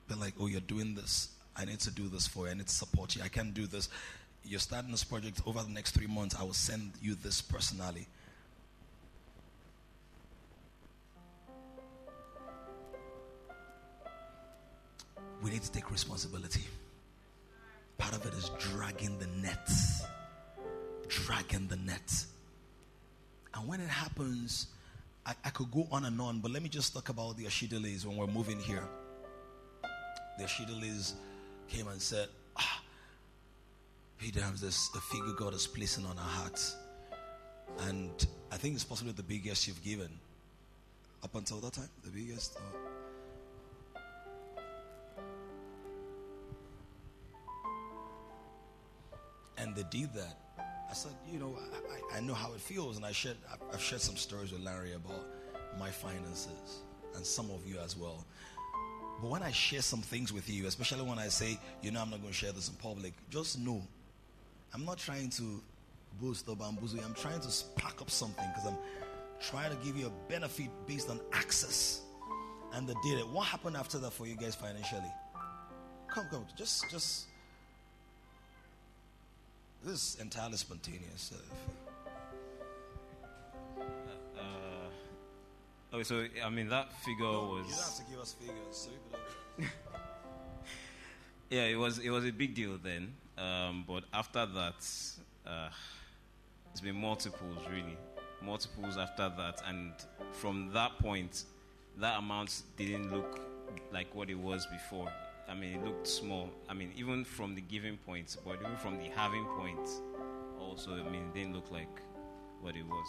they're 0.07 0.17
like, 0.17 0.33
oh, 0.39 0.47
you're 0.47 0.61
doing 0.61 0.95
this. 0.95 1.29
I 1.55 1.65
need 1.65 1.79
to 1.81 1.91
do 1.91 2.07
this 2.07 2.27
for 2.27 2.45
you. 2.45 2.51
I 2.51 2.55
need 2.55 2.67
to 2.67 2.73
support 2.73 3.15
you. 3.15 3.21
I 3.23 3.27
can't 3.27 3.53
do 3.53 3.67
this. 3.67 3.89
You're 4.43 4.59
starting 4.59 4.91
this 4.91 5.03
project 5.03 5.41
over 5.45 5.61
the 5.61 5.69
next 5.69 5.91
three 5.91 6.07
months. 6.07 6.35
I 6.39 6.43
will 6.43 6.53
send 6.53 6.91
you 7.01 7.15
this 7.15 7.41
personally. 7.41 8.07
We 15.41 15.51
need 15.51 15.61
to 15.61 15.71
take 15.71 15.91
responsibility. 15.91 16.63
Part 17.97 18.15
of 18.15 18.25
it 18.25 18.33
is 18.33 18.49
dragging 18.59 19.19
the 19.19 19.27
net. 19.27 19.69
Dragging 21.07 21.67
the 21.67 21.75
net. 21.77 22.25
And 23.53 23.67
when 23.67 23.79
it 23.79 23.89
happens, 23.89 24.67
I, 25.25 25.33
I 25.45 25.49
could 25.49 25.69
go 25.71 25.87
on 25.91 26.05
and 26.05 26.19
on, 26.19 26.39
but 26.39 26.51
let 26.51 26.63
me 26.63 26.69
just 26.69 26.93
talk 26.93 27.09
about 27.09 27.37
the 27.37 27.45
Ashidalis 27.45 28.05
when 28.05 28.17
we're 28.17 28.27
moving 28.27 28.59
here. 28.59 28.83
The 30.37 30.45
Ashidalis 30.45 31.13
came 31.73 31.87
and 31.87 32.01
said, 32.01 32.27
ah, 32.55 32.81
Peter 34.19 34.41
has 34.41 34.61
this 34.61 34.89
the 34.89 34.99
figure 34.99 35.33
God 35.33 35.55
is 35.55 35.65
placing 35.65 36.05
on 36.05 36.17
our 36.17 36.23
hearts. 36.23 36.75
And 37.87 38.11
I 38.51 38.57
think 38.57 38.75
it's 38.75 38.83
possibly 38.83 39.13
the 39.13 39.23
biggest 39.23 39.67
you've 39.67 39.83
given 39.83 40.09
up 41.23 41.33
until 41.35 41.59
that 41.61 41.73
time. 41.73 41.89
The 42.03 42.11
biggest. 42.11 42.57
Uh, 42.57 42.61
and 49.57 49.75
they 49.75 49.83
did 49.89 50.13
that. 50.13 50.37
I 50.59 50.93
said, 50.93 51.13
you 51.31 51.39
know, 51.39 51.57
I, 51.57 52.15
I, 52.15 52.17
I 52.17 52.19
know 52.21 52.35
how 52.35 52.53
it 52.53 52.61
feels, 52.61 52.97
and 52.97 53.05
I 53.05 53.11
shared, 53.11 53.37
I've 53.73 53.81
shared 53.81 54.01
some 54.01 54.15
stories 54.15 54.51
with 54.51 54.61
Larry 54.61 54.93
about 54.93 55.25
my 55.79 55.89
finances, 55.89 56.83
and 57.15 57.25
some 57.25 57.49
of 57.49 57.65
you 57.65 57.79
as 57.79 57.97
well. 57.97 58.23
But 59.21 59.29
when 59.29 59.43
I 59.43 59.51
share 59.51 59.81
some 59.81 60.01
things 60.01 60.33
with 60.33 60.49
you, 60.49 60.67
especially 60.67 61.03
when 61.03 61.17
I 61.17 61.29
say, 61.29 61.59
you 61.81 61.91
know, 61.91 62.01
I'm 62.01 62.09
not 62.09 62.21
going 62.21 62.33
to 62.33 62.37
share 62.37 62.51
this 62.51 62.67
in 62.67 62.75
public, 62.75 63.13
just 63.29 63.57
know 63.59 63.81
I'm 64.73 64.85
not 64.85 64.97
trying 64.97 65.29
to 65.31 65.61
boost 66.19 66.47
or 66.49 66.55
bamboozle 66.55 66.99
you. 66.99 67.05
I'm 67.05 67.13
trying 67.13 67.39
to 67.41 67.51
spark 67.51 68.01
up 68.01 68.09
something 68.09 68.45
because 68.53 68.71
I'm 68.71 68.77
trying 69.39 69.69
to 69.69 69.85
give 69.85 69.95
you 69.95 70.07
a 70.07 70.31
benefit 70.31 70.69
based 70.87 71.09
on 71.09 71.19
access. 71.31 72.01
And 72.73 72.87
the 72.87 72.95
data. 73.03 73.21
What 73.31 73.45
happened 73.45 73.77
after 73.77 73.99
that 73.99 74.13
for 74.13 74.25
you 74.25 74.35
guys 74.35 74.55
financially? 74.55 75.11
Come, 76.07 76.25
come. 76.31 76.45
Just, 76.57 76.89
just. 76.89 77.25
This 79.83 80.15
is 80.15 80.17
entirely 80.19 80.57
spontaneous. 80.57 81.33
Uh, 81.33 81.82
okay, 85.93 86.03
so 86.03 86.25
I 86.43 86.49
mean 86.49 86.69
that 86.69 86.91
figure 87.03 87.23
No, 87.25 87.49
was. 87.61 87.67
You 87.67 87.73
don't 87.75 87.83
have 87.83 87.95
to 87.95 88.11
give 88.11 88.19
us 88.19 88.33
figures. 88.33 88.55
So 88.71 88.89
people 88.89 89.19
don't- 89.57 89.69
Yeah, 91.49 91.65
it 91.65 91.75
was 91.75 91.99
it 91.99 92.09
was 92.09 92.25
a 92.25 92.31
big 92.31 92.55
deal 92.55 92.77
then. 92.83 93.13
Um, 93.37 93.83
but 93.87 94.03
after 94.13 94.45
that, 94.45 94.87
uh, 95.45 95.69
it's 96.71 96.81
been 96.81 96.95
multiples 96.99 97.57
really, 97.69 97.97
multiples 98.41 98.97
after 98.97 99.29
that, 99.37 99.61
and 99.67 99.91
from 100.33 100.71
that 100.73 100.97
point, 100.99 101.43
that 101.97 102.17
amount 102.19 102.61
didn't 102.77 103.11
look 103.11 103.39
like 103.91 104.13
what 104.13 104.29
it 104.29 104.37
was 104.37 104.65
before. 104.67 105.11
I 105.49 105.55
mean, 105.55 105.73
it 105.79 105.83
looked 105.83 106.07
small. 106.07 106.49
I 106.69 106.73
mean, 106.73 106.91
even 106.95 107.25
from 107.25 107.53
the 107.55 107.61
giving 107.61 107.97
point, 107.97 108.37
but 108.45 108.55
even 108.61 108.77
from 108.77 108.97
the 108.97 109.09
having 109.09 109.45
point, 109.57 109.89
also, 110.59 110.91
I 110.93 111.09
mean, 111.09 111.23
it 111.29 111.33
didn't 111.33 111.53
look 111.53 111.69
like 111.71 112.01
what 112.61 112.75
it 112.75 112.85
was. 112.85 113.07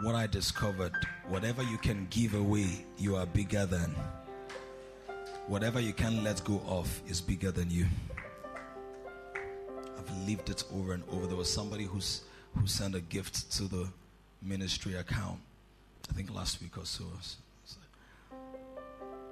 What 0.00 0.14
I 0.14 0.26
discovered 0.26 0.92
whatever 1.28 1.62
you 1.62 1.78
can 1.78 2.06
give 2.10 2.34
away, 2.34 2.84
you 2.98 3.16
are 3.16 3.26
bigger 3.26 3.66
than. 3.66 3.94
Whatever 5.46 5.80
you 5.80 5.92
can 5.92 6.22
let 6.24 6.42
go 6.44 6.62
of 6.66 7.00
is 7.06 7.20
bigger 7.20 7.50
than 7.50 7.70
you. 7.70 7.86
I've 9.98 10.26
lived 10.26 10.50
it 10.50 10.64
over 10.74 10.92
and 10.94 11.02
over. 11.10 11.26
There 11.26 11.36
was 11.36 11.52
somebody 11.52 11.84
who's 11.84 12.22
who 12.54 12.66
sent 12.66 12.94
a 12.94 13.00
gift 13.00 13.50
to 13.52 13.64
the 13.64 13.88
ministry 14.42 14.94
account, 14.94 15.38
I 16.10 16.12
think 16.12 16.34
last 16.34 16.60
week 16.60 16.76
or 16.76 16.84
so. 16.84 17.04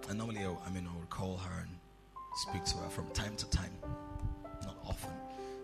And 0.09 0.19
normally, 0.19 0.41
I, 0.41 0.71
mean, 0.71 0.89
I 0.93 0.99
would 0.99 1.11
call 1.11 1.37
her 1.37 1.61
and 1.61 1.71
speak 2.35 2.65
to 2.65 2.79
her 2.79 2.89
from 2.89 3.09
time 3.11 3.37
to 3.37 3.49
time, 3.51 3.73
not 4.65 4.77
often. 4.87 5.13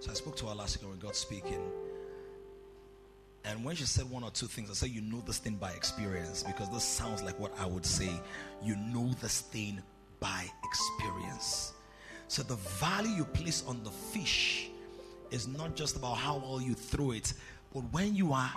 So 0.00 0.10
I 0.10 0.14
spoke 0.14 0.36
to 0.36 0.46
her 0.46 0.54
last 0.54 0.76
week 0.76 0.84
and 0.84 0.92
we 0.92 1.04
got 1.04 1.16
speaking. 1.16 1.60
And 3.46 3.64
when 3.64 3.76
she 3.76 3.84
said 3.84 4.10
one 4.10 4.24
or 4.24 4.30
two 4.30 4.46
things, 4.46 4.70
I 4.70 4.74
said, 4.74 4.90
You 4.90 5.00
know 5.00 5.22
this 5.24 5.38
thing 5.38 5.54
by 5.54 5.70
experience 5.70 6.42
because 6.42 6.68
this 6.70 6.82
sounds 6.82 7.22
like 7.22 7.38
what 7.38 7.52
I 7.58 7.66
would 7.66 7.86
say. 7.86 8.10
You 8.62 8.76
know 8.76 9.14
this 9.22 9.40
thing 9.40 9.80
by 10.18 10.46
experience. 10.64 11.72
So 12.28 12.42
the 12.42 12.56
value 12.56 13.10
you 13.18 13.24
place 13.24 13.62
on 13.68 13.82
the 13.84 13.90
fish 13.90 14.68
is 15.30 15.46
not 15.46 15.76
just 15.76 15.96
about 15.96 16.14
how 16.14 16.38
well 16.38 16.60
you 16.60 16.74
throw 16.74 17.12
it, 17.12 17.32
but 17.72 17.84
when 17.92 18.16
you 18.16 18.32
are 18.32 18.52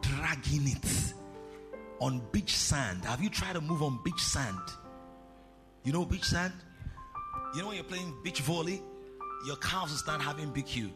dragging 0.00 0.66
it 0.66 1.14
on 2.00 2.20
beach 2.32 2.56
sand. 2.56 3.04
Have 3.04 3.22
you 3.22 3.30
tried 3.30 3.52
to 3.52 3.60
move 3.60 3.82
on 3.82 4.00
beach 4.02 4.20
sand? 4.20 4.58
You 5.84 5.92
know 5.92 6.04
beach 6.04 6.24
sand? 6.24 6.52
You 7.54 7.60
know 7.60 7.68
when 7.68 7.76
you're 7.76 7.84
playing 7.84 8.14
beach 8.24 8.40
volley, 8.40 8.82
your 9.46 9.56
calves 9.56 9.96
start 9.98 10.20
having 10.20 10.52
BQ. 10.52 10.90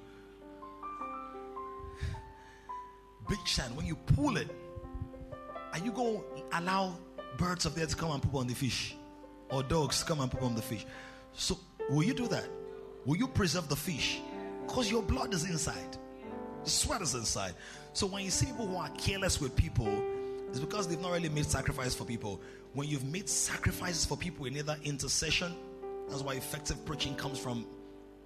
Beach 3.29 3.55
sand, 3.55 3.77
when 3.77 3.87
you 3.87 3.97
pull 3.97 4.37
it, 4.37 4.49
are 5.73 5.79
you 5.79 5.93
going 5.93 6.17
to 6.19 6.59
allow 6.59 6.97
birds 7.37 7.67
of 7.67 7.75
there 7.75 7.87
to 7.87 7.97
come 7.97 8.11
and 8.13 8.23
poop 8.23 8.35
on 8.35 8.47
the 8.47 8.55
fish? 8.55 8.95
Or 9.51 9.63
dogs 9.63 10.03
come 10.03 10.21
and 10.21 10.31
poop 10.31 10.43
on 10.43 10.55
the 10.55 10.63
fish? 10.63 10.87
So, 11.33 11.59
will 11.91 12.03
you 12.03 12.15
do 12.15 12.29
that? 12.29 12.49
Will 13.05 13.17
you 13.17 13.29
preserve 13.29 13.69
the 13.69 13.77
fish? 13.77 14.21
Because 14.67 14.91
your 14.91 15.03
blood 15.03 15.35
is 15.35 15.49
inside, 15.49 15.97
the 16.65 16.71
sweat 16.71 17.03
is 17.03 17.15
inside. 17.15 17.55
So, 17.93 18.07
when 18.07 18.25
you 18.25 18.31
see 18.31 18.47
people 18.47 18.67
who 18.67 18.77
are 18.77 18.89
careless 18.91 19.41
with 19.41 19.55
people, 19.55 19.89
it's 20.49 20.61
because 20.61 20.89
they've 20.89 21.01
not 21.01 21.13
really 21.13 21.29
made 21.29 21.47
sacrifice 21.47 21.95
for 21.95 22.05
people. 22.05 22.41
When 22.73 22.89
you've 22.89 23.05
made 23.05 23.29
sacrifices 23.29 24.05
for 24.05 24.17
people 24.17 24.47
in 24.47 24.57
either 24.57 24.77
intercession, 24.85 25.55
that's 26.09 26.23
why 26.23 26.35
effective 26.35 26.85
preaching 26.85 27.15
comes 27.15 27.39
from 27.39 27.67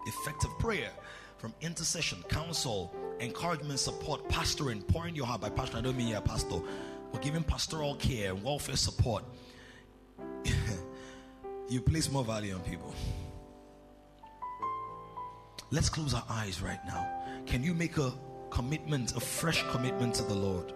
effective 0.07 0.51
prayer, 0.59 0.91
from 1.39 1.55
intercession, 1.61 2.23
counsel, 2.29 2.93
encouragement, 3.21 3.79
support, 3.79 4.27
pastoring, 4.29 4.87
pouring 4.87 5.15
your 5.15 5.27
heart 5.27 5.41
by 5.41 5.51
pastor. 5.51 5.79
I 5.79 5.81
don't 5.83 5.97
mean 5.97 6.09
you're 6.09 6.19
a 6.19 6.23
pastor, 6.23 6.61
but 7.13 7.23
giving 7.23 7.43
pastoral 7.43 7.95
care, 7.97 8.35
welfare 8.35 8.77
support. 8.77 9.25
you 11.69 11.81
place 11.81 12.11
more 12.11 12.25
value 12.25 12.55
on 12.55 12.61
people. 12.61 12.95
Let's 15.71 15.89
close 15.89 16.15
our 16.15 16.25
eyes 16.29 16.61
right 16.63 16.81
now. 16.87 17.09
Can 17.47 17.63
you 17.63 17.75
make 17.75 17.97
a 17.97 18.13
commitment, 18.51 19.17
a 19.17 19.21
fresh 19.21 19.63
commitment 19.71 20.15
to 20.17 20.25
the 20.25 20.35
Lord? 20.35 20.73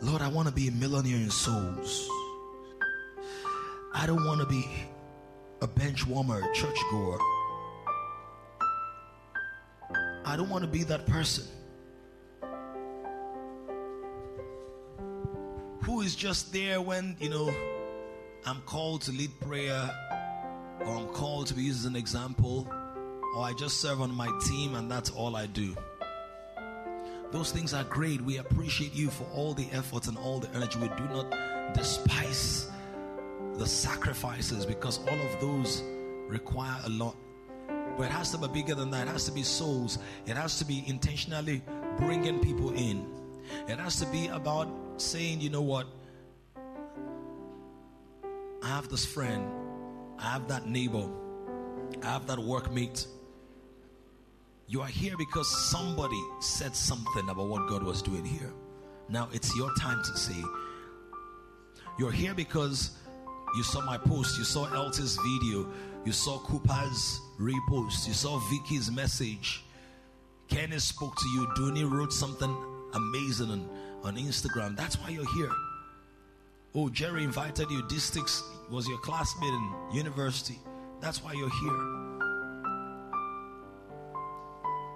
Lord, 0.00 0.22
I 0.22 0.28
want 0.28 0.48
to 0.48 0.54
be 0.54 0.68
a 0.68 0.72
millionaire 0.72 1.16
in 1.16 1.30
souls. 1.30 2.08
I 4.00 4.06
don't 4.06 4.24
want 4.24 4.40
to 4.40 4.46
be 4.46 4.64
a 5.60 5.66
bench 5.66 6.06
warmer, 6.06 6.40
church 6.52 6.78
goer. 6.88 7.18
I 10.24 10.36
don't 10.36 10.48
want 10.48 10.62
to 10.62 10.70
be 10.70 10.84
that 10.84 11.04
person 11.04 11.44
who 15.82 16.02
is 16.02 16.14
just 16.14 16.52
there 16.52 16.80
when, 16.80 17.16
you 17.18 17.28
know, 17.28 17.52
I'm 18.46 18.60
called 18.66 19.02
to 19.02 19.10
lead 19.10 19.32
prayer 19.40 19.90
or 20.78 20.96
I'm 20.96 21.08
called 21.08 21.48
to 21.48 21.54
be 21.54 21.64
used 21.64 21.80
as 21.80 21.86
an 21.86 21.96
example 21.96 22.68
or 23.34 23.42
I 23.42 23.52
just 23.52 23.80
serve 23.80 24.00
on 24.00 24.14
my 24.14 24.30
team 24.46 24.76
and 24.76 24.88
that's 24.88 25.10
all 25.10 25.34
I 25.34 25.46
do. 25.46 25.76
Those 27.32 27.50
things 27.50 27.74
are 27.74 27.82
great. 27.82 28.20
We 28.20 28.36
appreciate 28.36 28.94
you 28.94 29.10
for 29.10 29.24
all 29.34 29.54
the 29.54 29.66
efforts 29.72 30.06
and 30.06 30.16
all 30.16 30.38
the 30.38 30.48
energy. 30.54 30.78
We 30.78 30.86
do 30.86 31.04
not 31.08 31.74
despise 31.74 32.70
the 33.58 33.66
sacrifices 33.66 34.64
because 34.64 34.98
all 35.08 35.20
of 35.20 35.40
those 35.40 35.82
require 36.28 36.80
a 36.84 36.88
lot. 36.88 37.16
But 37.96 38.04
it 38.04 38.12
has 38.12 38.30
to 38.30 38.38
be 38.38 38.46
bigger 38.48 38.74
than 38.74 38.90
that. 38.92 39.08
It 39.08 39.10
has 39.10 39.24
to 39.24 39.32
be 39.32 39.42
souls. 39.42 39.98
It 40.26 40.36
has 40.36 40.58
to 40.60 40.64
be 40.64 40.84
intentionally 40.86 41.62
bringing 41.98 42.38
people 42.38 42.70
in. 42.70 43.04
It 43.66 43.78
has 43.78 43.98
to 43.98 44.06
be 44.06 44.28
about 44.28 44.68
saying, 44.98 45.40
you 45.40 45.50
know 45.50 45.62
what? 45.62 45.86
I 48.62 48.68
have 48.68 48.88
this 48.88 49.04
friend. 49.04 49.50
I 50.18 50.30
have 50.30 50.48
that 50.48 50.66
neighbor. 50.66 51.08
I 52.02 52.06
have 52.06 52.26
that 52.28 52.38
workmate. 52.38 53.06
You 54.68 54.82
are 54.82 54.88
here 54.88 55.14
because 55.16 55.48
somebody 55.70 56.22
said 56.40 56.76
something 56.76 57.28
about 57.28 57.48
what 57.48 57.68
God 57.68 57.82
was 57.82 58.02
doing 58.02 58.24
here. 58.24 58.52
Now 59.08 59.28
it's 59.32 59.56
your 59.56 59.70
time 59.80 60.02
to 60.04 60.16
say. 60.16 60.40
You're 61.98 62.12
here 62.12 62.34
because 62.34 62.90
you 63.56 63.62
saw 63.62 63.80
my 63.82 63.98
post, 63.98 64.38
you 64.38 64.44
saw 64.44 64.66
Eltis' 64.66 65.16
video, 65.22 65.66
you 66.04 66.12
saw 66.12 66.38
Cooper's 66.38 67.20
repost, 67.40 68.06
you 68.06 68.14
saw 68.14 68.38
Vicky's 68.50 68.90
message. 68.90 69.62
Kenny 70.48 70.78
spoke 70.78 71.14
to 71.16 71.28
you, 71.30 71.46
Dooney 71.56 71.90
wrote 71.90 72.12
something 72.12 72.54
amazing 72.94 73.50
on, 73.50 73.68
on 74.02 74.16
Instagram. 74.16 74.76
That's 74.76 74.96
why 74.96 75.10
you're 75.10 75.30
here. 75.34 75.50
Oh, 76.74 76.88
Jerry 76.88 77.24
invited 77.24 77.70
you. 77.70 77.82
Districts 77.88 78.42
was 78.70 78.86
your 78.86 78.98
classmate 78.98 79.52
in 79.52 79.74
university. 79.92 80.58
That's 81.00 81.22
why 81.22 81.32
you're 81.32 81.50
here. 81.50 81.98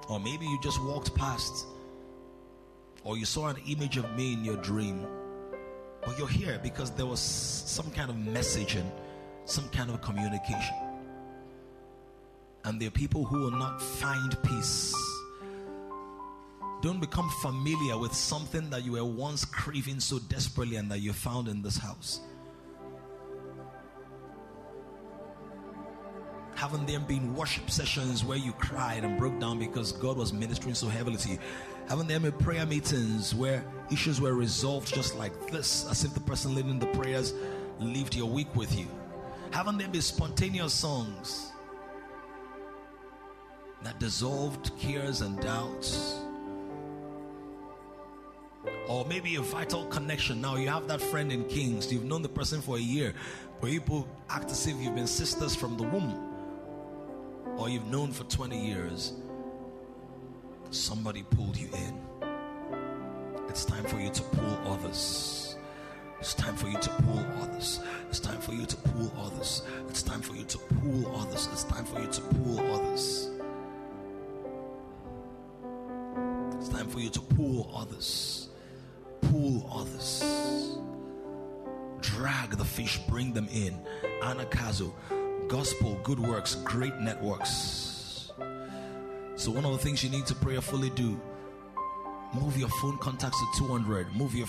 Or 0.08 0.20
maybe 0.20 0.46
you 0.46 0.58
just 0.62 0.82
walked 0.82 1.14
past, 1.14 1.66
or 3.04 3.16
you 3.16 3.24
saw 3.24 3.48
an 3.48 3.56
image 3.66 3.96
of 3.96 4.14
me 4.16 4.34
in 4.34 4.44
your 4.44 4.56
dream. 4.56 5.06
But 6.04 6.18
you're 6.18 6.28
here 6.28 6.58
because 6.62 6.90
there 6.90 7.06
was 7.06 7.20
some 7.20 7.90
kind 7.92 8.10
of 8.10 8.16
message 8.16 8.74
and 8.74 8.90
some 9.44 9.68
kind 9.68 9.90
of 9.90 10.00
communication. 10.00 10.74
And 12.64 12.80
there 12.80 12.88
are 12.88 12.92
people 12.92 13.24
who 13.24 13.40
will 13.40 13.50
not 13.50 13.80
find 13.80 14.36
peace. 14.42 14.94
Don't 16.80 17.00
become 17.00 17.30
familiar 17.40 17.96
with 17.96 18.12
something 18.12 18.68
that 18.70 18.84
you 18.84 18.92
were 18.92 19.04
once 19.04 19.44
craving 19.44 20.00
so 20.00 20.18
desperately 20.18 20.76
and 20.76 20.90
that 20.90 20.98
you 20.98 21.12
found 21.12 21.46
in 21.46 21.62
this 21.62 21.76
house. 21.76 22.20
Haven't 26.56 26.86
there 26.86 27.00
been 27.00 27.34
worship 27.34 27.70
sessions 27.70 28.24
where 28.24 28.38
you 28.38 28.52
cried 28.52 29.04
and 29.04 29.18
broke 29.18 29.38
down 29.40 29.58
because 29.58 29.92
God 29.92 30.16
was 30.16 30.32
ministering 30.32 30.74
so 30.74 30.88
heavily 30.88 31.16
to 31.16 31.30
you? 31.30 31.38
Haven't 31.88 32.06
there 32.08 32.20
been 32.20 32.32
prayer 32.32 32.64
meetings 32.64 33.34
where 33.34 33.64
issues 33.90 34.20
were 34.20 34.34
resolved 34.34 34.94
just 34.94 35.16
like 35.16 35.50
this, 35.50 35.86
as 35.90 36.04
if 36.04 36.14
the 36.14 36.20
person 36.20 36.54
leading 36.54 36.78
the 36.78 36.86
prayers 36.86 37.34
lived 37.80 38.14
your 38.14 38.28
week 38.28 38.54
with 38.54 38.76
you? 38.76 38.86
Haven't 39.50 39.78
there 39.78 39.88
been 39.88 40.02
spontaneous 40.02 40.72
songs 40.72 41.52
that 43.82 43.98
dissolved 43.98 44.76
cares 44.78 45.20
and 45.20 45.38
doubts? 45.40 46.14
Or 48.88 49.04
maybe 49.06 49.36
a 49.36 49.40
vital 49.40 49.84
connection. 49.86 50.40
Now 50.40 50.56
you 50.56 50.68
have 50.68 50.88
that 50.88 51.00
friend 51.00 51.32
in 51.32 51.44
Kings, 51.44 51.92
you've 51.92 52.04
known 52.04 52.22
the 52.22 52.28
person 52.28 52.62
for 52.62 52.76
a 52.76 52.80
year, 52.80 53.12
but 53.60 53.70
people 53.70 54.08
act 54.30 54.50
as 54.50 54.66
if 54.66 54.76
you've 54.76 54.94
been 54.94 55.06
sisters 55.06 55.54
from 55.54 55.76
the 55.76 55.82
womb 55.84 56.32
or 57.58 57.68
you've 57.68 57.86
known 57.86 58.12
for 58.12 58.24
20 58.24 58.66
years, 58.66 59.12
somebody 60.74 61.22
pulled 61.22 61.56
you 61.56 61.68
in. 61.72 62.00
It's 63.48 63.64
time 63.64 63.84
for 63.84 63.98
you 63.98 64.10
to 64.10 64.22
pull 64.22 64.72
others. 64.72 65.56
It's 66.18 66.34
time 66.34 66.56
for 66.56 66.68
you 66.68 66.78
to 66.78 66.88
pull 66.88 67.26
others. 67.42 67.80
It's 68.08 68.20
time 68.20 68.40
for 68.40 68.52
you 68.52 68.64
to 68.64 68.76
pull 68.76 69.12
others. 69.18 69.62
It's 69.88 70.02
time 70.02 70.22
for 70.22 70.34
you 70.34 70.44
to 70.44 70.58
pull 70.58 71.16
others. 71.16 71.48
It's 71.52 71.64
time 71.64 71.84
for 71.84 72.00
you 72.00 72.06
to 72.06 72.20
pull 72.20 72.60
others. 72.74 73.30
It's 76.58 76.68
time 76.68 76.88
for 76.88 77.00
you 77.00 77.10
to 77.10 77.20
pull 77.20 77.70
others. 77.74 78.48
Pull 79.20 79.68
others. 79.74 80.22
Drag 82.00 82.50
the 82.56 82.64
fish, 82.64 82.98
bring 83.08 83.32
them 83.32 83.48
in. 83.52 83.78
Anagkazo 84.22 84.92
gospel, 85.48 86.00
good 86.02 86.18
works, 86.18 86.54
great 86.64 86.96
networks. 86.98 87.91
So, 89.42 89.50
one 89.50 89.64
of 89.64 89.72
the 89.72 89.78
things 89.78 90.04
you 90.04 90.08
need 90.08 90.24
to 90.26 90.36
prayerfully 90.36 90.90
do 90.90 91.20
move 92.32 92.56
your 92.56 92.68
phone 92.68 92.96
contacts 92.98 93.36
to 93.40 93.58
200, 93.66 94.14
move 94.14 94.36
your, 94.36 94.46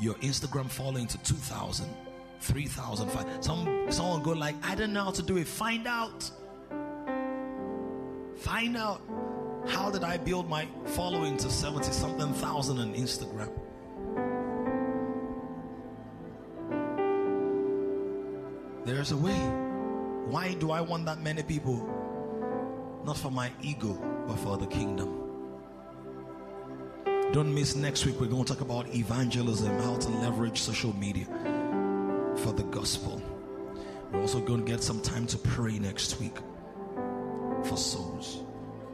your 0.00 0.14
Instagram 0.14 0.70
following 0.70 1.06
to 1.08 1.18
2,000, 1.18 1.86
3,000. 2.40 3.42
Some, 3.42 3.86
someone 3.90 4.22
go 4.22 4.30
like, 4.30 4.54
I 4.64 4.74
don't 4.74 4.94
know 4.94 5.04
how 5.04 5.10
to 5.10 5.22
do 5.22 5.36
it. 5.36 5.46
Find 5.46 5.86
out. 5.86 6.30
Find 8.38 8.74
out. 8.74 9.02
How 9.68 9.90
did 9.90 10.02
I 10.02 10.16
build 10.16 10.48
my 10.48 10.66
following 10.86 11.36
to 11.36 11.50
70 11.50 11.92
something 11.92 12.32
thousand 12.32 12.78
on 12.78 12.94
Instagram? 12.94 13.52
There's 18.86 19.12
a 19.12 19.16
way. 19.18 19.38
Why 20.30 20.54
do 20.54 20.70
I 20.70 20.80
want 20.80 21.04
that 21.04 21.20
many 21.20 21.42
people? 21.42 21.86
Not 23.04 23.18
for 23.18 23.30
my 23.30 23.50
ego, 23.60 24.11
but 24.26 24.36
for 24.36 24.56
the 24.56 24.66
kingdom. 24.66 25.18
Don't 27.32 27.54
miss 27.54 27.74
next 27.74 28.04
week. 28.04 28.20
We're 28.20 28.26
going 28.26 28.44
to 28.44 28.52
talk 28.52 28.60
about 28.60 28.94
evangelism, 28.94 29.78
how 29.80 29.96
to 29.96 30.08
leverage 30.08 30.60
social 30.60 30.94
media 30.96 31.24
for 32.36 32.52
the 32.52 32.64
gospel. 32.64 33.22
We're 34.12 34.20
also 34.20 34.40
going 34.40 34.64
to 34.64 34.70
get 34.70 34.82
some 34.82 35.00
time 35.00 35.26
to 35.28 35.38
pray 35.38 35.78
next 35.78 36.20
week 36.20 36.36
for 37.64 37.76
souls. 37.76 38.42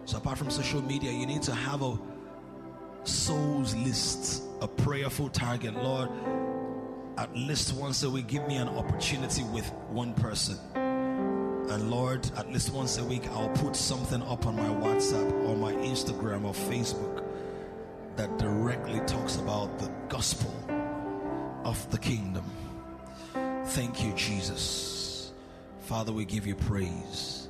So, 0.04 0.18
apart 0.18 0.38
from 0.38 0.50
social 0.50 0.80
media, 0.82 1.10
you 1.10 1.26
need 1.26 1.42
to 1.42 1.54
have 1.54 1.82
a 1.82 1.98
souls 3.02 3.74
list, 3.74 4.44
a 4.60 4.68
prayerful 4.68 5.30
target. 5.30 5.74
Lord, 5.74 6.08
at 7.16 7.34
least 7.36 7.74
once 7.74 8.04
a 8.04 8.10
week, 8.10 8.28
give 8.28 8.46
me 8.46 8.56
an 8.56 8.68
opportunity 8.68 9.42
with 9.42 9.68
one 9.90 10.14
person. 10.14 10.56
And 11.70 11.90
Lord, 11.90 12.30
at 12.36 12.50
least 12.50 12.72
once 12.72 12.96
a 12.96 13.04
week, 13.04 13.28
I'll 13.32 13.50
put 13.50 13.76
something 13.76 14.22
up 14.22 14.46
on 14.46 14.56
my 14.56 14.68
WhatsApp 14.68 15.30
or 15.46 15.54
my 15.54 15.72
Instagram 15.72 16.44
or 16.44 16.54
Facebook 16.54 17.22
that 18.16 18.38
directly 18.38 19.00
talks 19.00 19.36
about 19.36 19.78
the 19.78 19.90
gospel 20.08 20.52
of 21.64 21.90
the 21.90 21.98
kingdom. 21.98 22.44
Thank 23.66 24.02
you, 24.02 24.14
Jesus. 24.14 25.32
Father, 25.80 26.10
we 26.10 26.24
give 26.24 26.46
you 26.46 26.54
praise, 26.54 27.48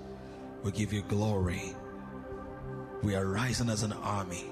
we 0.65 0.73
give 0.73 0.93
you 0.93 1.03
glory. 1.03 1.75
We 3.03 3.15
are 3.15 3.27
rising 3.27 3.71
as 3.71 3.85
an 3.85 3.93
army, 3.93 4.47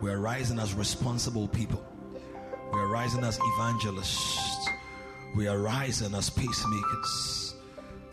we 0.00 0.10
are 0.10 0.18
rising 0.18 0.58
as 0.58 0.72
responsible 0.72 1.46
people, 1.46 1.84
we 2.72 2.78
are 2.78 2.88
rising 2.88 3.22
as 3.22 3.38
evangelists, 3.56 4.68
we 5.36 5.46
are 5.46 5.58
rising 5.58 6.14
as 6.14 6.30
peacemakers. 6.30 7.43